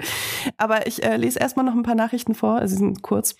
Aber 0.58 0.88
ich 0.88 1.04
äh, 1.04 1.18
lese 1.18 1.40
erstmal 1.40 1.66
noch 1.66 1.74
ein 1.74 1.84
paar 1.84 1.96
Nachrichten 1.96 2.36
vor, 2.36 2.56
also 2.60 2.74
sie 2.76 2.80
sind 2.80 3.02
kurz. 3.02 3.36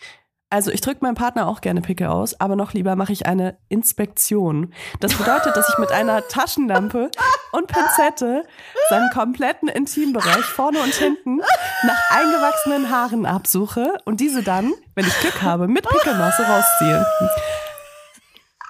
Also 0.54 0.70
ich 0.70 0.82
drücke 0.82 1.00
meinem 1.02 1.16
Partner 1.16 1.48
auch 1.48 1.62
gerne 1.62 1.82
Picke 1.82 2.12
aus, 2.12 2.40
aber 2.40 2.56
noch 2.56 2.74
lieber 2.74 2.96
mache 2.96 3.12
ich 3.12 3.26
eine 3.26 3.58
Inspektion. 3.70 4.72
Das 5.00 5.16
bedeutet, 5.16 5.58
dass 5.58 5.68
ich 5.68 5.80
mit 5.80 5.92
einer 5.92 6.28
Taschenlampe 6.28 7.10
und 7.54 7.66
Pinzette 7.66 8.44
seinen 8.88 9.10
kompletten 9.10 9.68
Intimbereich 9.68 10.46
vorne 10.46 10.78
und 10.78 10.94
hinten 10.94 11.38
nach 11.38 12.00
eingewachsenen 12.12 12.92
Haaren 12.92 13.26
absuche 13.26 13.98
und 14.06 14.20
diese 14.20 14.44
dann, 14.44 14.72
wenn 14.94 15.08
ich 15.08 15.20
Glück 15.22 15.42
habe, 15.42 15.68
mit 15.68 15.90
Pickelmasse 15.90 16.44
rausziehe. 16.44 17.04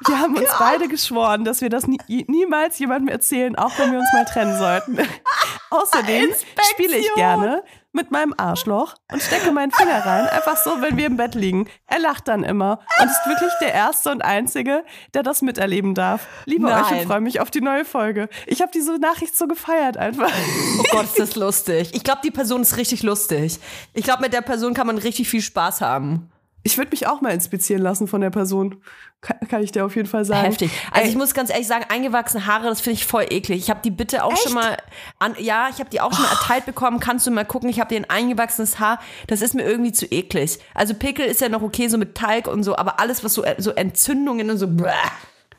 Wir 0.05 0.19
haben 0.19 0.35
uns 0.35 0.49
beide 0.59 0.87
geschworen, 0.87 1.45
dass 1.45 1.61
wir 1.61 1.69
das 1.69 1.87
nie, 1.87 1.99
niemals 2.27 2.79
jemandem 2.79 3.09
erzählen, 3.09 3.55
auch 3.55 3.77
wenn 3.77 3.91
wir 3.91 3.99
uns 3.99 4.11
mal 4.13 4.25
trennen 4.25 4.57
sollten. 4.57 4.97
Außerdem 5.69 6.29
spiele 6.71 6.97
ich 6.97 7.13
gerne 7.15 7.63
mit 7.93 8.11
meinem 8.11 8.33
Arschloch 8.37 8.95
und 9.11 9.21
stecke 9.21 9.51
meinen 9.51 9.71
Finger 9.71 10.05
rein, 10.05 10.27
einfach 10.27 10.57
so, 10.57 10.81
wenn 10.81 10.97
wir 10.97 11.05
im 11.05 11.15
Bett 11.15 11.35
liegen. 11.35 11.69
Er 11.85 11.99
lacht 11.99 12.27
dann 12.27 12.43
immer 12.43 12.79
und 12.99 13.05
ist 13.05 13.25
wirklich 13.27 13.51
der 13.61 13.73
Erste 13.73 14.11
und 14.11 14.23
Einzige, 14.23 14.83
der 15.13 15.23
das 15.23 15.41
miterleben 15.41 15.93
darf. 15.93 16.27
Liebe 16.45 16.67
euch 16.67 16.73
Nein. 16.73 16.99
und 16.99 17.07
freue 17.07 17.21
mich 17.21 17.39
auf 17.39 17.51
die 17.51 17.61
neue 17.61 17.85
Folge. 17.85 18.29
Ich 18.47 18.61
habe 18.61 18.71
diese 18.73 18.97
Nachricht 18.97 19.37
so 19.37 19.47
gefeiert 19.47 19.97
einfach. 19.97 20.31
Oh 20.79 20.83
Gott, 20.91 21.05
ist 21.05 21.19
das 21.19 21.35
lustig. 21.35 21.91
Ich 21.93 22.03
glaube, 22.03 22.21
die 22.23 22.31
Person 22.31 22.61
ist 22.61 22.77
richtig 22.77 23.03
lustig. 23.03 23.59
Ich 23.93 24.03
glaube, 24.03 24.23
mit 24.23 24.33
der 24.33 24.41
Person 24.41 24.73
kann 24.73 24.87
man 24.87 24.97
richtig 24.97 25.29
viel 25.29 25.41
Spaß 25.41 25.81
haben. 25.81 26.31
Ich 26.66 26.78
würde 26.78 26.91
mich 26.91 27.07
auch 27.07 27.20
mal 27.22 27.32
inspizieren 27.34 27.82
lassen 27.82 28.07
von 28.07 28.22
der 28.22 28.30
Person. 28.30 28.82
Kann, 29.22 29.38
kann 29.49 29.61
ich 29.64 29.72
dir 29.74 29.86
auf 29.86 29.95
jeden 29.95 30.07
Fall 30.07 30.24
sagen. 30.26 30.45
Heftig. 30.45 30.72
Also 30.91 31.03
Ey, 31.03 31.09
ich 31.09 31.16
muss 31.18 31.34
ganz 31.34 31.49
ehrlich 31.49 31.68
sagen, 31.68 31.86
eingewachsene 31.89 32.45
Haare, 32.45 32.68
das 32.68 32.80
finde 32.82 32.95
ich 32.95 33.05
voll 33.05 33.26
eklig. 33.30 33.59
Ich 33.59 33.70
habe 33.70 33.82
die 33.84 33.91
bitte 33.91 34.24
auch 34.24 34.36
schon 34.38 34.53
mal 34.53 34.78
an, 35.20 35.36
ja, 35.39 35.68
ich 35.70 35.80
habe 35.80 35.89
die 35.89 35.99
auch 36.01 36.14
schon 36.14 36.24
mal 36.24 36.32
erteilt 36.32 36.66
bekommen. 36.66 36.99
Kannst 37.01 37.28
du 37.28 37.32
mal 37.32 37.45
gucken? 37.45 37.70
Ich 37.70 37.80
habe 37.80 37.89
dir 37.89 37.97
ein 38.01 38.09
eingewachsenes 38.09 38.80
Haar. 38.80 38.99
Das 39.28 39.41
ist 39.41 39.55
mir 39.55 39.64
irgendwie 39.64 39.91
zu 39.91 40.05
eklig. 40.05 40.59
Also 40.74 40.93
Pickel 40.93 41.26
ist 41.26 41.41
ja 41.41 41.49
noch 41.49 41.61
okay, 41.61 41.88
so 41.89 41.97
mit 41.97 42.16
Talg 42.16 42.47
und 42.47 42.64
so, 42.64 42.76
aber 42.78 42.99
alles 42.99 43.24
was 43.24 43.34
so 43.34 43.43
so 43.57 43.72
Entzündungen 43.72 44.49
und 44.49 44.57
so, 44.57 44.68
bäh, 44.68 44.89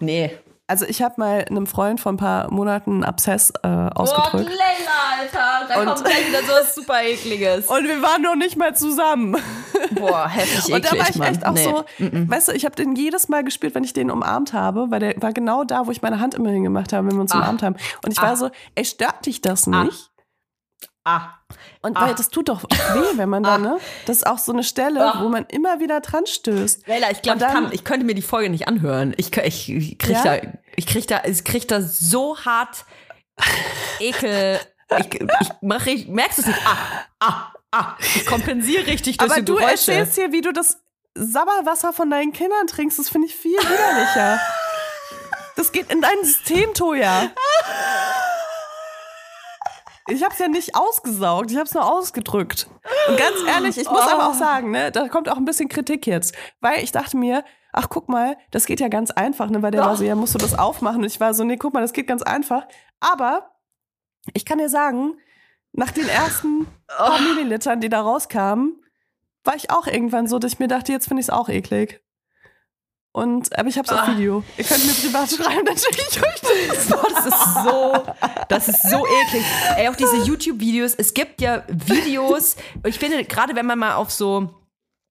nee. 0.01 0.31
Also 0.67 0.87
ich 0.87 1.03
habe 1.03 1.17
mal 1.19 1.45
einem 1.45 1.67
Freund 1.67 2.01
vor 2.01 2.11
ein 2.11 2.17
paar 2.17 2.51
Monaten 2.51 2.91
einen 2.93 3.05
Abszess 3.05 3.53
äh, 3.63 3.69
ausgedrückt. 3.69 4.49
Leila, 4.49 5.21
Alter, 5.21 5.69
da 5.69 5.81
Und- 5.81 5.87
kommt 5.87 6.05
gleich 6.05 6.27
wieder 6.27 6.41
so 6.43 6.53
was 6.53 6.75
super 6.75 7.03
ekliges. 7.03 7.67
Und 7.69 7.85
wir 7.85 8.01
waren 8.01 8.23
noch 8.23 8.35
nicht 8.35 8.57
mal 8.57 8.75
zusammen. 8.75 9.37
Boah, 10.07 10.29
heftig 10.29 10.59
eklig, 10.71 10.75
Und 10.75 10.85
da 10.85 10.99
war 10.99 11.11
ich 11.11 11.17
Mann. 11.17 11.29
echt 11.35 11.47
auch 11.47 11.53
Nee. 11.53 11.65
so, 11.65 11.85
Mm-mm. 11.99 12.31
weißt 12.31 12.49
du, 12.49 12.53
ich 12.53 12.65
habe 12.65 12.75
den 12.77 12.95
jedes 12.97 13.29
Mal 13.29 13.45
gespielt, 13.45 13.75
wenn 13.75 13.85
ich 13.85 13.93
den 13.93 14.11
umarmt 14.11 14.53
habe, 14.53 14.91
weil 14.91 15.01
der 15.01 15.15
war 15.23 15.33
genau 15.33 15.65
da, 15.65 15.87
wo 15.87 15.91
ich 15.91 16.03
meine 16.03 16.21
Hand 16.21 16.35
immer 16.35 16.51
hingemacht 16.51 16.93
habe, 16.93 17.07
wenn 17.09 17.15
wir 17.17 17.21
uns 17.21 17.33
Ah. 17.33 17.39
umarmt 17.39 17.63
haben. 17.63 17.77
Und 18.05 18.13
ich 18.13 18.19
Ah. 18.19 18.23
war 18.29 18.37
so, 18.37 18.51
ey, 18.75 18.85
stört 18.85 19.27
dich 19.27 19.41
das 19.41 19.67
Ah. 19.69 19.85
nicht? 19.85 20.11
Ah. 21.07 21.35
Und 21.83 21.97
Ah. 21.99 22.07
weil 22.07 22.15
das 22.15 22.31
tut 22.31 22.49
doch 22.49 22.63
weh, 22.63 23.17
wenn 23.19 23.29
man 23.29 23.43
da, 23.43 23.59
ne? 23.59 23.77
Das 24.07 24.17
ist 24.19 24.27
auch 24.27 24.39
so 24.39 24.53
eine 24.53 24.65
Stelle, 24.65 25.05
Ah. 25.15 25.21
wo 25.23 25.29
man 25.29 25.45
immer 25.49 25.79
wieder 25.81 26.01
dran 26.01 26.25
stößt. 26.27 26.87
Leila, 26.89 27.11
ich 27.11 27.21
glaube, 27.21 27.45
ich, 27.69 27.73
ich 27.75 27.85
könnte 27.85 28.07
mir 28.07 28.15
die 28.15 28.23
Folge 28.23 28.49
nicht 28.49 28.67
anhören. 28.69 29.13
Ich, 29.19 29.37
ich, 29.37 29.69
ich 29.71 29.99
krieg 29.99 30.17
Ja? 30.17 30.23
da, 30.39 30.49
ich 30.77 30.87
krieg 30.87 31.07
da, 31.07 31.23
ich 31.25 31.45
krieg 31.45 31.69
da 31.69 31.83
so 31.83 32.39
hart 32.39 32.87
Ekel. 34.01 34.59
Ich, 34.99 35.21
ich 35.21 35.49
mache, 35.61 35.91
ich 35.91 36.09
merkst 36.09 36.39
du 36.39 36.43
es 36.43 36.49
nicht? 36.49 36.61
Ah, 36.67 36.77
ah, 37.21 37.53
ah. 37.75 37.97
Ich 37.99 38.27
kompensiere 38.27 38.87
richtig 38.87 39.19
durch 39.19 39.31
Aber 39.31 39.41
die 39.41 39.45
du 39.45 39.57
Geräusche. 39.57 39.93
erzählst 39.93 40.15
hier, 40.15 40.33
wie 40.33 40.41
du 40.41 40.53
das 40.53 40.79
Sabberwasser 41.15 41.93
von 41.93 42.11
deinen 42.11 42.33
Kindern 42.33 42.67
trinkst. 42.67 42.99
Das 42.99 43.09
finde 43.09 43.29
ich 43.29 43.35
viel 43.35 43.59
widerlicher. 43.59 44.41
Das 45.57 45.71
geht 45.71 45.91
in 45.93 46.01
dein 46.01 46.25
System, 46.25 46.75
Toja. 46.75 47.31
Ich 50.09 50.23
habe 50.23 50.35
es 50.35 50.39
ja 50.39 50.49
nicht 50.49 50.75
ausgesaugt, 50.77 51.51
ich 51.51 51.57
habe 51.57 51.67
es 51.67 51.73
nur 51.73 51.91
ausgedrückt. 51.91 52.69
Und 53.09 53.17
ganz 53.17 53.37
ehrlich, 53.47 53.79
ich 53.79 53.89
muss 53.89 54.03
aber 54.03 54.29
auch 54.29 54.35
sagen, 54.35 54.71
ne, 54.71 54.91
da 54.93 55.09
kommt 55.09 55.31
auch 55.31 55.39
ein 55.39 55.47
bisschen 55.47 55.69
Kritik 55.69 56.07
jetzt, 56.07 56.35
weil 56.61 56.85
ich 56.85 56.93
dachte 56.93 57.17
mir, 57.17 57.43
ach 57.73 57.89
guck 57.89 58.11
mal, 58.11 58.37
das 58.51 58.67
geht 58.67 58.81
ja 58.81 58.89
ganz 58.89 59.11
einfach, 59.11 59.49
ne, 59.49 59.63
weil 59.63 59.71
der 59.71 59.81
war 59.81 59.97
so, 59.97 60.05
ja, 60.05 60.15
musst 60.15 60.35
du 60.35 60.39
das 60.39 60.59
aufmachen 60.59 60.99
und 60.99 61.07
ich 61.07 61.21
war 61.21 61.33
so, 61.33 61.45
nee, 61.45 61.57
guck 61.57 61.73
mal, 61.73 61.81
das 61.81 61.95
geht 61.95 62.07
ganz 62.07 62.23
einfach, 62.23 62.67
aber 63.01 63.51
ich 64.35 64.45
kann 64.45 64.59
dir 64.59 64.69
sagen, 64.69 65.15
nach 65.75 65.91
den 65.91 66.09
ersten 66.09 66.67
paar 66.87 67.21
Millilitern, 67.21 67.81
die 67.81 67.89
da 67.89 68.01
rauskamen, 68.01 68.81
war 69.43 69.57
ich 69.57 69.71
auch 69.71 69.87
irgendwann 69.87 70.27
so, 70.27 70.39
dass 70.39 70.55
ich 70.55 70.59
mir 70.59 70.69
dachte, 70.69 70.93
jetzt 70.93 71.09
finde 71.09 71.21
ich 71.21 71.27
es 71.27 71.31
auch 71.31 71.49
eklig. 71.49 72.01
Und, 73.13 73.57
aber 73.57 73.69
ich 73.69 73.79
habe 73.79 73.87
es 73.87 73.93
auf 73.93 74.09
Video. 74.09 74.43
Ihr 74.57 74.65
könnt 74.65 74.85
mir 74.87 74.93
privat 74.93 75.31
schreiben, 75.37 75.65
dann 75.65 75.77
schicke 75.77 76.03
ich 76.11 76.21
euch 76.21 76.41
das. 76.41 76.89
Boah, 76.89 77.07
das 77.15 77.27
ist 77.27 77.55
so, 77.65 78.13
das 78.49 78.69
ist 78.69 78.83
so 78.91 79.07
eklig. 79.07 79.45
Ey, 79.77 79.89
auch 79.89 79.95
diese 79.95 80.17
YouTube-Videos, 80.17 80.95
es 80.95 81.15
gibt 81.15 81.41
ja 81.41 81.63
Videos, 81.69 82.57
ich 82.85 82.99
finde, 82.99 83.25
gerade 83.25 83.55
wenn 83.55 83.67
man 83.67 83.79
mal 83.79 83.95
auf 83.95 84.11
so 84.11 84.64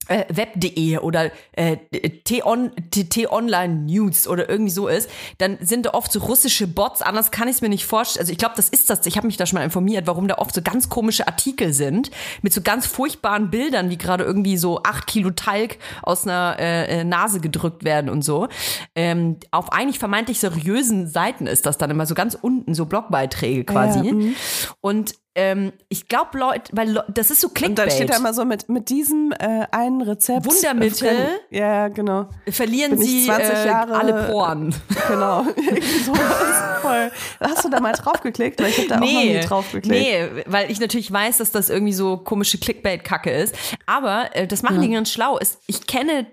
äh, 0.08 0.26
web.de 0.30 0.98
oder 1.00 1.32
äh, 1.54 1.78
T-Online 2.24 3.74
News 3.86 4.28
oder 4.28 4.50
irgendwie 4.50 4.72
so 4.72 4.88
ist, 4.88 5.10
dann 5.38 5.58
sind 5.62 5.86
da 5.86 5.92
oft 5.92 6.12
so 6.12 6.20
russische 6.20 6.68
Bots, 6.68 7.02
anders 7.02 7.32
kann 7.32 7.48
ich 7.48 7.56
es 7.56 7.62
mir 7.62 7.70
nicht 7.70 7.86
vorstellen. 7.86 8.22
Also 8.22 8.32
ich 8.32 8.38
glaube, 8.38 8.56
das 8.56 8.70
ist 8.70 8.90
das, 8.90 9.06
ich 9.06 9.18
habe 9.18 9.28
mich 9.28 9.38
da 9.38 9.46
schon 9.46 9.58
mal 9.58 9.64
informiert, 9.64 10.08
warum 10.08 10.28
da 10.28 10.36
oft 10.36 10.54
so 10.54 10.62
ganz 10.62 10.90
komische 10.90 11.28
Artikel 11.28 11.74
sind, 11.74 12.12
mit 12.42 12.54
so 12.54 12.62
ganz 12.62 12.86
furchtbaren 12.86 13.50
Bildern, 13.50 13.90
wie 13.90 13.98
gerade 13.98 14.24
irgendwie 14.24 14.58
so 14.58 14.84
acht 14.84 15.08
Kilo 15.08 15.32
Talg 15.32 15.78
aus 16.02 16.26
einer 16.26 16.58
äh, 16.60 17.00
äh, 17.00 17.04
Nase 17.04 17.40
gedrückt 17.40 17.84
werden 17.84 18.10
und 18.10 18.24
so. 18.24 18.48
Ähm, 18.96 19.38
auf 19.52 19.72
eigentlich 19.72 20.00
vermeintlich 20.00 20.40
seriösen 20.40 21.08
Seiten 21.08 21.48
ist 21.48 21.66
das 21.66 21.78
dann 21.78 21.90
immer 21.90 22.06
so 22.06 22.16
ganz 22.16 22.38
unten, 22.40 22.74
so 22.74 22.86
Blogbeiträge 22.86 23.64
quasi. 23.64 24.00
Ja, 24.00 24.14
mhm. 24.14 24.36
und 24.82 25.16
ähm, 25.36 25.74
ich 25.90 26.08
glaube, 26.08 26.38
Leute, 26.38 26.72
weil 26.76 26.92
Le 26.92 27.04
das 27.08 27.32
ist 27.32 27.42
so 27.42 27.48
Und 27.48 27.56
Clickbait. 27.56 27.78
dann 27.80 27.90
steht 27.92 28.10
da 28.12 28.18
immer 28.18 28.34
so 28.34 28.46
mit, 28.46 28.70
mit 28.70 28.90
diesem 28.90 29.32
äh, 29.40 29.66
einen 29.72 30.02
Rezept. 30.02 30.46
Wundermittel. 30.46 31.08
äh, 31.08 31.58
Ja, 31.58 31.68
ja, 31.68 31.88
genau. 31.88 32.30
verlieren 32.50 32.98
sie 32.98 33.26
20 33.26 33.50
äh, 33.54 33.66
Jahre- 33.68 33.96
alle 33.96 34.14
Poren. 34.32 34.76
Genau. 35.08 35.44
Voll. 36.82 37.12
Hast 37.40 37.66
du 37.66 37.70
da 37.70 37.80
mal 37.80 37.94
draufgeklickt? 37.94 38.62
Weil 38.62 38.70
ich 38.70 38.78
habe 38.78 38.88
da 38.90 38.96
auch 38.96 39.00
noch 39.00 39.08
nie 39.08 39.40
draufgeklickt. 39.40 39.88
nee, 39.88 40.44
weil 40.48 40.70
ich 40.72 40.80
natürlich 40.80 41.12
weiß, 41.12 41.38
dass 41.38 41.52
das 41.52 41.70
irgendwie 41.70 41.94
so 41.94 42.18
komische 42.18 42.58
Clickbait-Kacke 42.58 43.32
ist. 43.32 43.56
Aber 43.86 44.30
äh, 44.36 44.48
das 44.48 44.62
machen 44.64 44.82
die 44.82 44.90
ganz 44.90 45.12
schlau. 45.12 45.38
Es- 45.40 45.60
Ich 45.68 45.88
kenne, 45.88 46.26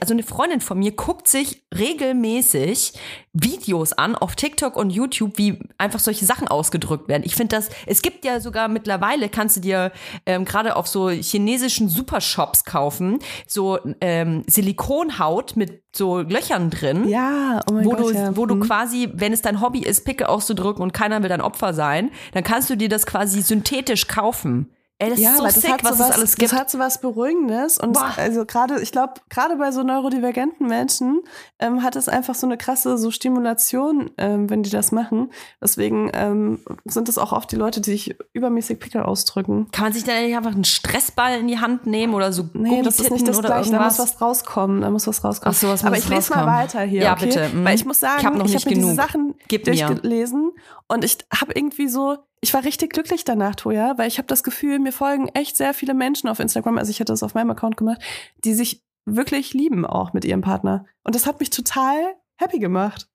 also 0.00 0.12
eine 0.14 0.22
Freundin 0.22 0.60
von 0.60 0.78
mir 0.78 0.92
guckt 0.92 1.28
sich 1.28 1.62
regelmäßig 1.76 2.92
Videos 3.32 3.92
an 3.92 4.14
auf 4.14 4.36
TikTok 4.36 4.76
und 4.76 4.90
YouTube, 4.90 5.38
wie 5.38 5.58
einfach 5.78 5.98
solche 6.00 6.26
Sachen 6.26 6.48
ausgedrückt 6.48 7.08
werden. 7.08 7.22
Ich 7.24 7.34
finde 7.34 7.56
das, 7.56 7.70
es 7.86 8.02
gibt 8.02 8.24
ja 8.24 8.40
sogar 8.40 8.68
mittlerweile, 8.68 9.28
kannst 9.28 9.56
du 9.56 9.60
dir 9.60 9.92
ähm, 10.26 10.44
gerade 10.44 10.76
auf 10.76 10.86
so 10.86 11.08
chinesischen 11.08 11.88
Supershops 11.88 12.64
kaufen, 12.64 13.18
so 13.46 13.78
ähm, 14.00 14.44
Silikonhaut 14.46 15.56
mit 15.56 15.82
so 15.94 16.20
Löchern 16.20 16.70
drin 16.70 17.08
Ja, 17.08 17.60
oh 17.70 17.74
wo, 17.82 17.90
Gott. 17.90 18.00
du, 18.00 18.10
ja. 18.12 18.36
wo 18.36 18.46
du 18.46 18.56
Mhm. 18.56 18.60
quasi, 18.60 19.08
wenn 19.14 19.32
es 19.32 19.42
dein 19.42 19.60
Hobby 19.60 19.80
ist, 19.80 20.04
Picke 20.04 20.28
auszudrücken 20.28 20.82
und 20.82 20.92
keiner 20.92 21.22
will 21.22 21.28
dein 21.28 21.40
Opfer 21.40 21.72
sein, 21.74 22.10
dann 22.32 22.44
kannst 22.44 22.68
du 22.70 22.76
dir 22.76 22.88
das 22.88 23.06
quasi 23.06 23.40
synthetisch 23.42 24.08
kaufen. 24.08 24.70
Ey, 25.02 25.10
das 25.10 25.18
ist 25.18 25.36
so 25.36 25.42
weil 25.42 25.50
sick, 25.50 25.82
was 25.82 25.98
so 25.98 26.04
es 26.04 26.10
alles 26.12 26.36
gibt. 26.36 26.52
Das 26.52 26.58
hat 26.60 26.70
so 26.70 26.78
was 26.78 27.00
Beruhigendes 27.00 27.78
und 27.78 27.94
Boah. 27.94 28.12
also 28.16 28.44
gerade, 28.46 28.80
ich 28.80 28.92
glaube, 28.92 29.14
gerade 29.30 29.56
bei 29.56 29.72
so 29.72 29.82
neurodivergenten 29.82 30.68
Menschen 30.68 31.22
ähm, 31.58 31.82
hat 31.82 31.96
es 31.96 32.08
einfach 32.08 32.36
so 32.36 32.46
eine 32.46 32.56
krasse 32.56 32.96
so 32.96 33.10
Stimulation, 33.10 34.10
ähm, 34.16 34.48
wenn 34.48 34.62
die 34.62 34.70
das 34.70 34.92
machen. 34.92 35.32
Deswegen 35.60 36.08
ähm, 36.14 36.60
sind 36.84 37.08
es 37.08 37.18
auch 37.18 37.32
oft 37.32 37.50
die 37.50 37.56
Leute, 37.56 37.80
die 37.80 37.90
sich 37.90 38.16
übermäßig 38.32 38.78
Pickel 38.78 39.02
ausdrücken. 39.02 39.66
Kann 39.72 39.86
man 39.86 39.92
sich 39.92 40.04
dann 40.04 40.22
nicht 40.22 40.36
einfach 40.36 40.52
einen 40.54 40.62
Stressball 40.62 41.40
in 41.40 41.48
die 41.48 41.58
Hand 41.58 41.84
nehmen 41.86 42.14
oder 42.14 42.32
so 42.32 42.48
Nee, 42.52 42.82
das 42.82 43.00
ist 43.00 43.10
nicht 43.10 43.26
das 43.26 43.40
Gleiche. 43.40 43.72
Da 43.72 43.82
muss 43.82 43.98
was 43.98 44.20
rauskommen. 44.20 44.82
Da 44.82 44.90
muss 44.90 45.08
was 45.08 45.24
rauskommen. 45.24 45.52
Ach 45.56 45.60
so, 45.60 45.66
was 45.66 45.82
muss 45.82 45.88
Aber 45.88 45.98
ich 45.98 46.08
lese 46.08 46.32
mal 46.32 46.46
weiter 46.46 46.80
hier. 46.82 47.02
Ja, 47.02 47.12
okay? 47.14 47.26
bitte, 47.26 47.48
mhm. 47.52 47.64
Weil 47.64 47.74
ich 47.74 47.84
muss 47.84 47.98
sagen, 47.98 48.20
Ich 48.20 48.26
hab 48.26 48.34
noch 48.36 48.46
ich 48.46 48.52
nicht 48.52 48.64
habe 48.66 48.74
mir 48.76 48.80
diese 48.82 48.94
genug. 48.94 49.04
Sachen 49.04 49.34
Gib 49.48 49.66
mir. 49.66 49.74
durchgelesen 49.74 50.52
und 50.86 51.04
ich 51.04 51.18
habe 51.34 51.52
irgendwie 51.54 51.88
so, 51.88 52.18
ich 52.42 52.52
war 52.52 52.64
richtig 52.64 52.92
glücklich 52.92 53.24
danach, 53.24 53.54
Toja, 53.54 53.96
weil 53.96 54.08
ich 54.08 54.18
habe 54.18 54.26
das 54.26 54.42
Gefühl, 54.42 54.80
mir 54.80 54.92
folgen 54.92 55.28
echt 55.28 55.56
sehr 55.56 55.72
viele 55.72 55.94
Menschen 55.94 56.28
auf 56.28 56.40
Instagram, 56.40 56.76
also 56.76 56.90
ich 56.90 56.98
hatte 57.00 57.12
das 57.12 57.22
auf 57.22 57.34
meinem 57.34 57.50
Account 57.50 57.76
gemacht, 57.76 58.02
die 58.44 58.52
sich 58.52 58.82
wirklich 59.04 59.54
lieben 59.54 59.86
auch 59.86 60.12
mit 60.12 60.24
ihrem 60.24 60.42
Partner. 60.42 60.84
Und 61.04 61.14
das 61.14 61.26
hat 61.26 61.40
mich 61.40 61.50
total 61.50 62.16
happy 62.36 62.58
gemacht. 62.58 63.08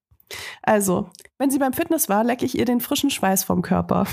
Also, 0.61 1.09
wenn 1.37 1.51
sie 1.51 1.59
beim 1.59 1.73
Fitness 1.73 2.09
war, 2.09 2.23
lecke 2.23 2.45
ich 2.45 2.57
ihr 2.57 2.65
den 2.65 2.79
frischen 2.79 3.09
Schweiß 3.09 3.43
vom 3.43 3.61
Körper. 3.61 4.07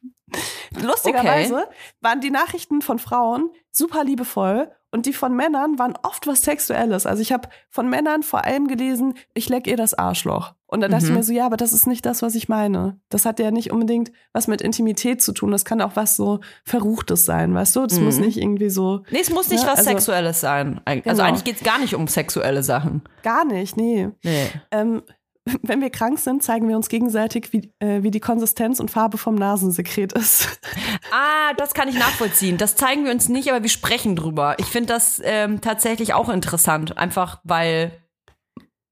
Lustigerweise 0.80 1.68
waren 2.00 2.20
die 2.20 2.30
Nachrichten 2.30 2.82
von 2.82 2.98
Frauen 2.98 3.50
super 3.70 4.04
liebevoll 4.04 4.70
und 4.90 5.06
die 5.06 5.12
von 5.12 5.34
Männern 5.34 5.78
waren 5.78 5.94
oft 6.02 6.26
was 6.26 6.42
Sexuelles. 6.42 7.06
Also 7.06 7.20
ich 7.22 7.32
habe 7.32 7.48
von 7.70 7.88
Männern 7.88 8.22
vor 8.22 8.44
allem 8.44 8.66
gelesen, 8.68 9.14
ich 9.34 9.48
leck 9.48 9.66
ihr 9.66 9.76
das 9.76 9.94
Arschloch. 9.94 10.54
Und 10.68 10.80
dann 10.80 10.90
dachte 10.90 11.04
Mhm. 11.06 11.10
ich 11.12 11.16
mir 11.18 11.22
so, 11.22 11.32
ja, 11.32 11.46
aber 11.46 11.56
das 11.56 11.72
ist 11.72 11.86
nicht 11.86 12.04
das, 12.06 12.22
was 12.22 12.34
ich 12.34 12.48
meine. 12.48 12.98
Das 13.08 13.24
hat 13.24 13.38
ja 13.38 13.50
nicht 13.52 13.70
unbedingt 13.70 14.10
was 14.32 14.48
mit 14.48 14.60
Intimität 14.60 15.22
zu 15.22 15.32
tun. 15.32 15.52
Das 15.52 15.64
kann 15.64 15.80
auch 15.80 15.94
was 15.94 16.16
so 16.16 16.40
Verruchtes 16.64 17.24
sein, 17.24 17.54
weißt 17.54 17.76
du? 17.76 17.86
Das 17.86 17.98
Mhm. 17.98 18.04
muss 18.06 18.18
nicht 18.18 18.36
irgendwie 18.36 18.70
so, 18.70 19.02
Nee, 19.10 19.20
es 19.20 19.30
muss 19.30 19.48
nicht 19.48 19.62
Ja, 19.62 19.70
was 19.70 19.78
also- 19.78 19.90
Sexuelles 19.90 20.40
sein. 20.40 20.80
Also 20.84 21.02
Genau. 21.04 21.22
eigentlich 21.22 21.44
geht's 21.44 21.62
gar 21.62 21.78
nicht 21.78 21.94
um 21.94 22.08
sexuelle 22.08 22.62
Sachen. 22.62 23.02
gar 23.22 23.44
nicht, 23.44 23.76
nee. 23.76 24.08
Nee. 24.24 24.46
Ähm, 24.70 25.02
wenn 25.62 25.80
wir 25.80 25.90
krank 25.90 26.18
sind, 26.18 26.42
zeigen 26.42 26.68
wir 26.68 26.76
uns 26.76 26.88
gegenseitig, 26.88 27.52
wie, 27.52 27.72
äh, 27.78 28.02
wie 28.02 28.10
die 28.10 28.20
Konsistenz 28.20 28.80
und 28.80 28.90
Farbe 28.90 29.18
vom 29.18 29.34
Nasensekret 29.34 30.12
ist. 30.12 30.60
Ah, 31.12 31.54
das 31.56 31.72
kann 31.72 31.88
ich 31.88 31.96
nachvollziehen. 31.96 32.58
Das 32.58 32.74
zeigen 32.74 33.04
wir 33.04 33.12
uns 33.12 33.28
nicht, 33.28 33.48
aber 33.48 33.62
wir 33.62 33.70
sprechen 33.70 34.16
drüber. 34.16 34.56
Ich 34.58 34.66
finde 34.66 34.88
das 34.88 35.22
ähm, 35.24 35.60
tatsächlich 35.60 36.14
auch 36.14 36.28
interessant. 36.28 36.98
Einfach 36.98 37.40
weil, 37.44 37.92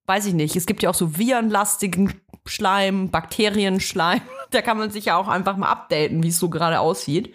weiß 0.06 0.26
ich 0.26 0.34
nicht, 0.34 0.54
es 0.54 0.66
gibt 0.66 0.82
ja 0.82 0.90
auch 0.90 0.94
so 0.94 1.18
virenlastigen 1.18 2.14
Schleim, 2.46 3.10
Bakterienschleim. 3.10 4.20
Da 4.50 4.62
kann 4.62 4.78
man 4.78 4.90
sich 4.90 5.06
ja 5.06 5.16
auch 5.16 5.26
einfach 5.26 5.56
mal 5.56 5.68
updaten, 5.70 6.22
wie 6.22 6.28
es 6.28 6.38
so 6.38 6.48
gerade 6.48 6.78
aussieht. 6.78 7.34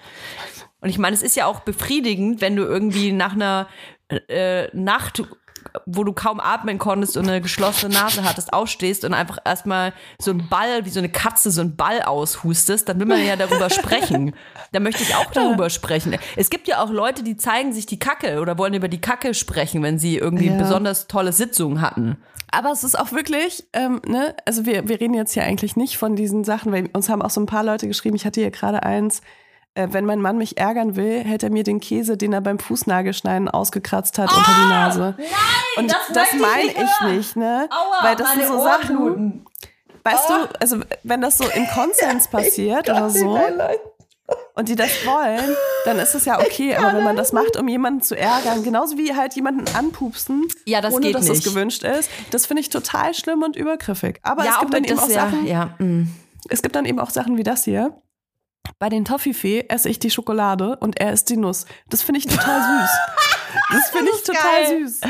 Und 0.80 0.88
ich 0.88 0.98
meine, 0.98 1.14
es 1.14 1.22
ist 1.22 1.36
ja 1.36 1.46
auch 1.46 1.60
befriedigend, 1.60 2.40
wenn 2.40 2.56
du 2.56 2.64
irgendwie 2.64 3.12
nach 3.12 3.34
einer 3.34 3.68
äh, 4.30 4.74
Nacht, 4.74 5.24
wo 5.86 6.04
du 6.04 6.14
kaum 6.14 6.40
atmen 6.40 6.78
konntest 6.78 7.18
und 7.18 7.28
eine 7.28 7.42
geschlossene 7.42 7.94
Nase 7.94 8.24
hattest, 8.24 8.54
aufstehst 8.54 9.06
und 9.06 9.14
einfach 9.14 9.38
erstmal 9.46 9.94
so 10.20 10.32
ein 10.32 10.48
Ball, 10.50 10.86
wie 10.86 10.90
so 10.90 11.00
eine 11.00 11.10
Katze, 11.10 11.52
so 11.52 11.62
ein 11.62 11.76
Ball 11.76 12.02
aushustest, 12.02 12.88
dann 12.90 13.00
will 13.00 13.06
man 13.08 13.26
ja 13.26 13.36
darüber 13.36 13.70
sprechen. 13.70 14.34
Da 14.72 14.80
möchte 14.80 15.04
ich 15.04 15.16
auch 15.16 15.32
darüber 15.32 15.70
sprechen. 15.70 16.16
Es 16.36 16.50
gibt 16.50 16.68
ja 16.68 16.84
auch 16.84 16.90
Leute, 16.90 17.24
die 17.24 17.38
zeigen 17.38 17.74
sich 17.74 17.86
die 17.86 18.00
Kacke 18.00 18.40
oder 18.40 18.58
wollen 18.58 18.74
über 18.74 18.88
die 18.88 19.02
Kacke 19.02 19.34
sprechen, 19.34 19.84
wenn 19.84 20.00
sie 20.00 20.18
irgendwie 20.18 20.48
Ja. 20.48 20.58
besonders 20.58 21.08
tolle 21.08 21.34
Sitzungen 21.34 21.82
hatten. 21.82 22.18
Aber 22.52 22.72
es 22.72 22.84
ist 22.84 22.98
auch 22.98 23.12
wirklich, 23.12 23.66
ähm, 23.74 24.02
ne, 24.08 24.36
also 24.46 24.66
wir, 24.66 24.88
wir 24.88 25.00
reden 25.00 25.14
jetzt 25.14 25.34
hier 25.34 25.44
eigentlich 25.44 25.76
nicht 25.76 25.98
von 25.98 26.16
diesen 26.16 26.44
Sachen, 26.44 26.72
weil 26.72 26.90
uns 26.94 27.08
haben 27.10 27.22
auch 27.22 27.30
so 27.30 27.40
ein 27.42 27.46
paar 27.46 27.64
Leute 27.64 27.88
geschrieben, 27.88 28.16
ich 28.16 28.26
hatte 28.26 28.42
hier 28.42 28.50
gerade 28.52 28.82
eins, 28.84 29.22
äh, 29.76 29.88
wenn 29.92 30.06
mein 30.06 30.22
Mann 30.22 30.38
mich 30.38 30.58
ärgern 30.58 30.96
will, 30.96 31.24
hält 31.24 31.44
er 31.44 31.52
mir 31.52 31.64
den 31.64 31.80
Käse, 31.80 32.18
den 32.18 32.34
er 32.34 32.42
beim 32.42 32.60
Fußnagelschneiden 32.60 33.50
ausgekratzt 33.50 34.18
hat, 34.18 34.32
unter 34.36 34.52
die 34.52 34.70
Nase. 34.70 35.16
Nein, 35.18 35.28
Und 35.78 35.96
das, 36.14 36.28
meine 36.34 36.72
ich 36.72 37.16
nicht, 37.16 37.36
ne? 37.36 37.70
weil 38.02 38.16
das 38.16 38.34
sind 38.34 38.48
so 38.48 38.62
Sachen, 38.64 39.46
weißt 40.04 40.30
du, 40.30 40.34
also 40.60 40.78
wenn 41.04 41.22
das 41.22 41.38
so 41.38 41.46
im 41.46 41.68
Konsens 41.68 42.28
passiert 42.32 42.90
oder 42.90 43.10
so 43.10 43.40
und 44.56 44.70
die 44.70 44.76
das 44.76 44.90
wollen, 45.06 45.56
dann 45.86 46.00
ist 46.00 46.14
es 46.16 46.26
ja 46.26 46.40
okay. 46.40 46.76
Aber 46.76 46.98
wenn 46.98 47.04
man 47.04 47.16
das 47.16 47.34
macht, 47.34 47.58
um 47.58 47.68
jemanden 47.68 48.02
zu 48.02 48.16
ärgern, 48.16 48.64
genauso 48.64 48.98
wie 48.98 49.16
halt 49.16 49.34
jemanden 49.34 49.66
anpupsen, 49.76 50.48
Ja, 50.66 50.82
das 50.82 50.94
ohne 50.94 51.08
geht 51.08 51.16
dass 51.16 51.28
nicht. 51.28 51.46
das 51.46 51.54
gewünscht 51.54 51.84
ist, 51.84 52.10
das 52.32 52.46
finde 52.46 52.62
ich 52.62 52.70
total 52.70 53.14
schlimm 53.14 53.42
und 53.44 53.56
übergriffig. 53.56 54.20
Aber 54.22 54.44
ja, 54.44 54.52
es 54.52 54.60
gibt 54.60 54.74
dann 54.74 54.84
eben 54.84 54.96
das 54.96 55.06
auch 55.06 55.10
ja, 55.10 55.30
Sachen, 55.30 55.48
ja, 55.48 55.66
mm. 55.80 56.10
es 56.50 56.62
gibt 56.62 56.76
dann 56.76 56.86
eben 56.86 57.00
auch 57.00 57.10
Sachen 57.10 57.38
wie 57.38 57.44
das 57.44 57.64
hier. 57.64 58.00
Bei 58.78 58.90
den 58.90 59.04
Toffifee 59.06 59.66
esse 59.68 59.90
ich 59.90 60.00
die 60.00 60.10
Schokolade 60.10 60.78
und 60.80 61.00
er 61.00 61.12
isst 61.14 61.30
die 61.30 61.38
Nuss. 61.38 61.66
Das 61.90 62.02
finde 62.02 62.20
ich 62.20 62.28
total 62.28 62.62
süß. 62.62 62.90
Das 63.72 63.90
finde 63.90 64.12
ich 64.12 64.18
ist 64.20 64.28
total 64.28 64.64
geil. 64.64 64.88
süß. 64.88 65.02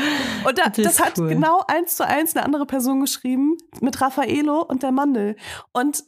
Und 0.46 0.58
da, 0.58 0.64
Das 0.70 0.76
das, 0.76 0.92
ist 0.94 1.04
hat 1.04 1.18
cool. 1.18 1.28
genau 1.28 1.62
eins 1.68 1.96
zu 1.96 2.06
eins 2.06 2.34
eine 2.34 2.42
andere 2.46 2.64
Person 2.64 3.00
geschrieben 3.02 3.58
mit 3.82 4.00
Raffaello 4.00 4.62
und 4.62 4.82
der 4.82 4.92
Mandel. 4.92 5.36
Und 5.72 6.04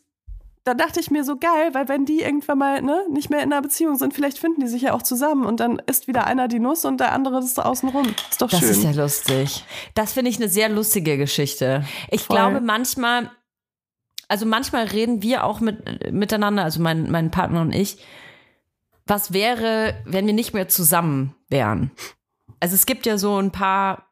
da 0.64 0.73
dachte 0.73 0.98
ich 0.98 1.10
mir 1.10 1.24
so 1.24 1.36
geil, 1.36 1.74
weil 1.74 1.89
wenn 1.89 2.06
die 2.06 2.20
irgendwann 2.23 2.56
mal 2.56 2.81
ne, 2.81 3.05
nicht 3.10 3.28
mehr 3.28 3.43
in 3.43 3.52
einer 3.52 3.60
Beziehung 3.60 3.97
sind, 3.97 4.14
vielleicht 4.14 4.39
finden 4.39 4.62
die 4.62 4.69
sich 4.69 4.81
ja 4.82 4.94
auch 4.94 5.02
zusammen 5.02 5.44
und 5.44 5.60
dann 5.60 5.78
isst 5.86 6.06
wieder 6.09 6.27
einer 6.27 6.48
die 6.48 6.59
Nuss 6.60 6.86
und 6.86 7.01
der 7.01 7.12
andere 7.12 7.40
das 7.40 7.59
außenrum. 7.59 8.14
Ist 8.31 8.40
doch 8.40 8.48
Das 8.48 8.60
schön. 8.60 8.70
ist 8.70 8.82
ja 8.85 8.93
lustig. 8.93 9.64
Das 9.94 10.14
finde 10.14 10.31
ich 10.31 10.36
eine 10.39 10.48
sehr 10.48 10.70
lustige 10.70 11.19
Geschichte. 11.19 11.85
Ich 12.10 12.23
Voll. 12.23 12.36
glaube 12.36 12.60
manchmal, 12.62 13.31
also 14.32 14.46
manchmal 14.46 14.86
reden 14.86 15.20
wir 15.20 15.44
auch 15.44 15.60
mit, 15.60 16.10
miteinander, 16.10 16.64
also 16.64 16.80
mein, 16.80 17.10
mein 17.10 17.30
Partner 17.30 17.60
und 17.60 17.74
ich, 17.74 17.98
was 19.04 19.34
wäre, 19.34 19.94
wenn 20.06 20.26
wir 20.26 20.32
nicht 20.32 20.54
mehr 20.54 20.68
zusammen 20.68 21.34
wären? 21.50 21.90
Also 22.59 22.74
es 22.74 22.86
gibt 22.86 23.04
ja 23.04 23.18
so 23.18 23.36
ein 23.36 23.50
paar 23.50 24.06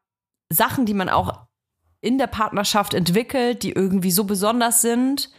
Sachen, 0.51 0.85
die 0.85 0.93
man 0.93 1.09
auch 1.09 1.47
in 2.03 2.19
der 2.19 2.27
Partnerschaft 2.27 2.93
entwickelt, 2.93 3.63
die 3.63 3.73
irgendwie 3.73 4.11
so 4.11 4.25
besonders 4.25 4.83
sind, 4.83 5.31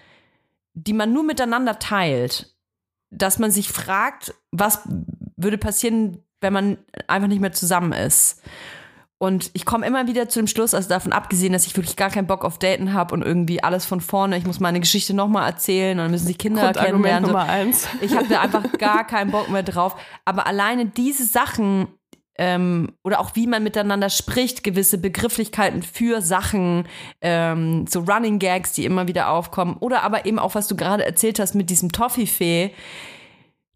die 0.73 0.93
man 0.93 1.13
nur 1.13 1.25
miteinander 1.25 1.77
teilt, 1.77 2.55
dass 3.11 3.37
man 3.37 3.51
sich 3.51 3.69
fragt, 3.69 4.33
was 4.49 4.79
würde 5.37 5.59
passieren, 5.59 6.23
wenn 6.39 6.53
man 6.53 6.79
einfach 7.05 7.27
nicht 7.27 7.41
mehr 7.41 7.51
zusammen 7.51 7.93
ist. 7.93 8.41
Und 9.21 9.51
ich 9.53 9.65
komme 9.65 9.85
immer 9.85 10.07
wieder 10.07 10.29
zu 10.29 10.39
dem 10.39 10.47
Schluss, 10.47 10.73
also 10.73 10.89
davon 10.89 11.13
abgesehen, 11.13 11.53
dass 11.53 11.67
ich 11.67 11.77
wirklich 11.77 11.95
gar 11.95 12.09
keinen 12.09 12.25
Bock 12.25 12.43
auf 12.43 12.57
Daten 12.57 12.91
habe 12.91 13.13
und 13.13 13.21
irgendwie 13.21 13.63
alles 13.63 13.85
von 13.85 14.01
vorne, 14.01 14.35
ich 14.35 14.47
muss 14.47 14.59
meine 14.59 14.79
Geschichte 14.79 15.13
nochmal 15.13 15.47
erzählen 15.47 15.91
und 15.99 16.05
dann 16.05 16.09
müssen 16.11 16.25
sich 16.25 16.39
Kinder 16.39 16.73
kennenlernen. 16.73 17.29
Nummer 17.29 17.43
eins. 17.43 17.87
Ich 18.01 18.15
habe 18.15 18.27
da 18.27 18.41
einfach 18.41 18.63
gar 18.79 19.05
keinen 19.05 19.29
Bock 19.29 19.47
mehr 19.51 19.61
drauf. 19.61 19.95
Aber 20.25 20.47
alleine 20.47 20.87
diese 20.87 21.23
Sachen 21.23 21.89
ähm, 22.39 22.93
oder 23.03 23.19
auch 23.19 23.35
wie 23.35 23.45
man 23.45 23.61
miteinander 23.61 24.09
spricht, 24.09 24.63
gewisse 24.63 24.97
Begrifflichkeiten 24.97 25.83
für 25.83 26.23
Sachen, 26.23 26.87
ähm, 27.21 27.85
so 27.87 27.99
Running 27.99 28.39
Gags, 28.39 28.73
die 28.73 28.85
immer 28.85 29.07
wieder 29.07 29.29
aufkommen, 29.29 29.77
oder 29.79 30.01
aber 30.01 30.25
eben 30.25 30.39
auch, 30.39 30.55
was 30.55 30.67
du 30.67 30.75
gerade 30.75 31.05
erzählt 31.05 31.37
hast 31.37 31.53
mit 31.53 31.69
diesem 31.69 31.91
Toffifee. 31.91 32.73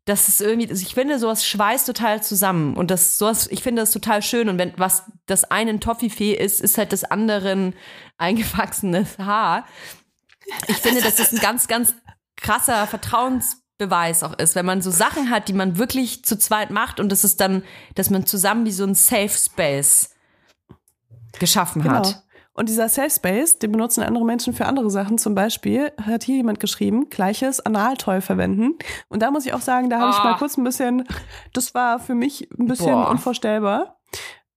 Das 0.06 0.27
ist 0.27 0.40
irgendwie, 0.40 0.69
also 0.69 0.82
ich 0.82 0.94
finde, 0.94 1.18
sowas 1.18 1.45
schweißt 1.45 1.88
total 1.88 2.22
zusammen. 2.22 2.76
Und 2.77 2.91
das, 2.91 3.18
sowas, 3.18 3.48
ich 3.48 3.64
finde 3.64 3.82
das 3.82 3.91
total 3.91 4.22
schön. 4.22 4.49
Und 4.49 4.60
wenn 4.60 4.73
was 4.77 5.03
das 5.26 5.45
eine 5.45 5.72
ein 5.72 5.80
Toffifee 5.80 6.34
ist, 6.34 6.61
ist 6.61 6.77
halt 6.77 6.94
das 6.94 7.03
andere 7.03 7.52
ein 7.52 7.73
eingewachsenes 8.18 9.18
Haar. 9.18 9.65
Ich 10.68 10.77
finde, 10.77 11.02
dass 11.02 11.15
das 11.15 11.34
ein 11.34 11.40
ganz, 11.40 11.68
ganz 11.68 11.95
krasser 12.38 12.86
Vertrauensbeweis 12.86 14.22
auch 14.22 14.38
ist, 14.38 14.53
wenn 14.53 14.65
man 14.65 14.82
so 14.84 14.91
Sachen 14.91 15.32
hat, 15.32 15.48
die 15.48 15.53
man 15.53 15.77
wirklich 15.80 16.23
zu 16.23 16.38
zweit 16.38 16.69
macht 16.69 16.99
und 16.99 17.11
das 17.11 17.23
ist 17.23 17.41
dann, 17.41 17.64
dass 17.95 18.11
man 18.11 18.27
zusammen 18.27 18.65
wie 18.65 18.72
so 18.72 18.84
ein 18.84 18.94
Safe 18.94 19.30
Space 19.30 20.11
geschaffen 21.40 21.82
Genau. 21.82 21.95
hat. 21.95 22.23
Und 22.57 22.69
dieser 22.69 22.88
Safe 22.90 23.10
Space, 23.10 23.60
den 23.60 23.72
benutzen 23.73 24.02
andere 24.02 24.23
Menschen 24.26 24.53
für 24.53 24.65
andere 24.65 24.90
Sachen. 24.90 25.18
Zum 25.18 25.36
Beispiel 25.36 25.91
hat 26.02 26.23
hier 26.23 26.38
jemand 26.38 26.60
geschrieben, 26.61 27.10
gleiches 27.10 27.60
Analtoy 27.60 28.22
verwenden. 28.22 28.76
Und 29.10 29.22
da 29.22 29.30
muss 29.30 29.45
ich 29.45 29.53
auch 29.53 29.60
sagen, 29.61 29.90
da 29.90 29.99
habe 29.99 30.11
ich 30.11 30.18
Ah. 30.18 30.23
mal 30.32 30.38
kurz 30.38 30.57
ein 30.57 30.64
bisschen, 30.64 31.03
das 31.53 31.73
war 31.76 31.99
für 31.99 32.15
mich 32.15 32.49
ein 32.57 32.68
bisschen 32.68 32.94
Boah. 32.94 33.10
unvorstellbar. 33.10 33.99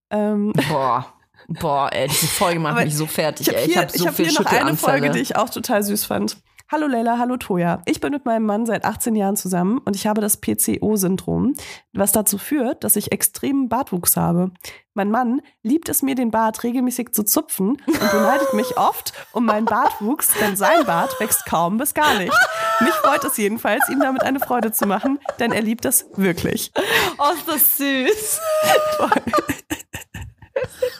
Ähm, 0.09 0.53
Boah. 0.69 1.13
Boah, 1.49 1.89
ey, 1.91 2.07
diese 2.07 2.27
Folge 2.27 2.59
macht 2.59 2.75
Aber 2.75 2.85
mich 2.85 2.95
so 2.95 3.05
fertig, 3.05 3.47
ich 3.47 3.53
habe 3.53 3.59
ey. 3.63 3.67
Ich 3.67 3.73
hier, 3.73 3.81
habe 3.81 3.97
so 3.97 4.05
hab 4.07 4.13
viel 4.15 4.27
hier 4.29 4.39
noch 4.41 4.51
eine. 4.51 4.75
Folge, 4.77 5.09
die 5.09 5.19
ich 5.19 5.35
auch 5.35 5.49
total 5.49 5.83
süß 5.83 6.05
fand. 6.05 6.37
Hallo 6.71 6.85
Leila, 6.85 7.17
hallo 7.17 7.35
Toja. 7.37 7.81
Ich 7.85 7.99
bin 7.99 8.11
mit 8.11 8.25
meinem 8.25 8.45
Mann 8.45 8.67
seit 8.67 8.85
18 8.85 9.15
Jahren 9.15 9.35
zusammen 9.35 9.79
und 9.79 9.95
ich 9.95 10.05
habe 10.05 10.21
das 10.21 10.37
PCO-Syndrom, 10.39 11.55
was 11.93 12.11
dazu 12.11 12.37
führt, 12.37 12.83
dass 12.83 12.95
ich 12.95 13.11
extremen 13.11 13.69
Bartwuchs 13.69 14.15
habe. 14.15 14.51
Mein 14.93 15.09
Mann 15.09 15.41
liebt 15.63 15.89
es 15.89 16.03
mir, 16.03 16.13
den 16.13 16.29
Bart 16.29 16.61
regelmäßig 16.61 17.11
zu 17.11 17.23
zupfen 17.23 17.69
und 17.87 18.11
beneidet 18.11 18.53
mich 18.53 18.77
oft 18.77 19.13
um 19.31 19.47
meinen 19.47 19.65
Bartwuchs, 19.65 20.31
denn 20.39 20.55
sein 20.55 20.85
Bart 20.85 21.19
wächst 21.19 21.47
kaum 21.47 21.77
bis 21.77 21.95
gar 21.95 22.19
nicht. 22.19 22.37
Mich 22.81 22.93
freut 22.93 23.23
es 23.23 23.35
jedenfalls, 23.37 23.89
ihm 23.89 23.99
damit 23.99 24.21
eine 24.21 24.39
Freude 24.39 24.71
zu 24.71 24.85
machen, 24.85 25.17
denn 25.39 25.51
er 25.51 25.63
liebt 25.63 25.85
es 25.85 26.05
wirklich. 26.17 26.71
Oh, 27.17 27.33
ist 27.33 27.47
das 27.47 27.77
süß. 27.77 28.41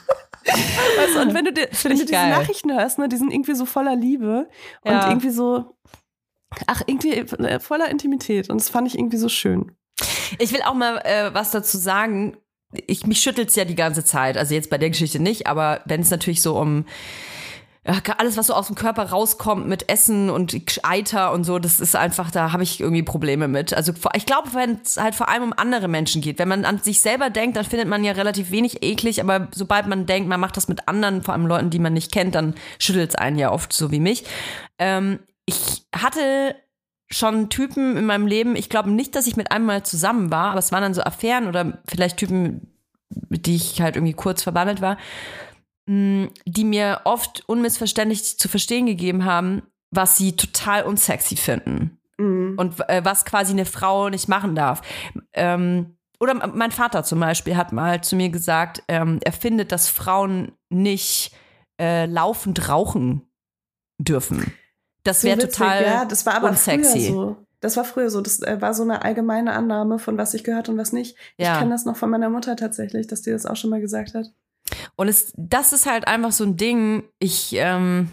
Weißt 0.96 1.14
du, 1.14 1.20
und 1.20 1.34
wenn 1.34 1.44
du, 1.44 1.52
dir, 1.52 1.68
wenn 1.82 1.92
du 1.92 1.98
diese 1.98 2.12
geil. 2.12 2.30
Nachrichten 2.30 2.72
hörst, 2.72 2.98
ne, 2.98 3.08
die 3.08 3.16
sind 3.16 3.32
irgendwie 3.32 3.54
so 3.54 3.66
voller 3.66 3.96
Liebe 3.96 4.48
und 4.82 4.92
Ja. 4.92 5.08
irgendwie 5.08 5.30
so, 5.30 5.76
ach, 6.66 6.82
irgendwie 6.86 7.12
äh, 7.12 7.60
voller 7.60 7.88
Intimität. 7.90 8.50
Und 8.50 8.60
das 8.60 8.68
fand 8.68 8.88
ich 8.88 8.98
irgendwie 8.98 9.16
so 9.18 9.28
schön. 9.28 9.72
Ich 10.38 10.52
will 10.52 10.62
auch 10.62 10.74
mal 10.74 10.98
äh, 11.04 11.32
was 11.34 11.50
dazu 11.50 11.76
sagen. 11.76 12.36
Ich, 12.86 13.04
mich 13.06 13.20
schüttelt's 13.20 13.56
ja 13.56 13.64
die 13.64 13.74
ganze 13.74 14.04
Zeit. 14.04 14.36
Also 14.38 14.54
jetzt 14.54 14.70
bei 14.70 14.78
der 14.78 14.90
Geschichte 14.90 15.20
nicht, 15.20 15.46
aber 15.46 15.80
wenn 15.86 16.00
es 16.00 16.10
natürlich 16.10 16.40
so 16.40 16.56
um 16.58 16.84
alles, 17.84 18.36
was 18.36 18.48
so 18.48 18.54
aus 18.54 18.66
dem 18.66 18.76
Körper 18.76 19.04
rauskommt 19.04 19.66
mit 19.66 19.88
Essen 19.88 20.28
und 20.28 20.54
Eiter 20.82 21.32
und 21.32 21.44
so, 21.44 21.58
das 21.58 21.80
ist 21.80 21.96
einfach, 21.96 22.30
da 22.30 22.52
habe 22.52 22.62
ich 22.62 22.80
irgendwie 22.80 23.02
Probleme 23.02 23.48
mit. 23.48 23.72
Also 23.72 23.92
ich 24.14 24.26
glaube, 24.26 24.52
wenn 24.52 24.80
es 24.84 24.98
halt 24.98 25.14
vor 25.14 25.28
allem 25.28 25.44
um 25.44 25.54
andere 25.56 25.88
Menschen 25.88 26.20
geht, 26.20 26.38
wenn 26.38 26.48
man 26.48 26.66
an 26.66 26.78
sich 26.78 27.00
selber 27.00 27.30
denkt, 27.30 27.56
dann 27.56 27.64
findet 27.64 27.88
man 27.88 28.04
ja 28.04 28.12
relativ 28.12 28.50
wenig 28.50 28.82
eklig, 28.82 29.22
aber 29.22 29.48
sobald 29.54 29.86
man 29.86 30.04
denkt, 30.04 30.28
man 30.28 30.40
macht 30.40 30.58
das 30.58 30.68
mit 30.68 30.88
anderen, 30.88 31.22
vor 31.22 31.32
allem 31.32 31.46
Leuten, 31.46 31.70
die 31.70 31.78
man 31.78 31.94
nicht 31.94 32.12
kennt, 32.12 32.34
dann 32.34 32.54
schüttelt's 32.78 33.14
einen 33.14 33.38
ja 33.38 33.50
oft 33.50 33.72
so 33.72 33.90
wie 33.90 34.00
mich. 34.00 34.24
Ähm, 34.78 35.20
ich 35.46 35.86
hatte 35.94 36.56
schon 37.10 37.48
Typen 37.48 37.96
in 37.96 38.04
meinem 38.04 38.26
Leben, 38.26 38.56
ich 38.56 38.68
glaube 38.68 38.90
nicht, 38.90 39.16
dass 39.16 39.26
ich 39.26 39.36
mit 39.36 39.50
einem 39.52 39.64
mal 39.64 39.82
zusammen 39.84 40.30
war, 40.30 40.50
aber 40.50 40.58
es 40.58 40.70
waren 40.70 40.82
dann 40.82 40.94
so 40.94 41.02
Affären 41.02 41.48
oder 41.48 41.82
vielleicht 41.88 42.18
Typen, 42.18 42.74
mit 43.28 43.46
die 43.46 43.56
ich 43.56 43.80
halt 43.80 43.96
irgendwie 43.96 44.12
kurz 44.12 44.42
verbandelt 44.42 44.80
war, 44.82 44.98
die 45.86 46.64
mir 46.64 47.00
oft 47.04 47.42
unmissverständlich 47.48 48.38
zu 48.38 48.48
verstehen 48.48 48.86
gegeben 48.86 49.24
haben, 49.24 49.62
was 49.90 50.16
sie 50.16 50.36
total 50.36 50.84
unsexy 50.84 51.36
finden 51.36 51.98
und 52.16 52.74
äh, 52.88 53.02
was 53.02 53.24
quasi 53.24 53.52
eine 53.52 53.64
Frau 53.64 54.10
nicht 54.10 54.28
machen 54.28 54.54
darf. 54.54 54.82
Ähm, 55.32 55.96
oder 56.20 56.34
mein 56.34 56.70
Vater 56.70 57.02
zum 57.02 57.18
Beispiel 57.18 57.56
hat 57.56 57.72
mal 57.72 58.02
zu 58.02 58.14
mir 58.14 58.28
gesagt, 58.28 58.82
ähm, 58.88 59.18
er 59.24 59.32
findet, 59.32 59.72
dass 59.72 59.88
Frauen 59.88 60.52
nicht 60.68 61.34
äh, 61.80 62.04
laufend 62.04 62.68
rauchen 62.68 63.22
dürfen. 63.98 64.52
Das 65.02 65.24
wäre 65.24 65.38
total 65.38 65.82
Ja, 65.82 66.04
das 66.04 66.26
war 66.26 66.34
aber 66.34 66.50
unsexy. 66.50 67.08
so. 67.08 67.36
Das 67.60 67.76
war 67.76 67.84
früher 67.84 68.10
so. 68.10 68.20
Das 68.20 68.42
äh, 68.42 68.60
war 68.60 68.74
so 68.74 68.82
eine 68.82 69.02
allgemeine 69.02 69.52
Annahme 69.52 69.98
von 69.98 70.18
was 70.18 70.34
ich 70.34 70.44
gehört 70.44 70.68
und 70.68 70.76
was 70.76 70.92
nicht. 70.92 71.16
Ja. 71.38 71.54
Ich 71.54 71.58
kenne 71.58 71.70
das 71.70 71.86
noch 71.86 71.96
von 71.96 72.10
meiner 72.10 72.28
Mutter 72.28 72.54
tatsächlich, 72.56 73.06
dass 73.06 73.22
die 73.22 73.30
das 73.30 73.46
auch 73.46 73.56
schon 73.56 73.70
mal 73.70 73.80
gesagt 73.80 74.14
hat. 74.14 74.26
Und 75.00 75.08
es, 75.08 75.32
das 75.34 75.72
ist 75.72 75.86
halt 75.86 76.06
einfach 76.06 76.30
so 76.30 76.44
ein 76.44 76.58
Ding, 76.58 77.04
ich, 77.18 77.54
ähm, 77.54 78.10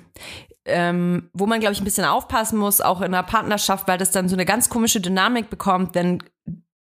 ähm, 0.63 1.29
wo 1.33 1.45
man, 1.45 1.59
glaube 1.59 1.73
ich, 1.73 1.81
ein 1.81 1.83
bisschen 1.83 2.05
aufpassen 2.05 2.57
muss, 2.57 2.79
auch 2.79 3.01
in 3.01 3.13
einer 3.13 3.23
Partnerschaft, 3.23 3.89
weil 3.89 3.97
das 3.97 4.11
dann 4.11 4.29
so 4.29 4.37
eine 4.37 4.45
ganz 4.45 4.69
komische 4.69 5.01
Dynamik 5.01 5.49
bekommt, 5.49 5.95
denn 5.95 6.23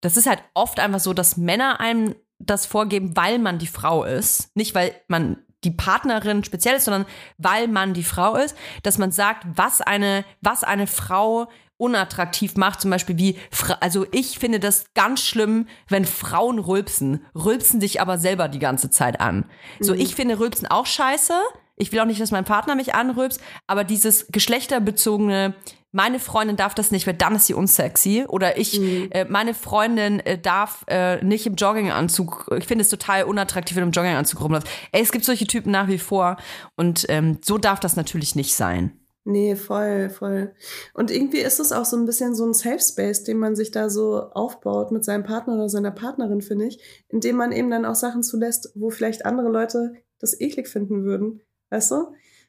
das 0.00 0.16
ist 0.16 0.26
halt 0.26 0.42
oft 0.54 0.80
einfach 0.80 0.98
so, 0.98 1.14
dass 1.14 1.36
Männer 1.36 1.78
einem 1.78 2.16
das 2.40 2.66
vorgeben, 2.66 3.16
weil 3.16 3.38
man 3.38 3.60
die 3.60 3.68
Frau 3.68 4.02
ist. 4.02 4.50
Nicht, 4.56 4.74
weil 4.74 4.92
man 5.06 5.36
die 5.62 5.70
Partnerin 5.70 6.42
speziell 6.42 6.74
ist, 6.74 6.86
sondern 6.86 7.06
weil 7.38 7.68
man 7.68 7.94
die 7.94 8.02
Frau 8.02 8.34
ist, 8.34 8.56
dass 8.82 8.98
man 8.98 9.12
sagt, 9.12 9.46
was 9.54 9.82
eine, 9.82 10.24
was 10.40 10.64
eine 10.64 10.88
Frau 10.88 11.48
unattraktiv 11.82 12.56
macht, 12.56 12.80
zum 12.80 12.92
Beispiel 12.92 13.18
wie, 13.18 13.36
also 13.80 14.06
ich 14.12 14.38
finde 14.38 14.60
das 14.60 14.84
ganz 14.94 15.20
schlimm, 15.20 15.66
wenn 15.88 16.04
Frauen 16.04 16.60
rülpsen, 16.60 17.26
rülpsen 17.34 17.80
dich 17.80 18.00
aber 18.00 18.18
selber 18.18 18.46
die 18.46 18.60
ganze 18.60 18.88
Zeit 18.88 19.20
an. 19.20 19.46
So, 19.80 19.92
ich 19.92 20.14
finde 20.14 20.38
Rülpsen 20.38 20.68
auch 20.68 20.86
scheiße. 20.86 21.34
Ich 21.74 21.90
will 21.90 21.98
auch 21.98 22.06
nicht, 22.06 22.20
dass 22.20 22.30
mein 22.30 22.44
Partner 22.44 22.76
mich 22.76 22.94
anrülpst, 22.94 23.40
aber 23.66 23.82
dieses 23.82 24.28
geschlechterbezogene, 24.30 25.54
meine 25.90 26.20
Freundin 26.20 26.56
darf 26.56 26.74
das 26.74 26.92
nicht, 26.92 27.08
weil 27.08 27.14
dann 27.14 27.34
ist 27.34 27.48
sie 27.48 27.54
unsexy. 27.54 28.26
Oder 28.28 28.58
ich, 28.58 28.80
äh, 29.10 29.24
meine 29.28 29.52
Freundin 29.52 30.20
äh, 30.20 30.38
darf 30.38 30.84
äh, 30.86 31.22
nicht 31.24 31.46
im 31.46 31.56
Jogginganzug, 31.56 32.48
ich 32.56 32.66
finde 32.66 32.82
es 32.82 32.90
total 32.90 33.24
unattraktiv, 33.24 33.76
wenn 33.76 33.82
du 33.82 33.88
im 33.88 33.92
Jogginganzug 33.92 34.40
rumläuft. 34.40 34.68
Ey, 34.92 35.02
es 35.02 35.10
gibt 35.10 35.24
solche 35.24 35.48
Typen 35.48 35.72
nach 35.72 35.88
wie 35.88 35.98
vor 35.98 36.36
und 36.76 37.06
ähm, 37.08 37.38
so 37.42 37.58
darf 37.58 37.80
das 37.80 37.96
natürlich 37.96 38.36
nicht 38.36 38.54
sein. 38.54 39.01
Nee, 39.24 39.54
voll, 39.54 40.10
voll. 40.10 40.52
Und 40.94 41.10
irgendwie 41.12 41.38
ist 41.38 41.60
es 41.60 41.70
auch 41.70 41.84
so 41.84 41.96
ein 41.96 42.06
bisschen 42.06 42.34
so 42.34 42.44
ein 42.44 42.54
Safe 42.54 42.80
Space, 42.80 43.22
den 43.22 43.38
man 43.38 43.54
sich 43.54 43.70
da 43.70 43.88
so 43.88 44.16
aufbaut 44.30 44.90
mit 44.90 45.04
seinem 45.04 45.22
Partner 45.22 45.54
oder 45.54 45.68
seiner 45.68 45.92
Partnerin, 45.92 46.40
finde 46.42 46.66
ich, 46.66 46.80
indem 47.08 47.36
man 47.36 47.52
eben 47.52 47.70
dann 47.70 47.84
auch 47.84 47.94
Sachen 47.94 48.24
zulässt, 48.24 48.72
wo 48.74 48.90
vielleicht 48.90 49.24
andere 49.24 49.48
Leute 49.48 49.94
das 50.18 50.38
eklig 50.40 50.68
finden 50.68 51.04
würden. 51.04 51.40
Weißt 51.70 51.92
du? 51.92 52.06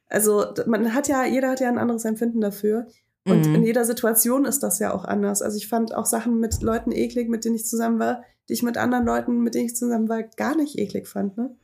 Also, 0.07 0.45
man 0.65 0.93
hat 0.95 1.07
ja, 1.07 1.25
jeder 1.25 1.51
hat 1.51 1.59
ja 1.59 1.67
ein 1.69 1.77
anderes 1.77 2.05
Empfinden 2.05 2.41
dafür. 2.41 2.87
Und 3.25 3.47
Mhm. 3.47 3.55
in 3.55 3.63
jeder 3.63 3.85
Situation 3.85 4.45
ist 4.45 4.63
das 4.63 4.79
ja 4.79 4.93
auch 4.93 5.05
anders. 5.05 5.41
Also 5.41 5.55
ich 5.57 5.67
fand 5.69 5.93
auch 5.95 6.05
Sachen 6.05 6.39
mit 6.39 6.61
Leuten 6.61 6.91
eklig, 6.91 7.29
mit 7.29 7.45
denen 7.45 7.55
ich 7.55 7.65
zusammen 7.65 7.97
war, 7.99 8.23
die 8.49 8.53
ich 8.53 8.63
mit 8.63 8.77
anderen 8.77 9.05
Leuten, 9.05 9.39
mit 9.41 9.55
denen 9.55 9.67
ich 9.67 9.75
zusammen 9.77 10.09
war, 10.09 10.23
gar 10.23 10.57
nicht 10.57 10.77
eklig 10.77 11.07
fand. 11.07 11.37
Ne? 11.37 11.55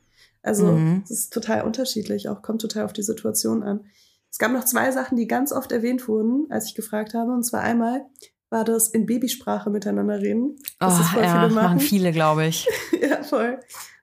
Also 0.42 0.66
Mhm. 0.72 1.02
es 1.04 1.10
ist 1.10 1.32
total 1.34 1.62
unterschiedlich, 1.66 2.28
auch 2.30 2.40
kommt 2.40 2.62
total 2.62 2.84
auf 2.86 2.94
die 2.94 3.02
Situation 3.02 3.62
an. 3.62 3.84
Es 4.30 4.38
gab 4.38 4.52
noch 4.52 4.64
zwei 4.64 4.90
Sachen, 4.92 5.16
die 5.16 5.26
ganz 5.26 5.52
oft 5.52 5.72
erwähnt 5.72 6.06
wurden, 6.08 6.46
als 6.50 6.66
ich 6.66 6.74
gefragt 6.74 7.14
habe. 7.14 7.32
Und 7.32 7.42
zwar 7.44 7.60
einmal 7.62 8.06
war 8.48 8.64
das 8.64 8.88
in 8.88 9.06
Babysprache 9.06 9.70
miteinander 9.70 10.20
reden. 10.20 10.56
Das 10.78 10.96
Oh, 10.98 11.00
ist 11.02 11.08
voll 11.10 11.22
ja, 11.22 11.28
viele 11.42 11.54
machen 11.54 11.64
machen. 11.64 11.80
viele, 11.80 12.12
glaube 12.12 12.46
ich. 12.46 12.66
ja, 13.00 13.22
voll. 13.22 13.60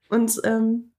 Und 0.10 0.40
ähm, 0.44 0.92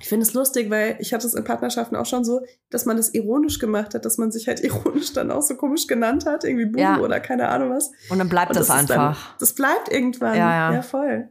ich 0.00 0.06
finde 0.08 0.24
es 0.26 0.32
lustig, 0.34 0.70
weil 0.70 0.96
ich 1.00 1.12
hatte 1.12 1.26
es 1.26 1.34
in 1.34 1.42
Partnerschaften 1.44 1.96
auch 1.96 2.06
schon 2.06 2.24
so, 2.24 2.40
dass 2.70 2.86
man 2.86 2.96
das 2.96 3.14
ironisch 3.14 3.58
gemacht 3.58 3.94
hat, 3.94 4.04
dass 4.04 4.16
man 4.18 4.30
sich 4.30 4.46
halt 4.48 4.60
ironisch 4.64 5.12
dann 5.12 5.30
auch 5.32 5.42
so 5.42 5.56
komisch 5.56 5.86
genannt 5.88 6.24
hat, 6.26 6.44
irgendwie 6.44 6.66
Bubu 6.66 6.78
Ja. 6.78 6.98
oder 7.00 7.18
keine 7.20 7.48
Ahnung 7.48 7.70
was. 7.70 7.90
Und 8.10 8.18
dann 8.18 8.28
bleibt 8.28 8.50
Und 8.50 8.56
das, 8.58 8.66
ist 8.68 8.70
einfach. 8.74 8.96
Dann, 8.96 9.36
das 9.40 9.54
bleibt 9.54 9.90
irgendwann. 9.90 10.36
Ja, 10.36 10.72
ja. 10.72 10.82
voll. 10.82 11.30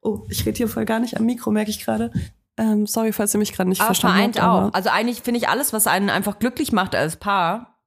Oh, 0.00 0.20
ich 0.28 0.44
rede 0.46 0.56
hier 0.58 0.68
voll 0.68 0.84
gar 0.84 1.00
nicht 1.00 1.16
am 1.16 1.24
Mikro, 1.26 1.50
merke 1.50 1.70
ich 1.70 1.82
gerade. 1.84 2.12
Ähm, 2.56 2.86
sorry, 2.86 3.12
falls 3.12 3.34
ihr 3.34 3.38
mich 3.38 3.52
gerade 3.52 3.68
nicht 3.68 3.80
aber 3.80 3.86
verstanden 3.88 4.16
vereint 4.16 4.40
habt. 4.40 4.46
aber- 4.48 4.68
auch. 4.68 4.74
Also 4.74 4.90
eigentlich 4.90 5.22
finde 5.22 5.38
ich 5.38 5.48
alles, 5.48 5.72
was 5.72 5.86
einen 5.86 6.10
einfach 6.10 6.38
glücklich 6.38 6.72
macht 6.72 6.94
als 6.94 7.16
Paar, 7.16 7.80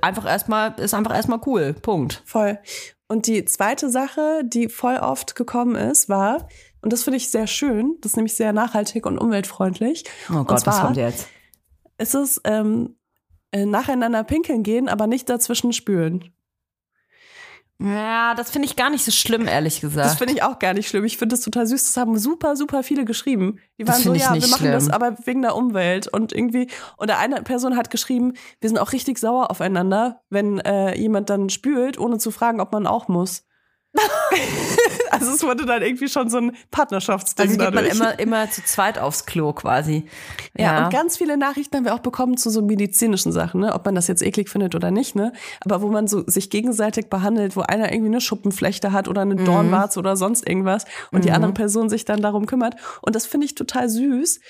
einfach 0.00 0.24
erstmal, 0.26 0.72
ist 0.80 0.94
einfach 0.94 1.14
erstmal 1.14 1.40
cool. 1.46 1.74
Punkt. 1.74 2.22
Voll. 2.24 2.58
Und 3.08 3.26
die 3.26 3.44
zweite 3.44 3.88
Sache, 3.90 4.42
die 4.44 4.68
voll 4.68 4.96
oft 4.96 5.36
gekommen 5.36 5.76
ist, 5.76 6.08
war, 6.08 6.48
und 6.82 6.92
das 6.92 7.02
finde 7.04 7.18
ich 7.18 7.30
sehr 7.30 7.46
schön, 7.46 7.96
das 8.00 8.12
ist 8.12 8.16
nämlich 8.16 8.34
sehr 8.34 8.52
nachhaltig 8.52 9.06
und 9.06 9.18
umweltfreundlich. 9.18 10.04
Oh 10.30 10.44
Gott, 10.44 10.50
was 10.50 10.62
zwar- 10.64 10.82
kommt 10.86 10.96
jetzt? 10.96 11.28
Es 11.98 12.14
ist 12.14 12.40
ähm, 12.44 12.96
äh, 13.52 13.64
nacheinander 13.64 14.24
pinkeln 14.24 14.62
gehen, 14.62 14.88
aber 14.88 15.06
nicht 15.06 15.28
dazwischen 15.28 15.72
spülen. 15.72 16.32
Ja, 17.78 18.34
das 18.34 18.50
finde 18.50 18.66
ich 18.66 18.76
gar 18.76 18.88
nicht 18.88 19.04
so 19.04 19.10
schlimm, 19.10 19.46
ehrlich 19.46 19.82
gesagt. 19.82 20.06
Das 20.06 20.16
finde 20.16 20.32
ich 20.32 20.42
auch 20.42 20.58
gar 20.58 20.72
nicht 20.72 20.88
schlimm. 20.88 21.04
Ich 21.04 21.18
finde 21.18 21.34
das 21.34 21.44
total 21.44 21.66
süß. 21.66 21.84
Das 21.84 21.96
haben 21.98 22.18
super, 22.18 22.56
super 22.56 22.82
viele 22.82 23.04
geschrieben. 23.04 23.58
Die 23.78 23.84
Das 23.84 23.96
waren 23.96 24.02
so, 24.02 24.14
ja, 24.14 24.32
wir 24.34 24.48
machen 24.48 24.72
das 24.72 24.84
schlimm. 24.84 24.94
aber 24.94 25.16
wegen 25.24 25.42
der 25.42 25.54
Umwelt. 25.54 26.08
Und 26.08 26.32
irgendwie, 26.32 26.70
oder 26.96 27.18
eine 27.18 27.42
Person 27.42 27.76
hat 27.76 27.90
geschrieben, 27.90 28.32
wir 28.60 28.70
sind 28.70 28.78
auch 28.78 28.92
richtig 28.92 29.18
sauer 29.18 29.50
aufeinander, 29.50 30.22
wenn 30.30 30.58
äh, 30.60 30.98
jemand 30.98 31.28
dann 31.28 31.50
spült, 31.50 31.98
ohne 31.98 32.16
zu 32.18 32.30
fragen, 32.30 32.60
ob 32.60 32.72
man 32.72 32.86
auch 32.86 33.08
muss. 33.08 33.44
also 35.10 35.32
es 35.32 35.42
wurde 35.42 35.66
dann 35.66 35.82
irgendwie 35.82 36.08
schon 36.08 36.28
so 36.28 36.38
ein 36.38 36.56
Partnerschaftsding 36.70 37.48
also 37.48 37.58
geht 37.58 37.74
man 37.74 37.84
dadurch. 37.84 37.94
immer, 37.94 38.18
immer 38.18 38.50
zu 38.50 38.64
zweit 38.64 38.98
aufs 38.98 39.26
Klo 39.26 39.52
quasi. 39.52 40.06
Ja, 40.56 40.84
und 40.84 40.92
ganz 40.92 41.16
viele 41.16 41.36
Nachrichten 41.36 41.76
haben 41.76 41.84
wir 41.84 41.94
auch 41.94 42.00
bekommen 42.00 42.36
zu 42.36 42.50
so 42.50 42.62
medizinischen 42.62 43.32
Sachen, 43.32 43.60
ne? 43.60 43.74
ob 43.74 43.84
man 43.84 43.94
das 43.94 44.08
jetzt 44.08 44.22
eklig 44.22 44.48
findet 44.48 44.74
oder 44.74 44.90
nicht, 44.90 45.14
ne? 45.14 45.32
Aber 45.60 45.82
wo 45.82 45.88
man 45.88 46.06
so 46.06 46.24
sich 46.26 46.50
gegenseitig 46.50 47.08
behandelt, 47.08 47.56
wo 47.56 47.60
einer 47.60 47.92
irgendwie 47.92 48.10
eine 48.10 48.20
Schuppenflechte 48.20 48.92
hat 48.92 49.08
oder 49.08 49.22
eine 49.22 49.36
Dornwarze 49.36 49.98
oder 49.98 50.16
sonst 50.16 50.46
irgendwas 50.48 50.84
und 51.12 51.24
die 51.24 51.30
andere 51.30 51.52
Person 51.52 51.88
sich 51.88 52.04
dann 52.04 52.20
darum 52.20 52.46
kümmert. 52.46 52.76
Und 53.02 53.14
das 53.14 53.26
finde 53.26 53.46
ich 53.46 53.54
total 53.54 53.88
süß. 53.88 54.40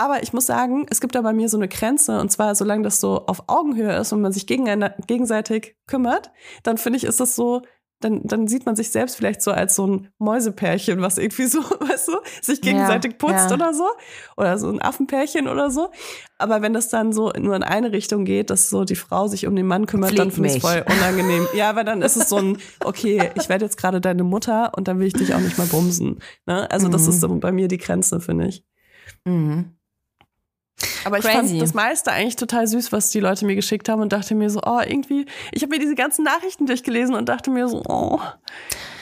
Aber 0.00 0.22
ich 0.22 0.32
muss 0.32 0.46
sagen, 0.46 0.86
es 0.88 1.02
gibt 1.02 1.14
da 1.14 1.20
bei 1.20 1.34
mir 1.34 1.50
so 1.50 1.58
eine 1.58 1.68
Grenze, 1.68 2.20
und 2.20 2.32
zwar, 2.32 2.54
solange 2.54 2.84
das 2.84 3.00
so 3.00 3.26
auf 3.26 3.44
Augenhöhe 3.48 3.94
ist 3.98 4.12
und 4.14 4.22
man 4.22 4.32
sich 4.32 4.46
gegeneinander, 4.46 4.94
gegenseitig 5.06 5.76
kümmert, 5.86 6.30
dann 6.62 6.78
finde 6.78 6.96
ich, 6.96 7.04
ist 7.04 7.20
das 7.20 7.36
so, 7.36 7.60
dann, 8.00 8.22
dann 8.24 8.48
sieht 8.48 8.66
man 8.66 8.76
sich 8.76 8.90
selbst 8.90 9.16
vielleicht 9.16 9.42
so 9.42 9.50
als 9.52 9.76
so 9.76 9.86
ein 9.86 10.08
Mäusepärchen, 10.18 11.00
was 11.02 11.18
irgendwie 11.18 11.46
so, 11.46 11.58
weißt 11.80 12.08
du, 12.08 12.12
sich 12.40 12.60
gegenseitig 12.60 13.18
putzt 13.18 13.50
ja. 13.50 13.54
oder 13.54 13.74
so. 13.74 13.84
Oder 14.36 14.58
so 14.58 14.68
ein 14.70 14.80
Affenpärchen 14.82 15.48
oder 15.48 15.70
so. 15.70 15.90
Aber 16.38 16.62
wenn 16.62 16.72
das 16.72 16.88
dann 16.88 17.12
so 17.12 17.30
nur 17.38 17.54
in 17.54 17.62
eine 17.62 17.92
Richtung 17.92 18.24
geht, 18.24 18.48
dass 18.50 18.70
so 18.70 18.84
die 18.84 18.96
Frau 18.96 19.28
sich 19.28 19.46
um 19.46 19.54
den 19.54 19.66
Mann 19.66 19.86
kümmert, 19.86 20.18
dann 20.18 20.30
Pfleg 20.30 20.34
finde 20.34 20.48
ich 20.48 20.56
es 20.56 20.62
voll 20.62 20.84
unangenehm. 20.86 21.46
Ja, 21.54 21.76
weil 21.76 21.84
dann 21.84 22.00
ist 22.02 22.16
es 22.16 22.28
so 22.28 22.36
ein, 22.36 22.58
okay, 22.84 23.30
ich 23.34 23.48
werde 23.48 23.66
jetzt 23.66 23.76
gerade 23.76 24.00
deine 24.00 24.24
Mutter 24.24 24.72
und 24.76 24.88
dann 24.88 24.98
will 24.98 25.06
ich 25.06 25.12
dich 25.12 25.34
auch 25.34 25.40
nicht 25.40 25.58
mal 25.58 25.66
bumsen. 25.66 26.20
Ne? 26.46 26.70
Also 26.70 26.88
das 26.88 27.02
Mhm. 27.04 27.08
ist 27.10 27.20
so 27.20 27.28
bei 27.36 27.52
mir 27.52 27.68
die 27.68 27.78
Grenze, 27.78 28.20
finde 28.20 28.46
ich. 28.48 28.64
Mhm. 29.24 29.76
Aber 31.04 31.18
ich 31.18 31.24
Crazy. 31.24 31.36
fand 31.48 31.62
das 31.62 31.74
meiste 31.74 32.12
eigentlich 32.12 32.36
total 32.36 32.66
süß, 32.66 32.92
was 32.92 33.10
die 33.10 33.20
Leute 33.20 33.44
mir 33.46 33.54
geschickt 33.54 33.88
haben 33.88 34.00
und 34.02 34.12
dachte 34.12 34.34
mir 34.34 34.50
so, 34.50 34.60
oh, 34.64 34.80
irgendwie, 34.84 35.26
ich 35.52 35.62
habe 35.62 35.74
mir 35.74 35.80
diese 35.80 35.94
ganzen 35.94 36.24
Nachrichten 36.24 36.66
durchgelesen 36.66 37.14
und 37.14 37.28
dachte 37.28 37.50
mir 37.50 37.68
so, 37.68 37.82
oh, 37.88 38.20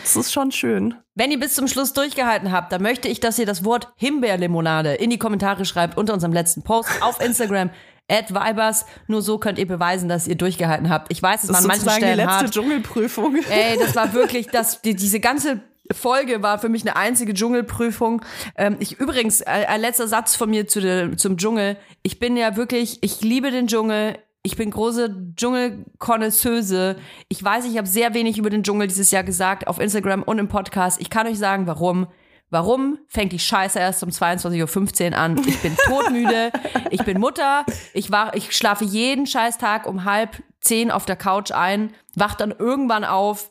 das 0.03 0.17
ist 0.17 0.33
schon 0.33 0.53
schön. 0.53 0.95
Wenn 1.15 1.31
ihr 1.31 1.39
bis 1.39 1.55
zum 1.55 1.69
Schluss 1.69 1.93
durchgehalten 1.93 2.51
habt, 2.51 2.73
dann 2.73 2.83
möchte 2.83 3.09
ich, 3.09 3.21
dass 3.21 3.39
ihr 3.39 3.47
das 3.47 3.65
Wort 3.65 3.89
Himbeerlimonade 3.97 4.95
in 4.95 5.11
die 5.11 5.19
Kommentare 5.19 5.65
schreibt 5.65 5.99
unter 5.99 6.15
unserem 6.15 6.33
letzten 6.33 6.63
Post 6.63 6.91
auf 7.03 7.21
Instagram. 7.25 7.71
At 8.11 8.31
Vibers. 8.31 8.87
Nur 9.07 9.21
so 9.21 9.37
könnt 9.37 9.59
ihr 9.59 9.67
beweisen, 9.67 10.09
dass 10.09 10.27
ihr 10.27 10.35
durchgehalten 10.35 10.89
habt. 10.89 11.13
Ich 11.13 11.23
weiß, 11.23 11.43
es 11.43 11.49
Das 11.49 11.53
war 11.53 11.59
ist 11.59 11.65
an 11.65 11.69
manchen 11.69 11.81
sozusagen 11.81 12.01
die 12.01 12.07
Stellen 12.07 12.27
letzte 12.27 12.45
hart. 12.45 12.55
Dschungelprüfung. 12.55 13.37
Ey, 13.51 13.79
das 13.79 13.95
war 13.95 14.13
wirklich, 14.15 14.47
das, 14.47 14.81
die, 14.81 14.97
diese 14.97 15.21
ganze 15.21 15.61
Folge 15.93 16.43
war 16.43 16.59
für 16.59 16.69
mich 16.69 16.83
eine 16.83 16.97
einzige 16.97 17.35
Dschungelprüfung. 17.35 18.23
Ähm, 18.57 18.77
ich 18.79 18.99
übrigens, 18.99 19.43
ein, 19.43 19.81
letzter 19.81 20.09
Satz 20.09 20.37
von 20.37 20.51
mir 20.51 20.67
zu 20.67 20.81
der, 20.81 21.17
zum 21.17 21.37
Dschungel. 21.37 21.77
Ich 22.03 22.19
bin 22.19 22.37
ja 22.37 22.57
wirklich, 22.57 22.99
ich 23.03 23.21
liebe 23.21 23.51
den 23.51 23.67
Dschungel. 23.67 24.19
Ich 24.43 24.57
bin 24.57 24.71
große 24.71 25.35
Dschungelkonnoisseuse. 25.37 26.97
Ich 27.29 27.43
weiß, 27.43 27.67
ich 27.67 27.77
habe 27.77 27.87
sehr 27.87 28.15
wenig 28.15 28.39
über 28.39 28.51
den 28.51 28.63
Dschungel 28.63 28.89
dieses 28.89 29.11
Jahr 29.11 29.25
gesagt, 29.25 29.67
auf 29.67 29.81
Instagram 29.81 30.23
und 30.23 30.39
im 30.39 30.49
Podcast. 30.49 31.01
Ich 31.01 31.11
kann 31.11 31.27
euch 31.27 31.39
sagen, 31.39 31.67
warum. 31.67 32.07
Warum 32.51 32.99
fängt 33.09 33.33
die 33.33 33.39
Scheiße 33.39 33.79
erst 33.79 34.03
um 34.03 34.09
22.15 34.09 35.11
Uhr 35.11 35.19
an? 35.19 35.39
Ich 35.47 35.61
bin 35.61 35.77
todmüde, 35.85 36.51
ich 36.91 37.05
bin 37.05 37.21
Mutter, 37.21 37.67
ich, 37.93 38.11
war, 38.11 38.35
ich 38.35 38.57
schlafe 38.57 38.87
jeden 38.87 39.27
Scheißtag 39.27 39.87
um 39.87 40.05
halb 40.05 40.43
zehn 40.61 40.91
auf 40.91 41.05
der 41.05 41.17
Couch 41.17 41.53
ein, 41.53 41.93
wach 42.15 42.35
dann 42.35 42.55
irgendwann 42.59 43.05
auf, 43.05 43.51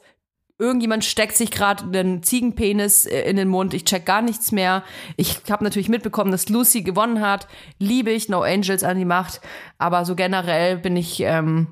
irgendjemand 0.59 1.05
steckt 1.05 1.37
sich 1.37 1.51
gerade 1.51 1.85
den 1.85 2.23
Ziegenpenis 2.23 3.05
äh, 3.05 3.21
in 3.21 3.35
den 3.35 3.47
Mund, 3.47 3.73
ich 3.73 3.85
check 3.85 4.05
gar 4.05 4.21
nichts 4.21 4.51
mehr. 4.51 4.83
Ich 5.15 5.41
habe 5.49 5.63
natürlich 5.63 5.89
mitbekommen, 5.89 6.31
dass 6.31 6.49
Lucy 6.49 6.81
gewonnen 6.81 7.21
hat. 7.21 7.47
Liebe 7.79 8.11
ich 8.11 8.29
No 8.29 8.41
Angels 8.41 8.83
an 8.83 8.97
die 8.97 9.05
Macht, 9.05 9.41
aber 9.77 10.05
so 10.05 10.15
generell 10.15 10.77
bin 10.77 10.97
ich, 10.97 11.19
ähm, 11.21 11.67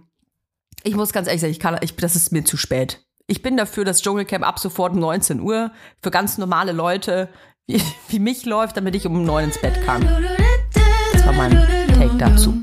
ich 0.83 0.95
muss 0.95 1.13
ganz 1.13 1.27
ehrlich 1.27 1.41
sagen, 1.41 1.51
ich 1.51 1.59
kann, 1.59 1.77
ich, 1.81 1.95
das 1.95 2.15
ist 2.15 2.31
mir 2.31 2.43
zu 2.43 2.57
spät. 2.57 3.01
Ich 3.27 3.41
bin 3.41 3.57
dafür, 3.57 3.85
dass 3.85 4.03
Dschungelcamp 4.03 4.47
ab 4.47 4.59
sofort 4.59 4.93
um 4.93 4.99
19 4.99 5.39
Uhr 5.39 5.71
für 6.01 6.11
ganz 6.11 6.37
normale 6.37 6.71
Leute 6.71 7.29
wie, 7.65 7.81
wie 8.09 8.19
mich 8.19 8.45
läuft, 8.45 8.77
damit 8.77 8.95
ich 8.95 9.07
um 9.07 9.23
9 9.23 9.45
ins 9.45 9.59
Bett 9.59 9.83
kann. 9.83 10.07
Das 11.11 11.25
war 11.25 11.33
mein 11.33 11.51
Take 11.87 12.15
dazu. 12.17 12.61